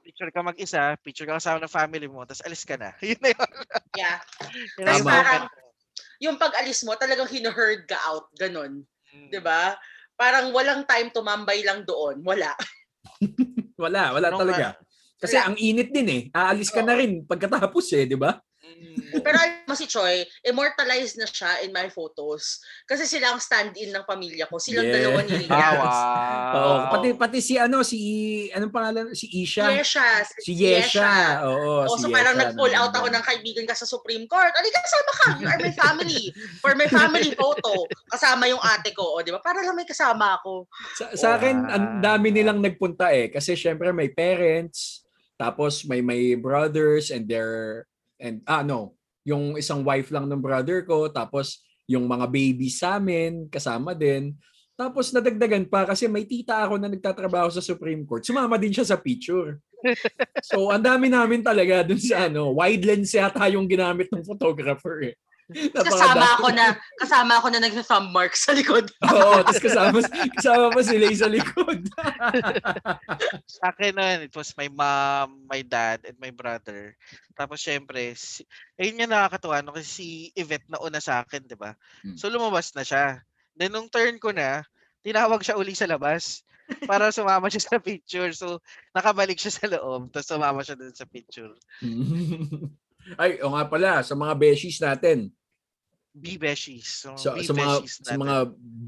picture 0.00 0.32
ka 0.32 0.40
mag-isa, 0.40 0.96
picture 1.04 1.28
ka 1.28 1.36
kasama 1.36 1.60
ng 1.60 1.76
family 1.76 2.08
mo, 2.08 2.24
tapos 2.24 2.40
alis 2.48 2.64
ka 2.64 2.80
na. 2.80 2.96
Yun 3.04 3.20
na 3.20 3.36
yun. 3.36 3.50
Yeah. 3.92 4.18
Yun 4.80 4.88
Tama. 4.88 5.04
parang, 5.04 5.44
yung 6.16 6.36
pag-alis 6.40 6.80
mo, 6.88 6.96
talagang 6.96 7.28
hino-herd 7.28 7.84
ka 7.84 8.00
out. 8.08 8.32
Ganon. 8.40 8.88
Mm. 9.12 9.28
'Di 9.32 9.40
ba? 9.40 9.76
Parang 10.18 10.50
walang 10.50 10.82
time 10.82 11.14
tumambay 11.14 11.62
lang 11.62 11.86
doon. 11.86 12.26
Wala. 12.26 12.58
Wala, 13.78 14.10
wala 14.10 14.34
talaga. 14.34 14.74
Kasi 15.22 15.38
Wala. 15.38 15.54
ang 15.54 15.56
init 15.58 15.94
din 15.94 16.08
eh. 16.10 16.22
Aalis 16.34 16.74
ka 16.74 16.82
na 16.82 16.98
rin 16.98 17.22
pagkatapos 17.22 17.94
eh, 17.94 18.10
di 18.10 18.18
ba? 18.18 18.34
Mm. 18.68 19.24
Pero 19.24 19.36
alam 19.40 19.64
mo 19.64 19.72
si 19.72 19.88
Choi, 19.88 20.20
immortalized 20.44 21.16
na 21.16 21.24
siya 21.24 21.64
in 21.64 21.72
my 21.72 21.88
photos. 21.88 22.60
Kasi 22.84 23.08
sila 23.08 23.32
ang 23.32 23.40
stand-in 23.40 23.88
ng 23.88 24.04
pamilya 24.04 24.44
ko. 24.44 24.60
Silang 24.60 24.84
Yes. 24.84 24.94
dalawa 25.00 25.20
ni. 25.24 25.38
Ah, 25.48 25.72
Oo, 25.72 25.84
wow. 26.60 26.78
pati 26.92 27.08
pati 27.16 27.38
si 27.40 27.54
ano 27.56 27.80
si 27.80 27.98
anong 28.52 28.72
pangalan 28.72 29.04
si 29.16 29.26
Isha. 29.32 29.72
Yesha. 29.72 30.22
Si 30.44 30.52
Yesha. 30.52 31.40
Oo, 31.48 31.88
O, 31.88 31.96
si 31.96 32.04
so 32.04 32.12
parang 32.12 32.36
Yesha 32.36 32.44
nag-pull 32.52 32.74
out 32.76 32.92
ako 32.92 33.08
ng 33.08 33.24
kaibigan 33.24 33.64
ka 33.64 33.74
sa 33.74 33.88
Supreme 33.88 34.28
Court. 34.28 34.52
Ali, 34.52 34.68
kasama 34.68 35.10
ka. 35.16 35.28
You 35.40 35.46
are 35.48 35.60
my 35.60 35.74
family. 35.74 36.22
For 36.60 36.72
my 36.76 36.88
family 36.88 37.32
photo. 37.32 37.88
Kasama 38.12 38.46
yung 38.48 38.60
ate 38.60 38.92
ko. 38.92 39.16
O, 39.16 39.22
di 39.24 39.32
ba? 39.32 39.40
Para 39.40 39.64
lang 39.64 39.74
may 39.74 39.88
kasama 39.88 40.36
ako. 40.40 40.68
Sa, 40.96 41.04
sa 41.16 41.28
akin, 41.40 41.64
ang 41.64 41.84
dami 42.00 42.28
nilang 42.30 42.60
nagpunta 42.60 43.10
eh. 43.12 43.32
Kasi 43.32 43.56
syempre 43.56 43.90
may 43.92 44.12
parents, 44.12 45.04
tapos 45.38 45.86
may 45.86 46.02
may 46.02 46.34
brothers 46.34 47.14
and 47.14 47.30
their, 47.30 47.86
and 48.18 48.42
ah 48.44 48.66
no, 48.66 48.98
yung 49.26 49.56
isang 49.56 49.82
wife 49.82 50.10
lang 50.10 50.26
ng 50.26 50.42
brother 50.42 50.82
ko, 50.84 51.08
tapos 51.08 51.62
yung 51.88 52.04
mga 52.04 52.28
babies 52.28 52.82
sa 52.82 53.00
amin, 53.00 53.48
kasama 53.48 53.96
din. 53.96 54.36
Tapos 54.78 55.10
nadagdagan 55.10 55.66
pa 55.66 55.82
kasi 55.88 56.06
may 56.06 56.22
tita 56.22 56.62
ako 56.62 56.78
na 56.78 56.86
nagtatrabaho 56.86 57.50
sa 57.50 57.58
Supreme 57.64 58.06
Court. 58.06 58.22
Sumama 58.22 58.54
din 58.54 58.70
siya 58.70 58.86
sa 58.86 59.00
picture. 59.00 59.58
So, 60.42 60.74
ang 60.74 60.82
dami 60.82 61.06
namin 61.06 61.38
talaga 61.38 61.86
dun 61.86 62.02
sa 62.02 62.26
ano, 62.26 62.50
wide 62.50 62.82
lens 62.82 63.14
yata 63.14 63.46
yung 63.46 63.70
ginamit 63.70 64.10
ng 64.10 64.26
photographer 64.26 65.06
eh. 65.06 65.14
Kasama 65.72 66.36
ako 66.36 66.52
na, 66.52 66.76
kasama 67.00 67.32
ako 67.40 67.48
na 67.48 67.60
nag-thumb 67.64 68.12
mark 68.12 68.36
sa 68.36 68.52
likod. 68.52 68.92
Oo, 69.08 69.40
tapos 69.40 69.62
kasama, 69.64 70.04
kasama 70.36 70.66
pa 70.68 70.80
sila 70.84 71.04
yung 71.08 71.22
sa 71.24 71.30
likod. 71.32 71.80
Sa 73.58 73.72
akin 73.72 73.96
nun, 73.96 74.18
it 74.28 74.34
was 74.36 74.52
my 74.60 74.68
mom, 74.68 75.48
my 75.48 75.64
dad, 75.64 76.04
and 76.04 76.20
my 76.20 76.28
brother. 76.28 76.92
Tapos 77.32 77.64
syempre, 77.64 78.12
si, 78.12 78.44
ayun 78.76 79.00
nga 79.00 79.08
nakakatuwa 79.08 79.64
no, 79.64 79.72
kasi 79.72 79.88
si 79.88 80.06
Yvette 80.36 80.68
na 80.68 80.84
una 80.84 81.00
sa 81.00 81.24
akin, 81.24 81.48
di 81.48 81.56
ba? 81.56 81.72
Hmm. 82.04 82.14
So 82.20 82.28
lumabas 82.28 82.76
na 82.76 82.84
siya. 82.84 83.24
Then 83.56 83.72
nung 83.72 83.88
turn 83.88 84.20
ko 84.20 84.36
na, 84.36 84.68
tinawag 85.00 85.40
siya 85.40 85.56
uli 85.56 85.72
sa 85.72 85.88
labas 85.88 86.44
para 86.84 87.08
sumama 87.08 87.48
siya 87.48 87.64
sa 87.64 87.80
picture. 87.80 88.30
So 88.36 88.60
nakabalik 88.92 89.40
siya 89.40 89.52
sa 89.56 89.66
loob, 89.72 90.12
tapos 90.12 90.28
sumama 90.28 90.60
siya 90.60 90.76
dun 90.76 90.92
sa 90.92 91.08
picture. 91.08 91.56
Ay, 93.16 93.40
o 93.40 93.54
nga 93.54 93.64
pala, 93.64 94.04
sa 94.04 94.12
mga 94.12 94.34
beshies 94.36 94.82
natin, 94.82 95.32
B-beshies. 96.18 97.06
So, 97.06 97.14
sa, 97.14 97.38
sa 97.38 97.52
mga 97.54 97.74
B-beshies 97.78 97.94
sa 98.02 98.10
natin. 98.10 98.18
mga 98.18 98.36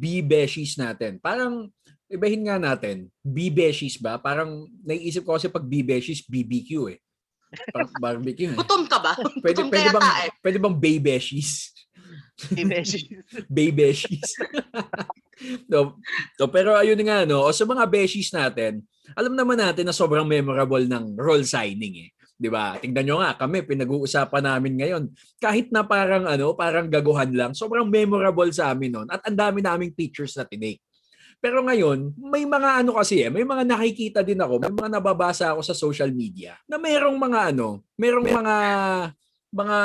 B-beshies 0.02 0.74
natin. 0.74 1.12
Parang 1.22 1.70
ibahin 2.10 2.42
nga 2.42 2.58
natin, 2.58 3.06
B-beshies 3.22 4.02
ba? 4.02 4.18
Parang 4.18 4.66
naiisip 4.82 5.22
ko 5.22 5.38
kasi 5.38 5.46
pag 5.46 5.62
B-beshies, 5.62 6.26
BBQ 6.26 6.70
eh. 6.90 6.98
Parang 7.70 7.90
barbecue 8.02 8.50
eh. 8.50 8.58
Gutom 8.58 8.86
ka 8.86 8.98
ba? 8.98 9.14
Pwede, 9.42 9.62
Gutom 9.62 9.70
pwede 9.70 9.88
bang, 9.94 10.02
ka 10.02 10.14
eh. 10.26 10.30
pwede 10.42 10.58
bang 10.58 10.76
bay-beshies? 10.78 11.52
B-beshies. 12.50 13.06
Bay-beshies. 13.54 14.30
no, 15.70 15.98
no, 16.38 16.46
pero 16.50 16.74
ayun 16.78 17.00
nga, 17.04 17.26
no, 17.26 17.46
o 17.46 17.54
sa 17.54 17.66
mga 17.66 17.84
beshies 17.90 18.30
natin, 18.34 18.82
alam 19.18 19.34
naman 19.34 19.58
natin 19.58 19.86
na 19.86 19.94
sobrang 19.94 20.26
memorable 20.26 20.82
ng 20.86 21.18
role 21.18 21.46
signing 21.46 22.06
eh. 22.06 22.10
'Di 22.40 22.48
ba? 22.48 22.80
Tingnan 22.80 23.04
nyo 23.04 23.16
nga, 23.20 23.36
kami 23.36 23.60
pinag-uusapan 23.68 24.40
namin 24.48 24.72
ngayon. 24.80 25.02
Kahit 25.36 25.68
na 25.68 25.84
parang 25.84 26.24
ano, 26.24 26.56
parang 26.56 26.88
gaguhan 26.88 27.28
lang, 27.36 27.52
sobrang 27.52 27.84
memorable 27.84 28.48
sa 28.48 28.72
amin 28.72 28.96
noon 28.96 29.08
at 29.12 29.20
ang 29.28 29.36
dami 29.36 29.60
naming 29.60 29.92
pictures 29.92 30.32
na 30.40 30.48
tinake. 30.48 30.80
Pero 31.40 31.60
ngayon, 31.60 32.16
may 32.16 32.48
mga 32.48 32.84
ano 32.84 32.96
kasi 32.96 33.24
eh, 33.24 33.28
may 33.32 33.44
mga 33.44 33.68
nakikita 33.68 34.20
din 34.24 34.40
ako, 34.40 34.60
may 34.60 34.72
mga 34.72 34.90
nababasa 34.96 35.52
ako 35.52 35.60
sa 35.60 35.76
social 35.76 36.08
media 36.12 36.56
na 36.64 36.80
merong 36.80 37.16
mga 37.16 37.52
ano, 37.52 37.84
merong 38.00 38.28
mga 38.28 38.56
mga 39.50 39.78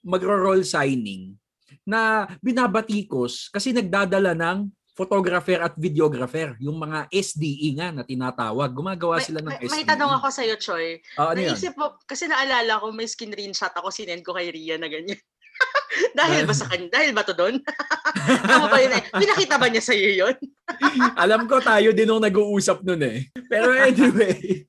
magro-roll 0.00 0.62
signing 0.64 1.36
na 1.82 2.30
binabatikos 2.40 3.50
kasi 3.50 3.74
nagdadala 3.74 4.32
ng 4.38 4.70
photographer 4.92 5.56
at 5.64 5.72
videographer, 5.76 6.52
yung 6.60 6.76
mga 6.76 7.08
SDE 7.08 7.68
nga 7.80 7.88
na 7.92 8.04
tinatawag. 8.04 8.68
Gumagawa 8.72 9.20
May, 9.20 9.24
sila 9.24 9.40
ng 9.40 9.52
may, 9.56 9.64
SDE. 9.64 9.72
may 9.72 9.84
tanong 9.88 10.12
ako 10.20 10.26
sa'yo, 10.28 10.54
Choi. 10.60 11.00
Ah, 11.16 11.32
ano? 11.32 11.40
Naisip 11.40 11.74
mo, 11.80 11.96
kasi 12.04 12.28
naalala 12.28 12.80
ko, 12.80 12.92
may 12.92 13.08
screenshot 13.08 13.72
ako, 13.72 13.88
sinend 13.88 14.20
ko 14.20 14.36
kay 14.36 14.52
Ria 14.52 14.76
na 14.76 14.92
ganyan. 14.92 15.16
dahil 16.18 16.44
ba 16.44 16.54
sa 16.56 16.68
kanya? 16.68 16.88
Dahil 16.92 17.10
ba 17.16 17.24
to 17.24 17.32
doon? 17.32 17.56
Tama 18.50 18.68
ba 18.68 18.78
yun 18.80 18.92
eh? 18.92 19.02
Pinakita 19.12 19.56
ba 19.56 19.66
niya 19.72 19.82
sa'yo 19.84 20.10
yun? 20.12 20.36
Alam 21.22 21.48
ko 21.48 21.60
tayo 21.64 21.92
din 21.96 22.08
nung 22.08 22.22
nag-uusap 22.22 22.84
nun 22.84 23.00
eh. 23.00 23.32
Pero 23.48 23.72
anyway, 23.72 24.68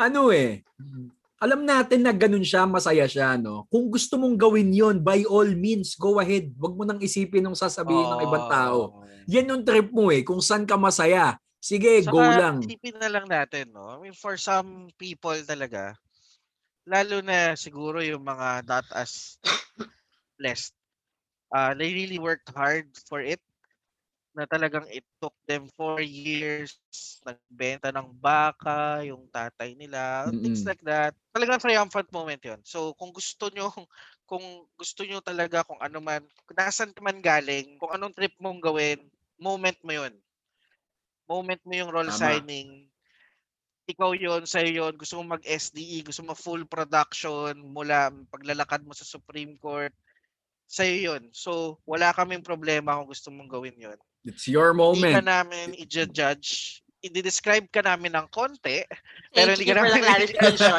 ano 0.00 0.32
eh, 0.32 0.64
alam 1.40 1.64
natin 1.64 2.04
na 2.04 2.12
ganun 2.12 2.44
siya, 2.44 2.68
masaya 2.68 3.08
siya, 3.08 3.40
no? 3.40 3.64
Kung 3.72 3.88
gusto 3.88 4.20
mong 4.20 4.36
gawin 4.36 4.76
yon 4.76 5.00
by 5.00 5.24
all 5.24 5.48
means, 5.56 5.96
go 5.96 6.20
ahead. 6.20 6.52
Huwag 6.52 6.76
mo 6.76 6.84
nang 6.84 7.00
isipin 7.00 7.40
ng 7.40 7.56
sasabihin 7.56 8.12
ng 8.12 8.20
ibang 8.28 8.44
tao. 8.52 8.99
Yan 9.30 9.50
yung 9.50 9.62
trip 9.62 9.88
mo 9.94 10.10
eh, 10.10 10.26
kung 10.26 10.42
saan 10.42 10.66
ka 10.66 10.74
masaya. 10.74 11.38
Sige, 11.62 12.02
go 12.10 12.22
Saka, 12.26 12.34
lang. 12.34 12.56
Isipin 12.66 12.96
na 12.98 13.06
lang 13.12 13.26
natin, 13.30 13.70
no? 13.70 13.86
I 13.94 13.96
mean, 14.02 14.16
for 14.16 14.34
some 14.34 14.90
people 14.98 15.36
talaga, 15.46 15.94
lalo 16.88 17.22
na 17.22 17.54
siguro 17.54 18.02
yung 18.02 18.24
mga 18.26 18.66
not 18.66 18.86
as 18.96 19.38
blessed, 20.40 20.74
uh, 21.54 21.72
they 21.76 21.92
really 21.94 22.18
worked 22.18 22.50
hard 22.54 22.90
for 23.06 23.20
it 23.22 23.40
na 24.34 24.46
talagang 24.46 24.86
it 24.94 25.02
took 25.18 25.34
them 25.50 25.66
four 25.74 25.98
years, 26.02 26.78
nagbenta 27.26 27.90
ng 27.90 28.14
baka, 28.14 29.02
yung 29.02 29.26
tatay 29.26 29.74
nila, 29.74 30.30
things 30.38 30.62
Mm-mm. 30.62 30.70
like 30.70 30.80
that. 30.86 31.18
Talagang 31.34 31.58
triumphant 31.58 32.06
moment 32.14 32.38
yon. 32.42 32.62
So, 32.62 32.94
kung 32.94 33.10
gusto 33.10 33.50
nyo, 33.50 33.74
kung 34.30 34.42
gusto 34.78 35.02
nyo 35.02 35.18
talaga 35.18 35.66
kung 35.66 35.82
ano 35.82 35.98
man, 35.98 36.22
kung 36.46 36.56
nasan 36.58 36.94
man 37.02 37.18
galing, 37.18 37.74
kung 37.82 37.90
anong 37.90 38.14
trip 38.14 38.34
mong 38.38 38.62
gawin, 38.62 39.02
moment 39.40 39.78
mo 39.82 39.92
yun. 39.96 40.14
Moment 41.26 41.62
mo 41.64 41.72
yung 41.72 41.90
role 41.90 42.12
Tama. 42.12 42.20
signing. 42.20 42.86
Ikaw 43.90 44.14
yon 44.14 44.46
sa'yo 44.46 44.70
yon 44.70 44.94
gusto 44.94 45.18
mo 45.18 45.34
mag-SDE, 45.34 46.06
gusto 46.06 46.22
mo 46.22 46.36
full 46.36 46.62
production 46.68 47.56
mula 47.58 48.14
paglalakad 48.30 48.86
mo 48.86 48.94
sa 48.94 49.08
Supreme 49.08 49.58
Court, 49.58 49.90
sa'yo 50.70 51.10
yon 51.10 51.22
So, 51.34 51.82
wala 51.88 52.14
kaming 52.14 52.44
problema 52.46 52.94
kung 53.00 53.10
gusto 53.10 53.32
mong 53.34 53.50
gawin 53.50 53.74
yon 53.74 53.98
It's 54.22 54.46
your 54.46 54.76
Hindi 54.76 55.00
ka 55.00 55.24
moment. 55.24 55.26
namin 55.26 55.68
i-judge. 55.80 56.79
I-describe 57.00 57.64
ka 57.72 57.80
namin 57.80 58.12
ng 58.12 58.28
konti. 58.28 58.84
Pero 59.32 59.56
Thank 59.56 59.64
hindi 59.64 59.64
you 59.64 59.72
ka 59.72 59.80
for 59.80 59.88
the 59.88 59.88
namin 59.88 60.04
clarification. 60.04 60.72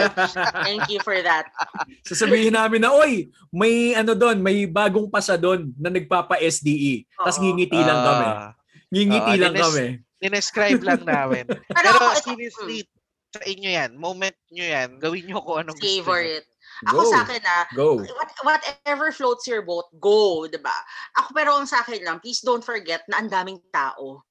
Thank 0.62 0.84
you 0.88 1.00
for 1.02 1.18
that. 1.22 1.50
Sasabihin 2.10 2.54
namin 2.54 2.86
na, 2.86 2.94
oy, 2.94 3.26
may 3.50 3.98
ano 3.98 4.14
doon, 4.14 4.38
may 4.38 4.70
bagong 4.70 5.10
pasa 5.10 5.34
doon 5.34 5.74
na 5.82 5.90
nagpapa-SDE. 5.90 7.10
Tapos 7.18 7.42
ngingiti 7.42 7.78
lang 7.78 8.00
kami. 8.06 8.28
Ah, 8.30 8.52
Ngingiti 8.92 9.34
Oo, 9.34 9.42
lang 9.42 9.54
dinis- 9.54 9.66
kami. 9.66 9.86
Dinescribe 10.22 10.82
lang 10.86 11.02
namin. 11.02 11.46
Pero 11.74 11.90
Pero 11.90 12.14
seriously, 12.22 12.86
sa 13.34 13.42
inyo 13.42 13.70
yan. 13.74 13.98
Moment 13.98 14.38
nyo 14.54 14.62
yan. 14.62 15.02
Gawin 15.02 15.26
nyo 15.26 15.42
kung 15.42 15.66
anong 15.66 15.80
gusto 15.82 15.90
Savor 15.90 16.22
nyo. 16.22 16.38
it. 16.38 16.46
Ako 16.82 16.98
Go. 17.06 17.12
sa 17.14 17.20
akin 17.22 17.42
ah, 17.46 17.66
Go. 17.78 17.90
what, 18.02 18.30
whatever 18.42 19.14
floats 19.14 19.46
your 19.46 19.62
boat, 19.62 19.86
go, 20.02 20.50
'di 20.50 20.58
ba? 20.58 20.74
Ako 21.14 21.30
pero 21.30 21.54
ang 21.54 21.70
sa 21.70 21.86
akin 21.86 22.02
lang, 22.02 22.18
please 22.18 22.42
don't 22.42 22.66
forget 22.66 23.06
na 23.06 23.22
ang 23.22 23.30
daming 23.30 23.62
tao. 23.70 24.26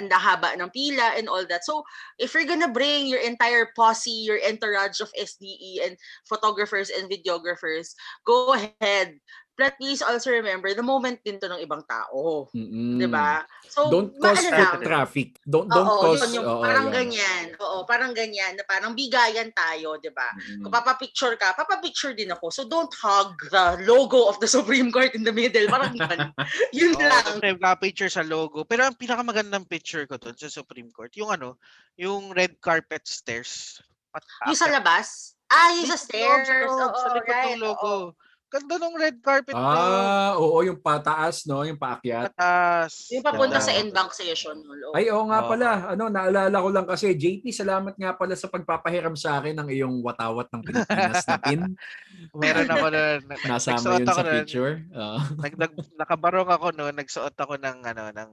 Ang 0.00 0.16
haba 0.16 0.56
ng 0.56 0.72
pila 0.72 1.12
and 1.20 1.28
all 1.28 1.44
that. 1.44 1.68
So, 1.68 1.84
if 2.16 2.32
you're 2.32 2.48
gonna 2.48 2.72
bring 2.72 3.04
your 3.04 3.20
entire 3.20 3.68
posse, 3.76 4.24
your 4.24 4.40
entourage 4.40 5.04
of 5.04 5.12
SDE 5.12 5.84
and 5.84 6.00
photographers 6.24 6.88
and 6.88 7.12
videographers, 7.12 7.92
go 8.24 8.56
ahead. 8.56 9.20
But 9.60 9.76
please 9.76 10.00
also 10.00 10.32
remember, 10.32 10.72
the 10.72 10.80
moment 10.80 11.20
din 11.20 11.36
to 11.36 11.52
ng 11.52 11.60
ibang 11.60 11.84
tao. 11.84 12.48
Mm-mm. 12.56 12.96
'Di 12.96 13.04
ba? 13.12 13.44
So, 13.68 13.92
Don't 13.92 14.16
cause 14.16 14.40
foot 14.40 14.56
lang. 14.56 14.80
traffic. 14.80 15.36
Don't 15.44 15.68
don't 15.68 15.84
Oo, 15.84 16.00
cause 16.16 16.24
yun, 16.32 16.40
yung 16.40 16.46
oo, 16.48 16.64
parang 16.64 16.88
yan. 16.88 16.96
ganyan. 16.96 17.44
Oo, 17.60 17.84
parang 17.84 18.16
ganyan. 18.16 18.56
Na 18.56 18.64
parang 18.64 18.96
bigayan 18.96 19.52
tayo, 19.52 20.00
di 20.00 20.08
ba? 20.08 20.32
Mm-mm. 20.32 20.64
Kung 20.64 20.72
papapicture 20.72 21.36
ka, 21.36 21.52
papapicture 21.52 22.16
din 22.16 22.32
ako. 22.32 22.48
So 22.48 22.64
don't 22.64 22.88
hug 22.96 23.36
the 23.52 23.84
logo 23.84 24.32
of 24.32 24.40
the 24.40 24.48
Supreme 24.56 24.88
Court 24.88 25.12
in 25.12 25.28
the 25.28 25.34
middle. 25.36 25.68
Parang 25.68 25.92
yun. 25.92 26.18
yun 26.80 26.96
Oo, 26.96 27.04
lang. 27.04 27.36
mga 27.60 27.76
picture 27.84 28.08
sa 28.08 28.24
logo. 28.24 28.64
Pero 28.64 28.88
ang 28.88 28.96
pinakamagandang 28.96 29.68
picture 29.68 30.08
ko 30.08 30.16
doon 30.16 30.40
sa 30.40 30.48
Supreme 30.48 30.88
Court, 30.88 31.12
yung 31.20 31.28
ano, 31.28 31.60
yung 32.00 32.32
red 32.32 32.56
carpet 32.64 33.04
stairs. 33.04 33.76
Pat- 34.08 34.24
Yung 34.48 34.56
sa 34.56 34.72
labas. 34.72 35.36
Ah, 35.50 35.74
yung 35.76 35.86
sa 35.90 35.98
stairs. 36.00 36.46
sa 36.48 37.10
likod 37.12 37.28
right. 37.28 37.58
ng 37.58 37.62
logo. 37.62 37.84
oo. 37.84 38.29
Ganda 38.50 38.82
ng 38.82 38.98
red 38.98 39.22
carpet. 39.22 39.54
Ah, 39.54 40.34
oo, 40.34 40.58
yung 40.66 40.82
pataas, 40.82 41.46
no? 41.46 41.62
Yung 41.62 41.78
paakyat. 41.78 42.34
Mataas. 42.34 43.06
Yung 43.14 43.22
papunta 43.22 43.62
sa 43.62 43.70
end-bank 43.70 44.10
session. 44.10 44.58
Oo. 44.58 44.90
Ay, 44.90 45.06
oo 45.06 45.22
nga 45.30 45.46
Oo. 45.46 45.50
pala. 45.54 45.68
Ano, 45.94 46.10
naalala 46.10 46.58
ko 46.58 46.68
lang 46.74 46.82
kasi, 46.82 47.14
JP, 47.14 47.46
salamat 47.54 47.94
nga 47.94 48.10
pala 48.18 48.34
sa 48.34 48.50
pagpapahiram 48.50 49.14
sa 49.14 49.38
akin 49.38 49.54
ng 49.54 49.68
iyong 49.70 50.02
watawat 50.02 50.50
ng 50.50 50.66
Pilipinas 50.66 51.22
na 51.30 51.38
pin. 51.38 51.62
Meron 52.42 52.66
ako 52.74 52.86
na, 52.90 53.02
na 53.22 53.34
Nasama 53.54 54.02
yun 54.02 54.10
ako 54.10 54.18
sa 54.18 54.24
nun. 54.26 54.34
picture. 54.42 54.74
Oo. 54.98 55.18
nag, 55.46 55.54
nag, 55.54 55.72
nakabarong 55.94 56.50
ako 56.50 56.66
noon, 56.74 56.94
nagsuot 56.98 57.36
ako 57.38 57.54
ng 57.54 57.86
ano 57.86 58.10
ng 58.10 58.30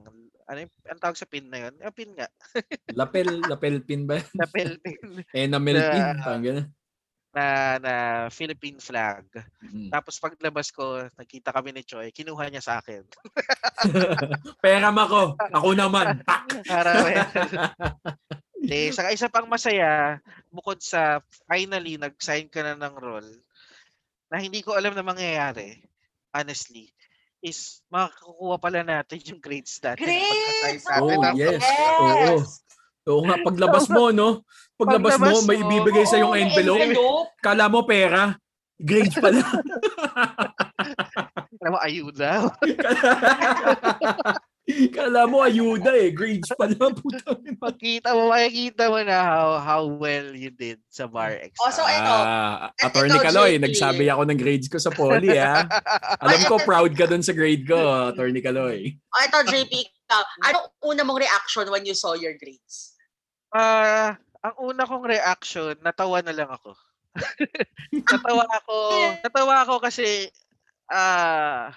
ano 0.48 0.58
yung 0.64 0.72
ang 0.88 0.98
tawag 0.98 1.20
sa 1.20 1.28
pin 1.30 1.46
na 1.46 1.62
yun? 1.68 1.74
Yung 1.78 1.94
pin 1.94 2.10
nga. 2.18 2.26
lapel, 2.90 3.28
lapel 3.46 3.76
pin 3.86 4.02
ba? 4.02 4.18
yun? 4.18 4.26
Lapel 4.34 4.70
pin 4.82 4.98
Enamel 5.30 5.78
pin. 5.78 6.04
Parang 6.24 6.42
ganun. 6.42 6.66
Na 7.38 7.46
na 7.78 7.94
Philippine 8.34 8.82
flag. 8.82 9.22
Mm. 9.62 9.94
Tapos 9.94 10.18
paglabas 10.18 10.74
ko, 10.74 11.06
nakita 11.14 11.54
kami 11.54 11.70
ni 11.70 11.86
Choi, 11.86 12.10
kinuha 12.10 12.50
niya 12.50 12.62
sa 12.62 12.82
akin. 12.82 13.06
Peram 14.64 14.98
ako. 14.98 15.38
Ako 15.38 15.68
naman. 15.78 16.26
Para 16.66 16.90
eh, 18.66 18.90
saka 18.96 19.14
isa 19.14 19.30
pang 19.30 19.46
masaya, 19.46 20.18
bukod 20.50 20.82
sa 20.82 21.22
finally 21.46 21.94
nag-sign 21.94 22.50
ka 22.50 22.66
na 22.66 22.74
ng 22.74 22.96
role, 22.98 23.30
na 24.28 24.42
hindi 24.42 24.60
ko 24.60 24.74
alam 24.74 24.98
na 24.98 25.06
mangyayari, 25.06 25.78
honestly, 26.34 26.90
is 27.38 27.86
makakukuha 27.86 28.56
pala 28.58 28.80
natin 28.82 29.22
yung 29.30 29.40
grades 29.40 29.78
natin. 29.78 30.02
Grades! 30.02 30.84
Oh, 30.98 31.06
ng- 31.06 31.38
yes. 31.38 31.62
Oo. 32.02 32.42
Oo 33.08 33.24
nga, 33.24 33.40
paglabas 33.40 33.88
mo, 33.88 34.12
no? 34.12 34.44
Paglabas 34.76 35.16
mo, 35.16 35.26
Paglabas 35.32 35.48
may 35.48 35.58
mo, 35.58 35.66
ibibigay 35.66 36.04
sa 36.04 36.20
yung 36.20 36.32
may 36.32 36.44
envelope. 36.44 36.78
envelope. 36.78 37.28
Kala 37.40 37.66
mo 37.66 37.82
pera. 37.82 38.36
Grades 38.78 39.16
pala. 39.16 39.42
Alam 41.58 41.70
mo, 41.74 41.78
ayuda. 41.82 42.30
Kala 44.92 45.24
mo 45.24 45.40
ayuda 45.40 45.96
eh. 45.96 46.12
Grades 46.12 46.52
pala. 46.52 46.76
Puta. 46.92 47.32
Makita 47.58 48.12
mo, 48.12 48.28
makikita 48.28 48.86
mo 48.86 49.00
na 49.00 49.16
how 49.18 49.48
how 49.58 49.82
well 49.88 50.30
you 50.30 50.52
did 50.52 50.76
sa 50.86 51.08
bar 51.08 51.32
exam. 51.34 51.58
Oh, 51.58 51.72
so 51.72 51.82
ito, 51.82 52.14
Ah, 52.14 52.68
At 52.76 52.92
Attorney 52.92 53.16
Kaloy, 53.18 53.56
JP. 53.56 53.64
nagsabi 53.64 54.04
ako 54.06 54.22
ng 54.28 54.38
grades 54.38 54.68
ko 54.68 54.76
sa 54.76 54.92
poly, 54.92 55.32
ha? 55.34 55.64
Alam 56.20 56.40
ko, 56.44 56.60
proud 56.60 56.92
ka 56.92 57.08
dun 57.08 57.24
sa 57.24 57.32
grade 57.32 57.64
ko, 57.64 57.80
Attorney 58.12 58.44
Kaloy. 58.44 58.92
oh, 58.94 59.20
ito, 59.24 59.38
JP, 59.48 59.72
ikaw, 59.72 60.22
anong 60.44 60.68
una 60.84 61.02
mong 61.02 61.18
reaction 61.18 61.64
when 61.72 61.82
you 61.82 61.96
saw 61.96 62.12
your 62.12 62.36
grades? 62.36 62.92
Ah, 63.52 64.16
ang 64.44 64.54
una 64.60 64.84
kong 64.84 65.06
reaction, 65.08 65.74
natawa 65.80 66.20
na 66.20 66.34
lang 66.36 66.50
ako. 66.52 66.76
natawa 68.12 68.44
ako. 68.62 68.76
Natawa 69.24 69.54
ako 69.64 69.74
kasi 69.82 70.28
ah 70.88 71.72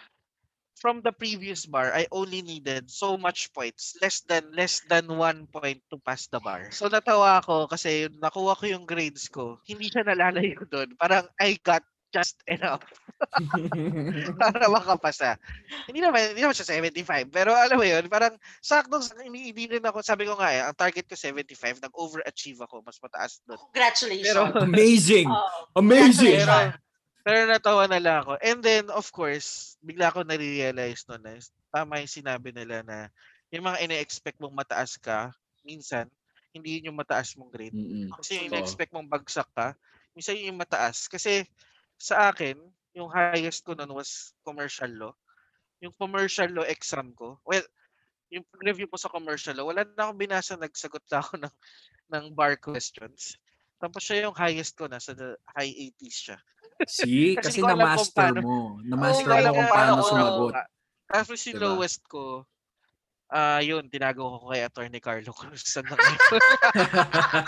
from 0.82 1.06
the 1.06 1.14
previous 1.14 1.70
bar, 1.70 1.94
I 1.94 2.10
only 2.10 2.42
needed 2.42 2.90
so 2.90 3.14
much 3.14 3.54
points, 3.54 3.94
less 4.02 4.26
than 4.26 4.50
less 4.58 4.82
than 4.90 5.06
one 5.06 5.46
point 5.46 5.78
to 5.94 6.02
pass 6.02 6.26
the 6.26 6.42
bar. 6.42 6.74
So 6.74 6.90
natawa 6.90 7.38
ako 7.46 7.70
kasi 7.70 8.10
nakuha 8.18 8.58
ko 8.58 8.66
yung 8.66 8.90
grades 8.90 9.30
ko. 9.30 9.62
Hindi 9.70 9.94
siya 9.94 10.02
nalalayo 10.02 10.66
doon. 10.66 10.98
Parang 10.98 11.30
I 11.38 11.62
got 11.62 11.86
just 12.12 12.44
enough 12.46 12.84
para 14.42 14.68
makapasa. 14.68 15.40
Hindi 15.88 16.04
naman, 16.04 16.36
hindi 16.36 16.44
naman 16.44 16.56
siya 16.56 16.78
75. 16.78 17.32
Pero 17.32 17.56
alam 17.56 17.80
mo 17.80 17.88
yun, 17.88 18.06
parang 18.12 18.36
sakto, 18.60 19.00
hindi, 19.24 19.56
hindi 19.56 19.80
rin 19.80 19.86
ako, 19.88 20.04
sabi 20.04 20.28
ko 20.28 20.36
nga 20.36 20.52
eh, 20.52 20.62
ang 20.62 20.76
target 20.76 21.08
ko 21.08 21.16
75, 21.16 21.80
nag-overachieve 21.80 22.60
ako, 22.68 22.84
mas 22.84 23.00
mataas 23.00 23.40
doon. 23.48 23.60
Congratulations. 23.72 24.28
Pero, 24.28 24.42
Amazing! 24.68 25.28
Oo. 25.32 25.60
Amazing! 25.80 26.44
pero, 26.44 26.56
pero 27.24 27.40
natawa 27.48 27.84
na 27.88 28.00
lang 28.04 28.18
ako. 28.28 28.36
And 28.44 28.60
then, 28.60 28.92
of 28.92 29.08
course, 29.16 29.80
bigla 29.80 30.12
ko 30.12 30.28
na-realize 30.28 31.08
noon 31.08 31.24
na 31.24 31.40
tama 31.72 32.04
yung 32.04 32.12
sinabi 32.12 32.52
nila 32.52 32.84
na 32.84 33.08
yung 33.52 33.64
mga 33.64 33.88
ine-expect 33.88 34.40
mong 34.44 34.56
mataas 34.56 35.00
ka, 35.00 35.32
minsan, 35.64 36.08
hindi 36.52 36.80
yun 36.80 36.92
yung 36.92 37.00
mataas 37.00 37.36
mong 37.40 37.52
grade. 37.52 37.76
Mm-mm. 37.76 38.12
Kasi 38.12 38.36
yung 38.36 38.52
Totoo. 38.52 38.56
ine-expect 38.60 38.92
mong 38.92 39.08
bagsak 39.08 39.48
ka, 39.56 39.72
minsan 40.12 40.36
yun 40.36 40.56
yung 40.56 40.62
mataas. 40.62 41.08
Kasi 41.08 41.48
sa 42.02 42.34
akin, 42.34 42.58
yung 42.98 43.14
highest 43.14 43.62
ko 43.62 43.78
noon 43.78 43.94
was 43.94 44.34
commercial 44.42 44.90
law. 44.90 45.14
Yung 45.86 45.94
commercial 45.94 46.50
law 46.50 46.66
exam 46.66 47.14
ko, 47.14 47.38
well, 47.46 47.62
yung 48.34 48.42
review 48.66 48.90
ko 48.90 48.98
sa 48.98 49.14
commercial 49.14 49.54
law, 49.54 49.70
wala 49.70 49.86
na 49.86 50.10
akong 50.10 50.18
binasa, 50.18 50.58
nagsagot 50.58 51.06
na 51.14 51.22
ako 51.22 51.32
ng, 51.46 51.56
ng 52.10 52.26
bar 52.34 52.58
questions. 52.58 53.38
Tapos 53.78 54.02
siya 54.02 54.26
yung 54.26 54.34
highest 54.38 54.74
ko, 54.74 54.90
nasa 54.90 55.14
the 55.14 55.38
high 55.54 55.70
80s 55.70 56.18
siya. 56.18 56.38
See, 56.90 57.34
Kasi 57.38 57.62
kasi 57.62 57.70
na-master 57.70 58.34
paano- 58.34 58.42
mo. 58.42 58.58
Na-master 58.82 59.30
mo 59.30 59.54
kung 59.54 59.70
paano 59.70 60.02
paano 60.02 60.10
sumagot. 60.10 60.54
Tapos 61.12 61.38
yung 61.46 61.60
Diba? 61.60 61.68
lowest 61.76 62.02
ko, 62.08 62.46
ah 63.32 63.60
yun, 63.60 63.88
tinago 63.92 64.26
ko 64.42 64.52
kay 64.52 64.64
Attorney 64.64 65.02
Carlo 65.04 65.34
Cruz. 65.34 65.64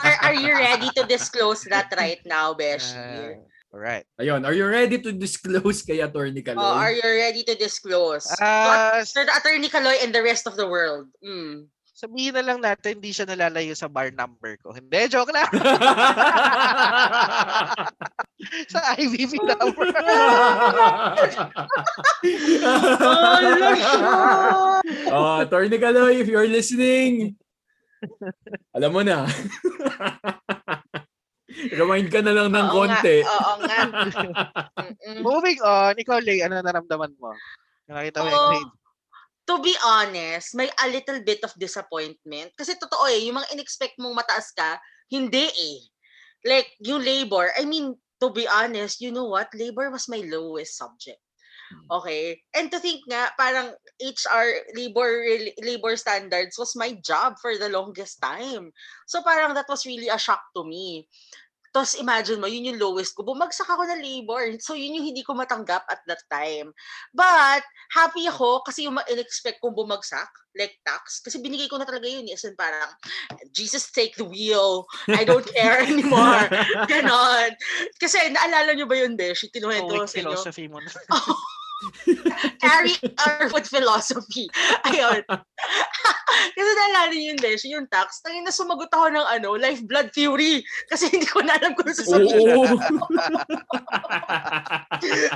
are, 0.04 0.18
are 0.30 0.38
you 0.38 0.52
ready 0.52 0.90
to 0.96 1.04
disclose 1.08 1.64
that 1.72 1.88
right 1.96 2.20
now, 2.28 2.52
Beshi? 2.54 2.98
Ah, 2.98 3.53
Alright. 3.74 4.06
Ayun, 4.22 4.46
are 4.46 4.54
you 4.54 4.70
ready 4.70 5.02
to 5.02 5.10
disclose 5.10 5.82
kay 5.82 6.06
Attorney 6.06 6.46
Kaloy? 6.46 6.62
Oh, 6.62 6.78
are 6.78 6.94
you 6.94 7.02
ready 7.02 7.42
to 7.42 7.58
disclose? 7.58 8.30
Ah, 8.38 9.02
Sir 9.02 9.26
Attorney 9.26 9.66
Kaloy 9.66 9.98
and 10.06 10.14
the 10.14 10.22
rest 10.22 10.46
of 10.46 10.54
the 10.54 10.70
world. 10.70 11.10
Mm. 11.26 11.66
Sabihin 11.98 12.38
na 12.38 12.46
lang 12.46 12.62
natin, 12.62 13.02
hindi 13.02 13.10
siya 13.10 13.26
nalalayo 13.26 13.74
sa 13.74 13.90
bar 13.90 14.14
number 14.14 14.62
ko. 14.62 14.78
Hindi, 14.78 15.10
joke 15.10 15.34
lang. 15.34 15.50
sa 18.74 18.94
IBP 18.94 19.42
number. 19.42 19.90
Siya! 19.90 21.50
oh, 25.18 25.42
Attorney 25.42 25.82
Kaloy, 25.82 26.22
if 26.22 26.30
you're 26.30 26.46
listening, 26.46 27.34
alam 28.78 28.94
mo 28.94 29.02
na. 29.02 29.26
Remind 31.72 32.08
ka 32.10 32.20
na 32.22 32.34
lang 32.34 32.50
ng 32.52 32.68
Oo 32.70 32.74
konti. 32.74 33.18
Nga, 33.22 33.30
oo 33.30 33.54
nga. 33.64 33.78
Moving 35.28 35.60
on, 35.62 35.94
ikaw, 35.98 36.18
Lay, 36.22 36.42
ano 36.42 36.60
naramdaman 36.60 37.14
mo? 37.18 37.34
Nakita 37.88 38.24
mo 38.24 38.28
yung 38.30 38.38
Oo. 38.38 38.50
grade? 38.50 38.74
to 39.44 39.60
be 39.60 39.76
honest, 39.84 40.56
may 40.56 40.72
a 40.72 40.88
little 40.88 41.20
bit 41.20 41.44
of 41.44 41.52
disappointment. 41.60 42.52
Kasi 42.56 42.80
totoo 42.80 43.12
eh, 43.12 43.28
yung 43.28 43.44
mga 43.44 43.52
in-expect 43.52 44.00
mong 44.00 44.16
mataas 44.16 44.56
ka, 44.56 44.80
hindi 45.12 45.52
eh. 45.52 45.78
Like, 46.48 46.72
yung 46.80 47.04
labor, 47.04 47.52
I 47.56 47.68
mean, 47.68 47.96
to 48.24 48.32
be 48.32 48.48
honest, 48.48 49.04
you 49.04 49.12
know 49.12 49.28
what? 49.28 49.52
Labor 49.52 49.92
was 49.92 50.08
my 50.08 50.24
lowest 50.24 50.80
subject. 50.80 51.20
Okay? 51.92 52.40
And 52.56 52.70
to 52.72 52.80
think 52.80 53.04
nga, 53.10 53.34
parang 53.36 53.76
HR, 54.00 54.64
labor, 54.78 55.26
labor 55.60 55.96
standards 55.98 56.56
was 56.60 56.76
my 56.78 56.96
job 57.04 57.36
for 57.42 57.58
the 57.58 57.68
longest 57.68 58.22
time. 58.22 58.72
So 59.08 59.24
parang 59.24 59.56
that 59.56 59.68
was 59.68 59.86
really 59.86 60.08
a 60.08 60.20
shock 60.20 60.44
to 60.56 60.64
me. 60.64 61.08
Tapos 61.74 61.98
imagine 61.98 62.38
mo, 62.38 62.46
yun 62.46 62.70
yung 62.70 62.78
lowest 62.78 63.18
ko. 63.18 63.26
Bumagsak 63.26 63.66
ako 63.66 63.82
ng 63.90 64.06
labor. 64.06 64.46
So 64.62 64.78
yun 64.78 64.94
yung 64.94 65.10
hindi 65.10 65.26
ko 65.26 65.34
matanggap 65.34 65.82
at 65.90 66.06
that 66.06 66.22
time. 66.30 66.70
But 67.10 67.66
happy 67.90 68.30
ako 68.30 68.62
kasi 68.62 68.86
yung 68.86 69.02
ma-expect 69.02 69.58
kong 69.58 69.74
bumagsak, 69.74 70.30
like 70.54 70.78
tax. 70.86 71.26
Kasi 71.26 71.42
binigay 71.42 71.66
ko 71.66 71.82
na 71.82 71.90
talaga 71.90 72.06
yun. 72.06 72.30
As 72.30 72.46
in 72.46 72.54
parang, 72.54 72.94
Jesus 73.50 73.90
take 73.90 74.14
the 74.22 74.24
wheel. 74.30 74.86
I 75.10 75.26
don't 75.26 75.50
care 75.50 75.82
anymore. 75.90 76.46
Ganon. 76.86 77.58
Kasi 77.98 78.22
naalala 78.30 78.78
nyo 78.78 78.86
ba 78.86 78.94
yun, 78.94 79.18
Besh? 79.18 79.50
Yung 79.50 79.54
Tinuwento 79.58 79.90
ko 79.90 80.06
sa 80.06 80.22
inyo. 80.22 80.30
philosophy 80.30 80.70
mo 80.70 80.78
na. 80.78 80.94
Carry 82.62 82.94
our 83.26 83.50
with 83.52 83.68
philosophy. 83.68 84.48
Ayun. 84.88 85.24
Kasi 86.58 86.72
naalala 86.76 87.14
niyo 87.14 87.34
yun, 87.34 87.40
Besh, 87.40 87.66
yung 87.70 87.88
tax. 87.88 88.22
Tangin 88.26 88.44
na 88.44 88.54
sumagot 88.54 88.90
ako 88.90 89.14
ng 89.14 89.28
ano, 89.40 89.56
life 89.58 89.82
blood 89.86 90.10
theory. 90.12 90.66
Kasi 90.90 91.10
hindi 91.10 91.28
ko 91.30 91.42
na 91.46 91.58
alam 91.58 91.74
kung 91.78 91.88
ano 91.88 91.96
sasabihin. 91.96 92.58
Oo. 92.58 92.66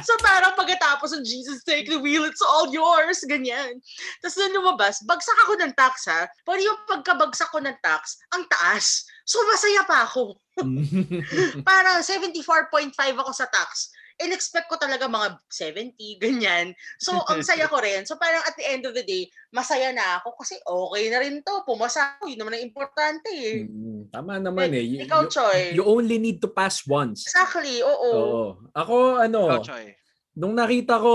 so 0.08 0.14
parang 0.22 0.58
pagkatapos 0.58 1.14
ng 1.18 1.26
Jesus 1.26 1.64
take 1.64 1.90
the 1.90 2.00
wheel, 2.00 2.26
it's 2.26 2.44
all 2.44 2.72
yours, 2.74 3.22
ganyan. 3.30 3.80
Tapos 4.22 4.38
nung 4.42 4.64
lumabas, 4.64 5.02
bagsak 5.06 5.38
ako 5.48 5.54
ng 5.62 5.74
tax 5.78 6.10
ha, 6.10 6.28
pero 6.44 6.60
yung 6.62 6.80
pagkabagsak 6.90 7.50
ko 7.54 7.60
ng 7.62 7.78
tax, 7.84 8.18
ang 8.34 8.44
taas. 8.50 9.06
So 9.28 9.38
masaya 9.52 9.84
pa 9.84 10.08
ako. 10.08 10.40
Parang 11.70 12.02
74.5 12.02 12.96
ako 12.96 13.32
sa 13.36 13.46
tax. 13.52 13.92
In-expect 14.18 14.66
ko 14.66 14.82
talaga 14.82 15.06
mga 15.06 15.38
70, 15.46 15.94
ganyan. 16.18 16.74
So, 16.98 17.22
ang 17.30 17.46
saya 17.46 17.70
ko 17.70 17.78
rin. 17.78 18.02
So, 18.02 18.18
parang 18.18 18.42
at 18.42 18.58
the 18.58 18.66
end 18.66 18.84
of 18.84 18.98
the 18.98 19.06
day, 19.06 19.30
masaya 19.50 19.94
na 19.94 20.18
ako 20.18 20.34
kasi 20.38 20.58
okay 20.58 21.04
na 21.08 21.22
rin 21.22 21.40
to. 21.40 21.62
Pumasa 21.62 22.18
ako. 22.18 22.26
Yun 22.26 22.42
naman 22.42 22.58
ang 22.58 22.66
importante 22.66 23.30
eh. 23.30 23.62
Mm, 23.64 24.10
Tama 24.10 24.42
naman 24.42 24.74
eh. 24.74 24.82
You, 24.82 25.06
Ikaw, 25.06 25.22
you- 25.22 25.30
Choy. 25.30 25.60
you 25.78 25.84
only 25.86 26.18
need 26.18 26.42
to 26.42 26.50
pass 26.50 26.82
once. 26.84 27.30
Exactly, 27.30 27.86
oo. 27.86 28.10
Oo. 28.10 28.44
Ako, 28.74 29.22
ano, 29.22 29.54
Ikaw, 29.54 29.62
Choy. 29.62 29.86
nung 30.34 30.58
nakita 30.58 30.98
ko, 30.98 31.14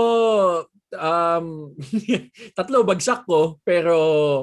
um, 0.95 1.75
tatlo 2.57 2.85
bagsak 2.85 3.25
ko, 3.25 3.59
pero 3.65 3.95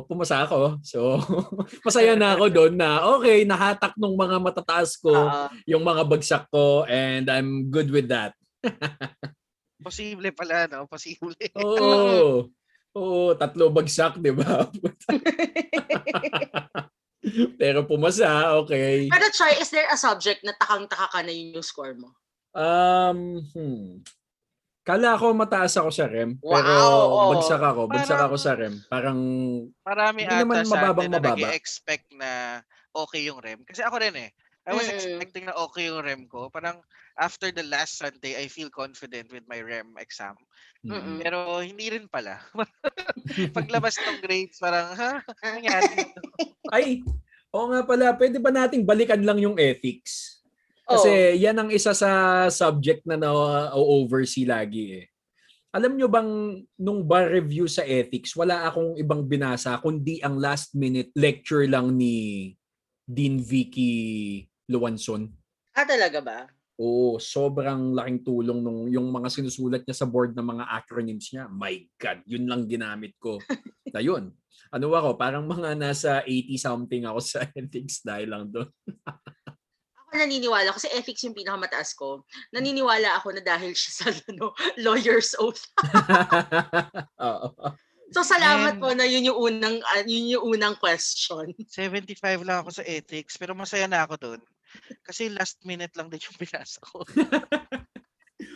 pumasa 0.04 0.44
ako. 0.44 0.82
So, 0.84 1.16
masaya 1.86 2.12
na 2.12 2.36
ako 2.36 2.44
doon 2.50 2.74
na, 2.76 3.08
okay, 3.16 3.46
nahatak 3.46 3.96
nung 3.96 4.20
mga 4.20 4.36
matataas 4.36 5.00
ko, 5.00 5.12
Oo. 5.14 5.48
yung 5.64 5.80
mga 5.80 6.02
bagsak 6.04 6.44
ko, 6.50 6.84
and 6.84 7.24
I'm 7.30 7.70
good 7.70 7.88
with 7.88 8.10
that. 8.12 8.36
Posible 9.84 10.30
pala, 10.32 10.68
no? 10.68 10.84
Posible. 10.86 11.36
Oo. 11.56 12.48
Oo, 12.90 13.32
tatlo 13.38 13.70
bagsak, 13.70 14.18
di 14.18 14.34
ba? 14.34 14.66
pero 17.60 17.84
pumasa, 17.86 18.56
okay. 18.58 19.06
Pero 19.06 19.26
Choy, 19.30 19.60
is 19.60 19.70
there 19.70 19.86
a 19.86 19.96
subject 19.96 20.42
na 20.42 20.56
takang-taka 20.56 21.06
ka 21.08 21.20
na 21.22 21.30
yun 21.30 21.54
yung 21.54 21.66
score 21.66 21.94
mo? 21.94 22.10
Um, 22.50 23.44
hmm. 23.54 24.02
Kala 24.82 25.14
ko 25.20 25.30
mataas 25.36 25.76
ako 25.76 25.92
sa 25.92 26.08
REM, 26.08 26.40
pero 26.40 26.66
Wow, 26.66 26.90
oo. 27.06 27.30
bagsak 27.36 27.62
ako, 27.62 27.80
bagsak 27.86 28.16
Parang- 28.16 28.26
ako 28.26 28.36
sa 28.40 28.52
REM. 28.58 28.74
Parang 28.90 29.18
Marami 29.86 30.18
Hindi 30.24 30.34
ata 30.34 30.42
naman 30.42 30.56
sa 30.64 30.74
mababang 30.74 31.06
atin 31.06 31.10
na 31.12 31.18
mababa. 31.20 31.36
nag-expect 31.46 32.06
na 32.16 32.30
okay 32.90 33.20
yung 33.28 33.38
REM. 33.38 33.60
Kasi 33.62 33.84
ako 33.84 33.96
rin 34.00 34.16
eh. 34.18 34.30
I 34.66 34.72
was 34.74 34.88
Mm. 34.88 34.96
expecting 34.96 35.44
na 35.46 35.54
okay 35.62 35.86
yung 35.86 36.02
REM 36.02 36.26
ko. 36.26 36.50
Parang 36.50 36.80
after 37.20 37.52
the 37.52 37.62
last 37.68 38.00
Sunday, 38.00 38.40
I 38.40 38.48
feel 38.48 38.72
confident 38.72 39.28
with 39.28 39.44
my 39.44 39.60
REM 39.60 39.92
exam. 40.00 40.40
Mm-mm. 40.80 41.20
Pero 41.20 41.60
hindi 41.60 41.92
rin 41.92 42.08
pala. 42.08 42.40
Paglabas 43.56 44.00
ng 44.00 44.18
grades, 44.24 44.56
parang, 44.56 44.96
ha? 44.96 45.20
Ano? 45.44 45.68
Ay, 46.74 47.04
oo 47.52 47.68
nga 47.68 47.84
pala, 47.84 48.16
pwede 48.16 48.40
ba 48.40 48.48
nating 48.48 48.88
balikan 48.88 49.20
lang 49.20 49.36
yung 49.36 49.60
ethics? 49.60 50.40
Kasi 50.90 51.38
yan 51.38 51.54
ang 51.54 51.70
isa 51.70 51.94
sa 51.94 52.10
subject 52.50 53.06
na 53.06 53.14
na-oversee 53.14 54.48
lagi 54.48 55.04
eh. 55.04 55.06
Alam 55.70 55.94
nyo 55.94 56.10
bang 56.10 56.30
nung 56.82 57.06
bar 57.06 57.30
review 57.30 57.70
sa 57.70 57.86
ethics, 57.86 58.34
wala 58.34 58.66
akong 58.66 58.98
ibang 58.98 59.22
binasa 59.22 59.78
kundi 59.78 60.18
ang 60.18 60.34
last 60.42 60.74
minute 60.74 61.14
lecture 61.14 61.62
lang 61.70 61.94
ni 61.94 62.58
Dean 63.06 63.38
Vicky 63.38 64.42
Luanson. 64.66 65.30
Ah, 65.78 65.86
talaga 65.86 66.18
ba? 66.18 66.50
Oo, 66.80 67.20
sobrang 67.20 67.92
laking 67.92 68.24
tulong 68.24 68.64
nung 68.64 68.88
yung 68.88 69.12
mga 69.12 69.28
sinusulat 69.28 69.84
niya 69.84 70.00
sa 70.00 70.08
board 70.08 70.32
ng 70.32 70.48
mga 70.48 70.64
acronyms 70.64 71.28
niya. 71.28 71.44
My 71.52 71.76
God, 72.00 72.24
yun 72.24 72.48
lang 72.48 72.64
ginamit 72.64 73.20
ko. 73.20 73.36
na 73.94 74.00
yun. 74.00 74.32
Ano 74.72 74.88
ako, 74.96 75.20
parang 75.20 75.44
mga 75.44 75.76
nasa 75.76 76.24
80 76.24 76.56
something 76.56 77.04
ako 77.04 77.20
sa 77.20 77.44
ethics 77.58 78.00
dahil 78.00 78.32
lang 78.32 78.48
doon. 78.48 78.70
Ako 80.08 80.12
naniniwala, 80.16 80.72
kasi 80.72 80.88
ethics 80.96 81.20
yung 81.28 81.36
pinakamataas 81.36 81.92
ko. 81.92 82.24
Naniniwala 82.54 83.20
ako 83.20 83.36
na 83.36 83.42
dahil 83.44 83.76
siya 83.76 83.92
sa 83.92 84.06
ano, 84.32 84.56
lawyer's 84.80 85.36
oath. 85.36 85.60
Oo. 87.20 87.76
So 88.10 88.26
salamat 88.26 88.74
And- 88.74 88.82
po 88.82 88.90
na 88.90 89.06
yun 89.06 89.30
yung 89.30 89.38
unang 89.38 89.78
ah, 89.86 90.02
yun 90.02 90.34
yung 90.34 90.44
unang 90.56 90.74
question. 90.82 91.46
75 91.54 92.16
lang 92.42 92.64
ako 92.64 92.74
sa 92.74 92.82
ethics, 92.82 93.38
pero 93.38 93.54
masaya 93.54 93.86
na 93.86 94.02
ako 94.02 94.14
doon. 94.18 94.40
Kasi 95.00 95.28
last 95.28 95.60
minute 95.62 95.92
lang 95.94 96.08
din 96.08 96.20
yung 96.20 96.36
pinasa 96.36 96.80
ko. 96.80 97.04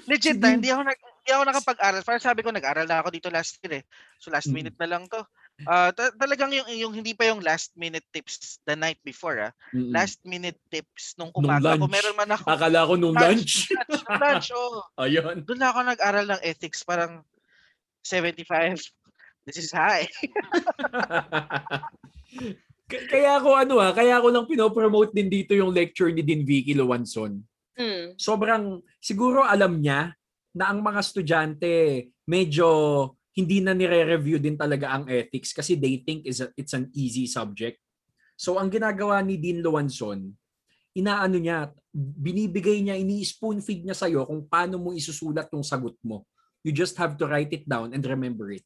Legit 0.04 0.36
na, 0.36 0.52
hindi 0.52 0.68
ako, 0.68 0.84
nag, 0.84 1.00
hindi 1.00 1.30
ako 1.32 1.42
nakapag-aral. 1.44 2.00
Parang 2.04 2.22
sabi 2.22 2.40
ko, 2.40 2.48
nag-aral 2.48 2.84
na 2.84 3.00
ako 3.00 3.08
dito 3.08 3.28
last 3.28 3.56
year 3.60 3.80
eh. 3.80 3.84
So 4.16 4.28
last 4.28 4.48
Mm. 4.48 4.54
minute 4.54 4.76
na 4.76 4.88
lang 4.88 5.04
to. 5.08 5.20
Ah, 5.64 5.88
ta- 5.94 6.12
talagang 6.12 6.50
yung, 6.50 6.66
yung 6.68 6.92
hindi 6.92 7.14
pa 7.14 7.24
yung 7.24 7.38
last 7.38 7.70
minute 7.74 8.02
tips 8.10 8.58
the 8.64 8.74
night 8.74 8.98
before 9.00 9.38
ah. 9.38 9.52
Mm-mm. 9.70 9.92
Last 9.92 10.18
minute 10.24 10.58
tips 10.68 11.14
nung 11.16 11.30
Nung 11.32 11.46
umaga. 11.46 11.78
Kung 11.78 11.88
lunch. 11.88 11.94
meron 11.94 12.16
man 12.18 12.30
ako 12.32 12.44
Akala 12.48 12.78
ko 12.84 12.92
nung 12.98 13.14
lunch. 13.14 13.70
lunch, 13.70 14.02
nung 14.02 14.20
lunch, 14.20 14.48
oh. 14.52 14.82
Ayun. 15.04 15.36
Doon 15.44 15.60
na 15.60 15.68
ako 15.70 15.78
nag-aral 15.86 16.26
ng 16.26 16.40
ethics, 16.42 16.82
parang 16.82 17.22
75. 18.02 18.82
This 19.44 19.58
is 19.58 19.70
high. 19.70 20.08
Kaya 22.88 23.40
ako 23.40 23.50
ano 23.56 23.74
ah, 23.80 23.96
kaya 23.96 24.20
ako 24.20 24.28
lang 24.28 24.44
pinopromote 24.44 25.16
din 25.16 25.32
dito 25.32 25.56
yung 25.56 25.72
lecture 25.72 26.12
ni 26.12 26.20
Din 26.20 26.44
Vicky 26.44 26.76
Luanson. 26.76 27.40
Hmm. 27.74 28.14
sobrang 28.14 28.78
siguro 29.02 29.42
alam 29.42 29.82
niya 29.82 30.14
na 30.54 30.70
ang 30.70 30.78
mga 30.78 31.02
estudyante 31.02 32.06
medyo 32.22 32.70
hindi 33.34 33.58
na 33.58 33.74
nire-review 33.74 34.38
din 34.38 34.54
talaga 34.54 34.94
ang 34.94 35.10
ethics 35.10 35.50
kasi 35.50 35.74
they 35.74 35.98
think 36.06 36.22
is 36.22 36.38
a- 36.38 36.54
it's 36.54 36.70
an 36.70 36.86
easy 36.94 37.26
subject. 37.26 37.82
So 38.38 38.62
ang 38.62 38.70
ginagawa 38.70 39.18
ni 39.26 39.42
Dean 39.42 39.58
Luanson, 39.58 40.30
inaano 40.94 41.34
niya, 41.34 41.74
binibigay 41.90 42.78
niya, 42.78 42.94
ini-spoon 42.94 43.58
feed 43.58 43.82
niya 43.82 43.98
sa'yo 43.98 44.22
kung 44.22 44.46
paano 44.46 44.78
mo 44.78 44.94
isusulat 44.94 45.50
yung 45.50 45.66
sagot 45.66 45.98
mo. 46.06 46.22
You 46.62 46.70
just 46.70 46.94
have 47.02 47.18
to 47.18 47.26
write 47.26 47.50
it 47.50 47.66
down 47.66 47.90
and 47.90 48.06
remember 48.06 48.54
it. 48.54 48.62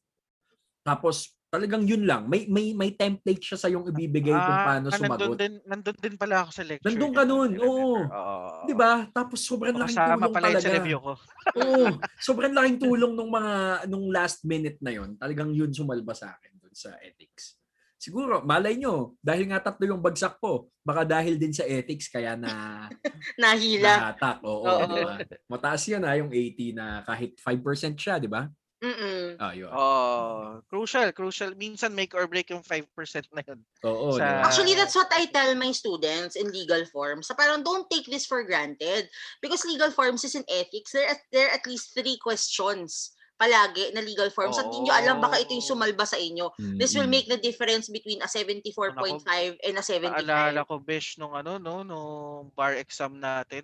Tapos 0.85 1.33
talagang 1.49 1.83
yun 1.83 2.05
lang. 2.05 2.29
May 2.29 2.45
may 2.45 2.77
may 2.77 2.93
template 2.93 3.41
siya 3.41 3.57
sa 3.57 3.67
yung 3.67 3.85
ibibigay 3.89 4.37
kung 4.37 4.61
paano 4.61 4.87
ah, 4.89 4.93
Nandun 4.93 5.01
sumagot. 5.01 5.37
din, 5.41 5.53
nandun 5.65 5.97
din 5.97 6.15
pala 6.15 6.45
ako 6.45 6.49
sa 6.53 6.63
lecture. 6.63 6.85
Nandun 6.93 7.11
ka 7.13 7.23
nun, 7.25 7.51
oo. 7.57 8.05
Oo. 8.05 8.65
'Di 8.69 8.73
ba? 8.77 9.09
Tapos 9.09 9.39
sobrang 9.41 9.75
laking 9.75 9.97
tulong 9.97 10.33
pala 10.33 10.47
yun 10.47 10.55
talaga. 10.55 10.65
sa 10.69 10.75
review 10.77 10.99
ko. 11.01 11.13
Oo, 11.57 11.85
sobrang 12.29 12.53
laking 12.53 12.79
tulong 12.85 13.13
nung 13.17 13.31
mga 13.33 13.53
nung 13.89 14.05
last 14.13 14.45
minute 14.45 14.77
na 14.79 14.93
yon. 14.93 15.17
Talagang 15.17 15.49
yun 15.51 15.73
sumalba 15.73 16.13
sa 16.13 16.37
akin 16.37 16.53
dun 16.61 16.73
sa 16.77 16.93
ethics. 17.01 17.57
Siguro, 17.99 18.39
malay 18.47 18.79
nyo, 18.79 19.19
dahil 19.19 19.51
nga 19.51 19.59
tatlo 19.59 19.83
yung 19.83 19.99
bagsak 19.99 20.39
ko, 20.39 20.71
baka 20.87 21.03
dahil 21.03 21.35
din 21.35 21.51
sa 21.51 21.67
ethics 21.67 22.07
kaya 22.07 22.37
na 22.39 22.87
Nahila. 23.41 23.99
nahatak. 23.99 24.37
Oo, 24.47 24.63
Oo. 24.63 24.87
di 24.87 25.03
ba? 25.03 25.15
Mataas 25.51 25.83
yan 25.89 26.03
ha, 26.07 26.15
yung 26.15 26.31
80 26.31 26.71
na 26.75 27.03
kahit 27.03 27.35
5% 27.43 27.95
siya, 27.99 28.15
di 28.21 28.31
ba? 28.31 28.47
Mm-mm. 28.79 29.35
Ah, 29.43 29.51
yun. 29.51 29.67
Oh, 29.75 30.63
crucial, 30.71 31.11
crucial. 31.11 31.51
Minsan 31.59 31.91
make 31.91 32.15
or 32.15 32.31
break 32.31 32.47
yung 32.47 32.63
5% 32.63 32.87
na 33.35 33.43
yun. 33.43 33.59
Oo, 33.83 34.15
Sa-? 34.15 34.47
Actually, 34.47 34.71
that's 34.71 34.95
what 34.95 35.11
I 35.11 35.27
tell 35.27 35.51
my 35.59 35.75
students 35.75 36.39
in 36.39 36.47
legal 36.47 36.87
forms. 36.87 37.27
So 37.27 37.35
parang 37.35 37.59
don't 37.59 37.91
take 37.91 38.07
this 38.07 38.23
for 38.23 38.39
granted. 38.47 39.11
Because 39.43 39.67
legal 39.67 39.91
forms 39.91 40.23
is 40.23 40.35
in 40.39 40.47
ethics, 40.47 40.95
there 40.95 41.11
are, 41.11 41.19
there 41.31 41.51
are 41.51 41.59
at 41.59 41.67
least 41.67 41.91
three 41.91 42.15
questions 42.15 43.11
palagi 43.39 43.95
na 43.95 44.03
legal 44.03 44.27
forms. 44.31 44.59
At 44.59 44.67
hindi 44.67 44.83
nyo 44.87 44.93
alam 44.95 45.23
baka 45.23 45.39
ito 45.39 45.55
yung 45.55 45.63
Oh. 45.63 45.71
sumalba 45.75 46.03
sa 46.03 46.19
inyo. 46.19 46.51
This 46.75 46.91
will 46.91 47.07
make 47.07 47.27
the 47.31 47.39
difference 47.39 47.87
between 47.87 48.19
a 48.19 48.27
74.5 48.27 49.23
and 49.63 49.75
a 49.79 49.83
75. 49.83 50.27
Naalala 50.27 50.67
ko, 50.67 50.75
besh, 50.79 51.15
nung 51.15 51.31
ano, 51.31 51.55
no, 51.55 51.83
nung 51.87 52.51
bar 52.51 52.75
exam 52.75 53.15
natin, 53.15 53.63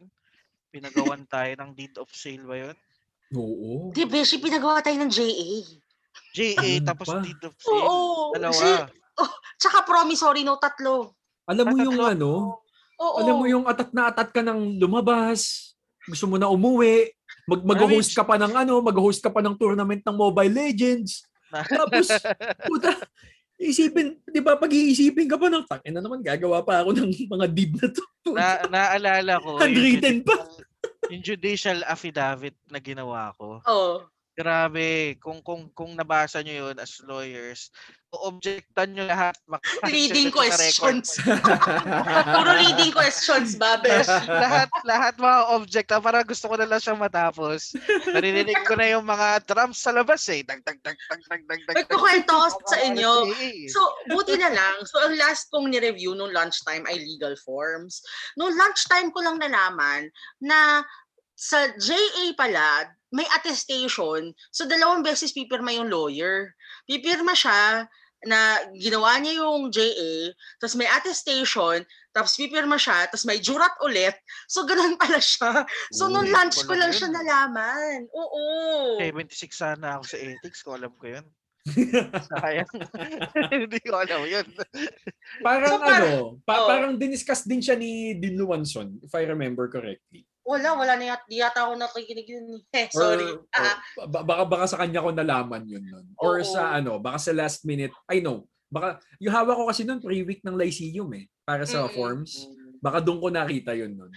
pinagawan 0.71 1.27
tayo 1.27 1.51
ng 1.59 1.75
deed 1.75 1.95
of 1.99 2.07
sale 2.15 2.47
ba 2.47 2.55
yun? 2.55 2.77
Oo. 3.35 3.91
Di 3.91 4.03
Beshi, 4.03 4.39
pinagawa 4.39 4.79
tayo 4.79 4.95
ng 4.97 5.11
JA. 5.11 5.51
JA, 6.31 6.55
Ganun 6.57 6.83
tapos 6.83 7.07
pa. 7.07 7.19
deed 7.21 7.41
of 7.43 7.53
sale. 7.55 7.75
Oo. 7.77 8.33
Dalawa. 8.33 8.55
J- 8.55 8.87
Tsaka 9.55 9.87
promissory 9.87 10.43
note, 10.43 10.59
tatlo. 10.59 11.15
Alam 11.47 11.65
mo 11.71 11.77
yung 11.79 11.95
tatlo. 11.95 12.11
ano, 12.11 12.31
Oo. 12.97 13.17
alam 13.19 13.35
mo 13.35 13.45
yung 13.45 13.63
atat 13.63 13.89
na 13.91 14.11
atat 14.11 14.29
ka 14.29 14.41
ng 14.41 14.75
lumabas, 14.75 15.71
gusto 16.03 16.27
mo 16.27 16.35
na 16.35 16.51
umuwi, 16.51 17.11
mag 17.45 17.63
mag-host 17.63 18.11
ka 18.11 18.21
pa 18.21 18.35
ng 18.35 18.51
ano, 18.51 18.83
mag-host 18.83 19.23
ka 19.23 19.31
pa 19.31 19.39
ng 19.39 19.55
tournament 19.55 20.01
ng 20.01 20.15
Mobile 20.15 20.51
Legends. 20.51 21.23
Tapos, 21.49 22.11
puta, 22.67 22.91
isipin, 23.55 24.19
di 24.25 24.43
ba, 24.43 24.59
pag-iisipin 24.59 25.31
ka 25.31 25.39
pa 25.39 25.47
ng, 25.47 25.63
tangin 25.63 25.95
na 25.95 26.03
naman, 26.03 26.19
gagawa 26.19 26.59
pa 26.59 26.83
ako 26.83 26.91
ng 26.93 27.09
mga 27.31 27.45
deed 27.47 27.71
na 27.79 27.87
to. 27.87 28.03
na, 28.35 28.47
naalala 28.67 29.39
ko, 29.39 29.55
Handwritten 29.63 30.19
pa. 30.21 30.35
Yung 31.09 31.23
judicial 31.23 31.81
affidavit 31.85 32.55
na 32.69 32.79
ginawa 32.81 33.33
ko. 33.37 33.61
Oo. 33.65 34.14
Grabe, 34.35 35.15
kung 35.23 35.39
kung 35.39 35.71
kung 35.71 35.95
nabasa 35.95 36.43
nyo 36.43 36.67
yun 36.67 36.75
as 36.75 36.99
lawyers, 37.07 37.71
o-objectan 38.11 38.91
nyo 38.91 39.07
lahat. 39.07 39.35
record. 40.27 40.35
questions. 40.35 41.07
Puro 42.35 42.51
reading 42.59 42.91
questions, 42.91 43.55
ba, 43.55 43.79
Besh? 43.79 44.11
lahat 44.27 44.67
lahat 44.83 45.13
mga 45.15 45.39
object 45.55 45.89
ah, 45.95 46.03
para 46.03 46.19
gusto 46.27 46.51
ko 46.51 46.55
na 46.59 46.67
lang 46.67 46.83
siyang 46.83 46.99
matapos. 46.99 47.79
Naririnig 48.11 48.59
ko 48.67 48.75
na 48.75 48.99
yung 48.99 49.07
mga 49.07 49.47
drums 49.47 49.79
sa 49.79 49.95
labas 49.95 50.27
eh. 50.27 50.43
Dag 50.43 50.59
dag 50.67 50.83
dag 50.83 50.99
dag 50.99 51.43
dag 51.47 51.61
dag. 51.71 51.75
Nagkukwento 51.79 52.35
ako 52.35 52.59
sa 52.67 52.77
inyo. 52.91 53.31
So, 53.71 53.79
buti 54.11 54.35
na 54.35 54.51
lang. 54.51 54.83
So, 54.83 54.99
ang 54.99 55.15
last 55.15 55.47
kong 55.51 55.71
ni-review 55.71 56.11
nung 56.11 56.35
lunchtime 56.35 56.83
ay 56.91 56.99
legal 56.99 57.39
forms. 57.43 58.03
Nung 58.35 58.51
lunchtime 58.51 59.15
ko 59.15 59.23
lang 59.23 59.39
nalaman 59.39 60.11
na 60.43 60.83
sa 61.35 61.67
JA 61.75 62.25
pala, 62.33 62.89
may 63.11 63.27
attestation. 63.31 64.31
So, 64.51 64.63
dalawang 64.65 65.03
beses 65.03 65.35
pipirma 65.35 65.75
yung 65.75 65.91
lawyer. 65.91 66.55
Pipirma 66.87 67.35
siya 67.35 67.87
na 68.25 68.57
ginawa 68.73 69.21
niya 69.21 69.45
yung 69.45 69.69
JA, 69.69 70.33
tapos 70.57 70.73
may 70.73 70.89
attestation, 70.89 71.85
tapos 72.09 72.33
pipirma 72.33 72.73
siya, 72.79 73.05
tapos 73.05 73.27
may 73.27 73.37
jurat 73.37 73.71
ulit. 73.85 74.17
So, 74.49 74.65
ganun 74.65 74.97
pala 75.01 75.21
siya. 75.21 75.61
So, 75.93 76.09
nung 76.09 76.31
lunch 76.31 76.65
ko 76.65 76.73
lang 76.73 76.89
yun. 76.89 76.97
siya 76.97 77.09
nalaman. 77.13 78.09
Oo. 78.09 78.97
76 78.97 79.51
sana 79.53 79.99
ako 80.01 80.03
sa 80.09 80.17
ethics 80.17 80.65
ko, 80.65 80.73
alam 80.73 80.91
ko 80.97 81.05
yun. 81.05 81.25
Sayang. 82.29 82.69
Hindi 83.65 83.79
ko 83.81 83.97
alam 83.97 84.21
yun. 84.25 84.45
parang 85.41 85.71
So, 85.71 85.77
par- 85.81 86.01
ano, 86.01 86.13
pa- 86.45 86.61
Oo. 86.61 86.69
parang 86.69 86.91
diniscuss 86.97 87.45
din 87.45 87.61
siya 87.61 87.77
ni 87.77 88.17
Din 88.17 88.37
Luanson, 88.37 88.97
if 89.01 89.13
I 89.13 89.25
remember 89.29 89.69
correctly. 89.69 90.25
Wala, 90.45 90.77
wala 90.77 90.93
na 90.93 91.05
yata, 91.09 91.25
di 91.25 91.41
yata 91.41 91.65
ako 91.65 91.73
nakikinig 91.73 92.29
yun. 92.29 92.45
Eh, 92.69 92.85
Or, 92.93 93.01
sorry. 93.01 93.29
or 93.33 93.49
Ah, 93.51 93.81
ba- 94.05 94.21
baka 94.23 94.43
baka 94.45 94.65
sa 94.69 94.77
kanya 94.77 95.01
ko 95.01 95.09
nalaman 95.09 95.65
yun 95.65 95.81
nun. 95.83 96.05
Or 96.15 96.37
Oo. 96.37 96.45
sa 96.45 96.69
ano, 96.71 97.01
baka 97.01 97.17
sa 97.17 97.33
last 97.33 97.65
minute, 97.65 97.89
I 98.05 98.21
know. 98.21 98.45
Baka 98.69 99.01
yung 99.17 99.33
hawak 99.33 99.57
ko 99.57 99.65
kasi 99.65 99.81
nun 99.81 99.97
pre-week 99.97 100.45
ng 100.45 100.53
Lyceum 100.53 101.09
eh, 101.13 101.25
para 101.41 101.65
sa 101.65 101.85
Mm-mm. 101.85 101.93
forms. 101.93 102.45
Baka 102.77 103.01
doon 103.01 103.17
ko 103.17 103.27
nakita 103.27 103.73
yun 103.73 103.97
nun. 103.97 104.13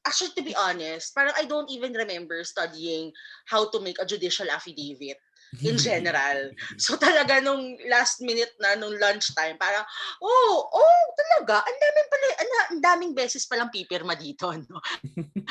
actually, 0.00 0.32
to 0.32 0.40
be 0.40 0.56
honest, 0.56 1.12
parang 1.12 1.36
I 1.36 1.44
don't 1.44 1.68
even 1.68 1.92
remember 1.92 2.40
studying 2.42 3.12
how 3.46 3.68
to 3.68 3.78
make 3.80 4.00
a 4.00 4.08
judicial 4.08 4.48
affidavit 4.48 5.20
in 5.58 5.74
general. 5.82 6.54
So 6.78 6.94
talaga 6.94 7.42
nung 7.42 7.74
last 7.90 8.22
minute 8.22 8.54
na, 8.62 8.78
nung 8.78 8.94
lunchtime, 8.94 9.58
parang, 9.58 9.82
oh, 10.22 10.54
oh, 10.70 11.02
talaga, 11.18 11.66
ang 11.66 11.78
daming 11.82 12.08
pala, 12.08 12.26
ang, 12.30 12.50
ang 12.54 12.80
daming 12.82 13.12
beses 13.16 13.44
palang 13.50 13.72
pipirma 13.72 14.14
dito, 14.14 14.46
no? 14.70 14.78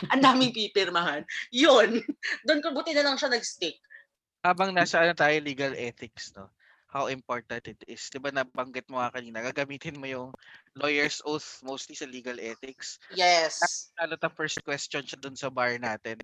ang 0.08 0.22
daming 0.24 0.56
pipirmahan. 0.56 1.28
Yun, 1.52 2.00
doon 2.48 2.64
ko 2.64 2.72
buti 2.72 2.96
na 2.96 3.04
lang 3.04 3.20
siya 3.20 3.32
nag-stick. 3.32 3.80
Habang 4.40 4.72
nasa 4.72 5.04
ano 5.04 5.12
tayo, 5.12 5.36
legal 5.44 5.76
ethics, 5.76 6.32
no? 6.32 6.48
How 6.90 7.06
important 7.06 7.70
it 7.70 7.78
is. 7.86 8.10
Di 8.10 8.18
ba 8.18 8.34
nabanggit 8.34 8.90
mo 8.90 8.98
nga 8.98 9.14
kanina, 9.14 9.46
gagamitin 9.46 10.02
mo 10.02 10.10
yung 10.10 10.34
lawyer's 10.74 11.22
oath 11.22 11.62
mostly 11.62 11.94
sa 11.94 12.10
legal 12.10 12.42
ethics. 12.42 12.98
Yes. 13.14 13.62
Ano 14.02 14.18
ta 14.18 14.26
first 14.26 14.58
question 14.66 15.06
siya 15.06 15.22
dun 15.22 15.38
sa 15.38 15.54
bar 15.54 15.78
natin. 15.78 16.18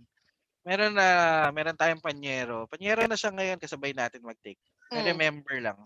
Meron 0.66 0.97
na, 0.97 1.07
meron 1.53 1.78
tayong 1.78 2.01
panyero. 2.01 2.66
Panyero 2.66 3.05
na 3.05 3.13
siya 3.13 3.30
ngayon 3.30 3.61
kasabay 3.61 3.93
natin 3.93 4.26
mag-take. 4.26 4.59
I 4.89 5.05
Mm. 5.05 5.07
remember 5.13 5.55
lang. 5.61 5.78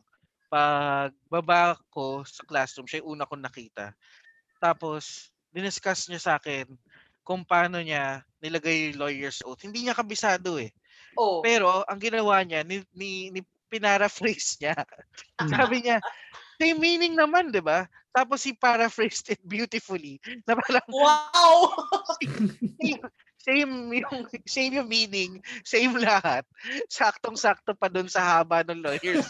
Pag 0.47 1.11
baba 1.27 1.75
ko 1.91 2.23
sa 2.23 2.47
classroom, 2.47 2.87
siya 2.87 3.03
yung 3.03 3.19
una 3.19 3.27
kong 3.27 3.43
nakita. 3.43 3.91
Tapos, 4.63 5.35
diniscuss 5.51 6.07
niya 6.07 6.23
sa 6.23 6.33
akin 6.39 6.63
kung 7.27 7.43
paano 7.43 7.83
niya 7.83 8.23
nilagay 8.39 8.95
lawyer's 8.95 9.43
oath. 9.43 9.61
Hindi 9.61 9.85
niya 9.85 9.99
kabisado 9.99 10.55
eh. 10.57 10.71
Oh. 11.19 11.43
Pero 11.43 11.83
ang 11.83 11.99
ginawa 11.99 12.39
niya, 12.47 12.63
ni, 12.63 12.79
ni, 12.95 13.29
ni 13.35 13.43
pinaraphrase 13.67 14.63
niya. 14.63 14.79
Sabi 15.75 15.83
niya, 15.83 15.99
same 16.55 16.79
meaning 16.79 17.19
naman, 17.19 17.51
di 17.51 17.59
ba? 17.59 17.83
Tapos 18.15 18.41
he 18.47 18.55
paraphrased 18.55 19.29
it 19.29 19.43
beautifully. 19.45 20.17
Na 20.47 20.55
parang 20.57 20.87
Wow! 20.89 21.75
same 23.39 24.03
yung 24.03 24.27
same 24.45 24.83
yung 24.83 24.89
meaning, 24.91 25.39
same 25.63 25.95
lahat. 25.95 26.43
Saktong-sakto 26.91 27.73
pa 27.75 27.87
dun 27.87 28.11
sa 28.11 28.21
haba 28.21 28.63
ng 28.67 28.83
lawyers. 28.83 29.27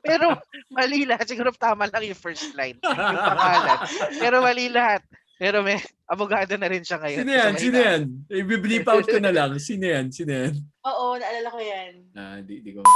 Pero 0.00 0.40
mali 0.72 1.04
lahat. 1.04 1.28
Siguro 1.28 1.52
tama 1.52 1.86
lang 1.88 2.04
yung 2.04 2.18
first 2.18 2.56
line, 2.56 2.80
yung 2.80 3.24
pangalan. 3.28 3.78
Pero 4.16 4.36
mali 4.40 4.66
lahat. 4.72 5.04
Pero 5.34 5.66
may 5.66 5.82
abogado 6.06 6.54
na 6.54 6.70
rin 6.70 6.86
siya 6.86 7.02
ngayon. 7.02 7.20
Sino 7.26 7.32
yan? 7.34 7.52
Sino 7.58 7.76
yan? 7.76 8.02
I-bleep 8.30 8.86
out 8.86 9.04
ko 9.04 9.18
na 9.18 9.34
lang. 9.34 9.50
Sino 9.58 9.84
yan? 9.84 10.06
Sino 10.14 10.30
yan? 10.30 10.54
Oo, 10.86 11.18
naalala 11.18 11.48
ko 11.50 11.60
yan. 11.60 11.92
Ah, 12.14 12.38
di, 12.38 12.62
di 12.62 12.70
ko. 12.70 12.86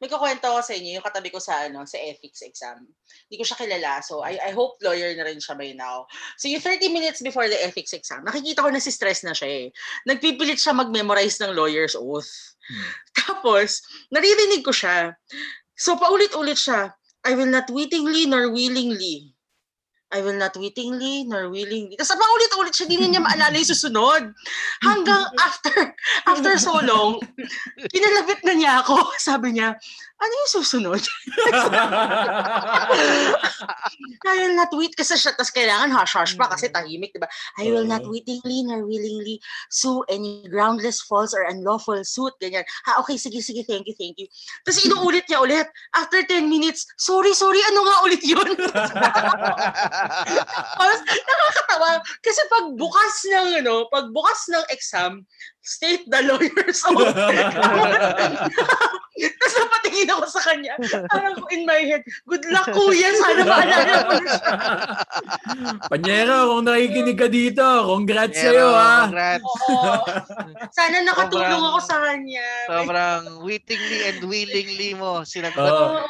May 0.00 0.08
kukwento 0.08 0.48
ko 0.48 0.60
sa 0.60 0.72
inyo, 0.76 0.98
yung 0.98 1.06
katabi 1.06 1.28
ko 1.32 1.40
sa 1.40 1.68
ano 1.68 1.84
sa 1.84 2.00
ethics 2.00 2.42
exam. 2.44 2.84
Hindi 3.28 3.36
ko 3.36 3.44
siya 3.44 3.60
kilala. 3.60 4.00
So, 4.00 4.24
I, 4.24 4.40
I 4.40 4.50
hope 4.56 4.80
lawyer 4.80 5.12
na 5.14 5.28
rin 5.28 5.38
siya 5.38 5.54
by 5.54 5.72
now. 5.76 6.08
So, 6.40 6.48
yung 6.48 6.64
30 6.64 6.90
minutes 6.90 7.20
before 7.20 7.46
the 7.46 7.60
ethics 7.60 7.92
exam, 7.92 8.24
nakikita 8.24 8.64
ko 8.64 8.72
na 8.72 8.80
si 8.80 8.90
stress 8.90 9.22
na 9.22 9.36
siya 9.36 9.48
eh. 9.48 9.66
Nagpipilit 10.08 10.58
siya 10.58 10.72
mag-memorize 10.72 11.38
ng 11.44 11.52
lawyer's 11.52 11.94
oath. 11.94 12.56
Hmm. 12.66 12.90
Tapos, 13.20 13.84
naririnig 14.10 14.64
ko 14.64 14.72
siya. 14.72 15.14
So, 15.76 16.00
paulit-ulit 16.00 16.56
siya. 16.56 16.96
I 17.26 17.36
will 17.36 17.50
not 17.50 17.68
wittingly 17.68 18.24
nor 18.24 18.48
willingly. 18.48 19.35
I 20.14 20.22
will 20.22 20.38
not 20.38 20.54
wittingly 20.54 21.26
nor 21.26 21.50
willingly. 21.50 21.98
Tapos 21.98 22.14
paulit-ulit 22.14 22.70
siya, 22.78 22.86
hindi 22.86 23.10
niya 23.10 23.26
maalala 23.26 23.58
yung 23.58 23.72
susunod. 23.74 24.22
Hanggang 24.86 25.26
after 25.42 25.74
after 26.30 26.52
so 26.62 26.78
long, 26.78 27.18
kinalabit 27.92 28.40
na 28.46 28.54
niya 28.54 28.72
ako. 28.86 29.02
Sabi 29.18 29.58
niya, 29.58 29.74
ano 30.16 30.32
yung 30.32 30.48
susunod? 30.48 31.02
I 34.26 34.34
will 34.40 34.56
not 34.56 34.72
wait 34.72 34.96
kasi 34.96 35.12
siya, 35.20 35.36
tapos 35.36 35.52
kailangan 35.52 35.92
hush-hush 35.92 36.40
pa 36.40 36.48
kasi 36.48 36.72
tahimik, 36.72 37.12
di 37.12 37.20
ba? 37.20 37.28
I 37.60 37.68
will 37.68 37.84
not 37.84 38.00
wittingly 38.08 38.64
nor 38.64 38.88
willingly 38.88 39.44
sue 39.68 40.00
any 40.08 40.48
groundless, 40.48 41.04
false, 41.04 41.36
or 41.36 41.44
unlawful 41.44 42.00
suit. 42.00 42.32
Ganyan. 42.40 42.64
Ha, 42.88 42.96
okay, 43.04 43.20
sige, 43.20 43.44
sige, 43.44 43.60
thank 43.68 43.84
you, 43.84 43.92
thank 43.92 44.16
you. 44.16 44.24
Tapos 44.64 44.80
inuulit 44.88 45.28
niya 45.28 45.44
ulit. 45.44 45.68
After 45.92 46.24
10 46.24 46.48
minutes, 46.48 46.88
sorry, 46.96 47.36
sorry, 47.36 47.60
ano 47.68 47.84
nga 47.84 47.96
ulit 48.08 48.22
yun? 48.24 48.48
Tapos, 50.80 51.00
nakakatawa. 51.04 52.00
Kasi 52.24 52.40
pag 52.48 52.64
bukas 52.72 53.14
ng, 53.28 53.48
ano, 53.60 53.84
pag 53.92 54.08
bukas 54.16 54.48
ng 54.48 54.64
exam, 54.72 55.28
state 55.66 56.06
the 56.06 56.22
lawyer's 56.22 56.78
oath. 56.86 57.10
Tapos 59.16 59.54
napatingin 59.58 60.12
ako 60.12 60.24
sa 60.28 60.40
kanya. 60.44 60.72
Parang 61.08 61.34
in 61.50 61.64
my 61.64 61.80
head, 61.82 62.04
good 62.24 62.44
luck 62.46 62.70
kuya, 62.70 63.10
sana 63.16 63.42
maalala 63.42 63.96
mo 63.98 64.12
na 64.14 64.30
siya. 64.30 64.50
Panyero, 65.88 66.36
kung 66.52 66.64
nakikinig 66.64 67.16
ka 67.16 67.26
dito, 67.26 67.64
congrats 67.88 68.36
Pero, 68.36 68.46
sa'yo 68.46 68.66
ha. 68.70 68.92
congrats. 69.08 69.46
Oo. 69.66 69.92
Sana 70.70 70.96
nakatulong 71.02 71.48
Sobrang- 71.50 71.66
ako 71.66 71.80
sa 71.82 71.96
kanya. 72.04 72.46
Sobrang 72.68 73.22
wittingly 73.42 73.98
and 74.06 74.20
willingly 74.22 74.90
mo 74.94 75.24
sinagot 75.24 75.64
ang 75.64 76.04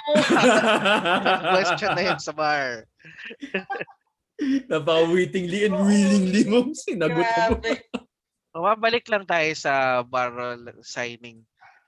question 1.56 1.90
na 1.94 2.02
yun 2.04 2.20
sa 2.20 2.32
bar. 2.34 2.84
Napaka-wittingly 4.68 5.64
and 5.64 5.76
willingly 5.78 6.42
mo 6.44 6.68
sinagot 6.74 7.24
mo. 7.24 7.56
Mabalik 8.56 9.04
lang 9.12 9.28
tayo 9.28 9.52
sa 9.52 10.00
bar 10.00 10.32
signing. 10.80 11.44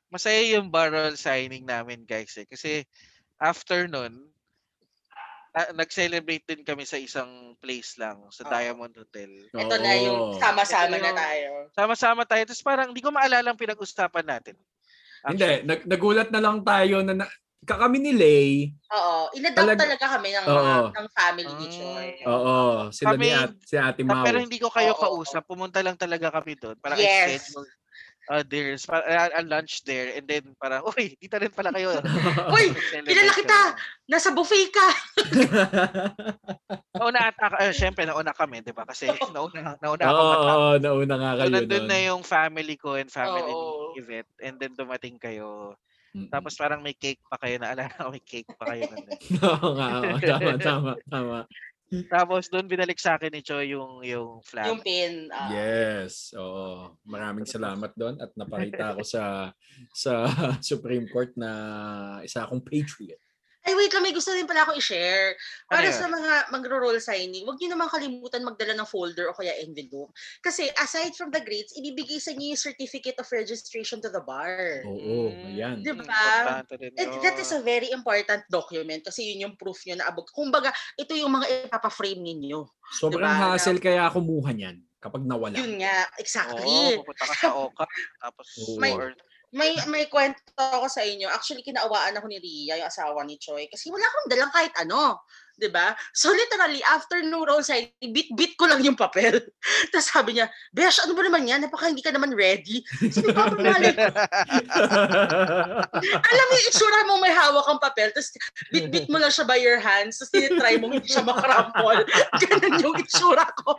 masaya 0.09 0.57
yung 0.57 0.73
barrel 0.73 1.16
signing 1.16 1.69
namin 1.69 2.05
guys 2.05 2.33
eh. 2.41 2.49
Kasi 2.49 2.85
after 3.41 3.89
nun, 3.89 4.29
nag-celebrate 5.75 6.45
din 6.45 6.62
kami 6.62 6.85
sa 6.85 7.01
isang 7.01 7.57
place 7.59 7.97
lang, 7.99 8.21
sa 8.31 8.47
Oo. 8.47 8.51
Diamond 8.53 8.95
Hotel. 8.95 9.33
Ito 9.53 9.75
na 9.81 9.93
yung 9.99 10.39
sama-sama 10.39 10.97
Ito 10.97 11.03
na 11.03 11.12
tayo. 11.16 11.49
Sama-sama 11.75 12.23
tayo. 12.29 12.43
Tapos 12.47 12.62
parang 12.62 12.89
hindi 12.93 13.03
ko 13.03 13.11
maalala 13.11 13.53
ang 13.53 13.61
pinag-usapan 13.61 14.27
natin. 14.29 14.57
Hindi, 15.27 15.66
nag, 15.66 15.83
nagulat 15.89 16.31
na 16.31 16.41
lang 16.41 16.62
tayo 16.62 17.03
na, 17.03 17.12
na 17.25 17.27
kami 17.64 17.98
ni 17.98 18.12
Lay, 18.12 18.50
Oo. 18.88 19.34
Inadopt 19.34 19.59
Talag- 19.59 19.80
talaga 19.80 20.06
kami 20.14 20.28
ng 20.30 20.44
mga 20.44 20.72
Oo. 20.78 20.86
ng 20.94 21.09
family 21.11 21.52
ni 21.54 21.66
Choi. 21.68 22.09
Mm. 22.20 22.26
oo, 22.26 22.56
sila 22.90 23.14
ni 23.14 23.28
Kami- 23.28 23.34
at, 23.34 23.52
si 23.61 23.74
Ate 23.74 24.00
Ta- 24.00 24.09
Mau. 24.09 24.24
Pero 24.24 24.38
hindi 24.38 24.59
ko 24.59 24.68
kayo 24.68 24.92
Oo, 24.92 25.00
kausap. 25.00 25.42
Pumunta 25.44 25.80
lang 25.80 25.96
talaga 25.96 26.30
kami 26.30 26.54
doon. 26.54 26.76
Parang 26.78 26.96
Yes. 26.96 27.50
schedule 27.50 27.66
uh, 28.28 28.44
there's 28.44 28.84
para, 28.84 29.02
uh, 29.32 29.40
lunch 29.42 29.80
there 29.82 30.12
and 30.12 30.28
then 30.28 30.44
parang 30.61 30.84
uy 30.84 31.16
dito 31.16 31.32
rin 31.34 31.48
pala 31.48 31.72
kayo 31.72 31.96
Uy, 32.54 32.76
kilala 33.02 33.32
kita! 33.32 33.61
Nasa 34.04 34.36
buffet 34.36 34.68
ka! 34.68 34.88
nauna 36.98 37.32
ata 37.32 37.46
uh, 37.56 37.72
syempre 37.72 38.04
nauna 38.04 38.36
kami 38.36 38.61
di 38.61 38.74
ba 38.74 38.84
kasi 38.84 39.09
nauna 39.32 39.80
nauna 39.80 40.02
ako 40.04 40.12
Oo, 40.14 40.28
matapos 40.28 40.52
oo, 40.52 40.70
nauna 40.76 41.14
nga 41.16 41.30
so 41.32 41.38
kayo 41.40 41.50
nandun 41.56 41.80
nun. 41.80 41.88
na 41.88 41.98
yung 42.04 42.22
family 42.22 42.76
ko 42.76 43.00
and 43.00 43.09
family 43.09 43.48
Oo. 43.48 43.94
ni 43.94 44.02
Yvette 44.02 44.32
and 44.42 44.54
then 44.59 44.72
dumating 44.74 45.16
kayo 45.16 45.72
Mm-mm. 46.16 46.32
tapos 46.32 46.56
parang 46.56 46.80
may 46.80 46.96
cake 46.96 47.20
pa 47.28 47.36
kayo 47.36 47.61
naalala 47.61 47.92
ko 47.92 48.09
may 48.09 48.24
cake 48.24 48.48
pa 48.56 48.72
kayo. 48.72 48.88
Oo 49.44 49.68
nga, 49.76 49.88
oo, 50.00 50.16
tama, 50.18 50.50
tama, 50.56 50.92
tama. 51.04 51.38
tapos 52.09 52.48
doon 52.52 52.68
binalik 52.68 53.00
sa 53.00 53.16
akin 53.16 53.32
ni 53.32 53.40
Choi 53.40 53.72
yung 53.72 54.04
yung 54.04 54.40
flag 54.44 54.68
Yung 54.72 54.80
pin. 54.84 55.28
ah. 55.32 55.48
Yes, 55.52 56.32
oo. 56.36 56.96
Maraming 57.04 57.48
salamat 57.48 57.92
doon 57.96 58.16
at 58.20 58.32
napakita 58.36 58.92
ako 58.96 59.04
sa 59.14 59.52
sa 59.92 60.12
Supreme 60.68 61.09
Court 61.09 61.32
na 61.36 61.50
isa 62.24 62.44
akong 62.44 62.61
patriot. 62.61 63.20
Ay, 63.69 63.77
wait 63.77 63.93
lang, 63.93 64.01
may 64.01 64.16
gusto 64.16 64.33
rin 64.33 64.49
pala 64.49 64.64
ako 64.64 64.81
i-share. 64.81 65.37
Para 65.69 65.85
Ano 65.85 65.93
sa 65.93 66.09
mga 66.09 66.49
magro-roll 66.49 66.97
signing, 67.05 67.45
huwag 67.45 67.61
niyo 67.61 67.77
naman 67.77 67.93
kalimutan 67.93 68.41
magdala 68.41 68.73
ng 68.73 68.89
folder 68.89 69.29
o 69.29 69.37
kaya 69.37 69.53
envelope. 69.61 70.09
Kasi 70.41 70.73
aside 70.81 71.12
from 71.12 71.29
the 71.29 71.45
grades, 71.45 71.77
ibibigay 71.77 72.16
sa 72.16 72.33
inyo 72.33 72.57
yung 72.57 72.64
certificate 72.64 73.21
of 73.21 73.29
registration 73.29 74.01
to 74.01 74.09
the 74.09 74.25
bar. 74.25 74.81
Oo, 74.89 75.29
Mm, 75.29 75.49
ayan. 75.53 75.77
Di 75.85 75.93
ba? 75.93 76.64
And 76.97 77.12
that 77.21 77.37
is 77.37 77.53
a 77.53 77.61
very 77.61 77.93
important 77.93 78.41
document 78.49 79.05
kasi 79.05 79.37
yun 79.37 79.53
yung 79.53 79.55
proof 79.61 79.85
nyo 79.85 80.01
na 80.01 80.09
abog. 80.09 80.33
Kumbaga, 80.33 80.73
ito 80.97 81.12
yung 81.12 81.37
mga 81.37 81.69
ipapa-frame 81.69 82.25
ninyo. 82.25 82.64
Sobrang 82.97 83.21
Diba? 83.21 83.53
hassle 83.53 83.85
kaya 83.85 84.09
kumuha 84.09 84.57
niyan 84.57 84.81
kapag 84.97 85.29
nawala. 85.29 85.61
Yun 85.61 85.77
nga, 85.85 86.09
exactly. 86.16 86.64
Oo, 86.64 87.05
pupunta 87.05 87.25
ka 87.29 87.35
sa 87.37 87.53
Oka 87.53 87.85
tapos. 88.16 88.49
May- 88.81 88.97
or 88.97 89.12
May 89.53 89.72
may 89.88 90.05
kwento 90.12 90.44
ako 90.61 90.92
sa 90.92 91.01
inyo. 91.01 91.24
Actually, 91.32 91.64
kinaawaan 91.64 92.12
ako 92.20 92.28
ni 92.28 92.36
Ria, 92.36 92.76
yung 92.84 92.90
asawa 92.92 93.24
ni 93.24 93.40
Choi. 93.40 93.64
Kasi 93.72 93.88
wala 93.88 94.05
akong 94.05 94.28
dalang 94.28 94.53
kahit 94.53 94.74
ano. 94.76 95.24
'Di 95.59 95.68
ba? 95.74 95.92
So 96.14 96.30
literally, 96.30 96.80
after 96.86 97.18
roll 97.26 97.61
sign, 97.66 97.90
bit-bit 97.98 98.54
ko 98.54 98.70
lang 98.70 98.80
yung 98.86 98.94
papel. 98.94 99.42
Tapos 99.92 100.06
sabi 100.06 100.38
niya, 100.38 100.46
Besh, 100.70 101.02
ano 101.02 101.12
ba 101.18 101.22
naman 101.26 101.44
yan? 101.50 101.66
Napaka 101.66 101.90
hindi 101.90 102.00
ka 102.00 102.14
naman 102.14 102.30
ready. 102.32 102.86
Sabi 103.11 103.34
ko, 103.34 103.40
"Ah, 103.42 103.50
malay 103.59 103.92
ko. 103.92 104.06
Alam 106.22 106.44
mo 106.46 106.54
yung 106.54 106.68
itsura 106.70 107.00
mo 107.11 107.14
may 107.18 107.34
hawak 107.34 107.64
kang 107.66 107.82
papel, 107.82 108.09
tapos 108.14 108.30
bit-bit 108.70 109.11
mo 109.11 109.18
lang 109.18 109.34
siya 109.34 109.44
by 109.44 109.59
your 109.59 109.82
hands, 109.82 110.22
tapos 110.22 110.30
tinitry 110.32 110.78
mo 110.78 110.88
hindi 110.94 111.11
siya 111.11 111.26
makrampol. 111.26 111.98
Ganun 112.46 112.78
yung 112.78 112.96
itsura 113.02 113.44
ko. 113.59 113.74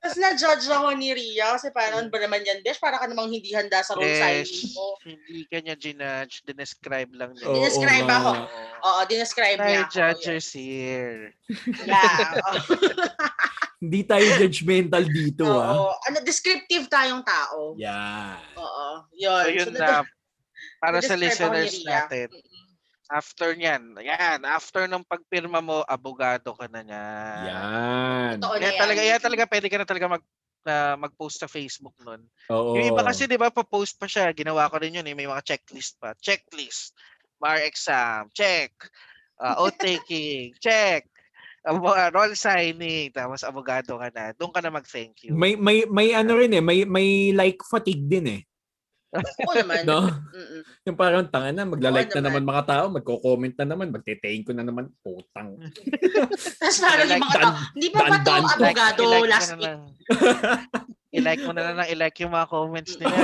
tapos 0.00 0.16
na-judge 0.16 0.66
ako 0.68 0.88
ni 0.96 1.12
Ria 1.12 1.56
kasi 1.58 1.68
parang 1.74 2.06
ano 2.06 2.08
ba 2.08 2.18
naman 2.22 2.44
yan, 2.46 2.62
Besh? 2.62 2.78
Para 2.78 3.02
ka 3.02 3.10
namang 3.10 3.32
hindi 3.32 3.50
handa 3.52 3.82
sa 3.82 3.98
signing 3.98 4.72
mo. 4.76 4.96
hindi 5.02 5.44
ka 5.48 5.58
niya 5.60 5.74
ginudge, 5.76 6.44
dinescribe 6.46 7.12
lang 7.16 7.34
niya. 7.34 7.46
Oo 7.48 7.56
Dinescribe 7.56 8.08
nga. 8.08 8.18
ako. 8.20 8.30
Oo, 8.82 9.00
dinescribe 9.08 9.60
Ako. 9.80 9.92
judges 9.92 10.46
here. 10.52 11.32
Yeah. 11.88 12.36
oo. 12.36 12.52
Hindi 13.82 14.06
tayo 14.06 14.26
judgmental 14.38 15.04
dito 15.10 15.42
ah. 15.48 15.74
Oo. 15.74 15.90
Ano, 16.06 16.22
descriptive 16.22 16.86
tayong 16.86 17.26
tao. 17.26 17.74
Yan. 17.80 18.38
Oo. 18.54 18.86
Yun. 19.18 19.42
So 19.42 19.50
yun 19.50 19.70
So, 19.74 19.82
na, 19.82 20.06
para 20.78 20.98
sa 21.02 21.18
listeners 21.18 21.82
natin, 21.82 22.30
after 23.12 23.52
niyan, 23.58 23.98
yan, 24.00 24.40
after 24.46 24.86
ng 24.86 25.04
pagpirma 25.04 25.58
mo, 25.58 25.82
abogado 25.84 26.54
ka 26.54 26.66
na 26.70 26.80
niyan. 26.80 27.42
Yan. 27.44 28.34
Totoo 28.38 28.56
Kaya 28.56 28.72
yan. 28.72 28.80
talaga, 28.80 29.00
yan 29.02 29.20
talaga, 29.20 29.42
pwede 29.50 29.66
ka 29.68 29.76
na 29.82 29.86
talaga 29.86 30.06
mag, 30.18 30.24
na 30.62 30.94
mag-post 30.94 31.42
sa 31.42 31.50
Facebook 31.50 31.94
nun. 32.00 32.22
Oo. 32.48 32.78
Yung 32.78 32.94
iba 32.94 33.02
kasi, 33.02 33.26
di 33.26 33.34
ba, 33.34 33.50
pa-post 33.50 33.98
pa 33.98 34.06
siya. 34.06 34.30
Ginawa 34.30 34.70
ko 34.70 34.78
rin 34.78 34.94
yun, 34.94 35.06
eh. 35.10 35.14
may 35.14 35.26
mga 35.26 35.42
checklist 35.42 35.98
pa. 35.98 36.14
Checklist. 36.22 36.94
Bar 37.42 37.58
exam, 37.66 38.30
check. 38.30 38.70
Uh, 39.42 39.66
oath 39.66 39.78
taking, 39.82 40.54
check. 40.62 41.10
Abo- 41.66 41.94
uh, 41.94 42.10
roll 42.14 42.34
signing, 42.38 43.10
tapos 43.10 43.42
abogado 43.42 43.98
ka 43.98 44.08
na. 44.14 44.30
Doon 44.38 44.54
ka 44.54 44.62
na 44.62 44.70
mag-thank 44.70 45.26
you. 45.26 45.34
May 45.34 45.58
may 45.58 45.82
may 45.90 46.14
ano 46.14 46.38
rin 46.38 46.54
eh, 46.54 46.62
may 46.62 46.86
may 46.86 47.34
like 47.34 47.58
fatigue 47.66 48.06
din 48.06 48.26
eh. 48.38 48.42
Oo 49.12 49.52
naman. 49.52 49.84
No? 49.84 50.08
Mm-mm. 50.08 50.62
Yung 50.88 50.96
parang 50.96 51.28
tanga 51.28 51.52
na, 51.52 51.68
magla-like 51.68 52.08
Oo 52.08 52.16
na 52.16 52.22
naman 52.24 52.42
naman. 52.42 52.52
mga 52.56 52.62
tao, 52.64 52.84
magko-comment 52.88 53.54
na 53.60 53.66
naman, 53.68 53.92
magte-thank 53.92 54.42
ko 54.48 54.52
na 54.56 54.64
naman, 54.64 54.88
putang. 55.04 55.60
Tapos 56.56 56.78
parang 56.80 57.06
yung 57.12 57.20
mga 57.20 57.36
tao, 57.36 57.52
hindi 57.76 57.88
pa 57.92 58.00
ba 58.08 58.16
to 58.24 58.32
abogado 58.32 59.00
I-like 59.04 59.20
mo 59.20 59.28
last 59.28 59.52
week? 59.60 59.80
I-like 61.12 61.42
mo 61.44 61.52
na 61.52 61.62
lang, 61.68 61.86
i-like 61.92 62.16
yung 62.24 62.32
mga 62.32 62.48
comments 62.48 62.96
nila. 62.96 63.12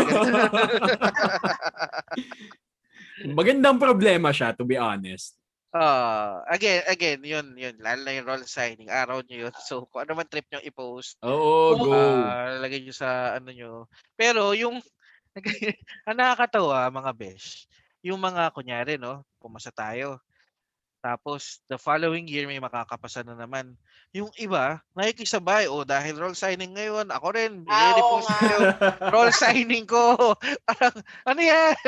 Magandang 3.38 3.80
problema 3.80 4.28
siya, 4.28 4.52
to 4.52 4.68
be 4.68 4.76
honest. 4.76 5.34
Ah, 5.74 6.40
again, 6.48 6.80
again, 6.88 7.20
yun, 7.20 7.52
yun. 7.60 7.76
Lalo 7.76 8.00
na 8.00 8.16
yung 8.16 8.24
roll 8.24 8.40
signing. 8.48 8.88
Araw 8.88 9.20
nyo 9.20 9.36
yun. 9.48 9.52
So, 9.68 9.84
kung 9.92 10.00
ano 10.08 10.16
man 10.16 10.24
trip 10.28 10.48
nyo 10.48 10.64
i-post, 10.64 11.20
Oo, 11.22 11.74
go. 11.82 11.92
ah, 11.92 12.56
lagay 12.56 12.80
nyo 12.80 12.94
sa 12.96 13.36
ano 13.36 13.52
nyo. 13.52 13.84
Pero 14.16 14.56
yung, 14.56 14.80
ang 16.08 16.16
nakakatawa, 16.16 16.88
mga 16.92 17.12
besh, 17.16 17.68
yung 18.04 18.20
mga, 18.20 18.52
kunyari, 18.56 18.96
no, 19.00 19.24
pumasa 19.40 19.72
tayo. 19.72 20.20
Tapos, 20.98 21.62
the 21.70 21.78
following 21.78 22.26
year, 22.26 22.44
may 22.44 22.58
makakapasa 22.58 23.22
na 23.22 23.38
naman. 23.38 23.78
Yung 24.10 24.34
iba, 24.34 24.82
nakikisabay. 24.92 25.70
O, 25.70 25.86
dahil 25.86 26.18
roll 26.18 26.34
signing 26.34 26.74
ngayon, 26.74 27.06
ako 27.14 27.26
rin, 27.32 27.62
Ah, 27.70 27.94
oo 27.94 28.18
nga. 28.18 28.38
roll 29.08 29.30
signing 29.42 29.86
ko. 29.86 30.34
Parang, 30.68 30.96
ano 31.22 31.40
yan? 31.40 31.78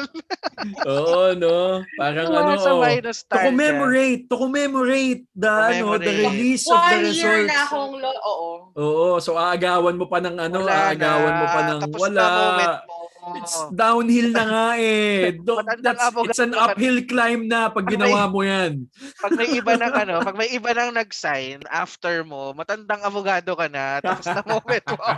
Oo, 0.87 1.35
no? 1.35 1.83
Parang 1.99 2.29
ano, 2.31 2.53
oh, 2.55 2.87
to 2.87 3.03
na 3.03 3.11
style 3.11 3.51
commemorate, 3.51 4.23
to 4.31 4.37
commemorate 4.39 5.23
the, 5.35 5.51
ano, 5.51 5.99
the 5.99 6.07
Commemorate. 6.07 6.31
release 6.31 6.65
of 6.71 6.79
the 6.79 6.79
One 6.79 7.11
year 7.11 7.35
results. 7.43 7.51
na 7.51 7.59
akong, 7.67 7.93
lo- 7.99 8.23
oo. 8.23 8.51
Oo, 8.79 9.07
so 9.19 9.35
aagawan 9.35 9.99
mo 9.99 10.07
pa 10.07 10.23
ng 10.23 10.39
ano, 10.39 10.63
Wala 10.63 10.95
aagawan 10.95 11.35
mo 11.35 11.47
pa 11.49 11.61
na. 11.61 11.69
ng 11.69 11.81
Tapos 11.83 12.01
wala. 12.01 12.15
na 12.15 12.27
moment 12.31 12.77
mo. 12.87 12.97
It's 13.37 13.55
downhill 13.73 14.31
na 14.31 14.45
nga 14.45 14.67
eh. 14.77 15.33
Do, 15.45 15.57
Matandang 15.57 15.97
that's, 15.97 16.17
it's 16.27 16.41
an 16.41 16.55
uphill 16.55 16.99
climb 17.05 17.47
na 17.47 17.69
pag 17.69 17.85
Pag 17.85 17.87
may- 17.87 17.93
ginawa 17.93 18.21
mo 18.27 18.41
yan. 18.41 18.89
pag 19.17 19.33
may 19.35 19.49
iba 19.51 19.73
ng 19.75 19.95
ano, 20.03 20.15
pag 20.21 20.37
may 20.37 20.49
iba 20.49 20.71
nang 20.73 20.93
nag-sign 20.93 21.61
after 21.67 22.23
mo, 22.23 22.53
matandang 22.53 23.01
abogado 23.01 23.53
ka 23.53 23.67
na, 23.67 24.01
tapos 24.01 24.25
na 24.25 24.43
moment 24.43 24.87
mo. 24.89 25.05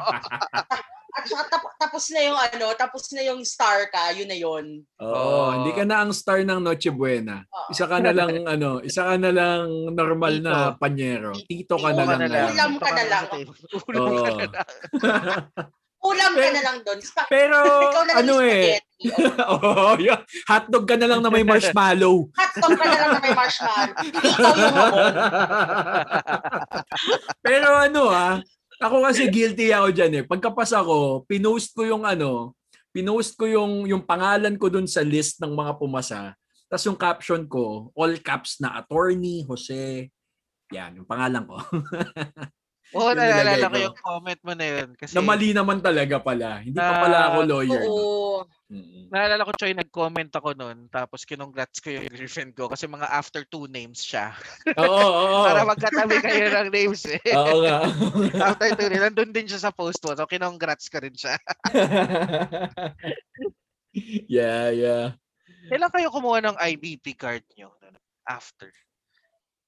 At 1.12 1.28
saka 1.28 1.44
tap- 1.46 1.76
tapos 1.76 2.08
na 2.08 2.24
yung 2.24 2.38
ano, 2.40 2.66
tapos 2.72 3.04
na 3.12 3.20
yung 3.20 3.44
star 3.44 3.84
ka, 3.86 4.16
yun 4.16 4.24
na 4.24 4.32
yun. 4.32 4.80
Oo, 4.96 5.12
Oo. 5.12 5.48
hindi 5.52 5.76
ka 5.76 5.84
na 5.84 6.00
ang 6.00 6.10
star 6.10 6.40
ng 6.40 6.56
Noche 6.56 6.88
Buena. 6.88 7.44
Oo. 7.44 7.68
Isa 7.68 7.84
ka 7.84 8.00
na 8.00 8.16
lang 8.16 8.48
ano, 8.48 8.80
isa 8.80 9.04
ka 9.04 9.20
na 9.20 9.28
lang 9.28 9.68
normal 9.92 10.40
na 10.40 10.72
Tito. 10.72 10.80
panyero. 10.80 11.30
Tito 11.36 11.76
ka 11.76 11.92
Tito 11.92 12.00
na 12.00 12.04
ka 12.08 12.14
lang. 12.16 12.20
na. 12.24 12.40
Ulam 12.48 12.72
ka 12.80 12.90
na 12.90 13.04
lang. 13.04 13.24
Ulam 13.84 14.08
ka 14.16 14.30
na 14.32 14.44
lang. 14.48 14.64
Ulam 16.02 16.32
ka 16.34 16.48
na 16.50 16.62
lang 16.66 16.76
doon. 16.82 16.98
Spa- 16.98 17.30
Pero 17.34 17.56
Ikaw 17.62 18.02
ano 18.18 18.34
eh. 18.42 18.82
Oo. 19.54 19.94
oh, 19.94 19.94
yun. 19.98 20.18
hotdog 20.46 20.86
ka 20.86 20.94
na 20.98 21.06
lang 21.10 21.22
na 21.22 21.30
may 21.30 21.46
marshmallow. 21.46 22.26
Hotdog 22.38 22.74
ka 22.78 22.86
na 22.86 22.98
lang 22.98 23.10
na 23.14 23.20
may 23.22 23.34
marshmallow. 23.34 23.94
Ikaw 23.98 24.22
yung 24.26 24.74
hamon. 24.78 25.14
Pero 27.42 27.68
ano 27.70 28.02
ah, 28.10 28.38
ako 28.82 29.06
kasi 29.06 29.30
guilty 29.30 29.70
ako 29.70 29.94
dyan 29.94 30.12
eh. 30.18 30.24
Pagkapasa 30.26 30.82
ko, 30.82 31.22
pinost 31.26 31.70
ko 31.74 31.86
yung 31.86 32.02
ano, 32.02 32.54
pinost 32.90 33.38
ko 33.38 33.46
yung, 33.46 33.86
yung 33.86 34.02
pangalan 34.02 34.58
ko 34.58 34.66
dun 34.70 34.90
sa 34.90 35.06
list 35.06 35.38
ng 35.38 35.54
mga 35.54 35.78
pumasa. 35.78 36.34
Tapos 36.66 36.84
yung 36.86 36.98
caption 36.98 37.42
ko, 37.46 37.94
all 37.94 38.18
caps 38.18 38.58
na 38.58 38.78
attorney, 38.78 39.46
Jose. 39.46 40.10
Yan, 40.72 40.98
yung 40.98 41.06
pangalan 41.06 41.44
ko. 41.46 41.58
Oo, 42.92 43.08
Yung 43.08 43.16
naalala 43.16 43.66
ko 43.66 43.78
yung 43.80 43.96
comment 43.96 44.40
mo 44.44 44.52
na 44.52 44.66
yun. 44.68 44.88
Kasi 44.94 45.16
na 45.16 45.24
mali 45.24 45.56
naman 45.56 45.80
talaga 45.80 46.20
pala. 46.20 46.60
Hindi 46.60 46.76
pa 46.76 47.00
pala 47.00 47.18
ako 47.32 47.38
Ah, 47.40 47.48
lawyer. 47.48 47.82
Oo. 47.88 48.44
Mm-mm. 48.72 49.12
naalala 49.12 49.44
ko, 49.44 49.52
Choy, 49.52 49.76
nag-comment 49.76 50.32
ako 50.32 50.56
nun. 50.56 50.88
Tapos 50.88 51.28
kinongrats 51.28 51.80
ko 51.80 51.92
yung 51.92 52.08
girlfriend 52.08 52.52
ko 52.56 52.72
kasi 52.72 52.88
mga 52.88 53.04
after 53.04 53.44
two 53.44 53.68
names 53.68 54.00
siya. 54.00 54.32
Oo, 54.76 54.88
oo, 54.88 55.24
oo. 55.28 55.44
Para 55.48 55.68
magkatabi 55.68 56.16
kayo 56.20 56.48
ng 56.48 56.68
names 56.72 57.04
eh. 57.04 57.20
Oo 57.36 57.60
nga. 57.60 57.84
after 58.52 58.68
two 58.76 58.88
names, 58.88 59.04
nandun 59.04 59.32
din 59.32 59.44
siya 59.44 59.60
sa 59.60 59.72
post 59.72 60.00
mo. 60.04 60.16
So, 60.16 60.24
kinongrats 60.24 60.88
ko 60.88 61.00
rin 61.04 61.12
siya. 61.12 61.36
Yeah, 64.24 64.72
yeah. 64.72 65.06
Kailan 65.68 65.92
kayo 65.92 66.08
kumuha 66.08 66.40
ng 66.42 66.56
IBP 66.56 67.12
card 67.14 67.44
nyo? 67.56 67.76
After. 68.24 68.72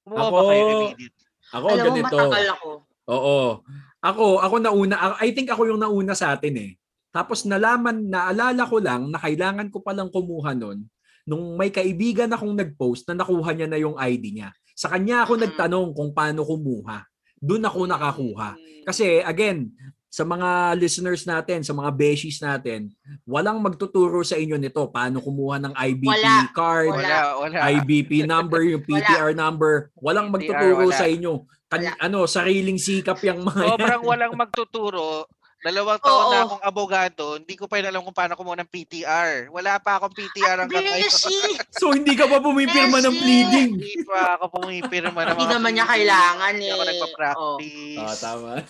Kumuha 0.01 0.21
ba 0.23 0.29
Ako, 0.33 0.49
kayo 0.49 0.63
immediate? 0.71 1.17
Ako 1.53 1.65
Alam 1.69 1.77
mo, 1.77 1.85
ganito. 1.85 2.05
matagal 2.09 2.45
ako. 2.57 2.69
Oo. 3.07 3.61
Ako, 4.01 4.37
ako 4.37 4.55
nauna, 4.59 5.17
I 5.17 5.33
think 5.33 5.49
ako 5.49 5.65
yung 5.65 5.81
nauna 5.81 6.13
sa 6.13 6.33
atin 6.33 6.53
eh. 6.57 6.71
Tapos 7.09 7.47
nalaman, 7.47 8.05
naalala 8.05 8.67
ko 8.67 8.77
lang 8.77 9.09
na 9.09 9.17
kailangan 9.17 9.71
ko 9.71 9.79
palang 9.79 10.11
kumuha 10.11 10.53
nun 10.53 10.83
nung 11.25 11.57
may 11.57 11.73
kaibigan 11.73 12.29
akong 12.29 12.53
nag-post 12.53 13.09
na 13.09 13.17
nakuha 13.17 13.49
niya 13.49 13.65
na 13.65 13.81
yung 13.81 13.97
ID 13.97 14.29
niya. 14.31 14.53
Sa 14.77 14.93
kanya 14.93 15.25
ako 15.25 15.39
Mm. 15.39 15.41
nagtanong 15.41 15.89
kung 15.95 16.11
paano 16.13 16.45
kumuha. 16.45 17.01
Doon 17.41 17.65
ako 17.65 17.79
nakakuha. 17.87 18.49
Mm. 18.53 18.83
Kasi 18.85 19.25
again, 19.25 19.73
sa 20.05 20.21
mga 20.21 20.49
listeners 20.77 21.25
natin, 21.25 21.59
sa 21.59 21.73
mga 21.73 21.91
beshies 21.91 22.39
natin, 22.39 22.87
walang 23.25 23.59
magtuturo 23.59 24.21
sa 24.21 24.37
inyo 24.37 24.55
nito 24.55 24.79
paano 24.87 25.19
kumuha 25.19 25.59
ng 25.59 25.73
IBP 25.75 26.07
Wala. 26.07 26.37
card, 26.53 26.93
Wala, 26.93 27.19
wala. 27.35 27.57
IBP 27.73 28.23
number, 28.23 28.61
yung 28.63 28.83
PTR 28.87 29.33
number. 29.33 29.89
Walang 29.97 30.29
PTR, 30.29 30.35
magtuturo 30.35 30.85
wala. 30.87 30.95
sa 30.95 31.09
inyo. 31.09 31.43
Kan, 31.65 31.81
ano, 31.97 32.23
sariling 32.25 32.77
sikap 32.77 33.17
yung 33.21 33.41
mga 33.41 33.57
yan. 33.57 33.69
Sobrang 33.73 34.03
walang 34.03 34.33
magtuturo. 34.33 35.25
Dalawang 35.57 35.97
taon 35.97 36.25
na 36.29 36.37
Oo. 36.37 36.45
akong 36.45 36.63
abogado, 36.63 37.23
hindi 37.35 37.57
ko 37.57 37.65
pa 37.65 37.81
rin 37.81 37.89
alam 37.89 38.05
kung 38.05 38.13
paano 38.13 38.37
kumuha 38.37 38.61
ng 38.61 38.69
PTR. 38.69 39.49
Wala 39.49 39.81
pa 39.81 39.97
akong 39.97 40.13
PTR 40.13 40.61
ngayon. 40.61 41.01
Beshi! 41.01 41.41
So 41.81 41.89
hindi 41.89 42.13
ka 42.13 42.29
pa 42.29 42.37
pumipirma 42.37 43.01
ng 43.01 43.15
pleading. 43.15 43.71
Hindi 43.75 44.05
pa 44.05 44.37
ako 44.37 44.61
pumipirma 44.61 45.25
ng 45.25 45.33
Hindi 45.33 45.41
mga 45.43 45.55
naman 45.57 45.71
niya 45.73 45.83
pleading. 45.83 45.93
kailangan 46.05 46.51
Hindi 46.53 46.69
ako 46.69 46.77
eh. 46.77 46.87
nagpa-practice. 46.87 47.97
Ah, 47.99 48.15
tama. 48.15 48.51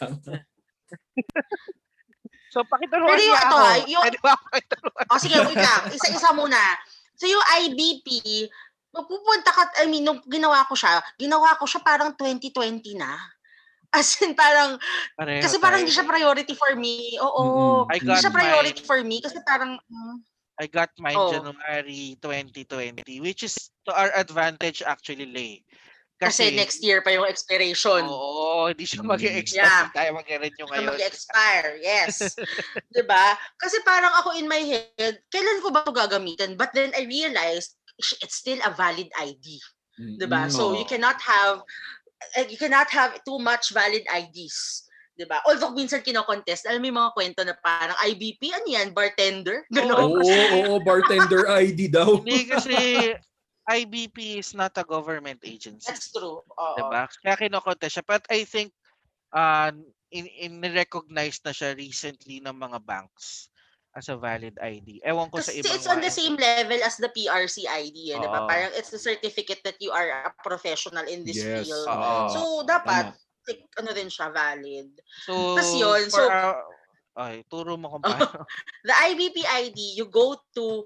So, 2.47 2.63
pakituruan 2.63 3.11
Pero 3.11 3.19
yung 3.19 3.35
niya 3.35 3.43
ito, 3.43 3.51
ako. 3.51 3.57
ah, 3.59 3.77
yung- 3.83 4.03
Pwede 4.07 4.19
ba 4.23 4.31
ako 4.31 4.43
pakituruan? 4.47 5.05
O 5.05 5.19
sige, 5.19 5.35
wait 5.43 5.59
lang. 5.59 5.81
Isa-isa 5.91 6.29
muna. 6.31 6.61
So 7.15 7.27
yung 7.27 7.43
IBP, 7.43 8.07
pupunta 9.03 9.51
ka, 9.51 9.67
I 9.83 9.89
mean, 9.89 10.07
nung 10.07 10.23
ginawa 10.23 10.63
ko 10.63 10.73
siya, 10.73 11.03
ginawa 11.19 11.59
ko 11.59 11.67
siya 11.67 11.83
parang 11.83 12.15
2020 12.15 12.95
na. 12.95 13.11
As 13.91 14.15
in, 14.19 14.35
parang, 14.35 14.75
Pareho 15.15 15.39
kasi 15.39 15.55
parang 15.57 15.79
tayo. 15.79 15.87
hindi 15.87 15.95
siya 15.95 16.07
priority 16.07 16.53
for 16.55 16.75
me. 16.75 17.15
Oo. 17.19 17.87
Hindi 17.87 18.07
got 18.07 18.19
siya 18.19 18.31
priority 18.31 18.81
mine. 18.83 18.87
for 18.87 18.99
me 19.03 19.17
kasi 19.19 19.37
parang, 19.43 19.75
mm, 19.81 20.15
I 20.55 20.67
got 20.71 20.87
mine 20.95 21.19
Oh. 21.19 21.31
January 21.31 22.15
2020, 22.19 23.19
which 23.19 23.43
is 23.43 23.55
to 23.83 23.91
our 23.91 24.11
advantage 24.15 24.79
actually, 24.79 25.27
Lay. 25.27 25.63
kasi, 26.15 26.47
next 26.55 26.79
year 26.79 27.03
pa 27.03 27.11
yung 27.11 27.27
expiration. 27.27 28.07
Oo, 28.07 28.71
hindi 28.71 28.87
siya 28.87 29.03
Mm. 29.03 29.09
mag-expire. 29.11 29.67
Yeah. 29.67 29.91
Tayo 29.91 30.09
mag-renew 30.15 30.67
ngayon. 30.71 30.95
mag-expire. 30.95 31.75
Yes. 31.79 32.15
'Di 32.91 33.03
ba? 33.03 33.35
Kasi 33.59 33.83
parang 33.83 34.15
ako 34.23 34.31
in 34.35 34.47
my 34.47 34.63
head, 34.63 35.19
kailan 35.27 35.59
ko 35.59 35.75
ba 35.75 35.83
'to 35.83 35.91
gagamitin? 35.91 36.55
But 36.55 36.71
then 36.71 36.95
I 36.95 37.03
realized 37.03 37.75
it's 37.97 38.37
still 38.39 38.59
a 38.63 38.71
valid 38.71 39.09
ID, 39.15 39.59
'di 40.19 40.27
ba? 40.27 40.51
So 40.51 40.75
you 40.75 40.85
cannot 40.85 41.19
have 41.23 41.63
uh, 42.35 42.47
you 42.47 42.59
cannot 42.59 42.91
have 42.91 43.19
too 43.23 43.39
much 43.39 43.71
valid 43.71 44.03
IDs. 44.07 44.87
'di 45.15 45.25
ba? 45.25 45.39
Although 45.47 45.71
minsan 45.71 46.03
kino-contest, 46.03 46.67
alam 46.67 46.83
mo 46.83 46.87
yung 46.91 46.99
mga 46.99 47.15
kwento 47.15 47.41
na 47.47 47.55
parang 47.55 47.95
IBP, 48.03 48.51
ano 48.51 48.67
yan, 48.67 48.91
bartender? 48.91 49.63
Oo, 49.71 49.71
Ganon. 49.71 50.09
oo, 50.19 50.43
oo, 50.59 50.73
bartender 50.87 51.47
ID 51.47 51.87
daw. 51.87 52.15
Hindi 52.19 52.51
kasi 52.51 52.75
IBP 53.65 54.43
is 54.43 54.53
not 54.53 54.75
a 54.77 54.85
government 54.85 55.41
agency. 55.41 55.87
That's 55.87 56.11
true. 56.11 56.43
Oo. 56.43 56.75
Diba? 56.77 57.07
Kaya 57.23 57.35
kinokontest 57.39 57.97
siya. 57.97 58.05
But 58.05 58.27
I 58.29 58.45
think 58.45 58.75
uh, 59.33 59.71
in, 60.11 60.27
in 60.27 60.61
recognize 60.75 61.41
na 61.41 61.55
siya 61.55 61.73
recently 61.73 62.43
ng 62.43 62.53
mga 62.53 62.83
banks 62.85 63.49
as 63.95 64.11
a 64.11 64.19
valid 64.19 64.59
ID. 64.59 64.99
Ewan 65.07 65.31
ko 65.31 65.39
sa 65.39 65.55
ibang 65.55 65.71
it's 65.71 65.87
on 65.87 66.03
the 66.03 66.11
same 66.11 66.35
level 66.35 66.79
as 66.83 66.99
the 66.99 67.07
PRC 67.07 67.63
ID, 67.63 68.11
eh, 68.11 68.19
'di 68.19 68.27
ba? 68.27 68.43
Oo. 68.43 68.47
Parang 68.51 68.71
it's 68.75 68.91
the 68.91 68.99
certificate 68.99 69.63
that 69.63 69.79
you 69.79 69.89
are 69.89 70.27
a 70.27 70.31
professional 70.43 71.07
in 71.07 71.23
this 71.23 71.39
Yes. 71.39 71.63
field. 71.63 71.87
Oo. 71.87 72.27
So 72.27 72.39
dapat 72.67 73.15
Tama. 73.15 73.47
like, 73.47 73.63
ano 73.79 73.89
din 73.95 74.11
siya 74.11 74.27
valid. 74.35 74.89
So, 75.23 75.55
Tas 75.55 75.71
yun, 75.71 76.11
so- 76.11 76.27
our- 76.27 76.59
ay, 77.15 77.47
turo 77.47 77.79
mo 77.79 77.87
kung 77.87 78.03
paano. 78.03 78.43
the 78.83 78.95
IBP 79.07 79.37
ID, 79.63 79.95
you 79.95 80.11
go 80.11 80.35
to, 80.51 80.83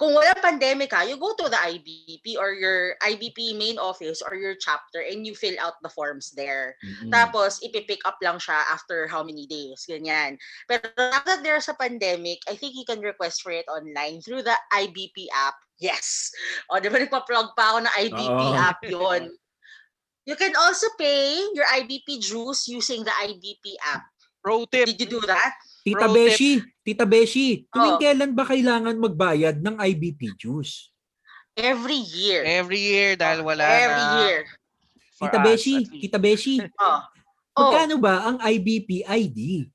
kung 0.00 0.16
walang 0.16 0.40
pandemic 0.40 0.96
ha, 0.96 1.04
you 1.04 1.20
go 1.20 1.36
to 1.36 1.44
the 1.52 1.60
IBP 1.60 2.40
or 2.40 2.56
your 2.56 2.96
IBP 3.04 3.52
main 3.60 3.76
office 3.76 4.24
or 4.24 4.32
your 4.32 4.56
chapter 4.56 5.04
and 5.04 5.28
you 5.28 5.36
fill 5.36 5.60
out 5.60 5.76
the 5.84 5.92
forms 5.92 6.32
there. 6.32 6.72
Mm-mm. 6.80 7.12
Tapos, 7.12 7.60
ipipick 7.60 8.00
up 8.08 8.16
lang 8.24 8.40
siya 8.40 8.64
after 8.72 9.04
how 9.04 9.20
many 9.20 9.44
days, 9.44 9.84
ganyan. 9.84 10.40
Pero 10.64 10.88
now 10.96 11.20
that 11.20 11.44
there's 11.44 11.68
a 11.68 11.76
pandemic, 11.76 12.40
I 12.48 12.56
think 12.56 12.80
you 12.80 12.88
can 12.88 13.04
request 13.04 13.44
for 13.44 13.52
it 13.52 13.68
online 13.68 14.24
through 14.24 14.40
the 14.48 14.56
IBP 14.72 15.28
app. 15.36 15.60
Yes! 15.76 16.32
O, 16.72 16.80
di 16.80 16.88
ba 16.88 16.96
nagpa-plug 17.04 17.52
pa 17.52 17.76
ako 17.76 17.78
ng 17.84 17.94
IBP 18.08 18.40
Oo. 18.40 18.56
app 18.56 18.80
yon. 18.88 19.28
You 20.24 20.36
can 20.40 20.56
also 20.56 20.88
pay 20.96 21.44
your 21.52 21.68
IBP 21.76 22.24
dues 22.24 22.64
using 22.72 23.04
the 23.04 23.12
IBP 23.28 23.76
app. 23.84 24.08
Pro 24.40 24.64
tip. 24.64 24.88
Did 24.88 25.04
you 25.04 25.20
do 25.20 25.22
that? 25.28 25.52
Tita. 25.84 26.08
Beshi, 26.08 26.64
Tita 26.90 27.06
Beshi, 27.06 27.70
tuwing 27.70 27.94
Oh. 27.94 28.02
kailan 28.02 28.34
ba 28.34 28.42
kailangan 28.42 28.98
magbayad 28.98 29.62
ng 29.62 29.78
IBP 29.78 30.34
dues? 30.34 30.90
Every 31.54 32.02
year. 32.02 32.42
Every 32.42 32.82
year 32.82 33.14
dahil 33.14 33.46
wala 33.46 33.62
Every 33.62 34.02
na. 34.02 34.14
year. 34.18 34.38
Tita 35.14 35.38
us, 35.38 35.44
Beshi. 35.46 35.74
Tita 35.86 36.18
Beshi, 36.18 36.58
Oh. 36.82 36.98
Oh, 37.52 37.70
magkano 37.70 37.94
ba 37.96 38.26
ang 38.26 38.42
IBP 38.42 39.06
ID? 39.06 39.70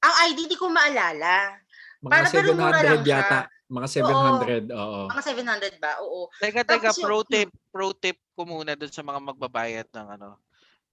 ang 0.00 0.14
ID 0.26 0.46
di 0.46 0.56
ko 0.56 0.68
maalala. 0.68 1.60
Mga 2.00 2.08
Para- 2.10 2.32
pero 2.32 2.48
mura 2.52 2.72
700 2.72 2.84
lang 2.86 3.00
siya. 3.02 3.18
yata. 3.20 3.40
Mga 3.66 3.86
700, 3.90 4.64
oo. 4.70 5.00
Mga 5.06 5.22
700 5.24 5.74
ba? 5.76 5.92
Oo. 6.00 6.20
Teka, 6.34 6.60
teka, 6.62 6.88
Tapos 6.88 6.96
yung- 6.96 7.04
pro 7.06 7.18
tip, 7.22 7.48
pro 7.68 7.88
tip 7.92 8.16
ko 8.32 8.44
muna 8.44 8.72
dun 8.72 8.88
sa 8.88 9.00
mga 9.00 9.20
magbabayad 9.22 9.88
ng 9.90 10.08
ano, 10.10 10.40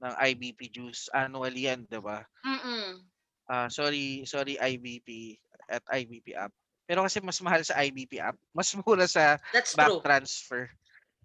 ng 0.02 0.14
IBP 0.28 0.60
dues. 0.70 1.08
Annually 1.10 1.68
yan, 1.68 1.84
di 1.86 2.00
ba? 2.00 2.20
Mm-mm. 2.42 3.00
Ah, 3.52 3.68
sorry, 3.68 4.24
sorry 4.24 4.56
IBP 4.56 5.36
at 5.68 5.84
IBP 5.92 6.32
app. 6.32 6.56
Pero 6.88 7.04
kasi 7.04 7.20
mas 7.20 7.36
mahal 7.44 7.68
sa 7.68 7.84
IBP 7.84 8.24
app, 8.24 8.40
mas 8.58 8.72
mura 8.80 9.04
sa 9.12 9.36
That's 9.52 9.76
bank 9.76 10.00
true. 10.00 10.02
transfer. 10.02 10.72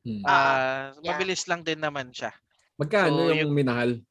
Hmm. 0.02 0.22
Ah, 0.26 0.90
yeah. 0.98 1.14
mabilis 1.14 1.46
lang 1.46 1.62
din 1.62 1.78
naman 1.78 2.10
siya. 2.10 2.34
Magkano 2.74 3.30
so, 3.30 3.34
yung 3.34 3.54
minahal? 3.54 4.02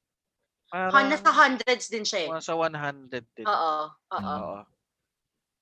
Han- 0.72 0.91
Parang 0.91 1.11
Nasa 1.11 1.32
hundreds 1.32 1.91
din 1.91 2.07
siya 2.07 2.20
eh. 2.24 2.30
mga 2.32 2.43
sa 2.43 2.55
100 2.55 3.24
din. 3.36 3.47
Oo. 3.47 3.76
Oo. 3.91 4.20
Oo. 4.24 4.59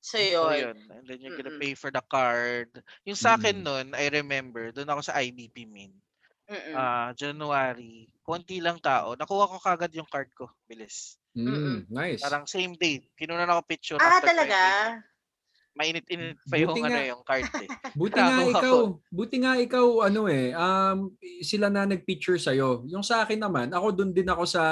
So 0.04 0.18
So, 0.20 0.50
yun. 0.54 0.74
yun. 0.74 0.78
And 0.94 1.06
then 1.10 1.20
you're 1.22 1.38
gonna 1.38 1.54
Mm-mm. 1.58 1.62
pay 1.64 1.74
for 1.74 1.90
the 1.90 2.02
card. 2.06 2.70
Yung 3.06 3.18
sa 3.18 3.34
akin 3.34 3.62
Mm. 3.62 3.66
nun, 3.66 3.88
I 3.98 4.10
remember, 4.10 4.70
doon 4.74 4.90
ako 4.90 5.02
sa 5.10 5.18
IBP 5.22 5.66
main. 5.66 5.94
Mm-mm. 6.50 6.76
Ah, 6.76 7.16
January, 7.16 8.12
konti 8.22 8.60
lang 8.60 8.78
tao. 8.84 9.16
Nakuha 9.16 9.48
ko 9.48 9.58
kagad 9.58 9.94
yung 9.96 10.10
card 10.10 10.28
ko. 10.36 10.50
Bilis. 10.68 11.16
Mm, 11.34 11.90
nice. 11.90 12.22
Parang 12.22 12.46
same 12.46 12.78
day. 12.78 13.02
Kinunan 13.18 13.50
ako 13.50 13.62
picture. 13.66 13.98
ah, 13.98 14.22
after 14.22 14.30
20 14.30 14.32
talaga? 14.38 14.60
Mainit-init 15.74 16.38
pa 16.46 16.54
Buti 16.54 16.62
yung 16.62 16.86
ano 16.86 16.94
nga. 16.94 17.10
yung 17.10 17.24
card 17.26 17.50
eh. 17.66 17.70
Buti 18.00 18.20
nga 18.22 18.38
ikaw, 18.46 18.76
buti 19.10 19.36
nga 19.42 19.54
ikaw 19.58 19.86
ano 20.06 20.22
eh, 20.30 20.54
um 20.54 21.10
sila 21.42 21.74
na 21.74 21.90
nagpicture 21.90 22.38
sa 22.38 22.54
Yung 22.54 23.02
sa 23.02 23.26
akin 23.26 23.42
naman, 23.42 23.74
ako 23.74 23.90
doon 23.90 24.12
din 24.14 24.30
ako 24.30 24.46
sa 24.46 24.64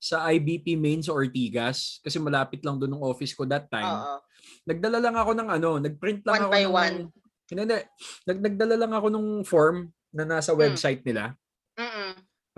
sa 0.00 0.24
IBP 0.32 0.80
main 0.80 1.04
sa 1.04 1.12
Ortigas 1.12 2.00
kasi 2.00 2.16
malapit 2.16 2.64
lang 2.64 2.80
doon 2.80 2.96
ng 2.96 3.04
office 3.04 3.36
ko 3.36 3.44
that 3.44 3.68
time. 3.68 3.84
Oo. 3.84 4.16
Nagdala 4.64 4.96
lang 4.96 5.12
ako 5.12 5.30
ng 5.36 5.48
ano, 5.52 5.70
nagprint 5.76 6.24
lang 6.24 6.40
One 6.40 6.44
ako 6.48 6.52
by 6.56 6.64
ng 6.64 6.72
one. 6.72 6.96
Hindi, 7.50 7.76
nag 8.24 8.38
nagdala 8.40 8.76
lang 8.80 8.92
ako 8.96 9.06
ng 9.12 9.26
form 9.44 9.92
na 10.16 10.24
nasa 10.24 10.56
Hmm. 10.56 10.60
website 10.64 11.04
nila. 11.04 11.36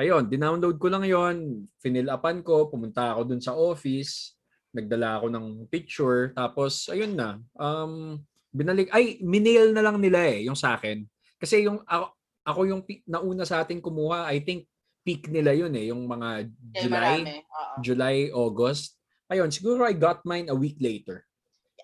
Ayun, 0.00 0.24
dinownload 0.26 0.80
ko 0.80 0.88
lang 0.88 1.04
yon, 1.04 1.68
fill 1.76 2.08
upan 2.08 2.40
ko, 2.40 2.72
pumunta 2.72 3.12
ako 3.12 3.28
dun 3.28 3.42
sa 3.44 3.52
office, 3.52 4.34
nagdala 4.72 5.20
ako 5.20 5.26
ng 5.28 5.46
picture, 5.68 6.32
tapos 6.32 6.88
ayun 6.88 7.12
na. 7.12 7.36
Um, 7.60 8.24
binalik, 8.48 8.88
ay, 8.88 9.20
minail 9.20 9.76
na 9.76 9.84
lang 9.84 10.00
nila 10.00 10.24
eh, 10.32 10.48
yung 10.48 10.56
sa 10.56 10.80
akin. 10.80 11.04
Kasi 11.36 11.68
yung, 11.68 11.84
ako, 11.84 12.06
ako 12.42 12.60
yung 12.66 12.82
nauna 13.04 13.44
sa 13.44 13.60
atin 13.60 13.84
kumuha, 13.84 14.32
I 14.32 14.40
think 14.40 14.64
peak 15.04 15.28
nila 15.28 15.52
yun 15.52 15.74
eh, 15.76 15.92
yung 15.92 16.08
mga 16.08 16.48
Kaya 16.48 16.80
July. 16.80 17.18
Oo. 17.28 17.74
July, 17.84 18.16
August. 18.32 18.96
Ayun, 19.28 19.52
siguro 19.52 19.84
I 19.84 19.92
got 19.92 20.24
mine 20.24 20.48
a 20.48 20.56
week 20.56 20.80
later. 20.80 21.24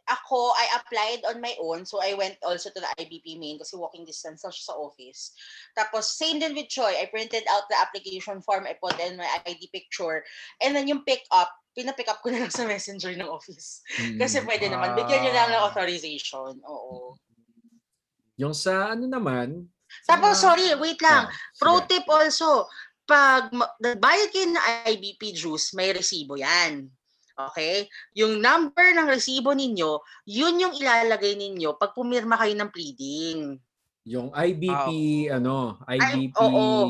Ako, 0.08 0.56
I 0.56 0.66
applied 0.72 1.20
on 1.28 1.38
my 1.38 1.52
own. 1.60 1.84
So, 1.84 2.00
I 2.00 2.16
went 2.16 2.40
also 2.40 2.72
to 2.72 2.80
the 2.80 2.88
IBP 2.96 3.36
main 3.36 3.60
kasi 3.60 3.76
walking 3.76 4.08
distance 4.08 4.40
lang 4.40 4.50
siya 4.50 4.72
sa 4.72 4.78
office. 4.80 5.36
Tapos, 5.76 6.16
same 6.16 6.40
din 6.40 6.56
with 6.56 6.72
Choi. 6.72 6.96
I 6.96 7.12
printed 7.12 7.44
out 7.44 7.68
the 7.68 7.76
application 7.76 8.40
form. 8.40 8.64
I 8.64 8.80
put 8.80 8.96
in 8.98 9.20
my 9.20 9.28
ID 9.44 9.68
picture. 9.68 10.24
And 10.64 10.72
then 10.72 10.88
yung 10.88 11.04
pick 11.04 11.28
up, 11.28 11.52
pinapick 11.76 12.08
up 12.08 12.24
ko 12.24 12.32
na 12.32 12.40
lang 12.40 12.50
sa 12.50 12.64
messenger 12.64 13.12
ng 13.12 13.28
office. 13.28 13.84
Kasi 14.16 14.40
Mm. 14.40 14.46
pwede 14.48 14.66
naman. 14.72 14.96
Bigyan 14.96 15.28
nyo 15.28 15.32
lang 15.36 15.48
ng 15.52 15.60
Ah. 15.60 15.66
authorization. 15.68 16.56
Oo. 16.64 17.14
Yung 18.40 18.56
sa 18.56 18.96
ano 18.96 19.04
naman, 19.04 19.68
Tapos, 20.04 20.36
sa- 20.40 20.52
sorry, 20.52 20.68
wait 20.76 21.00
lang. 21.00 21.28
Ah, 21.28 21.32
Pro 21.56 21.80
tip 21.84 22.04
also, 22.08 22.68
pag 23.04 23.48
nagbayad 23.80 24.28
kayo 24.28 24.52
ng 24.52 24.64
IBP 24.84 25.32
juice, 25.32 25.72
may 25.72 25.92
resibo 25.92 26.36
yan. 26.36 26.92
Okay? 27.38 27.86
Yung 28.18 28.42
number 28.42 28.82
ng 28.90 29.06
resibo 29.06 29.54
ninyo, 29.54 30.02
yun 30.26 30.58
yung 30.58 30.74
ilalagay 30.74 31.38
ninyo 31.38 31.78
pag 31.78 31.94
pumirma 31.94 32.34
kayo 32.34 32.52
ng 32.52 32.70
pleading. 32.70 33.38
Yung 34.02 34.32
IBP, 34.32 34.88
ano, 35.30 35.78
IBP 35.86 36.34
oo. 36.34 36.88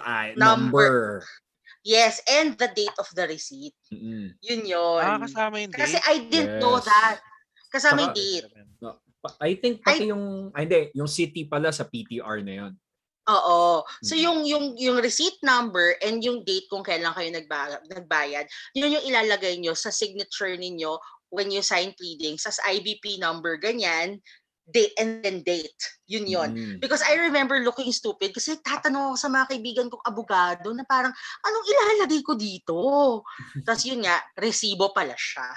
ah, 0.00 0.32
Number. 0.34 0.34
number. 0.34 0.94
Yes, 1.86 2.20
and 2.26 2.58
the 2.58 2.68
date 2.68 2.96
of 2.98 3.06
the 3.14 3.24
receipt. 3.24 3.76
Mm-mm. 3.88 4.34
Yun 4.42 4.62
yun. 4.66 5.00
Ah, 5.00 5.22
kasama 5.22 5.62
yung 5.62 5.70
Kasi 5.70 5.96
date. 5.96 6.04
I 6.04 6.16
didn't 6.26 6.58
know 6.58 6.76
Yes. 6.76 6.84
that. 6.84 7.16
Kasama 7.70 7.98
yung 8.02 8.12
Saka- 8.12 8.20
date. 8.20 8.48
Pa- 9.18 9.34
I 9.42 9.52
think 9.54 9.82
pati 9.82 10.10
yung, 10.10 10.54
ay, 10.54 10.62
hindi, 10.62 10.80
yung 10.94 11.10
city 11.10 11.42
pala 11.42 11.74
sa 11.74 11.82
PTR 11.82 12.38
na 12.40 12.54
yun. 12.54 12.72
Oo. 13.28 13.84
So 14.00 14.16
Mhm. 14.16 14.22
yung 14.24 14.38
yung 14.48 14.64
yung 14.80 14.96
receipt 15.04 15.36
number 15.44 15.94
and 16.00 16.24
yung 16.24 16.42
date 16.48 16.64
kung 16.72 16.80
kailan 16.80 17.12
kayo 17.12 17.28
nagbayad, 17.28 17.80
nagbayad, 17.84 18.46
yun 18.72 18.96
yung 18.96 19.04
ilalagay 19.04 19.60
nyo 19.60 19.76
sa 19.76 19.92
signature 19.92 20.56
ninyo 20.56 20.96
when 21.28 21.52
you 21.52 21.60
sign 21.60 21.92
pleadings 22.00 22.48
as 22.48 22.56
IBP 22.64 23.20
number 23.20 23.60
ganyan, 23.60 24.16
date 24.68 24.96
and 24.96 25.20
then 25.20 25.44
date. 25.44 25.76
Yun 26.08 26.24
yun. 26.24 26.50
Mm. 26.56 26.76
Because 26.80 27.04
I 27.04 27.16
remember 27.20 27.60
looking 27.60 27.92
stupid 27.92 28.32
kasi 28.32 28.56
tatanong 28.64 29.12
ako 29.12 29.16
sa 29.16 29.28
mga 29.28 29.46
kaibigan 29.52 29.88
kong 29.92 30.04
abogado 30.08 30.72
na 30.72 30.84
parang 30.88 31.12
anong 31.44 31.66
ilalagay 31.68 32.20
ko 32.24 32.32
dito? 32.36 32.76
Tapos 33.64 33.84
yun 33.84 34.04
nga, 34.04 34.20
resibo 34.40 34.92
pala 34.92 35.16
siya. 35.16 35.48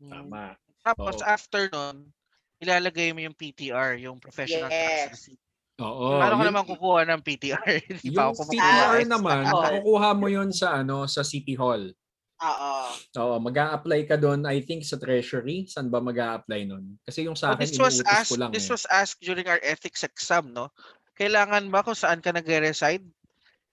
Mm. 0.00 0.12
Tama. 0.12 0.44
Tapos 0.84 1.20
Oo. 1.20 1.24
after 1.24 1.68
nun, 1.72 2.12
ilalagay 2.60 3.12
mo 3.12 3.20
yung 3.24 3.36
PTR, 3.36 4.00
yung 4.00 4.16
professional 4.20 4.68
Yes. 4.68 5.08
tax 5.08 5.16
receipt. 5.16 5.40
Oo. 5.76 6.22
Paano 6.22 6.34
ko 6.34 6.38
yun- 6.38 6.48
naman 6.48 6.64
kukuha 6.68 7.00
ng 7.04 7.20
PTR? 7.20 7.74
Pa 7.98 8.06
Yung 8.06 8.30
ako. 8.30 8.42
PTR 8.46 8.98
naman, 9.04 9.42
makukuha 9.42 10.08
mo 10.14 10.26
yun 10.28 10.54
sa 10.54 10.78
ano 10.78 11.06
sa 11.06 11.26
City 11.26 11.58
Hall. 11.58 11.90
Oo. 12.36 12.72
Oo, 13.16 13.34
mag 13.40 13.56
apply 13.56 14.06
ka 14.06 14.14
doon, 14.14 14.44
I 14.44 14.60
think 14.60 14.84
sa 14.84 14.94
Treasury. 14.94 15.66
Saan 15.66 15.88
ba 15.88 15.98
mag 15.98 16.14
apply 16.14 16.62
nun? 16.64 16.94
Kasi 17.00 17.24
yung 17.24 17.34
sa 17.34 17.50
Oh, 17.50 17.52
akin, 17.54 17.64
this 17.64 17.74
was 17.74 17.98
inuutos 17.98 18.12
asked, 18.12 18.30
ko 18.30 18.36
lang 18.36 18.50
this 18.52 18.68
eh. 18.68 18.72
was 18.72 18.84
asked 18.86 19.18
during 19.18 19.46
our 19.46 19.58
ethics 19.62 20.02
exam, 20.02 20.52
no? 20.52 20.70
Kailangan 21.14 21.66
ba 21.68 21.82
kung 21.82 21.96
saan 21.96 22.18
ka 22.18 22.30
nagre-reside 22.30 23.02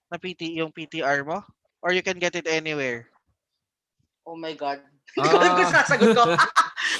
na 0.08 0.16
PT, 0.16 0.56
yung 0.56 0.70
PTR 0.70 1.22
mo? 1.22 1.42
Or 1.82 1.90
you 1.90 2.02
can 2.02 2.16
get 2.16 2.34
it 2.34 2.46
anywhere? 2.46 3.10
Oh 4.24 4.34
my 4.34 4.54
God. 4.54 4.82
Hindi 5.14 5.28
ko 5.28 5.36
alam 5.36 5.52
kung 5.52 5.66
Ah. 5.68 5.74
sasagot 5.76 6.08
ko. 6.14 6.24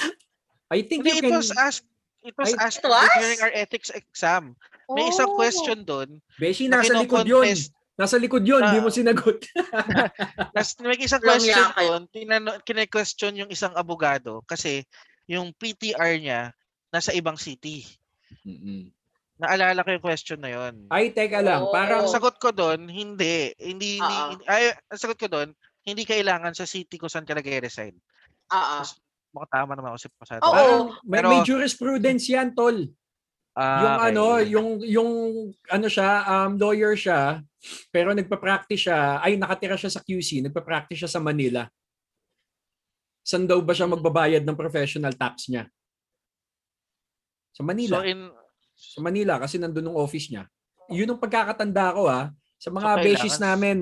I 0.75 0.83
think 0.83 1.03
Hindi, 1.03 1.11
you 1.13 1.19
it 1.21 1.25
can, 1.29 1.37
was 1.37 1.51
asked 1.53 1.87
it 2.23 2.35
was 2.35 2.51
Ay, 2.51 2.59
asked 2.61 2.81
It 2.81 2.87
was? 2.87 3.11
during 3.17 3.41
our 3.41 3.51
ethics 3.53 3.91
exam. 3.91 4.55
May 4.89 5.09
isang 5.09 5.31
Oh. 5.31 5.37
question 5.37 5.79
doon. 5.81 6.09
Beshi, 6.35 6.67
na 6.67 6.81
nasa 6.81 6.97
likod 6.97 7.25
yun. 7.25 7.47
Nasa 7.93 8.17
likod 8.17 8.43
yun, 8.43 8.59
hindi 8.59 8.81
Ah. 8.81 8.85
mo 8.85 8.89
sinagot. 8.89 9.39
Nas, 10.57 10.75
may 10.81 10.97
isang 10.97 11.21
question 11.21 11.55
doon. 11.77 12.03
Tinano, 12.09 12.59
kine-question 12.61 13.37
yung 13.37 13.51
isang 13.51 13.73
abogado 13.73 14.41
kasi 14.43 14.83
yung 15.27 15.53
PTR 15.53 16.19
niya 16.19 16.41
nasa 16.89 17.13
ibang 17.13 17.37
city. 17.37 17.85
Mm-mm. 18.43 18.89
Naalala 19.37 19.83
ko 19.83 19.91
yung 19.91 20.05
question 20.05 20.39
na 20.39 20.51
yun. 20.51 20.87
Ay, 20.89 21.11
teka 21.11 21.43
lang. 21.43 21.63
Oo. 21.63 21.73
Parang, 21.73 22.07
Ang 22.07 22.11
sagot 22.11 22.39
ko 22.39 22.49
doon, 22.49 22.87
hindi. 22.87 23.51
Hindi, 23.57 23.99
hindi, 23.99 24.17
Oo. 24.19 24.29
hindi- 24.31 24.47
ay, 24.47 24.71
ang 24.87 25.01
sagot 25.01 25.19
ko 25.19 25.27
doon, 25.27 25.51
hindi 25.83 26.03
kailangan 26.03 26.55
sa 26.55 26.63
city 26.63 26.95
kung 26.95 27.11
saan 27.11 27.27
ka 27.27 27.35
nag-reside. 27.35 27.97
Oo. 28.49 28.79
Baka 29.33 29.47
tama 29.51 29.73
naman 29.73 29.91
ako 29.91 29.99
sa 29.99 30.11
pasado. 30.15 30.41
Oo. 30.41 30.53
parang 30.53 30.83
may, 31.03 31.17
Pero- 31.19 31.31
may 31.31 31.41
jurisprudence 31.43 32.25
yan, 32.27 32.53
tol. 32.53 32.87
Ah, 33.53 33.81
yung 33.85 33.93
okay. 33.93 34.09
ano, 34.09 34.25
yung 34.41 34.69
yung 34.81 35.11
ano 35.69 35.87
siya, 35.87 36.25
um 36.25 36.57
lawyer 36.57 36.97
siya, 36.97 37.45
pero 37.93 38.17
nagpa-practice 38.17 38.89
siya, 38.89 39.21
ay 39.21 39.37
nakatira 39.37 39.77
siya 39.77 39.93
sa 39.93 40.01
QC, 40.01 40.41
nagpa-practice 40.49 41.05
siya 41.05 41.13
sa 41.13 41.21
Manila. 41.21 41.69
Saan 43.23 43.45
daw 43.45 43.61
ba 43.61 43.77
siya 43.77 43.87
magbabayad 43.87 44.43
ng 44.43 44.57
professional 44.57 45.13
tax 45.15 45.53
niya? 45.53 45.69
Sa 47.53 47.61
Manila. 47.63 48.01
So 48.01 48.09
in 48.09 48.33
sa 48.73 48.99
Manila 49.05 49.39
kasi 49.39 49.61
nandun 49.61 49.93
yung 49.93 50.01
office 50.01 50.33
niya. 50.33 50.49
Yun 50.91 51.15
ang 51.15 51.21
pagkakatanda 51.23 51.95
ko 51.95 52.09
ah. 52.09 52.33
Sa 52.59 52.73
mga 52.73 52.89
So, 52.89 52.99
kailangan- 52.99 53.43
namin. 53.45 53.79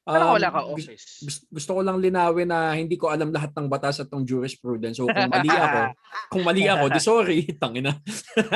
Pero 0.00 0.32
um, 0.32 0.34
wala 0.36 0.48
ka 0.48 0.60
office. 0.64 1.20
gus- 1.20 1.44
gusto 1.52 1.70
ko 1.76 1.80
lang 1.84 2.00
linawin 2.00 2.48
na 2.48 2.72
hindi 2.72 2.96
ko 2.96 3.12
alam 3.12 3.28
lahat 3.28 3.52
ng 3.52 3.68
batas 3.68 4.00
at 4.00 4.08
ng 4.08 4.24
jurisprudence. 4.24 4.96
So 4.96 5.04
kung 5.04 5.28
mali 5.28 5.52
ako, 5.52 5.80
kung 6.32 6.42
mali 6.42 6.64
ako, 6.64 6.84
di 6.88 7.00
sorry, 7.00 7.38
tangina. 7.60 7.92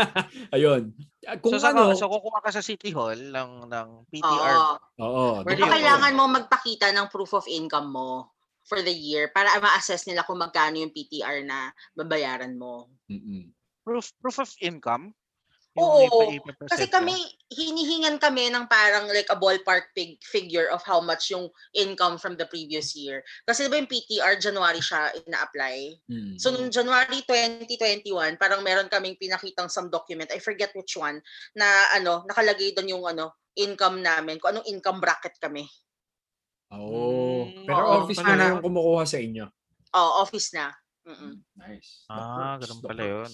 Ayun. 0.57 0.97
Ah, 1.29 1.37
Kung 1.37 1.61
so, 1.61 1.69
ano, 1.69 1.93
so 1.93 2.09
kukuha 2.09 2.41
ka 2.41 2.51
sa 2.53 2.65
City 2.65 2.93
Hall 2.97 3.17
ng 3.17 3.69
ng 3.69 3.89
PTR. 4.09 4.55
Oo. 4.57 4.75
oo. 5.05 5.27
Where 5.45 5.61
kailangan 5.61 6.17
mo 6.17 6.25
magpakita 6.33 6.93
ng 6.97 7.13
proof 7.13 7.37
of 7.37 7.45
income 7.49 7.93
mo 7.93 8.33
for 8.65 8.81
the 8.81 8.93
year 8.93 9.29
para 9.29 9.61
ma-assess 9.61 10.09
nila 10.09 10.25
kung 10.25 10.41
magkano 10.41 10.81
yung 10.81 10.93
PTR 10.93 11.45
na 11.45 11.69
babayaran 11.93 12.57
mo. 12.57 12.89
Mm-mm. 13.13 13.53
Proof 13.85 14.09
proof 14.25 14.41
of 14.41 14.51
income. 14.65 15.13
Oo, 15.75 16.07
ipa- 16.07 16.39
ipapresent 16.39 16.71
Kasi 16.71 16.85
kami, 16.87 17.19
hinihingan 17.51 18.23
kami 18.23 18.47
ng 18.47 18.71
parang 18.71 19.11
like 19.11 19.27
a 19.27 19.35
ballpark 19.35 19.91
pig, 19.91 20.23
figure 20.23 20.71
of 20.71 20.87
how 20.87 21.03
much 21.03 21.35
yung 21.35 21.51
income 21.75 22.15
from 22.15 22.39
the 22.39 22.47
previous 22.47 22.95
year. 22.95 23.27
Kasi 23.43 23.67
diba 23.67 23.83
yung 23.83 23.91
PTR, 23.91 24.39
January 24.39 24.79
siya 24.79 25.11
ina-apply. 25.27 25.99
Mm. 26.07 26.39
So, 26.39 26.55
noong 26.55 26.71
January 26.71 27.27
2021, 27.27 28.39
parang 28.39 28.63
meron 28.63 28.87
kaming 28.87 29.19
pinakitang 29.19 29.67
some 29.67 29.91
document, 29.91 30.31
I 30.31 30.39
forget 30.39 30.71
which 30.79 30.95
one, 30.95 31.19
na 31.59 31.67
ano, 31.91 32.23
nakalagay 32.31 32.71
doon 32.79 32.95
yung 32.95 33.05
ano, 33.11 33.35
income 33.59 33.99
namin, 33.99 34.39
kung 34.39 34.55
anong 34.55 34.71
income 34.71 35.03
bracket 35.03 35.35
kami. 35.43 35.67
Oo. 36.71 37.51
Mm, 37.51 37.67
Pero 37.67 37.83
oo, 37.83 37.95
office 38.07 38.23
para- 38.23 38.39
na 38.39 38.51
yung 38.55 38.63
kumukuha 38.63 39.05
sa 39.11 39.19
inyo. 39.19 39.47
Oh, 39.95 40.23
office 40.23 40.55
na. 40.55 40.71
Mm-mm. 41.05 41.39
Nice. 41.59 42.07
Ah, 42.09 42.57
ganun 42.63 42.81
pala 42.83 43.03
yun. 43.03 43.31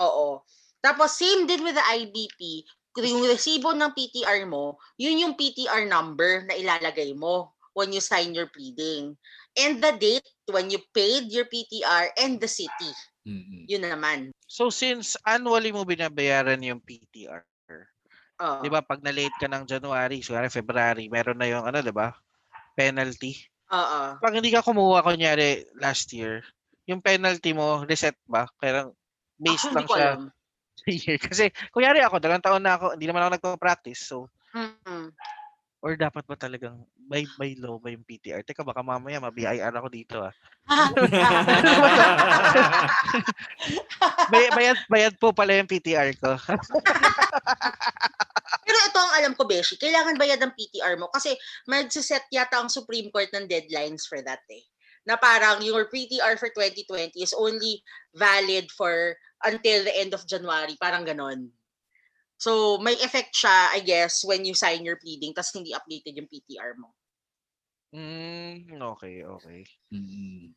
Oo. 0.00 0.40
Tapos 0.86 1.18
same 1.18 1.50
din 1.50 1.66
with 1.66 1.74
the 1.74 1.82
IBP. 1.82 2.62
Kung 2.94 3.02
Yung 3.02 3.26
resibo 3.26 3.74
ng 3.74 3.90
PTR 3.90 4.46
mo, 4.46 4.78
yun 4.94 5.18
yung 5.18 5.34
PTR 5.34 5.90
number 5.90 6.46
na 6.46 6.54
ilalagay 6.54 7.10
mo 7.18 7.50
when 7.74 7.90
you 7.90 8.00
sign 8.00 8.32
your 8.32 8.46
pleading. 8.48 9.18
And 9.58 9.82
the 9.82 9.98
date 9.98 10.24
when 10.46 10.70
you 10.70 10.78
paid 10.94 11.28
your 11.34 11.50
PTR 11.50 12.14
and 12.22 12.38
the 12.38 12.48
city. 12.48 12.92
Mm-mm. 13.26 13.66
Yun 13.66 13.82
naman. 13.82 14.30
So 14.46 14.70
since 14.70 15.18
annually 15.26 15.74
mo 15.74 15.82
binabayaran 15.82 16.62
yung 16.62 16.78
PTR, 16.78 17.42
Oo. 18.36 18.60
'di 18.62 18.68
ba 18.70 18.80
pag 18.84 19.02
na-late 19.02 19.34
ka 19.36 19.50
ng 19.50 19.66
January, 19.66 20.22
so 20.22 20.36
February, 20.48 21.10
meron 21.10 21.40
na 21.40 21.48
yung 21.50 21.64
ano, 21.66 21.82
'di 21.82 21.92
ba? 21.92 22.14
Penalty. 22.78 23.34
Oo. 23.72 24.20
Pag 24.22 24.34
hindi 24.38 24.52
ka 24.54 24.62
kumuha 24.62 25.02
kunyari 25.02 25.66
last 25.80 26.12
year, 26.14 26.44
yung 26.86 27.02
penalty 27.02 27.50
mo 27.50 27.82
reset 27.82 28.16
ba? 28.28 28.46
Kaya 28.62 28.92
based 29.40 29.72
Ako, 29.72 29.74
lang 29.74 29.88
siya 29.88 30.08
alam. 30.16 30.22
Year. 30.94 31.18
Kasi 31.18 31.50
kunyari 31.74 31.98
ako, 32.02 32.22
dalawang 32.22 32.44
taon 32.44 32.62
na 32.62 32.78
ako, 32.78 32.94
hindi 32.94 33.06
naman 33.10 33.26
ako 33.26 33.30
nagpa-practice. 33.36 34.06
So, 34.06 34.30
Mm-mm. 34.54 35.10
or 35.82 35.92
dapat 35.98 36.26
ba 36.26 36.34
talagang 36.34 36.82
by 37.06 37.22
by 37.38 37.54
law 37.62 37.78
ba 37.78 37.94
yung 37.94 38.02
PTR? 38.02 38.42
Teka, 38.42 38.66
baka 38.66 38.82
mamaya 38.82 39.22
ma-BIR 39.22 39.70
ako 39.70 39.88
dito 39.90 40.18
ah. 40.18 40.34
Bay- 44.32 44.50
bayad, 44.50 44.78
bayad 44.90 45.14
po 45.18 45.30
pala 45.30 45.54
yung 45.54 45.70
PTR 45.70 46.10
ko. 46.18 46.34
Pero 48.66 48.78
ito 48.82 48.98
ang 48.98 49.12
alam 49.14 49.32
ko, 49.38 49.46
Beshi. 49.46 49.78
Kailangan 49.78 50.18
bayad 50.18 50.42
ang 50.42 50.50
PTR 50.58 50.98
mo 50.98 51.06
kasi 51.14 51.38
magsiset 51.70 52.26
yata 52.34 52.58
ang 52.58 52.66
Supreme 52.66 53.14
Court 53.14 53.30
ng 53.30 53.46
deadlines 53.46 54.10
for 54.10 54.18
that 54.26 54.42
eh. 54.50 54.66
Na 55.06 55.14
parang 55.14 55.62
your 55.62 55.86
PTR 55.86 56.34
for 56.34 56.50
2020 56.50 57.14
is 57.22 57.30
only 57.38 57.78
valid 58.18 58.66
for 58.74 59.14
until 59.44 59.84
the 59.84 59.94
end 59.96 60.14
of 60.14 60.24
January. 60.24 60.76
Parang 60.80 61.04
ganon. 61.04 61.50
So, 62.36 62.76
may 62.78 62.92
effect 63.00 63.32
siya, 63.32 63.72
I 63.72 63.80
guess, 63.80 64.20
when 64.20 64.44
you 64.44 64.52
sign 64.52 64.84
your 64.84 65.00
pleading 65.00 65.32
tapos 65.32 65.56
hindi 65.56 65.72
updated 65.72 66.20
yung 66.20 66.28
PTR 66.28 66.76
mo. 66.76 66.92
Mm, 67.96 68.76
okay, 68.96 69.24
okay. 69.24 69.64
Mm-mm. 69.88 70.52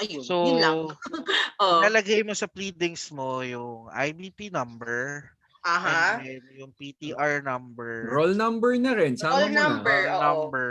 Ayun, 0.00 0.24
So, 0.24 0.48
yun 0.48 0.60
lang. 0.64 0.78
Oh, 1.60 1.84
lalagay 1.84 2.24
mo 2.24 2.32
sa 2.32 2.48
pleadings 2.48 3.12
mo 3.12 3.44
yung 3.44 3.92
IBP 3.92 4.48
number, 4.48 5.28
aha. 5.60 6.16
and 6.24 6.40
then 6.40 6.40
yung 6.56 6.72
PTR 6.72 7.44
number, 7.44 8.08
Roll 8.08 8.32
number 8.32 8.72
na 8.80 8.96
rin. 8.96 9.20
Sama 9.20 9.44
Roll 9.44 9.52
mo 9.52 9.60
number. 9.60 9.98
roll 10.08 10.16
oo. 10.16 10.24
number. 10.24 10.68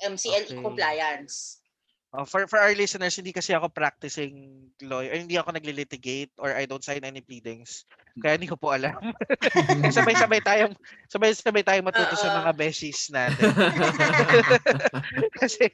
MCLE 0.00 0.48
Okay. 0.48 0.64
Compliance. 0.64 1.61
Uh, 2.12 2.28
for 2.28 2.44
for 2.44 2.60
our 2.60 2.76
listeners, 2.76 3.16
hindi 3.16 3.32
kasi 3.32 3.56
ako 3.56 3.72
practicing 3.72 4.68
lawyer, 4.84 5.16
hindi 5.16 5.40
ako 5.40 5.56
naglilitigate 5.56 6.28
or 6.36 6.52
I 6.52 6.68
don't 6.68 6.84
sign 6.84 7.00
any 7.08 7.24
pleadings. 7.24 7.88
Kaya 8.20 8.36
hindi 8.36 8.52
ko 8.52 8.60
po 8.60 8.76
alam. 8.76 8.92
sabay-sabay 9.96 10.44
tayong 10.44 10.76
sabay-sabay 11.08 11.64
tayong 11.64 11.88
matuto 11.88 12.12
sa 12.12 12.44
mga 12.44 12.52
beshies 12.52 13.08
natin. 13.08 13.48
kasi 15.40 15.72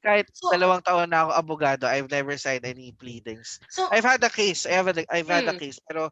kahit 0.00 0.32
So- 0.32 0.48
dalawang 0.56 0.80
taon 0.80 1.12
na 1.12 1.28
ako 1.28 1.30
abogado, 1.36 1.84
I've 1.84 2.08
never 2.08 2.40
signed 2.40 2.64
any 2.64 2.96
pleadings. 2.96 3.60
So, 3.68 3.92
I've 3.92 4.08
had 4.08 4.24
a 4.24 4.32
case. 4.32 4.64
I 4.64 4.72
have 4.80 4.88
a, 4.88 5.04
I've 5.12 5.28
had 5.28 5.44
a 5.44 5.52
Hmm. 5.52 5.60
case 5.60 5.76
pero 5.84 6.08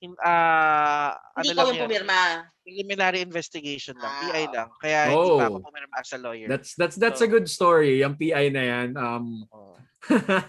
in, 0.00 0.12
ah, 0.18 1.12
ano 1.32 1.42
Hindi 1.42 1.52
lang 1.52 1.60
ko 1.60 1.68
yung 1.68 1.76
yun, 1.76 1.84
pumirma. 1.86 2.18
preliminary 2.60 3.20
investigation 3.20 3.94
lang, 3.94 4.08
Ah, 4.08 4.20
PI 4.22 4.44
lang. 4.48 4.68
Kaya 4.76 4.98
hindi 5.08 5.30
pa 5.30 5.44
ako 5.46 5.56
Oh. 5.56 5.64
pumirma 5.64 5.94
as 5.96 6.10
a 6.10 6.18
lawyer. 6.18 6.48
That's 6.48 6.70
that's 6.74 6.96
that's 6.96 7.20
a 7.20 7.26
So- 7.26 7.32
good 7.32 7.46
story. 7.46 8.00
Yung 8.00 8.14
PI 8.14 8.48
na 8.48 8.62
yan. 8.62 8.88
Um 8.94 9.44
Oo. 9.46 9.76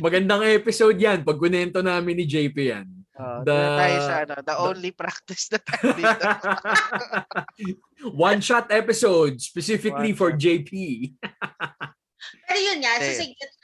magandang 0.00 0.42
episode 0.44 0.96
yan 0.96 1.22
pag 1.22 1.38
kunento 1.38 1.78
namin 1.80 2.18
ni 2.18 2.24
JP 2.24 2.56
yan. 2.58 2.86
Oo, 3.14 3.44
The- 3.44 3.78
tayo 3.78 3.96
sa 4.00 4.14
ano, 4.24 4.34
the 4.36 4.44
the- 4.44 4.58
only 4.60 4.90
practice 4.90 5.46
na 5.48 5.58
tayo 5.60 5.86
dito. 5.92 6.26
One 8.16 8.40
shot 8.40 8.66
episode 8.70 9.38
specifically 9.38 10.10
One 10.10 10.18
for 10.18 10.30
shot. 10.32 10.40
JP. 10.40 10.70
Pero 12.42 12.58
yun 12.58 12.78
nga, 12.80 12.98
sa 12.98 13.12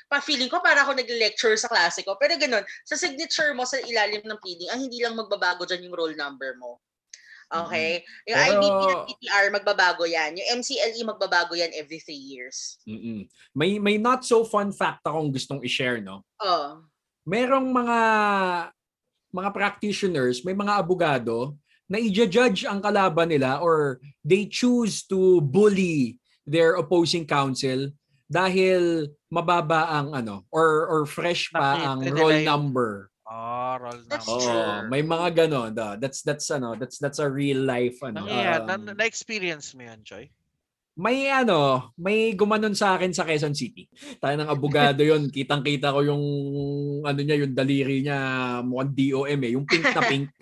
Eh. 0.07 0.13
signature, 0.13 0.23
pa 0.23 0.23
feeling 0.23 0.51
ko 0.51 0.59
para 0.63 0.87
ako 0.87 0.95
nag-lecture 0.95 1.57
sa 1.59 1.69
klase 1.69 2.07
ko. 2.07 2.15
Pero 2.15 2.39
ganun, 2.39 2.63
sa 2.87 2.95
signature 2.95 3.53
mo 3.55 3.67
sa 3.67 3.83
ilalim 3.83 4.23
ng 4.23 4.39
pleading, 4.39 4.71
ang 4.71 4.81
hindi 4.81 5.03
lang 5.03 5.19
magbabago 5.19 5.67
dyan 5.67 5.91
yung 5.91 5.97
roll 5.97 6.15
number 6.15 6.55
mo. 6.59 6.79
Okay? 7.47 8.03
Yung 8.27 8.39
Pero- 8.39 8.51
IBP 8.59 8.83
at 8.91 9.03
PTR, 9.07 9.47
magbabago 9.55 10.05
yan. 10.07 10.35
Yung 10.35 10.49
MCLE, 10.63 11.01
magbabago 11.07 11.55
yan 11.55 11.71
every 11.79 12.03
three 12.03 12.19
years. 12.19 12.83
Mm-mm. 12.91 13.31
May 13.55 13.79
may 13.79 13.99
not 14.03 14.27
so 14.27 14.43
fun 14.43 14.75
fact 14.75 15.07
akong 15.07 15.31
gustong 15.31 15.63
i-share 15.63 16.03
no. 16.03 16.27
Oh. 16.43 16.83
Merong 17.23 17.71
mga 17.71 17.99
mga 19.31 19.51
practitioners, 19.55 20.43
may 20.43 20.59
mga 20.59 20.75
abogado 20.75 21.55
na 21.87 22.03
i-judge 22.03 22.67
ang 22.67 22.83
kalaban 22.83 23.31
nila 23.31 23.63
or 23.63 24.03
they 24.27 24.51
choose 24.51 25.07
to 25.07 25.39
bully 25.39 26.19
their 26.43 26.75
opposing 26.75 27.23
counsel 27.23 27.95
dahil 28.27 29.07
mababa 29.27 29.91
ang 29.93 30.11
ano 30.13 30.43
or 30.51 30.87
or 30.87 31.01
fresh 31.05 31.49
pa 31.49 31.79
Nakita 31.79 31.87
ang 31.87 31.99
roll 32.13 32.35
yung- 32.35 32.47
number. 32.47 32.91
oh, 33.25 33.75
roll 33.79 34.01
That's 34.07 34.23
number. 34.23 34.39
Oo, 34.39 34.47
true. 34.47 34.91
may 34.91 35.03
mga 35.03 35.29
ganon. 35.37 35.71
Da. 35.73 35.95
That's 35.95 36.23
that's 36.23 36.47
ano, 36.49 36.75
that's 36.75 36.99
that's 36.99 37.19
a 37.19 37.27
real 37.27 37.59
life 37.59 37.99
ano. 38.01 38.23
Nangyayari, 38.23 38.63
um, 38.67 38.83
na, 38.83 38.93
na-experience 38.95 39.75
mo 39.75 39.83
yun, 39.85 40.01
Joy? 40.03 40.27
may 40.97 41.29
ano, 41.29 41.93
may 41.95 42.33
gumanon 42.33 42.73
sa 42.73 42.97
akin 42.97 43.13
sa 43.13 43.29
Quezon 43.29 43.53
City. 43.53 43.85
Tayo 44.17 44.33
ng 44.33 44.49
abogado 44.49 45.05
yon 45.05 45.29
kitang-kita 45.35 45.93
ko 45.93 46.01
yung 46.01 46.25
ano 47.05 47.21
niya, 47.21 47.37
yung 47.37 47.53
daliri 47.53 48.01
niya 48.01 48.19
mukhang 48.65 48.97
DOM 48.97 49.41
eh, 49.45 49.51
yung 49.53 49.69
pink 49.69 49.85
na 49.85 50.01
pink. 50.09 50.33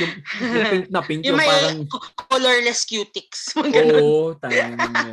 yung, 0.00 0.12
yung 0.40 0.64
pink 0.72 0.86
na 0.88 1.00
pink, 1.04 1.20
Yung 1.22 1.36
yung, 1.36 1.38
may 1.38 1.44
parang 1.44 1.84
colorless 2.24 2.88
cutics. 2.88 3.52
Oo, 3.52 4.32
tangin 4.40 4.80
yun. 4.80 5.12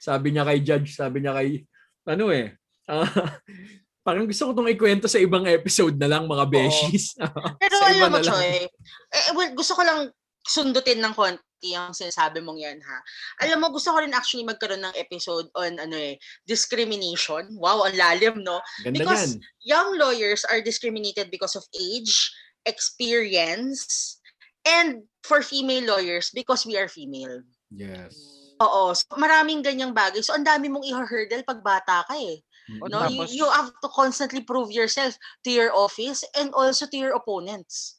Sabi 0.00 0.32
niya 0.32 0.48
kay 0.48 0.64
judge, 0.64 0.96
sabi 0.96 1.20
niya 1.20 1.36
kay 1.36 1.68
ano 2.08 2.32
eh. 2.32 2.56
ah, 2.88 3.04
parang 4.06 4.24
gusto 4.24 4.48
ko 4.48 4.52
tong 4.56 4.72
ikwento 4.72 5.06
sa 5.06 5.20
ibang 5.20 5.44
episode 5.44 6.00
na 6.00 6.08
lang 6.08 6.24
mga 6.24 6.48
beshies. 6.48 7.12
Pero 7.62 7.76
alam 7.84 8.08
mo. 8.08 8.18
Choy, 8.24 8.64
eh, 8.64 9.30
well, 9.36 9.52
gusto 9.52 9.76
ko 9.76 9.84
lang 9.84 10.08
sundutin 10.40 11.04
ng 11.04 11.12
konti 11.12 11.76
yung 11.76 11.92
sinasabi 11.92 12.40
mong 12.40 12.56
yan, 12.56 12.80
ha? 12.80 12.98
Alam 13.44 13.60
mo, 13.60 13.66
gusto 13.68 13.92
ko 13.92 14.00
rin 14.00 14.16
actually 14.16 14.48
magkaroon 14.48 14.80
ng 14.80 14.96
episode 14.96 15.52
on 15.52 15.76
ano 15.76 15.92
eh, 15.92 16.16
discrimination. 16.48 17.52
Wow, 17.60 17.84
ang 17.84 18.00
lalim, 18.00 18.40
no? 18.40 18.64
Ganda 18.80 19.04
Because- 19.04 19.36
yan. 19.36 19.44
Young 19.68 19.90
lawyers 20.00 20.48
are 20.48 20.64
discriminated 20.64 21.28
because 21.28 21.52
of 21.52 21.68
age, 21.76 22.32
experience, 22.64 24.16
and 24.64 25.04
for 25.20 25.44
female 25.44 25.84
lawyers 25.84 26.32
because 26.32 26.64
we 26.64 26.80
are 26.80 26.88
female. 26.88 27.44
Yes. 27.68 28.39
Oo. 28.60 28.92
So, 28.92 29.08
maraming 29.16 29.64
ganyang 29.64 29.96
bagay. 29.96 30.20
So, 30.20 30.36
ang 30.36 30.44
dami 30.44 30.68
mong 30.68 30.84
i-hurdle 30.84 31.42
pag 31.48 31.64
bata 31.64 32.04
ka 32.04 32.14
eh. 32.20 32.44
No, 32.70 33.08
you, 33.08 33.24
Tapos- 33.24 33.34
you 33.34 33.46
have 33.50 33.72
to 33.82 33.88
constantly 33.90 34.44
prove 34.44 34.70
yourself 34.70 35.16
to 35.42 35.50
your 35.50 35.74
office 35.74 36.22
and 36.38 36.52
also 36.54 36.86
to 36.86 36.96
your 36.96 37.16
opponents. 37.16 37.98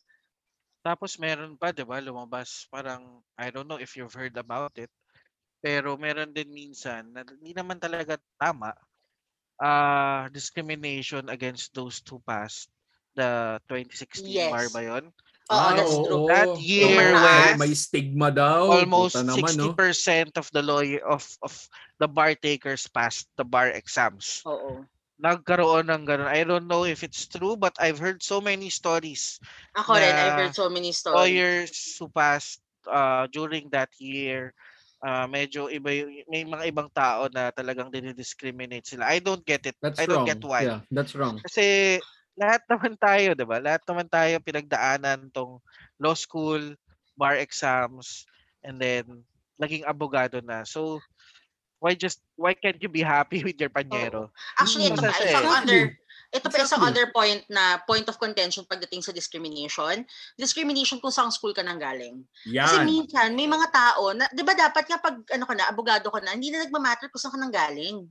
Tapos 0.82 1.20
meron 1.22 1.60
pa, 1.60 1.70
di 1.70 1.86
ba, 1.86 2.02
lumabas, 2.02 2.66
parang, 2.72 3.22
I 3.38 3.54
don't 3.54 3.68
know 3.70 3.78
if 3.78 3.94
you've 3.94 4.16
heard 4.16 4.34
about 4.40 4.74
it, 4.82 4.90
pero 5.62 5.94
meron 5.94 6.34
din 6.34 6.50
minsan 6.50 7.14
na 7.14 7.22
hindi 7.22 7.54
naman 7.54 7.78
talaga 7.78 8.18
tama 8.42 8.74
ah 9.62 10.26
discrimination 10.34 11.30
against 11.30 11.70
those 11.78 12.02
who 12.10 12.18
passed 12.26 12.74
the 13.14 13.62
2016 13.70 14.50
bar 14.50 14.66
Yes. 14.66 14.74
ba 14.74 14.82
yun? 14.82 15.06
Ah, 15.52 15.76
that's 15.76 15.92
oo. 15.92 16.06
true. 16.08 16.26
That 16.32 16.56
year 16.64 17.12
when 17.12 17.60
may, 17.60 17.68
may 17.68 17.74
stigma 17.76 18.32
daw. 18.32 18.72
almost 18.72 19.20
Puta 19.20 19.28
naman, 19.28 19.54
no? 19.60 19.76
60% 19.76 20.40
of 20.40 20.48
the 20.56 20.64
lawyer 20.64 21.04
of 21.04 21.28
of 21.44 21.52
the 22.00 22.08
bar 22.08 22.32
takers 22.40 22.88
passed 22.88 23.28
the 23.36 23.44
bar 23.44 23.68
exams. 23.76 24.40
Oo. 24.48 24.88
Nagkaroon 25.22 25.92
ng 25.92 26.08
ganun. 26.08 26.32
I 26.32 26.42
don't 26.48 26.66
know 26.66 26.88
if 26.88 27.04
it's 27.04 27.28
true, 27.30 27.54
but 27.60 27.76
I've 27.78 28.00
heard 28.02 28.24
so 28.24 28.42
many 28.42 28.74
stories 28.74 29.38
Ako 29.78 29.94
rin, 30.00 30.16
I've 30.18 30.40
heard 30.40 30.56
so 30.58 30.66
many 30.66 30.96
stories. 30.96 31.20
lawyers 31.20 31.74
who 32.00 32.10
passed 32.10 32.64
uh, 32.90 33.30
during 33.30 33.70
that 33.70 33.94
year, 34.02 34.56
uh, 35.06 35.30
medyo 35.30 35.70
iba 35.70 35.94
yung, 35.94 36.26
may 36.26 36.42
mga 36.42 36.64
ibang 36.74 36.90
tao 36.90 37.30
na 37.30 37.54
talagang 37.54 37.94
dinidiscriminate 37.94 38.88
sila. 38.90 39.14
I 39.14 39.22
don't 39.22 39.46
get 39.46 39.62
it. 39.70 39.78
That's 39.78 40.02
I 40.02 40.10
don't 40.10 40.26
wrong. 40.26 40.30
get 40.32 40.42
why. 40.42 40.66
Yeah, 40.66 40.82
that's 40.90 41.14
wrong. 41.14 41.38
Kasi 41.46 42.00
lahat 42.42 42.66
naman 42.66 42.98
tayo, 42.98 43.30
'di 43.38 43.46
ba? 43.46 43.62
Lahat 43.62 43.84
naman 43.86 44.08
tayo 44.10 44.34
pinagdaanan 44.42 45.30
tong 45.30 45.62
law 46.02 46.18
school, 46.18 46.74
bar 47.14 47.38
exams, 47.38 48.26
and 48.66 48.82
then 48.82 49.06
naging 49.62 49.86
abogado 49.86 50.42
na. 50.42 50.66
So 50.66 50.98
why 51.78 51.94
just 51.94 52.26
why 52.34 52.58
can't 52.58 52.82
you 52.82 52.90
be 52.90 53.06
happy 53.06 53.46
with 53.46 53.62
your 53.62 53.70
panyero? 53.70 54.34
Actually, 54.58 54.90
ito 54.90 55.02
pa, 55.02 55.14
Kasi- 55.14 55.30
isang 55.30 55.50
other, 55.50 55.82
ito 56.34 56.48
pa 56.50 56.58
isang 56.62 56.82
other 56.82 57.06
point 57.14 57.42
na 57.50 57.78
point 57.86 58.06
of 58.10 58.18
contention 58.18 58.66
pagdating 58.66 59.06
sa 59.06 59.14
discrimination. 59.14 60.06
Discrimination 60.38 60.98
kung 60.98 61.14
saan 61.14 61.34
school 61.34 61.54
ka 61.54 61.62
nang 61.62 61.82
galing. 61.82 62.26
Kasi 62.42 62.78
Yan. 62.82 62.86
minsan, 62.86 63.30
may 63.38 63.50
mga 63.50 63.70
tao, 63.70 64.14
na, 64.18 64.30
di 64.34 64.42
ba 64.46 64.54
dapat 64.58 64.86
nga 64.90 64.98
pag 64.98 65.22
ano 65.30 65.44
ka 65.46 65.54
na, 65.58 65.70
abogado 65.70 66.10
ka 66.10 66.22
na, 66.22 66.34
hindi 66.38 66.50
na 66.50 66.66
nagmamatter 66.66 67.10
kung 67.10 67.22
saan 67.22 67.34
ka 67.34 67.42
nang 67.42 67.54
galing. 67.54 68.06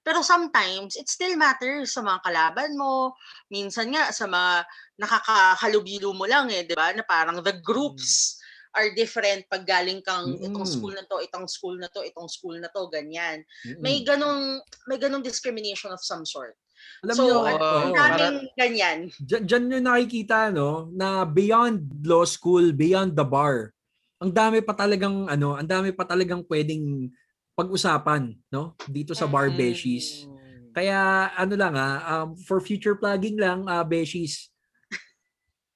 Pero 0.00 0.24
sometimes, 0.24 0.96
it 0.96 1.06
still 1.08 1.36
matters 1.36 1.92
sa 1.92 2.00
mga 2.00 2.24
kalaban 2.24 2.72
mo. 2.76 3.12
Minsan 3.52 3.92
nga, 3.92 4.08
sa 4.10 4.24
mga 4.24 4.64
nakakahalubilo 4.96 6.16
mo 6.16 6.24
lang 6.24 6.48
eh, 6.48 6.64
di 6.64 6.72
ba? 6.72 6.92
Na 6.96 7.04
parang 7.04 7.44
the 7.44 7.56
groups 7.60 8.40
are 8.72 8.94
different 8.94 9.44
pag 9.50 9.66
galing 9.66 9.98
kang 10.00 10.38
itong 10.40 10.62
Mm. 10.64 10.72
school 10.72 10.94
na 10.94 11.04
to, 11.04 11.18
itong 11.20 11.46
school 11.50 11.76
na 11.76 11.90
to, 11.90 12.00
itong 12.06 12.30
school 12.30 12.56
na 12.56 12.70
to, 12.70 12.86
ganyan. 12.88 13.42
Mm-mm. 13.66 13.82
May 13.82 14.00
ganong, 14.06 14.62
may 14.86 14.96
ganong 14.96 15.26
discrimination 15.26 15.90
of 15.90 16.00
some 16.00 16.22
sort. 16.22 16.54
Alam 17.04 17.16
so, 17.16 17.24
oo, 17.28 17.44
ang 17.44 17.92
oo, 17.92 17.96
daming 17.96 18.38
ganyan. 18.56 18.98
Diyan, 19.20 19.42
diyan 19.44 19.64
nyo 19.68 19.78
nakikita 19.84 20.48
no 20.48 20.88
na 20.96 21.28
beyond 21.28 21.82
law 22.08 22.24
school, 22.24 22.72
beyond 22.72 23.12
the 23.12 23.26
bar. 23.26 23.72
Ang 24.20 24.32
dami 24.32 24.60
pa 24.64 24.72
talagang 24.72 25.28
ano, 25.28 25.56
ang 25.56 25.68
dami 25.68 25.92
pa 25.92 26.04
talagang 26.08 26.44
pwedeng 26.48 27.08
pag-usapan, 27.58 28.34
no? 28.48 28.72
Dito 28.88 29.12
sa 29.12 29.28
bar 29.28 29.52
beshies. 29.52 30.24
Mm. 30.24 30.38
Kaya 30.70 30.98
ano 31.34 31.54
lang 31.58 31.74
ah, 31.74 31.98
um, 32.22 32.38
for 32.46 32.62
future 32.62 32.94
plugging 32.94 33.36
lang, 33.36 33.66
uh, 33.66 33.82
beshies. 33.82 34.48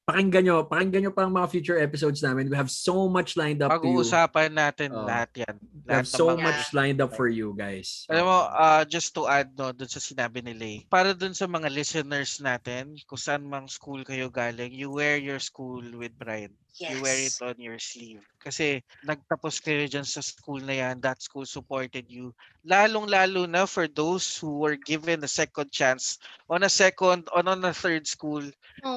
Pakinggan 0.04 0.44
nyo, 0.44 0.56
pakinggan 0.68 1.08
nyo 1.08 1.12
pa 1.16 1.24
ang 1.24 1.32
mga 1.32 1.48
future 1.48 1.80
episodes 1.80 2.20
namin. 2.20 2.52
We 2.52 2.60
have 2.60 2.68
so 2.68 3.08
much 3.08 3.40
lined 3.40 3.64
up 3.64 3.72
to 3.72 3.80
you. 3.80 4.04
Pag-uusapan 4.04 4.52
natin 4.52 4.92
Oo. 4.92 5.08
lahat 5.08 5.32
'yan. 5.32 5.56
We 5.56 5.88
Lahat 5.88 6.04
have 6.04 6.08
ng 6.12 6.12
so 6.12 6.24
mga- 6.28 6.44
much 6.44 6.62
lined 6.76 7.00
up 7.00 7.12
for 7.16 7.24
you 7.24 7.56
guys. 7.56 8.04
Alam 8.12 8.28
mo, 8.28 8.38
uh, 8.52 8.84
just 8.84 9.16
to 9.16 9.24
add 9.24 9.56
no, 9.56 9.72
dun 9.72 9.88
sa 9.88 10.04
sinabi 10.04 10.44
ni 10.44 10.52
Lay, 10.52 10.76
para 10.92 11.16
dun 11.16 11.32
sa 11.32 11.48
mga 11.48 11.72
listeners 11.72 12.36
natin, 12.36 13.00
kung 13.08 13.16
saan 13.16 13.48
mang 13.48 13.64
school 13.64 14.04
kayo 14.04 14.28
galing, 14.28 14.76
you 14.76 14.92
wear 14.92 15.16
your 15.16 15.40
school 15.40 15.80
with 15.96 16.12
pride. 16.20 16.52
You 16.86 17.00
wear 17.00 17.18
it 17.20 17.34
Yes. 17.34 17.42
on 17.42 17.56
your 17.58 17.78
sleeve. 17.78 18.24
Kasi 18.44 18.84
nagtapos 19.00 19.58
kayo 19.64 19.88
dyan 19.88 20.04
sa 20.04 20.20
school 20.20 20.60
na 20.60 20.76
yan, 20.76 21.00
that 21.00 21.18
school 21.24 21.48
supported 21.48 22.04
you. 22.12 22.36
Lalong-lalo 22.64 23.48
na 23.48 23.64
for 23.64 23.88
those 23.88 24.36
who 24.36 24.60
were 24.60 24.76
given 24.76 25.24
a 25.24 25.30
second 25.30 25.72
chance 25.72 26.20
on 26.48 26.60
a 26.62 26.68
second, 26.72 27.26
on, 27.32 27.48
on 27.48 27.64
a 27.64 27.72
third 27.72 28.04
school, 28.06 28.44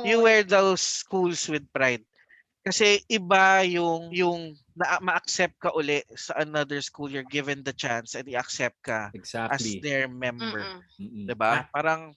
you 0.03 0.17
Oo. 0.17 0.23
wear 0.23 0.43
those 0.43 0.83
schools 0.83 1.47
with 1.47 1.63
pride. 1.71 2.03
Kasi 2.65 2.99
iba 3.07 3.63
yung 3.63 4.11
yung 4.11 4.53
na 4.75 4.99
ma-accept 4.99 5.55
ka 5.57 5.71
uli 5.71 6.03
sa 6.19 6.35
another 6.43 6.81
school 6.83 7.07
you're 7.09 7.25
given 7.27 7.63
the 7.63 7.71
chance 7.73 8.13
and 8.13 8.27
i-accept 8.27 8.77
ka 8.83 9.09
as 9.47 9.73
Exactly. 9.73 9.79
their 9.79 10.07
member, 10.11 10.67
Mm-mm. 10.67 10.83
Mm-mm. 10.99 11.29
'di 11.29 11.35
ba? 11.37 11.63
Parang 11.71 12.11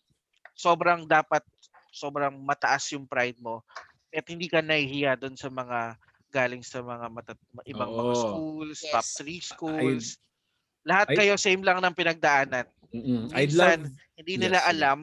sobrang 0.57 1.07
dapat 1.07 1.43
sobrang 1.91 2.35
mataas 2.43 2.93
yung 2.95 3.07
pride 3.09 3.39
mo 3.43 3.63
at 4.11 4.27
hindi 4.27 4.51
ka 4.51 4.61
nahihiya 4.61 5.15
doon 5.17 5.39
sa 5.39 5.47
mga 5.49 5.95
galing 6.31 6.63
sa 6.63 6.79
mga 6.79 7.07
mata, 7.11 7.35
ibang 7.67 7.91
mga 7.91 8.15
Oo. 8.15 8.19
schools, 8.19 8.79
top 8.87 9.03
Yes. 9.03 9.19
3 9.19 9.41
schools. 9.43 10.05
I- 10.15 10.19
Lahat 10.81 11.07
kayo 11.13 11.35
same 11.37 11.61
lang 11.61 11.79
ng 11.79 11.93
pinagdaanan. 11.93 12.65
Mm-mm. 12.91 13.29
I'd 13.37 13.53
love 13.53 13.85
Hindi 14.17 14.35
nila 14.37 14.59
Yes, 14.61 14.67
yes. 14.67 14.73
alam, 14.73 14.99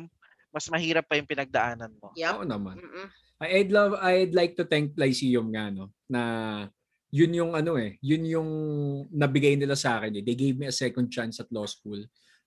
mas 0.49 0.65
mahirap 0.67 1.05
pa 1.05 1.15
yung 1.15 1.29
pinagdaanan 1.29 1.91
mo. 1.97 2.11
Yep. 2.17 2.33
Oo 2.33 2.45
naman. 2.45 2.75
Mm-mm. 2.77 3.07
I- 3.37 3.61
I'd 3.61 3.69
love 3.69 3.93
I'd 3.97 4.33
like 4.33 4.57
to 4.57 4.65
thank 4.65 4.97
Lyceum 4.97 5.53
nga 5.53 5.69
no 5.69 5.93
na 6.09 6.21
yun 7.07 7.31
yung 7.31 7.51
ano 7.53 7.77
eh, 7.77 7.95
yun 8.01 8.25
yung 8.25 8.49
nabigay 9.09 9.55
nila 9.55 9.77
sa 9.77 10.01
akin 10.01 10.17
eh. 10.17 10.23
They 10.25 10.35
gave 10.35 10.57
me 10.57 10.67
a 10.67 10.75
second 10.75 11.07
chance 11.07 11.37
at 11.39 11.47
law 11.53 11.63
school. 11.63 12.01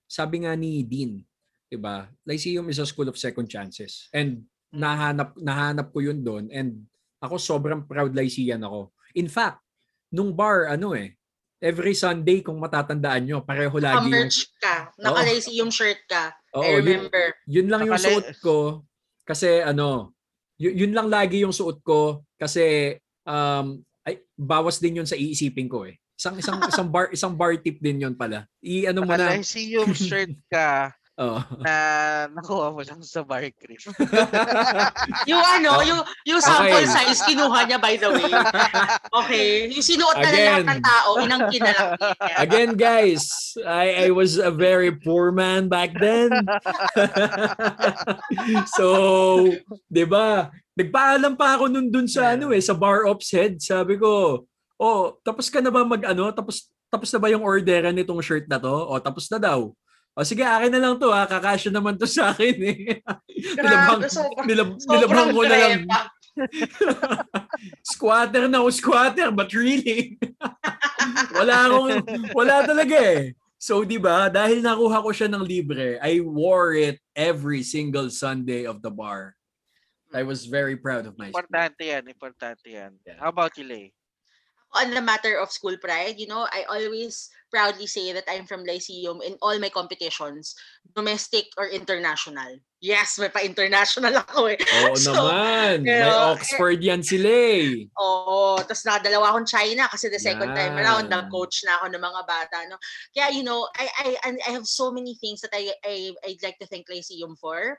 Sabi 0.05 0.43
nga 0.43 0.53
ni 0.53 0.83
Dean, 0.83 1.23
'di 1.67 1.77
ba? 1.79 2.11
Lyceum 2.27 2.67
is 2.67 2.77
a 2.77 2.85
school 2.85 3.07
of 3.07 3.15
second 3.15 3.47
chances. 3.47 4.11
And 4.11 4.43
nahanap 4.71 5.35
nahanap 5.35 5.91
ko 5.91 5.99
yun 5.99 6.23
doon 6.23 6.47
and 6.47 6.87
ako 7.21 7.37
sobrang 7.37 7.85
proud 7.85 8.11
Lycean 8.17 8.65
ako. 8.65 8.89
In 9.13 9.29
fact, 9.29 9.61
nung 10.09 10.33
bar, 10.33 10.65
ano 10.73 10.97
eh, 10.97 11.13
every 11.61 11.93
Sunday, 11.93 12.41
kung 12.41 12.57
matatandaan 12.57 13.21
nyo, 13.29 13.37
pareho 13.45 13.71
lagi 13.77 14.09
yung, 14.09 14.25
Naka-merch 14.25 14.39
ka. 14.57 14.75
Naka-lacy 14.97 15.51
yung 15.61 15.69
shirt 15.69 16.01
ka. 16.09 16.33
Oo, 16.57 16.65
I 16.65 16.81
yun, 16.81 16.81
remember. 16.81 17.25
yun 17.45 17.67
lang 17.69 17.81
yung 17.85 18.01
suot 18.01 18.27
ko. 18.41 18.57
Kasi 19.21 19.61
ano, 19.61 20.17
y- 20.57 20.73
yun 20.81 20.97
lang 20.97 21.07
lagi 21.13 21.45
yung 21.45 21.53
suot 21.53 21.85
ko. 21.85 22.25
Kasi 22.41 22.97
um, 23.23 23.77
ay, 24.01 24.25
bawas 24.33 24.81
din 24.81 24.97
yun 24.97 25.07
sa 25.07 25.13
iisipin 25.13 25.69
ko 25.69 25.85
eh. 25.85 26.01
Isang 26.17 26.41
isang 26.41 26.57
isang 26.73 26.89
bar 26.89 27.13
isang 27.13 27.37
bar 27.37 27.53
tip 27.61 27.77
din 27.77 28.01
yun 28.01 28.17
pala. 28.17 28.49
I 28.65 28.89
ano 28.89 29.05
mo 29.05 29.13
na. 29.13 29.37
Naka-Lyceum 29.37 29.93
shirt 29.93 30.33
ka 30.49 30.89
Oh. 31.19 31.37
na 31.59 31.73
nakuha 32.31 32.71
mo 32.71 32.81
lang 32.81 33.03
sa 33.03 33.21
bar 33.21 33.43
creep. 33.53 33.83
Yung 35.29 35.43
ano, 35.43 35.69
Oh. 35.77 35.85
yung, 35.85 36.01
yung 36.25 36.41
sample 36.41 36.81
Okay. 36.81 36.87
size, 36.87 37.21
kinuha 37.27 37.67
niya 37.67 37.77
by 37.77 37.93
the 37.99 38.09
way. 38.09 38.31
Okay. 39.21 39.69
Yung 39.69 39.85
sinuot 39.85 40.17
na 40.17 40.31
Again. 40.31 40.65
ng 40.65 40.81
tao, 40.81 41.09
inangkin 41.19 41.61
na 41.61 41.73
lang 41.75 41.89
niya. 41.99 42.11
Again, 42.47 42.71
guys, 42.73 43.27
I 43.61 44.07
I 44.07 44.09
was 44.15 44.39
a 44.39 44.49
very 44.49 44.89
poor 44.89 45.29
man 45.35 45.67
back 45.69 45.93
then. 45.99 46.31
so, 48.77 49.45
'di 49.91 50.05
ba? 50.07 50.49
Nagpaalam 50.73 51.35
pa 51.35 51.59
ako 51.59 51.67
nun 51.69 51.91
dun 51.91 52.07
sa 52.07 52.33
ano 52.33 52.49
eh, 52.55 52.63
sa 52.63 52.73
bar 52.73 53.05
ops 53.05 53.29
head. 53.35 53.59
Sabi 53.59 53.99
ko, 53.99 54.43
"Oh, 54.79 55.19
tapos 55.21 55.51
ka 55.51 55.59
na 55.59 55.69
ba 55.69 55.83
mag 55.83 56.01
ano? 56.07 56.31
Tapos 56.31 56.71
tapos 56.91 57.07
na 57.11 57.19
ba 57.19 57.27
yung 57.29 57.43
orderan 57.45 57.93
nitong 57.95 58.23
shirt 58.23 58.47
na 58.47 58.57
to? 58.57 58.71
O 58.71 58.97
tapos 58.97 59.27
na 59.29 59.37
daw." 59.37 59.69
O 60.11 60.27
sige, 60.27 60.43
akin 60.43 60.71
na 60.75 60.79
lang 60.83 60.95
to 60.99 61.07
ha. 61.07 61.23
Kakasya 61.23 61.71
naman 61.71 61.95
to 61.95 62.03
sa 62.03 62.35
akin 62.35 62.57
eh. 62.67 62.99
nilabang, 63.55 64.03
Grabe, 64.03 64.07
sobrang, 64.11 64.45
nilab, 64.47 64.69
sobrang 64.83 64.99
nilabang 65.07 65.29
ko 65.31 65.41
na 65.47 65.57
lang. 65.57 65.81
squatter 67.95 68.43
na 68.47 68.63
ako 68.63 68.69
squatter, 68.71 69.29
but 69.31 69.51
really, 69.51 70.15
wala 71.37 71.67
akong, 71.67 72.03
wala 72.35 72.63
talaga 72.63 72.95
eh. 72.99 73.35
So, 73.61 73.85
di 73.85 74.01
ba, 74.01 74.25
dahil 74.27 74.59
nakuha 74.65 75.05
ko 75.05 75.13
siya 75.13 75.29
ng 75.29 75.45
libre, 75.45 76.01
I 76.01 76.17
wore 76.19 76.73
it 76.73 76.97
every 77.13 77.61
single 77.61 78.09
Sunday 78.09 78.65
of 78.65 78.81
the 78.81 78.89
bar. 78.89 79.37
I 80.11 80.27
was 80.27 80.43
very 80.49 80.75
proud 80.75 81.07
of 81.07 81.15
myself. 81.15 81.39
Importante 81.39 81.87
yan, 81.87 82.03
importante 82.09 82.67
yan. 82.67 82.91
Yeah. 83.07 83.15
How 83.21 83.31
about 83.31 83.55
you, 83.55 83.63
Lay? 83.63 83.95
On 84.73 84.91
the 84.91 85.01
matter 85.01 85.37
of 85.37 85.51
school 85.51 85.75
pride, 85.77 86.15
you 86.17 86.27
know, 86.27 86.47
I 86.51 86.63
always 86.69 87.29
proudly 87.51 87.85
say 87.85 88.13
that 88.15 88.23
I'm 88.31 88.47
from 88.47 88.63
Lyceum 88.63 89.19
in 89.21 89.35
all 89.43 89.59
my 89.59 89.67
competitions, 89.67 90.55
domestic 90.95 91.51
or 91.57 91.67
international. 91.67 92.63
Yes, 92.79 93.19
may 93.19 93.29
pa-international 93.29 94.15
ako 94.25 94.55
eh. 94.55 94.57
Oo 94.57 94.95
So, 94.95 95.11
naman. 95.13 95.83
May 95.83 95.99
pero- 96.01 96.33
Oxford 96.33 96.79
yan 96.81 97.03
sila 97.03 97.29
eh. 97.29 97.85
Oo, 97.99 98.57
tapos 98.63 98.87
nakadalawa 98.87 99.35
akong 99.35 99.45
China 99.51 99.85
kasi 99.91 100.07
the 100.09 100.17
second 100.17 100.55
time 100.55 100.73
around, 100.79 101.11
nag-coach 101.11 101.61
na 101.67 101.77
ako 101.77 101.91
ng 101.93 102.01
mga 102.01 102.21
bata. 102.25 102.57
No? 102.71 102.79
Kaya, 103.13 103.35
you 103.35 103.43
know, 103.43 103.67
I, 103.77 103.85
I, 103.85 104.07
and 104.25 104.39
I 104.47 104.55
have 104.55 104.65
so 104.65 104.89
many 104.89 105.13
things 105.19 105.43
that 105.45 105.53
I, 105.53 105.69
I, 105.85 106.15
I'd 106.25 106.41
like 106.41 106.57
to 106.63 106.65
thank 106.71 106.87
Lyceum 106.89 107.35
for. 107.37 107.77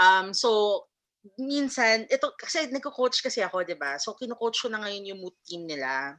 Um, 0.00 0.32
so, 0.32 0.86
minsan, 1.36 2.08
ito, 2.08 2.32
kasi 2.36 2.68
nagko-coach 2.72 3.20
kasi 3.20 3.44
ako, 3.44 3.64
di 3.64 3.76
ba? 3.76 4.00
So, 4.00 4.16
kino-coach 4.16 4.64
ko 4.64 4.68
na 4.72 4.80
ngayon 4.80 5.14
yung 5.14 5.20
moot 5.20 5.36
team 5.44 5.68
nila. 5.68 6.16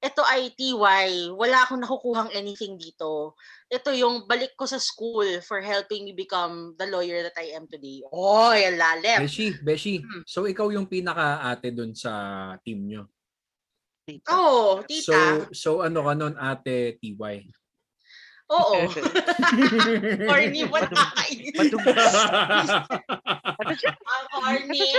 Ito 0.00 0.24
ay 0.24 0.56
TY, 0.56 1.36
wala 1.36 1.60
akong 1.60 1.84
nakukuhang 1.84 2.32
anything 2.32 2.80
dito. 2.80 3.36
Ito 3.68 3.92
yung 3.92 4.24
balik 4.24 4.56
ko 4.56 4.64
sa 4.64 4.80
school 4.80 5.44
for 5.44 5.60
helping 5.60 6.08
me 6.08 6.16
become 6.16 6.72
the 6.80 6.88
lawyer 6.88 7.20
that 7.20 7.36
I 7.36 7.52
am 7.52 7.68
today. 7.68 8.00
Oh, 8.08 8.48
yung 8.56 8.80
lalim. 8.80 9.20
Beshi, 9.20 9.60
Beshi. 9.60 10.00
Hmm. 10.00 10.24
So, 10.24 10.48
ikaw 10.48 10.72
yung 10.72 10.88
pinaka-ate 10.88 11.76
dun 11.76 11.92
sa 11.92 12.56
team 12.64 12.88
nyo. 12.88 13.12
Tita. 14.08 14.32
Oh, 14.32 14.80
So, 14.80 14.88
tita. 14.88 15.20
so 15.52 15.70
ano 15.84 16.00
ka 16.08 16.12
nun, 16.16 16.34
ate 16.40 16.96
TY? 16.96 17.36
Oo. 18.50 18.74
Corny 20.28 20.62
ba 20.66 20.78
nakakainis? 20.82 21.54
Ang 24.10 24.26
corny. 24.34 24.90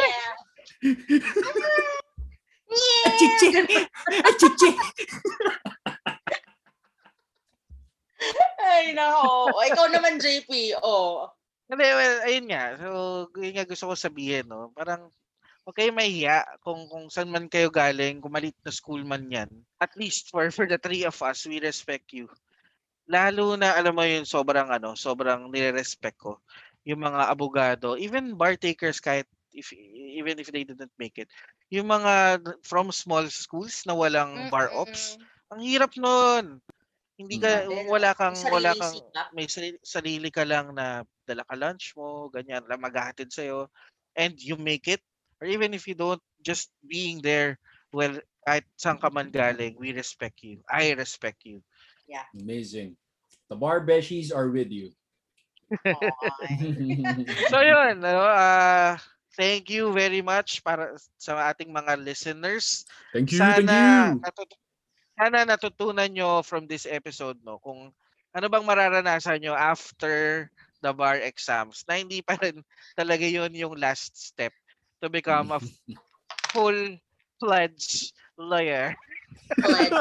Achiche! 3.03 3.49
Achiche! 4.23 4.69
Ay, 8.61 8.95
nako. 8.95 9.51
O, 9.51 9.63
ikaw 9.67 9.91
naman, 9.91 10.21
JP. 10.21 10.79
Oh. 10.79 11.27
Hindi, 11.67 11.87
well, 11.91 12.17
ayun 12.23 12.47
nga. 12.47 12.63
So, 12.79 12.89
yun 13.35 13.55
nga 13.57 13.67
gusto 13.67 13.91
ko 13.91 13.93
sabihin, 13.97 14.47
no? 14.47 14.71
Parang, 14.71 15.11
huwag 15.65 15.75
kayo 15.75 15.91
mahiya 15.91 16.45
kung, 16.63 16.87
kung 16.87 17.11
saan 17.11 17.33
man 17.33 17.51
kayo 17.51 17.67
galing, 17.67 18.23
kung 18.23 18.31
malit 18.31 18.55
na 18.63 18.71
school 18.71 19.03
man 19.03 19.27
yan. 19.27 19.49
At 19.81 19.91
least 19.99 20.31
for, 20.31 20.47
for 20.53 20.69
the 20.69 20.79
three 20.79 21.03
of 21.03 21.17
us, 21.19 21.43
we 21.43 21.59
respect 21.59 22.13
you. 22.15 22.31
Lalo 23.11 23.59
na, 23.59 23.75
alam 23.75 23.93
mo 23.97 24.03
yun, 24.07 24.23
sobrang 24.23 24.71
ano, 24.71 24.95
sobrang 24.95 25.51
nire-respect 25.51 26.17
ko. 26.17 26.39
Yung 26.87 27.03
mga 27.03 27.27
abogado, 27.27 27.99
even 27.99 28.33
bar 28.39 28.55
takers 28.55 29.03
kahit 29.03 29.27
if 29.51 29.75
even 29.75 30.39
if 30.39 30.47
they 30.49 30.63
didn't 30.63 30.95
make 30.95 31.19
it. 31.19 31.27
Yung 31.75 31.91
mga 31.91 32.39
from 32.63 32.87
small 32.95 33.27
schools 33.27 33.83
na 33.83 33.91
walang 33.93 34.47
bar 34.47 34.71
ops, 34.71 35.19
ang 35.51 35.59
hirap 35.59 35.91
nun. 35.99 36.63
Hindi 37.19 37.37
ka, 37.37 37.67
wala 37.69 38.15
kang, 38.17 38.33
May 38.33 38.51
wala 38.55 38.71
kang, 38.79 38.95
sikap. 38.97 39.27
may 39.35 39.45
sarili, 39.45 39.77
sarili 39.85 40.29
ka 40.33 40.43
lang 40.47 40.73
na 40.73 41.03
dala 41.27 41.43
ka 41.45 41.55
lunch 41.59 41.93
mo, 41.99 42.31
ganyan, 42.33 42.65
lang 42.65 42.81
maghahatid 42.81 43.29
sa'yo, 43.29 43.69
and 44.17 44.39
you 44.41 44.57
make 44.57 44.87
it, 44.89 45.03
or 45.37 45.45
even 45.45 45.75
if 45.77 45.85
you 45.85 45.93
don't, 45.93 46.21
just 46.41 46.73
being 46.87 47.21
there, 47.21 47.59
well, 47.93 48.17
kahit 48.47 48.65
saan 48.79 48.97
ka 48.97 49.13
man 49.13 49.29
galing, 49.29 49.77
we 49.77 49.93
respect 49.93 50.41
you. 50.41 50.63
I 50.65 50.97
respect 50.97 51.45
you. 51.45 51.61
Amazing. 52.35 52.95
The 53.47 53.55
bar 53.55 53.83
beshies 53.83 54.33
are 54.33 54.49
with 54.49 54.71
you. 54.71 54.91
So 57.51 57.63
yun, 57.63 58.03
ano, 58.03 58.23
ah, 58.27 58.99
thank 59.35 59.71
you 59.71 59.91
very 59.95 60.19
much 60.19 60.63
para 60.63 60.95
sa 61.15 61.51
ating 61.51 61.71
mga 61.71 61.95
listeners. 61.99 62.83
thank 63.15 63.31
you, 63.31 63.39
thank 63.39 63.55
sana 63.55 63.75
you. 64.11 64.19
natut- 64.19 64.59
sana 65.15 65.39
natutunan 65.47 66.11
nyo 66.11 66.41
from 66.43 66.67
this 66.67 66.87
episode 66.87 67.37
no 67.43 67.59
kung 67.59 67.91
ano 68.31 68.45
bang 68.47 68.65
mararanasan 68.65 69.43
nyo 69.43 69.53
after 69.53 70.47
the 70.81 70.91
bar 70.95 71.19
exams 71.19 71.83
na 71.85 71.99
hindi 71.99 72.23
pa 72.23 72.39
rin 72.39 72.63
talaga 72.97 73.27
yun 73.27 73.51
yung 73.53 73.75
last 73.77 74.15
step 74.17 74.55
to 75.03 75.11
become 75.11 75.51
a 75.51 75.59
full 76.51 76.97
fledged 77.39 78.13
lawyer. 78.37 78.95
Pledge. 79.59 79.91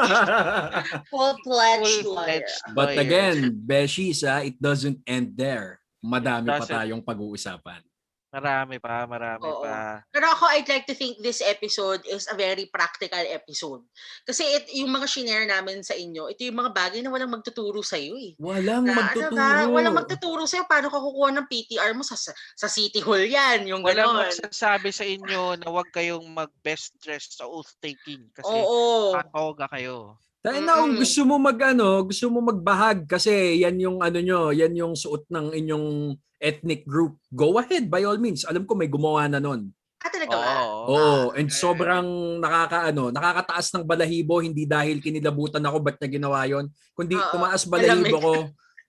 Full 1.11 1.35
pledge 1.43 1.91
Full 2.01 2.15
lawyer. 2.15 2.47
But 2.71 2.95
again, 2.95 3.51
beshies, 3.67 4.23
ah, 4.23 4.39
it 4.41 4.55
doesn't 4.61 5.03
end 5.03 5.35
there. 5.35 5.83
Madami 6.01 6.49
pa 6.49 6.65
tayong 6.65 7.03
pag-uusapan. 7.03 7.83
Marami 8.31 8.79
pa, 8.79 9.03
marami 9.05 9.43
Oo. 9.43 9.61
pa. 9.61 9.99
Pero 10.07 10.25
ako, 10.31 10.47
I'd 10.55 10.71
like 10.71 10.87
to 10.87 10.95
think 10.95 11.19
this 11.19 11.43
episode 11.43 11.99
is 12.07 12.25
a 12.31 12.35
very 12.35 12.65
practical 12.71 13.19
episode. 13.27 13.83
Kasi 14.23 14.47
it, 14.47 14.65
yung 14.71 14.89
mga 14.89 15.07
shinare 15.07 15.43
namin 15.45 15.83
sa 15.83 15.91
inyo, 15.93 16.31
ito 16.31 16.47
yung 16.47 16.55
mga 16.55 16.71
bagay 16.71 17.03
na 17.03 17.11
walang 17.11 17.31
magtuturo 17.31 17.83
sa 17.83 17.99
iyo 17.99 18.15
eh. 18.15 18.33
Walang 18.39 18.87
Na, 18.87 18.95
ano 18.95 19.03
magtuturo. 19.03 19.35
ba? 19.35 19.67
Walang 19.67 19.95
magtuturo 19.99 20.43
sa'yo. 20.47 20.63
Paano 20.65 20.87
ka 20.87 20.97
kukuha 20.97 21.29
ng 21.35 21.47
PTR 21.51 21.91
mo 21.91 22.07
sa 22.07 22.15
sa 22.15 22.67
City 22.71 23.03
Hall 23.03 23.27
yan? 23.27 23.67
Yung 23.67 23.83
Walang 23.83 24.15
gano'n. 24.15 24.31
magsasabi 24.31 24.89
sa 24.95 25.03
inyo 25.03 25.59
na 25.59 25.67
huwag 25.67 25.91
kayong 25.91 26.23
mag-best 26.31 26.95
dress 27.03 27.35
sa 27.35 27.45
oath 27.45 27.75
taking 27.83 28.31
kasi 28.31 28.47
Oo. 28.47 29.11
patoga 29.11 29.67
kayo. 29.67 30.15
Dahil 30.41 30.65
na 30.65 30.81
kung 30.81 30.97
Mm-mm. 30.97 31.01
gusto 31.05 31.21
mo 31.21 31.35
mag 31.37 31.59
ano, 31.61 31.87
gusto 32.01 32.25
mo 32.33 32.39
magbahag 32.41 33.05
kasi 33.05 33.61
yan 33.61 33.77
yung 33.77 33.97
ano 34.01 34.17
nyo, 34.17 34.49
yan 34.49 34.73
yung 34.73 34.97
suot 34.97 35.29
ng 35.29 35.53
inyong 35.53 36.17
ethnic 36.41 36.81
group. 36.89 37.21
Go 37.29 37.61
ahead 37.61 37.85
by 37.85 38.01
all 38.01 38.17
means. 38.17 38.41
Alam 38.49 38.65
ko 38.65 38.73
may 38.73 38.89
gumawa 38.89 39.29
na 39.29 39.37
nun. 39.37 39.69
Ah, 40.01 40.09
talaga 40.09 40.33
ba? 40.33 40.65
Oo, 40.65 41.37
and 41.37 41.53
okay. 41.53 41.61
sobrang 41.61 42.41
nakakaano, 42.41 43.13
nakakataas 43.13 43.69
ng 43.77 43.85
balahibo 43.85 44.41
hindi 44.41 44.65
dahil 44.65 44.97
kinilabutan 44.97 45.61
ako 45.61 45.77
ba't 45.77 46.01
niya 46.01 46.09
ginawa 46.17 46.41
yon, 46.49 46.73
kundi 46.97 47.13
Oo, 47.13 47.29
tumaas 47.29 47.69
balahibo 47.69 48.17
ko 48.17 48.33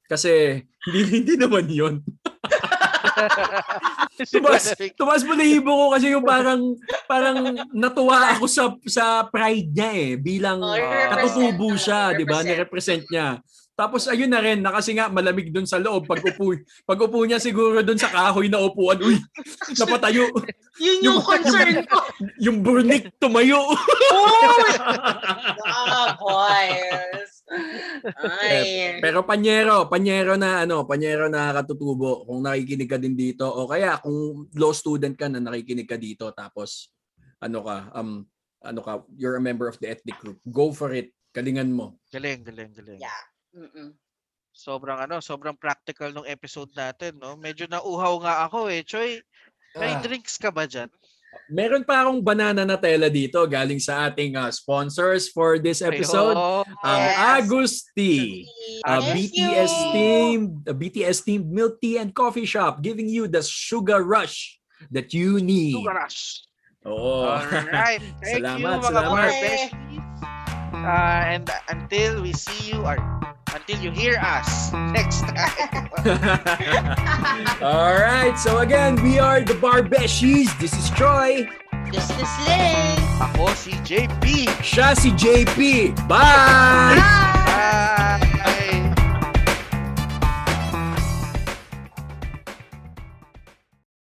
kasi 0.08 0.64
hindi 0.88 1.00
hindi 1.20 1.34
naman 1.36 1.68
yon. 1.68 1.94
Tumas, 4.32 4.64
tumas 4.94 5.22
balahibo 5.22 5.70
ko 5.70 5.84
kasi 5.90 6.10
yung 6.10 6.22
parang 6.22 6.76
parang 7.04 7.36
natuwa 7.70 8.34
ako 8.34 8.44
sa 8.46 8.64
sa 8.84 9.04
pride 9.26 9.70
niya 9.70 9.90
eh 9.90 10.10
bilang 10.14 10.60
Oh, 10.60 10.76
katutubo 10.76 11.74
siya, 11.74 12.12
'di 12.12 12.24
ba? 12.24 12.38
represent. 12.38 12.48
Ni-represent 12.48 13.04
niya. 13.08 13.28
Tapos 13.72 14.04
ayun 14.04 14.28
na 14.28 14.38
rin, 14.38 14.60
na 14.60 14.68
kasi 14.68 14.92
nga 14.92 15.08
malamig 15.08 15.48
doon 15.48 15.64
sa 15.64 15.80
loob 15.80 16.04
pag 16.04 16.20
upo. 16.20 16.52
Pag 16.84 16.98
upo 17.00 17.24
niya 17.24 17.40
siguro 17.40 17.80
doon 17.80 17.96
sa 17.96 18.12
kahoy 18.12 18.46
na 18.46 18.60
upuan, 18.60 19.00
uy, 19.00 19.16
napatayo. 19.80 20.28
Yun 20.76 20.98
yung 21.00 21.16
Yung- 21.18 21.24
concern 21.24 21.80
ko. 21.88 21.98
Yung 22.38 22.58
burnik 22.60 23.16
tumayo. 23.16 23.64
Uy! 23.64 24.70
Ah, 25.64 26.14
boys. 26.14 27.21
Ay. 28.42 28.98
Pero 28.98 29.22
panyero, 29.22 29.86
panyero 29.86 30.34
na 30.34 30.64
ano, 30.64 30.84
panyero 30.88 31.28
na 31.28 31.52
katutubo 31.52 32.24
kung 32.24 32.42
nakikinig 32.42 32.88
ka 32.90 32.98
din 32.98 33.14
dito 33.14 33.44
o 33.46 33.68
kaya 33.68 34.00
kung 34.00 34.48
law 34.56 34.72
student 34.72 35.14
ka 35.14 35.28
na 35.28 35.40
nakikinig 35.40 35.88
ka 35.88 35.96
dito 36.00 36.28
tapos 36.32 36.88
ano 37.42 37.58
ka, 37.66 37.76
um, 37.98 38.22
ano 38.62 38.80
ka, 38.80 39.02
you're 39.18 39.36
a 39.36 39.42
member 39.42 39.66
of 39.66 39.76
the 39.82 39.90
ethnic 39.90 40.14
group. 40.22 40.38
Go 40.46 40.70
for 40.70 40.94
it. 40.94 41.10
Galingan 41.34 41.74
mo. 41.74 41.98
Galing, 42.14 42.46
galing, 42.46 42.70
galing. 42.70 43.00
Yeah. 43.02 43.22
Mm-mm. 43.56 43.96
Sobrang 44.52 45.00
ano, 45.00 45.18
sobrang 45.18 45.56
practical 45.56 46.12
nung 46.12 46.28
episode 46.28 46.68
natin, 46.76 47.16
no? 47.18 47.34
Medyo 47.40 47.66
nauuhaw 47.66 48.20
nga 48.20 48.34
ako 48.46 48.68
eh. 48.68 48.84
Choy, 48.84 49.18
may 49.80 49.96
Ah. 49.96 50.00
drinks 50.04 50.36
ka 50.36 50.52
ba 50.52 50.68
dyan? 50.68 50.92
Meron 51.52 51.84
pa 51.84 52.04
akong 52.04 52.24
banana 52.24 52.64
na 52.64 52.80
tela 52.80 53.12
dito 53.12 53.36
galing 53.44 53.76
sa 53.76 54.08
ating 54.08 54.36
uh, 54.36 54.48
sponsors 54.48 55.28
for 55.28 55.60
this 55.60 55.84
episode. 55.84 56.32
Ayo. 56.32 56.64
Ang 56.80 57.00
Yes. 57.02 57.16
Agusti. 57.36 58.14
A 58.84 59.00
Thank 59.00 59.12
BTS 59.12 59.72
you. 59.72 59.90
themed, 59.92 60.52
a 60.64 60.74
BTS 60.76 61.18
themed 61.24 61.48
milk 61.52 61.76
tea 61.76 62.00
and 62.00 62.12
coffee 62.12 62.48
shop 62.48 62.80
giving 62.80 63.08
you 63.08 63.28
the 63.28 63.44
sugar 63.44 64.00
rush 64.00 64.56
that 64.88 65.12
you 65.12 65.40
need. 65.40 65.76
Sugar 65.76 65.96
rush. 66.00 66.40
Oo. 66.88 67.28
Alright. 67.28 68.00
Thank 68.24 68.42
you 68.42 68.64
Salamat, 68.64 68.76
mga 68.80 68.90
salamat. 68.90 70.41
Uh, 70.82 71.38
and 71.38 71.50
until 71.68 72.22
we 72.22 72.32
see 72.32 72.72
you 72.74 72.82
or 72.84 72.98
until 73.54 73.78
you 73.78 73.90
hear 73.90 74.18
us 74.18 74.72
next 74.94 75.22
time. 75.22 75.88
All 77.62 77.94
right. 77.94 78.34
So 78.38 78.58
again, 78.58 79.00
we 79.02 79.18
are 79.18 79.40
the 79.40 79.54
Barbeshies. 79.54 80.50
This 80.58 80.74
is 80.74 80.90
Troy. 80.90 81.46
This 81.92 82.10
is 82.10 82.30
Link. 82.48 82.98
Ako 83.22 83.54
si 83.54 83.78
JP. 83.86 84.50
Siya 84.64 84.98
si 84.98 85.14
JP. 85.14 85.94
Bye! 86.08 86.98
Bye! 86.98 87.41